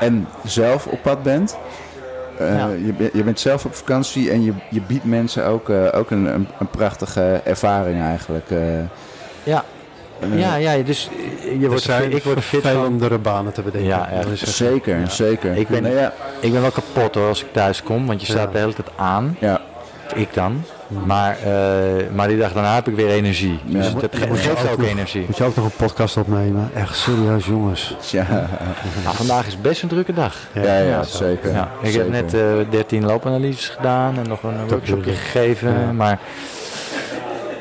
en 0.00 0.26
zelf 0.44 0.86
op 0.86 1.02
pad 1.02 1.22
bent. 1.22 1.56
Eh, 2.38 2.56
Ja. 2.56 2.68
je, 2.68 3.10
je 3.12 3.22
bent 3.24 3.40
zelf 3.40 3.64
op 3.64 3.74
vakantie 3.74 4.30
en 4.30 4.44
je, 4.44 4.52
je 4.70 4.80
biedt 4.80 5.04
mensen 5.04 5.46
ook, 5.46 5.68
eh, 5.68 5.76
ook 5.98 6.10
een, 6.10 6.24
een, 6.26 6.48
een 6.58 6.68
prachtige 6.70 7.40
ervaring 7.44 8.00
eigenlijk. 8.02 8.50
eh. 8.50 8.58
Ja. 9.42 9.64
Eh, 10.20 10.38
Ja, 10.38 10.54
ja, 10.54 10.76
dus 10.82 11.10
je 11.58 11.68
wordt 11.68 11.82
zijn 11.82 12.12
ik 12.12 12.22
word 12.24 12.40
fit 12.40 12.60
van. 12.60 12.70
vervelendere 12.70 13.18
banen 13.18 13.52
te 13.52 13.62
bedenken. 13.62 13.88
Ja, 13.88 14.08
ja. 14.12 14.34
Zeker, 14.46 14.98
Ja. 14.98 15.08
zeker. 15.08 15.56
Ik 15.56 15.68
ben- 15.68 15.82
Nou 15.82 15.94
ja, 15.94 16.12
Ik 16.40 16.52
ben 16.52 16.60
wel 16.60 16.70
kapot 16.70 17.14
hoor 17.14 17.28
als 17.28 17.42
ik 17.44 17.52
thuis 17.52 17.82
kom, 17.82 18.06
want 18.06 18.20
je 18.20 18.26
staat 18.26 18.46
Ja. 18.46 18.52
de 18.52 18.58
hele 18.58 18.74
tijd 18.74 18.88
aan. 18.96 19.36
ja, 19.40 19.60
Ik 20.14 20.34
dan. 20.34 20.62
Maar, 20.88 21.36
eh, 21.44 21.50
maar 22.14 22.28
die 22.28 22.38
dag 22.38 22.52
daarna 22.52 22.74
heb 22.74 22.88
ik 22.88 22.94
weer 22.96 23.08
energie. 23.10 23.60
Ja. 23.64 23.78
Dus 23.78 23.86
je 23.90 24.08
geeft 24.38 24.64
ook 24.64 24.70
ook 24.72 24.78
nog- 24.78 24.86
energie. 24.88 25.24
Moet 25.26 25.36
je 25.36 25.44
ook 25.44 25.56
nog 25.56 25.64
een 25.64 25.70
podcast 25.76 26.16
opnemen? 26.16 26.70
Echt 26.74 26.96
serieus, 26.96 27.46
jongens. 27.46 27.96
Ja, 28.10 28.26
Nou, 29.04 29.16
vandaag 29.16 29.46
is 29.46 29.60
best 29.60 29.82
een 29.82 29.88
drukke 29.88 30.12
dag. 30.12 30.36
ja, 30.52 30.78
ja, 30.78 31.02
zeker. 31.02 31.52
Ja, 31.52 31.68
ik 31.82 31.90
zeker. 31.90 32.00
heb 32.00 32.10
net 32.10 32.34
eh 32.34 32.40
13 32.70 33.04
loopanalyses 33.04 33.68
gedaan 33.68 34.16
en 34.18 34.28
nog 34.28 34.42
een 34.42 34.56
workshopje 34.58 34.94
bedoel 34.96 35.12
ik. 35.12 35.18
gegeven. 35.18 35.70
Ja. 35.80 35.92
Maar, 35.92 36.18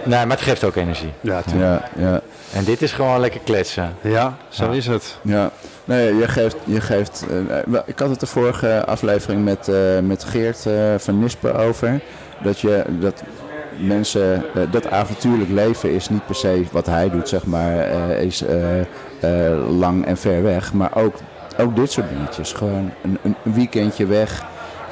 nee, 0.04 0.26
maar 0.26 0.38
het 0.38 0.46
geeft 0.46 0.64
ook 0.64 0.76
energie. 0.76 1.12
Ja, 1.22 1.42
Ja, 1.58 1.82
ja, 1.98 2.22
En 2.54 2.64
dit 2.64 2.82
is 2.82 2.92
gewoon 2.92 3.20
lekker 3.20 3.40
kletsen. 3.44 3.94
ja 4.02 4.38
zo 4.50 4.66
Ja. 4.66 4.72
is 4.72 4.88
het. 4.88 5.18
ja. 5.22 5.52
Nee, 5.86 6.16
je 6.16 6.28
geeft... 6.28 6.56
Je 6.64 6.82
geeft 6.82 7.26
eh, 7.30 7.80
ik 7.86 8.00
had 8.00 8.10
het 8.10 8.20
de 8.20 8.26
vorige 8.26 8.86
aflevering 8.86 9.44
met, 9.44 9.68
eh, 9.68 9.76
met 10.02 10.24
Geert 10.24 10.66
eh, 10.66 10.74
van 10.98 11.20
Nispen 11.20 11.56
over. 11.56 12.00
Dat, 12.44 12.60
je, 12.60 12.84
dat 13.00 13.24
mensen... 13.78 14.44
eh, 14.56 14.62
dat 14.72 14.92
avontuurlijk 14.92 15.50
leven 15.50 15.92
is 15.92 16.10
niet 16.10 16.26
per 16.26 16.36
se 16.36 16.64
wat 16.72 16.86
hij 16.86 17.10
doet, 17.10 17.30
zeg 17.30 17.46
maar. 17.46 17.78
eh, 17.78 18.22
is 18.22 18.44
eh, 18.44 19.68
lang 19.78 20.06
en 20.06 20.18
ver 20.18 20.44
weg. 20.44 20.74
Maar 20.74 20.92
ook, 20.96 21.16
ook 21.60 21.76
dit 21.76 21.92
soort 21.92 22.10
dingetjes. 22.10 22.54
Gewoon 22.54 22.92
een, 23.04 23.18
een 23.24 23.36
weekendje 23.54 24.06
weg. 24.06 24.44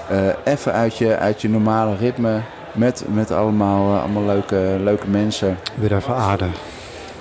eh, 0.10 0.18
even 0.54 0.74
uit 0.74 0.98
je, 0.98 1.18
uit 1.18 1.42
je 1.42 1.50
normale 1.50 1.96
ritme. 1.96 2.40
Met, 2.74 3.04
met 3.14 3.32
allemaal, 3.32 3.98
allemaal 4.00 4.26
leuke, 4.26 4.76
leuke 4.84 5.08
mensen. 5.08 5.58
Weer 5.76 5.96
even 5.96 6.16
aarde. 6.16 6.46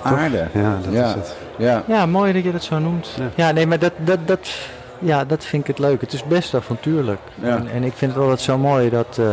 Aarde. 0.01 0.45
Ja, 0.53 0.77
dat 0.83 0.93
Ja. 0.93 1.05
is 1.07 1.13
het. 1.13 1.35
Ja, 1.57 1.83
Ja, 1.87 2.05
mooi 2.05 2.33
dat 2.33 2.43
je 2.43 2.51
dat 2.51 2.63
zo 2.63 2.79
noemt. 2.79 3.09
Ja. 3.17 3.23
Ja, 3.35 3.51
nee, 3.51 3.67
maar 3.67 3.79
dat, 3.79 3.91
dat, 3.97 4.17
dat, 4.25 4.49
ja, 4.99 5.25
dat 5.25 5.45
vind 5.45 5.61
ik 5.61 5.67
het 5.67 5.79
leuk. 5.79 6.01
Het 6.01 6.13
is 6.13 6.23
best 6.23 6.53
avontuurlijk. 6.55 7.19
Ja. 7.41 7.55
En, 7.55 7.67
en 7.73 7.83
ik 7.83 7.93
vind 7.95 8.11
het 8.13 8.21
altijd 8.21 8.39
zo 8.39 8.57
mooi 8.57 8.89
dat 8.89 9.17
eh, 9.19 9.25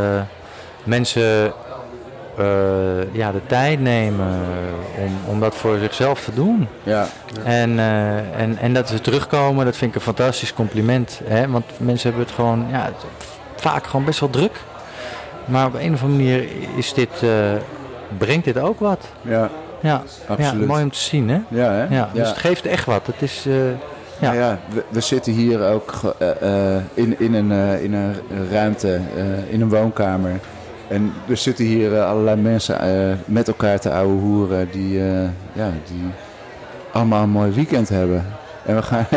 mensen 0.84 1.52
eh, 2.38 3.12
ja, 3.14 3.32
de 3.32 3.40
tijd 3.46 3.80
nemen 3.80 4.28
om, 4.98 5.16
om 5.26 5.40
dat 5.40 5.54
voor 5.54 5.78
zichzelf 5.78 6.20
te 6.24 6.34
doen. 6.34 6.68
ja, 6.82 7.06
En, 7.44 7.78
eh, 7.78 8.40
en, 8.40 8.58
en 8.60 8.74
dat 8.74 8.88
ze 8.88 9.00
terugkomen, 9.00 9.64
dat 9.64 9.76
vind 9.76 9.90
ik 9.90 9.96
een 9.96 10.02
fantastisch 10.14 10.54
compliment. 10.54 11.20
Hè? 11.24 11.48
Want 11.48 11.64
mensen 11.78 12.08
hebben 12.08 12.26
het 12.26 12.34
gewoon 12.34 12.66
ja, 12.70 12.82
het- 12.84 13.04
vaak 13.56 13.86
gewoon 13.86 14.04
best 14.06 14.20
wel 14.20 14.30
druk. 14.30 14.60
Maar 15.44 15.66
op 15.66 15.74
een 15.74 15.92
of 15.94 16.02
andere 16.02 16.22
manier 16.24 16.48
is 16.76 16.92
dit, 16.94 17.08
eh, 17.22 17.28
brengt 18.18 18.44
dit 18.44 18.58
ook 18.58 18.80
wat. 18.80 19.04
ja, 19.22 19.48
Ja, 19.80 20.02
absoluut. 20.28 20.60
ja 20.60 20.66
mooi 20.66 20.82
om 20.82 20.90
te 20.90 20.98
zien. 20.98 21.28
Hè? 21.28 21.38
Ja, 21.48 21.72
hè? 21.72 21.94
Ja, 21.96 22.10
dus 22.12 22.28
het 22.28 22.38
geeft 22.38 22.66
echt 22.66 22.84
wat. 22.84 23.06
Het 23.06 23.22
is, 23.22 23.46
Ja. 24.18 24.32
ja. 24.32 24.32
ja, 24.32 24.58
we, 24.68 24.82
we 24.88 25.00
zitten 25.00 25.32
hier 25.32 25.62
ook 25.68 25.92
in, 26.94 27.14
in, 27.18 27.34
een, 27.34 27.50
in 27.82 27.94
een 27.94 28.14
ruimte, 28.50 29.00
in 29.50 29.60
een 29.60 29.68
woonkamer. 29.68 30.30
En 30.88 31.12
er 31.28 31.36
zitten 31.36 31.64
hier 31.64 31.94
eh, 31.96 32.08
allerlei 32.08 32.40
mensen 32.40 32.80
eh, 32.80 33.16
met 33.24 33.48
elkaar 33.48 33.80
te 33.80 33.90
ouwe 33.90 34.20
hoeren 34.20 34.68
die, 34.72 34.98
eh, 34.98 35.22
ja, 35.52 35.70
die 35.86 36.02
allemaal 36.92 37.22
een 37.22 37.30
mooi 37.30 37.50
weekend 37.50 37.88
hebben. 37.88 38.26
En 38.66 38.74
we 38.76 38.82
gaan... 38.82 39.06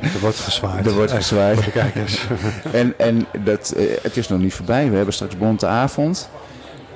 Er 0.00 0.20
wordt 0.20 0.38
gezwaaid. 0.38 0.86
er 0.86 0.92
wordt 0.92 1.12
gezwaaid. 1.12 1.54
Voor 1.54 1.64
de 1.64 1.70
kijkers. 1.70 2.26
En, 2.72 2.94
en 2.96 3.26
dat, 3.44 3.74
het 4.02 4.16
is 4.16 4.28
nog 4.28 4.38
niet 4.40 4.54
voorbij. 4.54 4.90
We 4.90 4.96
hebben 4.96 5.14
straks 5.14 5.36
Bonte 5.36 5.66
Avond. 5.66 6.30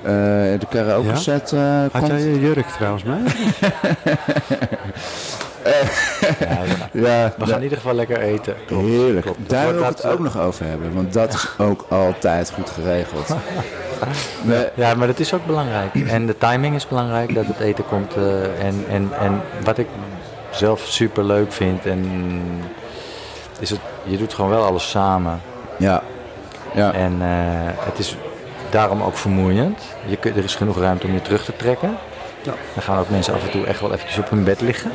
Eh, 0.03 0.11
de 0.59 0.65
karaoke 0.69 1.15
set 1.15 1.51
eh, 1.51 1.79
Had 1.79 1.91
komt. 1.91 2.07
jij 2.07 2.21
je 2.21 2.39
jurk 2.39 2.67
trouwens 2.67 3.03
mee? 3.03 3.23
Ja, 5.63 5.71
we, 6.91 7.01
Ja, 7.01 7.33
we 7.37 7.45
gaan 7.45 7.57
in 7.57 7.63
ieder 7.63 7.77
geval 7.77 7.93
lekker 7.93 8.19
eten. 8.19 8.55
Klopt, 8.67 8.85
Heerlijk. 8.85 9.25
klopt. 9.25 9.49
Daar 9.49 9.73
wil 9.73 9.79
ik 9.81 9.87
het 9.87 10.05
ook 10.05 10.17
eh, 10.17 10.23
nog 10.23 10.39
over 10.39 10.65
hebben, 10.65 10.93
want 10.93 11.13
dat 11.13 11.33
is 11.33 11.47
ook 11.57 11.85
altijd 11.89 12.51
goed 12.51 12.69
geregeld. 12.69 13.27
We- 14.45 14.71
Ja, 14.75 14.93
maar 14.93 15.07
dat 15.07 15.19
is 15.19 15.33
ook 15.33 15.45
belangrijk. 15.45 15.95
En 15.95 16.25
de 16.25 16.37
timing 16.37 16.75
is 16.75 16.87
belangrijk, 16.87 17.33
dat 17.35 17.45
het 17.45 17.59
eten 17.59 17.85
komt. 17.85 18.15
eh, 18.15 18.65
en, 18.65 18.85
en, 18.89 19.09
en 19.19 19.41
wat 19.63 19.77
ik 19.77 19.87
zelf 20.51 20.81
super 20.87 21.23
leuk 21.23 21.51
vind, 21.53 21.85
en 21.85 22.05
is 23.59 23.69
het, 23.69 23.79
je 24.03 24.17
doet 24.17 24.33
gewoon 24.33 24.49
wel 24.51 24.63
alles 24.65 24.89
samen. 24.89 25.41
ja, 25.77 26.01
ja, 26.73 26.93
En 26.93 27.13
eh, 27.21 27.27
het 27.85 27.99
is 27.99 28.15
daarom 28.69 29.01
ook 29.01 29.17
vermoeiend. 29.17 29.79
Je, 30.05 30.17
kunt- 30.17 30.37
er 30.37 30.43
is 30.43 30.55
genoeg 30.55 30.77
ruimte 30.79 31.07
om 31.07 31.13
je 31.13 31.21
terug 31.21 31.43
te 31.45 31.55
trekken. 31.55 31.97
Ja. 32.41 32.53
Dan 32.73 32.83
gaan 32.83 32.97
ook 32.99 33.09
mensen 33.09 33.33
af 33.33 33.43
en 33.43 33.49
toe 33.51 33.65
echt 33.65 33.79
wel 33.79 33.93
eventjes 33.93 34.17
op 34.17 34.29
hun 34.29 34.43
bed 34.43 34.61
liggen. 34.61 34.91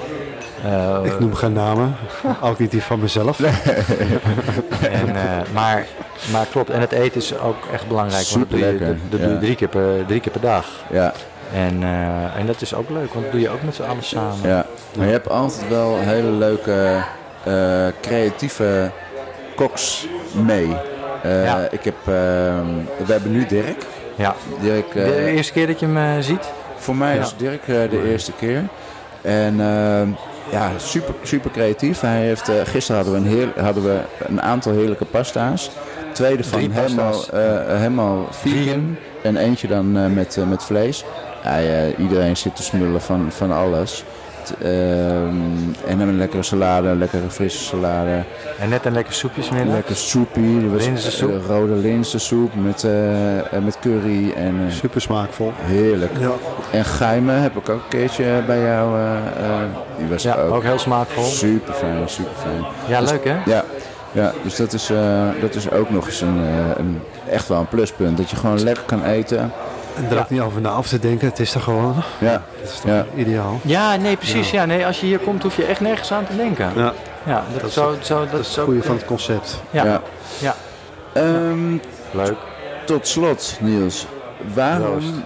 Eh, 0.64 0.98
Ik 1.04 1.18
noem 1.20 1.34
geen 1.34 1.52
namen. 1.52 1.96
Ook 2.42 2.58
niet 2.58 2.70
die 2.70 2.82
van 2.82 3.00
mezelf. 3.00 3.40
En, 3.40 5.16
eh, 5.16 5.22
maar, 5.52 5.86
maar 6.32 6.46
klopt, 6.50 6.70
en 6.70 6.80
het 6.80 6.92
eten 6.92 7.20
is 7.20 7.38
ook 7.38 7.56
echt 7.72 7.88
belangrijk. 7.88 8.26
want 8.28 8.50
dat 8.50 8.50
doe 8.50 8.58
je, 8.58 8.64
dat, 8.64 8.72
Superlekker, 8.80 9.10
dat 9.10 9.20
doe 9.20 9.28
je 9.28 9.34
ja. 9.34 9.40
drie, 9.40 9.54
keer 9.54 9.68
per, 9.68 10.06
drie 10.06 10.20
keer 10.20 10.32
per 10.32 10.40
dag. 10.40 10.66
ja, 10.90 11.12
En, 11.52 11.82
eh, 11.82 12.36
en 12.40 12.46
dat 12.46 12.60
is 12.60 12.74
ook 12.74 12.90
leuk, 12.90 13.12
want 13.12 13.22
dat 13.24 13.32
doe 13.32 13.40
je 13.40 13.48
ook 13.50 13.62
met 13.62 13.74
z'n 13.74 13.82
allen 13.82 14.04
samen. 14.04 14.48
ja. 14.48 14.66
Maar 14.96 15.06
je 15.06 15.12
hebt 15.12 15.28
altijd 15.30 15.68
wel 15.68 15.96
hele 15.98 16.30
leuke, 16.30 16.96
eh, 17.44 17.86
creatieve 18.00 18.90
koks 19.56 20.06
mee. 20.32 20.76
Eh, 21.22 21.44
Ja. 21.44 21.68
Ik 21.70 21.84
heb, 21.84 21.94
ehm, 22.04 22.66
we 23.06 23.12
hebben 23.12 23.32
nu 23.32 23.46
Dirk. 23.46 23.84
Ja. 24.14 24.34
Dirk 24.60 24.94
eh, 24.94 25.04
De 25.04 25.24
eerste 25.30 25.52
keer 25.52 25.66
dat 25.66 25.80
je 25.80 25.86
hem 25.86 26.22
ziet? 26.22 26.52
Voor 26.76 26.96
mij 26.96 27.14
Ja. 27.14 27.20
is 27.20 27.34
Dirk 27.36 27.60
eh, 27.68 27.74
de 27.90 28.02
eerste 28.10 28.32
keer. 28.32 28.62
En 29.22 29.60
ehm, 29.60 30.08
ja, 30.50 30.70
super, 30.76 31.14
super 31.22 31.50
creatief. 31.50 32.00
Hij 32.00 32.20
heeft, 32.20 32.48
eh, 32.48 32.56
gisteren 32.64 33.02
hadden 33.02 33.22
we, 33.22 33.28
een 33.28 33.36
heel, 33.36 33.64
hadden 33.64 33.84
we 33.84 34.00
een 34.18 34.42
aantal 34.42 34.72
heerlijke 34.72 35.04
pasta's. 35.04 35.70
Twee 36.18 36.36
ervan 36.36 36.58
Drie 36.58 36.72
helemaal, 36.72 37.28
eh, 37.32 37.78
helemaal 37.78 38.26
vegan. 38.30 38.62
Vegan. 38.62 38.96
En 39.22 39.36
eentje 39.36 39.68
dan 39.68 39.96
eh, 39.96 40.06
met, 40.06 40.36
eh, 40.36 40.48
met 40.48 40.64
vlees. 40.64 41.04
Ja, 41.44 41.86
iedereen 41.98 42.36
zit 42.36 42.56
te 42.56 42.62
smullen 42.62 43.00
van, 43.00 43.26
van 43.32 43.52
alles. 43.52 44.04
Ehm, 44.62 45.34
en 45.86 45.98
dan 45.98 46.08
een 46.08 46.16
lekkere 46.18 46.42
salade, 46.42 46.88
een 46.88 46.98
lekkere 46.98 47.28
frisse 47.30 47.64
salade. 47.64 48.22
En 48.60 48.68
net 48.68 48.84
een 48.84 48.92
lekker 48.92 49.14
soepjes 49.14 49.50
middag. 49.50 49.74
Lekker 49.74 49.96
soepie. 49.96 50.60
Linzensoep. 50.76 51.30
eh, 51.30 51.46
rode 51.46 51.72
linzensoep 51.74 52.50
met, 52.54 52.84
eh, 52.84 53.38
eh, 53.38 53.62
met 53.64 53.78
curry. 53.80 54.32
En, 54.36 54.54
eh, 54.66 54.72
Super 54.74 55.00
smaakvol. 55.00 55.52
heerlijk. 55.56 56.12
Ja. 56.20 56.30
En 56.70 56.84
Gijmen 56.84 57.40
heb 57.42 57.56
ik 57.56 57.68
ook 57.68 57.76
een 57.76 57.88
keertje 57.88 58.42
bij 58.46 58.60
jou. 58.60 58.98
eh, 58.98 59.16
eh, 59.16 59.60
die 59.98 60.06
was 60.08 60.22
Ja, 60.22 60.34
ook, 60.34 60.54
ook 60.54 60.62
heel 60.62 60.78
smaakvol. 60.78 61.24
super 61.24 61.74
fijn, 61.74 62.08
super 62.08 62.32
fijn. 62.42 62.64
Ja, 62.88 63.00
leuk 63.00 63.24
hè? 63.24 63.36
Ja, 63.46 63.64
ja 64.12 64.32
dus 64.42 64.56
dat 64.56 64.72
is, 64.72 64.90
eh, 64.90 65.22
dat 65.40 65.54
is 65.54 65.70
ook 65.70 65.90
nog 65.90 66.06
eens 66.06 66.20
een, 66.20 66.38
eh, 66.44 66.76
een, 66.78 67.00
echt 67.30 67.48
wel 67.48 67.58
een 67.58 67.68
pluspunt. 67.68 68.16
Dat 68.16 68.30
je 68.30 68.36
gewoon 68.36 68.62
lekker 68.62 68.84
kan 68.86 69.04
eten. 69.04 69.52
En 69.98 70.10
er 70.10 70.18
ook 70.18 70.30
niet 70.30 70.40
over 70.40 70.60
na 70.60 70.68
af 70.68 70.88
te 70.88 70.98
denken. 70.98 71.28
Het 71.28 71.38
is 71.38 71.54
er 71.54 71.60
gewoon. 71.60 71.94
Ja, 72.18 72.42
Dat 72.60 72.70
is 72.70 72.80
toch 72.80 72.90
ja. 72.90 73.06
ideaal. 73.16 73.60
Ja, 73.62 73.96
nee, 73.96 74.16
precies. 74.16 74.50
Ja. 74.50 74.64
nee, 74.64 74.86
als 74.86 75.00
je 75.00 75.06
hier 75.06 75.18
komt 75.18 75.42
hoef 75.42 75.56
je 75.56 75.64
echt 75.64 75.80
nergens 75.80 76.12
aan 76.12 76.26
te 76.26 76.36
denken. 76.36 76.72
Ja, 76.76 76.92
Ja, 77.26 77.44
dat, 77.52 77.60
Dat 77.60 77.68
is 77.68 77.74
zo, 77.74 77.94
zo, 78.02 78.20
dat, 78.20 78.30
dat 78.30 78.40
is 78.40 78.48
het 78.48 78.58
ook... 78.58 78.64
goede 78.64 78.82
van 78.82 78.96
het 78.96 79.04
concept. 79.04 79.60
Ja, 79.70 79.84
ja. 79.84 80.02
ja. 80.38 80.54
Ehm, 81.12 81.72
leuk. 82.10 82.36
tot 82.84 83.06
slot, 83.06 83.56
Niels. 83.60 84.06
Waarom... 84.54 85.00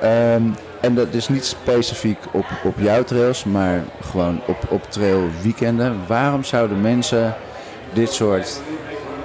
Ehm, 0.00 0.42
en 0.80 0.94
dat 0.94 1.06
is 1.10 1.28
niet 1.28 1.44
specifiek 1.44 2.18
op, 2.32 2.44
op 2.64 2.74
jouw 2.78 3.04
trails, 3.04 3.44
maar 3.44 3.82
gewoon 4.10 4.40
op, 4.46 4.56
op 4.68 4.90
trail 4.90 5.20
weekenden. 5.42 6.00
Waarom 6.06 6.44
zouden 6.44 6.80
mensen 6.80 7.34
dit 7.92 8.12
soort 8.12 8.60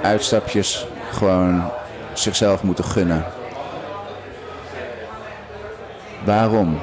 uitstapjes 0.02 0.88
gewoon 1.12 1.64
zichzelf 2.14 2.64
moeten 2.64 2.84
gunnen? 2.84 3.26
Waarom? 6.28 6.80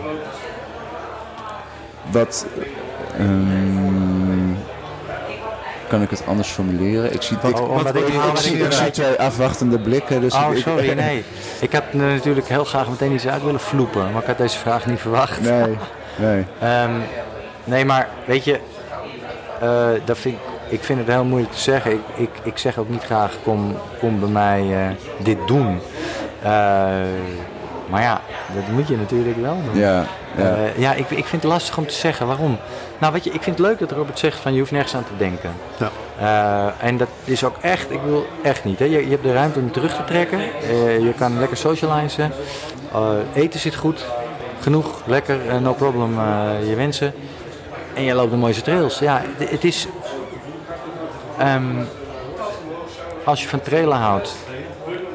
Wat... 2.11 2.47
ehm, 3.19 4.53
kan 5.89 6.03
ik 6.03 6.11
het 6.11 6.23
anders 6.27 6.49
formuleren? 6.49 7.13
Ik 7.15 7.23
zie, 7.23 7.37
ik, 7.37 7.43
Oh, 7.61 7.81
ik, 7.81 7.87
ik- 7.89 8.07
ik 8.09 8.15
omdat 8.15 8.39
zie, 8.43 8.57
ik 8.65 8.73
zie 8.73 8.91
twee 8.91 9.15
afwachtende 9.21 9.79
blikken. 9.79 10.21
Dus 10.21 10.35
Oh, 10.35 10.49
sorry, 10.57 10.93
nee. 11.07 11.25
Ik 11.61 11.73
had 11.73 11.83
eh, 11.93 11.99
natuurlijk 12.01 12.49
heel 12.49 12.65
graag 12.65 12.89
meteen 12.89 13.13
iets 13.13 13.27
uit 13.27 13.43
willen 13.45 13.61
vloepen, 13.61 14.13
maar 14.13 14.21
ik 14.23 14.27
had 14.29 14.39
deze 14.39 14.59
vraag 14.59 14.87
niet 14.87 15.01
verwacht. 15.01 15.41
Nee, 15.41 15.77
nee. 16.17 16.45
Ehm, 16.61 16.91
nee, 17.65 17.85
maar 17.85 18.09
weet 18.25 18.45
je, 18.45 18.61
eh, 19.61 19.87
dat 20.05 20.19
vind 20.19 20.35
ik, 20.35 20.41
ik 20.79 20.85
vind 20.85 20.99
het 20.99 21.09
heel 21.09 21.25
moeilijk 21.25 21.53
te 21.53 21.61
zeggen. 21.61 21.93
Ik, 21.93 22.01
ik, 22.15 22.31
ik 22.43 22.59
zeg 22.59 22.79
ook 22.79 22.89
niet 22.89 23.05
graag, 23.05 23.33
kom, 23.43 23.77
kom 23.99 24.21
bij 24.21 24.29
mij 24.29 24.61
eh, 24.87 24.91
dit 25.25 25.39
doen. 25.47 25.81
Eh, 26.43 26.89
maar 27.91 28.03
ja, 28.03 28.21
dat 28.55 28.69
moet 28.69 28.89
je 28.89 28.97
natuurlijk 28.97 29.41
wel 29.41 29.57
doen. 29.65 29.81
Ja, 29.81 30.05
ja. 30.37 30.55
Eh, 30.55 30.79
ja 30.79 30.93
ik, 30.93 31.11
ik 31.11 31.25
vind 31.25 31.43
het 31.43 31.51
lastig 31.53 31.79
om 31.79 31.87
te 31.87 31.95
zeggen. 31.95 32.27
Waarom? 32.27 32.59
Nou, 32.99 33.13
weet 33.13 33.25
je, 33.25 33.31
ik 33.31 33.43
vind 33.43 33.59
het 33.59 33.67
leuk 33.67 33.79
dat 33.79 33.91
Robert 33.91 34.19
zegt 34.19 34.39
van 34.39 34.53
je 34.53 34.59
hoeft 34.59 34.71
nergens 34.71 34.95
aan 34.95 35.05
te 35.05 35.17
denken. 35.17 35.53
Ja. 35.79 35.91
Eh, 36.19 36.87
en 36.87 36.97
dat 36.97 37.09
is 37.25 37.45
ook 37.45 37.57
echt, 37.61 37.91
ik 37.91 38.01
wil 38.05 38.27
echt 38.43 38.65
niet. 38.65 38.79
Hè. 38.79 38.85
Je, 38.85 39.05
je 39.05 39.11
hebt 39.11 39.23
de 39.23 39.33
ruimte 39.33 39.59
om 39.59 39.73
terug 39.73 39.97
te 39.97 40.05
trekken. 40.05 40.41
Eh, 40.41 40.99
je 40.99 41.13
kan 41.17 41.39
lekker 41.39 41.57
socializen. 41.57 42.33
Eh, 42.93 43.11
eten 43.35 43.61
zit 43.61 43.75
goed. 43.75 44.05
Genoeg, 44.61 45.03
lekker, 45.07 45.39
no 45.61 45.73
problem, 45.73 46.19
eh, 46.19 46.69
je 46.69 46.75
wensen. 46.75 47.15
En 47.95 48.03
je 48.03 48.15
loopt 48.15 48.31
de 48.31 48.37
mooiste 48.37 48.63
trails. 48.63 48.99
Ja, 48.99 49.23
het, 49.39 49.51
het 49.51 49.65
is... 49.65 49.87
ehm, 51.39 51.63
als 53.25 53.43
je 53.43 53.49
van 53.49 53.61
trailen 53.61 53.97
houdt, 53.97 54.37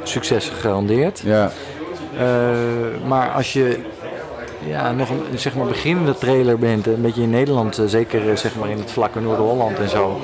succes 0.04 0.50
gegarandeerd. 0.50 1.20
Ja, 1.20 1.52
maar 3.08 3.32
als 3.32 3.54
je 3.54 3.80
ja, 4.66 4.92
nog 4.92 5.10
een 5.10 5.40
zeg 5.40 5.56
maar, 5.56 5.66
beginnende 5.68 6.16
trailer 6.18 6.58
bent, 6.60 6.88
een 6.88 7.02
beetje 7.02 7.22
in 7.22 7.30
Nederland, 7.30 7.78
eh, 7.78 7.86
zeker 7.86 8.30
eh, 8.30 8.36
zeg 8.36 8.56
maar 8.56 8.70
in 8.70 8.78
het 8.78 8.92
vlakke 8.92 9.20
Noord-Holland 9.20 9.80
en 9.80 9.90
zo, 9.90 10.20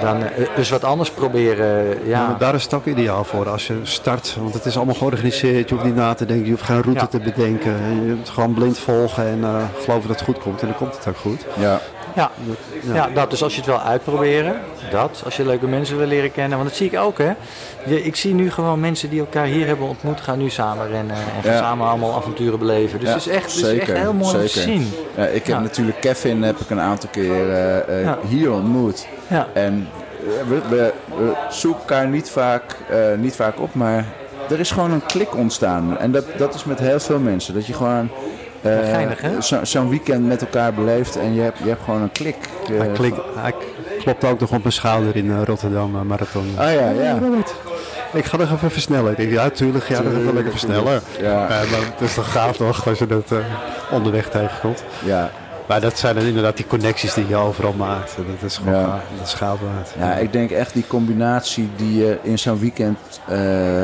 dan 0.00 0.22
eh, 0.22 0.46
eens 0.56 0.70
wat 0.70 0.84
anders 0.84 1.10
proberen. 1.10 1.98
Ja, 2.08 2.36
daar 2.38 2.54
is 2.54 2.62
het 2.62 2.74
ook 2.74 2.86
ideaal 2.86 3.24
voor 3.24 3.48
als 3.48 3.66
je 3.66 3.78
start. 3.82 4.36
Want 4.40 4.54
het 4.54 4.64
is 4.64 4.76
allemaal 4.76 4.94
georganiseerd. 4.94 5.68
Je 5.68 5.74
hoeft 5.74 5.86
niet 5.86 5.96
na 5.96 6.14
te 6.14 6.24
denken. 6.26 6.44
Je 6.44 6.50
hoeft 6.50 6.62
geen 6.62 6.82
route 6.82 7.00
Ja. 7.00 7.06
te 7.06 7.18
bedenken. 7.20 7.72
Je 8.06 8.14
moet 8.16 8.28
gewoon 8.28 8.54
blind 8.54 8.78
volgen 8.78 9.26
en 9.26 9.44
eh, 9.44 9.62
geloven 9.82 10.08
dat 10.08 10.16
het 10.18 10.28
goed 10.28 10.38
komt. 10.38 10.60
En 10.60 10.66
dan 10.66 10.76
komt 10.76 10.96
het 10.96 11.06
ook 11.08 11.16
goed. 11.16 11.44
ja, 11.58 11.80
ja, 12.16 12.30
ja. 12.92 13.08
dat. 13.14 13.30
Dus 13.30 13.42
als 13.42 13.52
je 13.52 13.58
het 13.60 13.68
wil 13.68 13.80
uitproberen, 13.80 14.54
dat. 14.90 15.22
Als 15.24 15.36
je 15.36 15.44
leuke 15.46 15.66
mensen 15.66 15.98
wil 15.98 16.06
leren 16.06 16.32
kennen, 16.32 16.58
want 16.58 16.68
dat 16.68 16.78
zie 16.78 16.86
ik 16.90 16.98
ook 16.98 17.18
hè. 17.18 17.32
Je- 17.86 18.02
Ik 18.02 18.16
zie 18.16 18.34
nu 18.34 18.50
gewoon 18.50 18.80
mensen 18.80 19.10
die 19.10 19.20
elkaar 19.20 19.44
hier 19.46 19.66
hebben 19.66 19.88
ontmoet, 19.88 20.20
gaan 20.20 20.38
nu 20.38 20.50
samen 20.50 20.88
rennen 20.88 21.16
en 21.16 21.42
gaan 21.42 21.52
Ja. 21.52 21.58
samen 21.58 21.86
allemaal 21.88 22.14
avonturen 22.16 22.58
beleven. 22.58 22.98
Dus 23.00 23.08
Ja, 23.08 23.14
het 23.14 23.26
is 23.26 23.32
echt, 23.32 23.54
het 23.54 23.64
is 23.64 23.78
echt 23.78 23.92
heel 23.92 24.12
mooi 24.12 24.34
om 24.36 24.40
te 24.40 24.48
zeker. 24.48 24.70
zien. 24.72 24.92
Ja, 25.16 25.24
ik 25.26 25.46
heb 25.46 25.56
Ja. 25.56 25.60
natuurlijk 25.60 26.00
Kevin 26.00 26.42
heb 26.42 26.58
ik 26.58 26.70
een 26.70 26.80
aantal 26.80 27.08
keer 27.12 27.52
eh, 27.52 28.02
Ja. 28.02 28.18
hier 28.28 28.52
ontmoet. 28.52 29.06
Ja. 29.28 29.46
En 29.52 29.88
eh, 30.20 30.48
we, 30.48 30.60
we, 30.68 30.92
we 31.16 31.32
zoeken 31.50 31.80
elkaar 31.80 32.08
niet 32.08 32.30
vaak, 32.30 32.76
eh, 32.90 32.98
niet 33.18 33.36
vaak 33.36 33.60
op, 33.60 33.74
maar 33.74 34.04
er 34.50 34.60
is 34.60 34.70
gewoon 34.70 34.90
een 34.90 35.06
klik 35.06 35.34
ontstaan. 35.36 35.98
En 35.98 36.12
dat, 36.12 36.24
dat 36.36 36.54
is 36.54 36.64
met 36.64 36.78
heel 36.78 37.00
veel 37.00 37.18
mensen. 37.18 37.54
Dat 37.54 37.66
je 37.66 37.72
gewoon 37.72 38.08
geinig, 38.62 39.20
hè? 39.20 39.40
zo- 39.42 39.64
zo'n 39.64 39.88
weekend 39.88 40.26
met 40.26 40.40
elkaar 40.40 40.74
beleeft 40.74 41.16
en 41.16 41.34
je 41.34 41.40
hebt, 41.40 41.58
je 41.58 41.68
hebt 41.68 41.82
gewoon 41.84 42.02
een 42.02 42.12
klik. 42.12 42.36
Je- 42.68 42.74
Hij, 42.74 42.88
klikt, 42.88 43.16
hij 43.36 43.54
klopt 43.98 44.24
ook 44.24 44.40
nog 44.40 44.52
op 44.52 44.58
mijn 44.62 44.72
schouder 44.72 45.16
in 45.16 45.30
eh, 45.30 45.42
Rotterdam 45.44 45.94
eh, 45.96 46.00
Marathon. 46.02 46.54
Ah 46.58 46.72
ja, 46.72 46.90
ja. 46.90 47.18
Ik 48.12 48.24
ga 48.24 48.36
nog 48.36 48.52
even 48.52 48.70
versnellen. 48.70 49.10
Ik 49.10 49.16
denk, 49.16 49.30
ja, 49.30 49.50
tuurlijk, 49.50 49.88
ja, 49.88 50.02
dan 50.02 50.16
even 50.20 50.34
lekker 50.34 50.50
versnellen. 50.50 51.00
Ja. 51.20 51.34
Maar 51.48 51.60
het 51.60 52.00
is 52.00 52.14
toch 52.14 52.32
gaaf 52.32 52.56
toch, 52.56 52.88
als 52.88 52.98
je 52.98 53.06
dat 53.06 53.30
eh, 53.32 53.38
onderweg 53.90 54.28
tegenkomt. 54.28 54.84
Ja, 55.04 55.30
Maar 55.68 55.80
dat 55.80 55.98
zijn 55.98 56.14
dan 56.14 56.24
inderdaad 56.24 56.56
die 56.56 56.66
connecties 56.66 57.14
die 57.14 57.28
je 57.28 57.36
overal 57.36 57.72
maakt. 57.72 58.16
Dat 58.16 58.50
is 58.50 58.56
gewoon 58.56 58.74
Ja. 58.80 59.00
dat 59.18 59.26
is 59.26 59.34
waard. 59.38 59.90
ja, 59.98 60.12
ik 60.14 60.32
denk 60.32 60.50
echt 60.50 60.72
die 60.72 60.84
combinatie 60.86 61.70
die 61.76 61.96
je 61.98 62.18
in 62.22 62.38
zo'n 62.38 62.58
weekend 62.58 62.98
eh, 63.28 63.38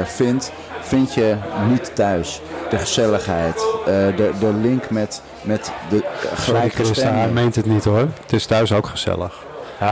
vindt, 0.04 0.52
vind 0.80 1.14
je 1.14 1.36
niet 1.68 1.90
thuis. 1.94 2.40
De 2.70 2.78
gezelligheid, 2.78 3.56
eh, 3.86 3.92
de, 4.16 4.30
de 4.40 4.52
link 4.62 4.90
met, 4.90 5.22
met 5.42 5.72
de 5.90 6.04
Gelijk 6.34 6.72
gelijke 6.72 6.82
hij 7.00 7.28
meent 7.28 7.54
het 7.56 7.66
niet 7.66 7.84
hoor. 7.84 8.08
Het 8.22 8.32
is 8.32 8.46
thuis 8.46 8.72
ook 8.72 8.86
gezellig. 8.86 9.44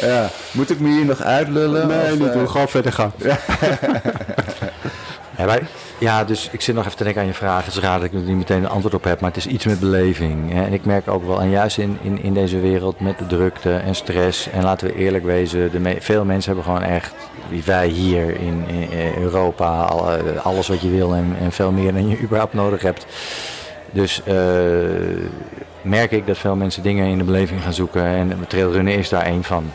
Ja. 0.00 0.28
Moet 0.52 0.70
ik 0.70 0.80
me 0.80 0.88
hier 0.88 1.04
nog 1.04 1.22
uitlullen? 1.22 1.86
Nee, 1.88 2.12
of, 2.12 2.18
niet 2.18 2.26
eh, 2.28 2.32
doen. 2.32 2.50
Gewoon 2.50 2.68
verder 2.68 2.92
gaan. 2.92 3.12
Ja, 5.36 5.46
wij- 5.46 5.66
ja, 6.00 6.24
dus 6.24 6.48
ik 6.52 6.60
zit 6.60 6.74
nog 6.74 6.84
even 6.84 6.96
te 6.96 7.04
denken 7.04 7.22
aan 7.22 7.28
je 7.28 7.34
vraag. 7.34 7.64
Het 7.64 7.74
is 7.74 7.80
raar 7.80 7.98
dat 7.98 8.06
ik 8.06 8.14
er 8.14 8.20
niet 8.20 8.36
meteen 8.36 8.62
een 8.62 8.68
antwoord 8.68 8.94
op 8.94 9.04
heb, 9.04 9.20
maar 9.20 9.30
het 9.30 9.38
is 9.38 9.46
iets 9.46 9.64
met 9.64 9.80
beleving. 9.80 10.54
En 10.54 10.72
ik 10.72 10.84
merk 10.84 11.08
ook 11.08 11.26
wel, 11.26 11.40
en 11.40 11.50
juist 11.50 11.78
in, 11.78 11.98
in, 12.02 12.22
in 12.22 12.34
deze 12.34 12.60
wereld 12.60 13.00
met 13.00 13.18
de 13.18 13.26
drukte 13.26 13.76
en 13.76 13.94
stress, 13.94 14.50
en 14.50 14.62
laten 14.62 14.86
we 14.86 14.94
eerlijk 14.94 15.24
wezen, 15.24 15.70
de 15.70 15.96
veel 16.00 16.24
mensen 16.24 16.54
hebben 16.54 16.72
gewoon 16.72 16.90
echt, 16.90 17.14
wie 17.48 17.62
wij 17.64 17.88
hier 17.88 18.40
in, 18.40 18.64
in 18.68 19.22
Europa, 19.22 19.88
eh, 19.88 20.44
alles 20.46 20.68
wat 20.68 20.80
je 20.80 20.90
wil 20.90 21.14
en, 21.14 21.36
en 21.40 21.52
veel 21.52 21.70
meer 21.70 21.92
dan 21.92 22.08
je 22.08 22.20
überhaupt 22.24 22.54
nodig 22.54 22.82
hebt. 22.82 23.06
Dus 23.90 24.22
eh, 24.24 24.34
merk 25.82 26.10
ik 26.10 26.26
dat 26.26 26.38
veel 26.38 26.56
mensen 26.56 26.82
dingen 26.82 27.06
in 27.06 27.18
de 27.18 27.24
beleving 27.24 27.62
gaan 27.62 27.72
zoeken 27.72 28.04
en 28.04 28.44
trailrunnen 28.48 28.94
is 28.94 29.08
daar 29.08 29.24
één 29.24 29.44
van. 29.44 29.70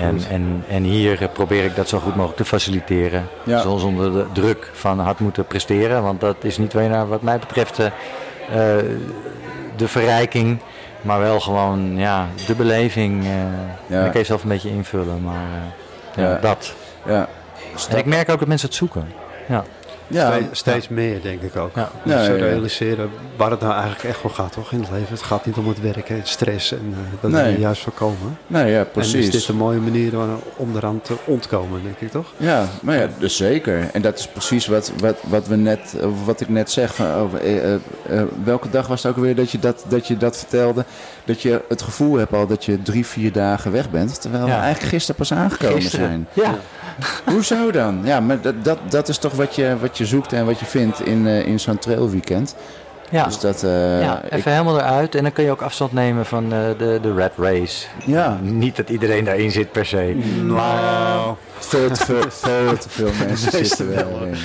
En, 0.00 0.20
en, 0.30 0.64
en 0.68 0.82
hier 0.82 1.22
eh, 1.22 1.28
probeer 1.32 1.64
ik 1.64 1.76
dat 1.76 1.88
zo 1.88 1.98
goed 1.98 2.14
mogelijk 2.14 2.36
te 2.38 2.44
faciliteren. 2.44 3.26
Ja. 3.44 3.60
Zo- 3.60 3.76
Zonder 3.78 4.12
de 4.12 4.26
druk 4.32 4.70
van 4.72 4.98
hard 5.00 5.18
moeten 5.18 5.44
presteren. 5.46 6.02
Want 6.02 6.20
dat 6.20 6.36
is 6.40 6.58
niet 6.58 6.72
naar 6.74 7.08
wat 7.08 7.22
mij 7.22 7.38
betreft 7.38 7.78
eh, 7.78 7.86
eh, 7.86 8.84
de 9.76 9.88
verrijking. 9.88 10.58
Maar 11.02 11.18
wel 11.20 11.40
gewoon 11.40 11.96
ja, 11.96 12.26
de 12.46 12.54
beleving. 12.54 13.24
eh 13.24 13.30
Ja. 13.86 14.02
Dat 14.02 14.10
kan 14.10 14.20
je 14.20 14.26
zelf 14.26 14.42
een 14.42 14.48
beetje 14.48 14.70
invullen. 14.70 15.22
Maar 15.22 15.46
ja, 16.16 16.22
Ja. 16.30 16.38
dat. 16.40 16.74
Ja. 17.06 17.28
En 17.90 17.98
ik 17.98 18.04
merk 18.04 18.28
ook 18.30 18.38
dat 18.38 18.48
mensen 18.48 18.68
het 18.68 18.76
zoeken. 18.76 19.08
Ja. 19.48 19.64
Ja, 20.08 20.38
Steeds, 20.52 20.88
meer, 20.88 21.22
denk 21.22 21.42
ik 21.42 21.56
ook. 21.56 21.70
Ja. 22.04 22.24
Zo 22.24 22.32
realiseren 22.32 23.10
waar 23.36 23.50
het 23.50 23.60
nou 23.60 23.72
eigenlijk 23.72 24.04
echt 24.04 24.22
om 24.22 24.30
gaat, 24.30 24.52
toch? 24.52 24.72
In 24.72 24.80
het 24.80 24.90
leven. 24.90 25.08
Het 25.10 25.22
gaat 25.22 25.46
niet 25.46 25.56
om 25.56 25.68
het 25.68 25.80
werk 25.80 26.10
en 26.10 26.20
stress. 26.24 26.72
En 26.72 26.94
eh, 26.94 26.98
dat 27.20 27.30
Nee. 27.30 27.58
juist 27.58 27.82
voorkomen. 27.82 28.38
nou 28.46 28.66
ja, 28.68 28.78
En 28.78 28.90
precies. 28.90 29.26
is 29.26 29.30
dit 29.30 29.48
een 29.48 29.56
mooie 29.56 29.78
manier 29.78 30.12
om 30.56 30.76
eraan 30.76 31.00
te 31.00 31.14
ontkomen, 31.24 31.82
denk 31.82 31.98
ik, 31.98 32.10
toch? 32.10 32.32
Ja, 32.36 32.64
maar 32.82 32.96
ja, 32.96 33.08
dus 33.18 33.36
zeker. 33.36 33.88
En 33.92 34.02
dat 34.02 34.18
is 34.18 34.26
precies 34.28 34.66
wat, 34.66 34.92
wat, 34.98 35.16
wat, 35.22 35.46
we 35.46 35.56
net, 35.56 35.94
wat 36.24 36.40
ik 36.40 36.48
net 36.48 36.70
zeg. 36.70 36.94
Van, 36.94 37.10
over, 37.14 37.40
eh, 37.40 37.74
eh, 37.74 37.80
welke 38.44 38.70
dag 38.70 38.86
was 38.86 39.02
het 39.02 39.10
ook 39.12 39.16
alweer 39.18 39.34
dat 39.34 39.50
je 39.50 39.58
dat, 39.58 39.84
dat 39.88 40.06
je 40.06 40.16
dat 40.16 40.36
vertelde? 40.36 40.84
Dat 41.28 41.42
je 41.42 41.62
het 41.68 41.82
gevoel 41.82 42.16
hebt 42.16 42.32
al 42.32 42.46
dat 42.46 42.64
je 42.64 42.82
drie, 42.82 43.06
vier 43.06 43.32
dagen 43.32 43.72
weg 43.72 43.90
bent. 43.90 44.20
Terwijl 44.20 44.44
we 44.44 44.50
eigenlijk 44.50 44.92
gisteren 44.92 45.16
pas 45.16 45.32
aangekomen 45.32 45.82
zijn. 45.82 46.28
Ja. 46.32 46.58
Hoezo 47.24 47.70
dan? 47.70 48.00
Ja, 48.04 48.20
maar 48.20 48.40
dat, 48.40 48.64
dat, 48.64 48.78
dat 48.88 49.08
is 49.08 49.18
toch 49.18 49.32
wat 49.32 49.54
je, 49.54 49.76
wat 49.80 49.98
je 49.98 50.06
zoekt 50.06 50.32
en 50.32 50.46
wat 50.46 50.58
je 50.58 50.66
vindt 50.66 51.06
in, 51.06 51.26
eh, 51.26 51.46
in 51.46 51.60
zo'n 51.60 51.78
trailweekend. 51.78 52.54
Ja. 53.10 53.24
Dus 53.24 53.38
dat, 53.40 53.62
eh, 53.62 54.02
ja, 54.02 54.22
ik- 54.22 54.32
even 54.32 54.52
helemaal 54.52 54.78
eruit. 54.78 55.14
En 55.14 55.22
dan 55.22 55.32
kun 55.32 55.44
je 55.44 55.50
ook 55.50 55.62
afstand 55.62 55.92
nemen 55.92 56.26
van 56.26 56.44
eh, 56.44 56.58
de, 56.78 56.98
de 57.02 57.14
rat 57.16 57.32
race. 57.38 57.86
ja, 58.04 58.38
Niet 58.42 58.76
dat 58.76 58.88
iedereen 58.90 59.24
daarin 59.24 59.50
zit 59.50 59.72
per 59.72 59.86
se. 59.86 60.16
Nou, 60.44 61.34
veel 61.58 61.90
te 61.90 62.04
veel, 62.04 62.22
veel 62.30 62.78
te 62.78 62.88
veel 62.88 63.10
mensen 63.26 63.52
zitten 63.66 63.94
wel 63.94 64.20
in. 64.22 64.36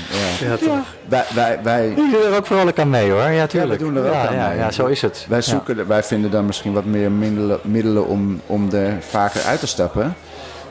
Ja. 0.41 0.47
ja, 0.47 0.55
toch? 0.57 0.85
Wij, 1.07 1.23
wij, 1.33 1.59
wij, 1.63 1.93
Die 1.95 2.11
doen 2.11 2.23
er 2.31 2.35
ook 2.37 2.45
vrolijk 2.45 2.79
aan 2.79 2.89
mee 2.89 3.11
hoor. 3.11 3.29
Ja, 3.31 3.47
tuurlijk. 3.47 3.79
we 3.79 3.85
doen 3.85 3.95
er 3.97 4.05
ook 4.07 4.13
ja, 4.13 4.27
aan 4.27 4.35
ja, 4.35 4.47
mee. 4.47 4.57
Ja, 4.57 4.71
zo 4.71 4.85
is 4.85 5.01
het. 5.01 5.25
Wij, 5.29 5.37
Ja. 5.37 5.43
zoeken, 5.43 5.87
wij 5.87 6.03
vinden 6.03 6.31
dan 6.31 6.45
misschien 6.45 6.73
wat 6.73 6.85
meer 6.85 7.11
middelen, 7.11 7.59
middelen 7.63 8.07
om, 8.07 8.41
om 8.45 8.71
er 8.73 8.93
vaker 8.99 9.41
uit 9.41 9.59
te 9.59 9.67
stappen. 9.67 10.15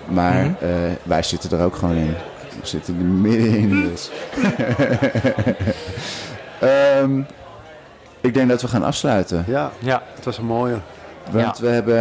Maar 0.09 0.35
Mhm. 0.35 0.53
eh, 0.61 0.69
wij 1.03 1.23
zitten 1.23 1.59
er 1.59 1.65
ook 1.65 1.77
gewoon 1.77 1.97
in. 1.97 2.15
We 2.61 2.67
zitten 2.69 2.97
er 2.99 3.05
middenin. 3.05 3.89
Dus. 3.91 4.11
Ehm, 6.61 7.21
ik 8.23 8.35
denk 8.35 8.49
dat 8.49 8.63
we 8.63 8.69
gaan 8.69 8.83
afsluiten. 8.85 9.45
Ja, 9.47 9.71
Ja. 9.79 10.03
het 10.15 10.25
was 10.25 10.39
een 10.39 10.45
mooie. 10.45 10.77
Want 11.31 11.59
we 11.59 11.69
hebben... 11.69 11.97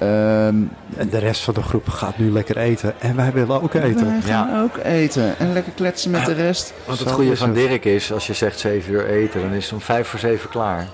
ehm, 0.00 0.54
En 0.96 1.08
de 1.10 1.18
rest 1.18 1.42
van 1.42 1.54
de 1.54 1.62
groep 1.62 1.88
gaat 1.88 2.18
nu 2.18 2.30
lekker 2.32 2.56
eten. 2.56 2.94
En 2.98 3.16
wij 3.16 3.32
willen 3.32 3.62
ook 3.62 3.74
eten. 3.74 4.06
wij 4.06 4.20
gaan 4.22 4.62
ook 4.62 4.76
eten. 4.84 5.38
En 5.38 5.52
lekker 5.52 5.72
kletsen 5.72 6.10
met 6.10 6.26
de 6.26 6.32
rest. 6.32 6.72
Want 6.86 6.98
het 6.98 7.08
Zo 7.08 7.14
goede 7.14 7.36
van 7.36 7.48
het. 7.48 7.56
Dirk 7.56 7.84
is, 7.84 8.12
als 8.12 8.26
je 8.26 8.32
zegt 8.32 8.58
7 8.58 8.92
uur 8.92 9.06
eten, 9.06 9.40
dan 9.40 9.52
is 9.52 9.64
het 9.64 9.72
om 9.72 9.80
5 9.80 10.08
voor 10.08 10.18
7 10.18 10.48
klaar. 10.50 10.86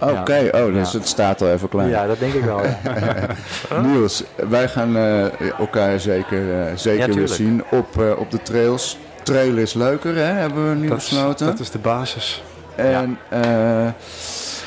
Oké, 0.00 0.48
oh, 0.54 0.72
dus 0.72 0.92
Ja. 0.92 0.98
het 0.98 1.08
staat 1.08 1.42
al 1.42 1.50
even 1.52 1.68
klaar. 1.68 1.88
Ja, 1.88 2.06
dat 2.06 2.18
denk 2.18 2.32
ik 2.32 2.44
wel. 2.44 2.60
Niels, 3.82 4.22
wij 4.48 4.68
gaan 4.68 4.96
eh, 4.96 5.50
elkaar 5.58 6.00
zeker, 6.00 6.60
eh, 6.60 6.72
zeker 6.74 7.14
weer 7.14 7.28
zien 7.28 7.64
op, 7.70 8.00
eh, 8.02 8.18
op 8.18 8.30
de 8.30 8.42
trails. 8.42 8.98
Trail 9.22 9.56
is 9.56 9.74
leuker, 9.74 10.14
hè? 10.16 10.22
hebben 10.22 10.68
we 10.68 10.74
nu 10.74 10.88
Dat 10.88 10.98
is, 10.98 11.08
besloten. 11.08 11.46
dat 11.46 11.58
is 11.60 11.70
de 11.70 11.78
basis. 11.78 12.42
En 12.76 13.18
eh, 13.28 13.40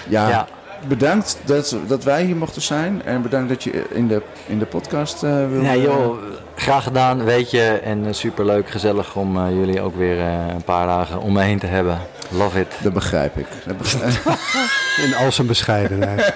ja, 0.07 0.30
Ja. 0.30 0.48
bedankt 0.88 1.38
dat, 1.45 1.76
dat 1.88 2.03
wij 2.03 2.23
hier 2.23 2.36
mochten 2.36 2.61
zijn. 2.61 3.02
En 3.06 3.22
bedankt 3.22 3.49
dat 3.49 3.64
je 3.64 3.86
in 3.90 4.07
de, 4.07 4.22
in 4.48 4.60
de 4.60 4.65
podcast 4.65 5.23
eh 5.23 5.30
wilde... 5.49 5.61
Ja, 5.65 5.76
joh, 5.76 6.18
graag 6.56 6.84
gedaan, 6.84 7.23
weet 7.23 7.52
je. 7.52 7.61
En 7.84 8.06
uh, 8.06 8.14
superleuk, 8.14 8.69
gezellig 8.69 9.15
om 9.15 9.38
uh, 9.38 9.49
jullie 9.49 9.81
ook 9.81 9.95
weer 9.95 10.18
uh, 10.18 10.48
een 10.53 10.64
paar 10.64 10.88
dagen 10.88 11.19
om 11.22 11.34
me 11.34 11.41
heen 11.41 11.60
te 11.60 11.65
hebben. 11.65 11.99
Love 12.31 12.60
it. 12.60 12.68
Dat 12.81 12.94
begrijp 12.94 13.38
ik. 13.38 13.45
Dat 13.65 13.77
begrijp... 13.77 14.14
In 15.06 15.15
al 15.15 15.31
zijn 15.31 15.48
bescheidenheid. 15.48 16.34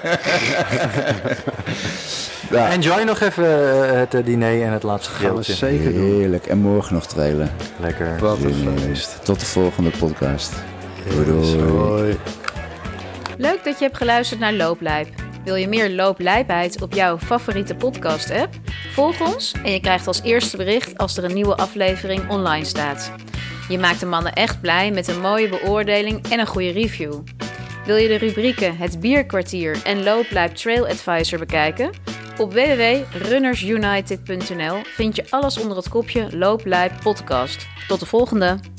ja. 2.49 2.69
Enjoy 2.75 3.01
nog 3.03 3.19
even 3.19 3.43
uh, 3.43 3.91
het 3.91 4.25
diner 4.25 4.63
en 4.63 4.71
het 4.71 4.83
laatste 4.83 5.11
gedeelte. 5.13 5.53
zeker 5.53 5.93
doen. 5.93 6.03
Heerlijk. 6.03 6.45
En 6.45 6.57
morgen 6.57 6.93
nog 6.93 7.05
trailen. 7.07 7.49
Lekker. 7.79 8.17
Wat 8.19 8.37
een 8.43 8.79
feest. 8.79 9.19
Tot 9.23 9.39
de 9.39 9.45
volgende 9.45 9.89
podcast. 9.89 10.53
Doei, 11.09 11.25
doei. 11.25 12.17
Leuk 13.37 13.63
dat 13.63 13.79
je 13.79 13.85
hebt 13.85 13.97
geluisterd 13.97 14.39
naar 14.39 14.53
Looplijp. 14.53 15.07
Wil 15.43 15.55
je 15.55 15.67
meer 15.67 15.91
looplijpheid 15.91 16.81
op 16.81 16.93
jouw 16.93 17.17
favoriete 17.17 17.75
podcast-app? 17.75 18.53
Volg 18.91 19.21
ons 19.21 19.53
en 19.63 19.71
je 19.71 19.79
krijgt 19.79 20.07
als 20.07 20.21
eerste 20.21 20.57
bericht 20.57 20.97
als 20.97 21.17
er 21.17 21.23
een 21.23 21.33
nieuwe 21.33 21.55
aflevering 21.55 22.29
online 22.29 22.65
staat. 22.65 23.11
Je 23.69 23.79
maakt 23.79 23.99
de 23.99 24.05
mannen 24.05 24.33
echt 24.33 24.61
blij 24.61 24.91
met 24.91 25.07
een 25.07 25.21
mooie 25.21 25.49
beoordeling 25.49 26.29
en 26.29 26.39
een 26.39 26.47
goede 26.47 26.71
review. 26.71 27.13
Wil 27.85 27.95
je 27.95 28.07
de 28.07 28.17
rubrieken 28.17 28.77
Het 28.77 28.99
Bierkwartier 28.99 29.81
en 29.83 30.03
Looplijp 30.03 30.55
Trail 30.55 30.87
Advisor 30.87 31.39
bekijken? 31.39 31.89
Op 32.37 32.53
www.runnersunited.nl 32.53 34.81
vind 34.83 35.15
je 35.15 35.25
alles 35.29 35.57
onder 35.57 35.77
het 35.77 35.89
kopje 35.89 36.37
Looplijp 36.37 36.91
Podcast. 37.01 37.67
Tot 37.87 37.99
de 37.99 38.05
volgende! 38.05 38.72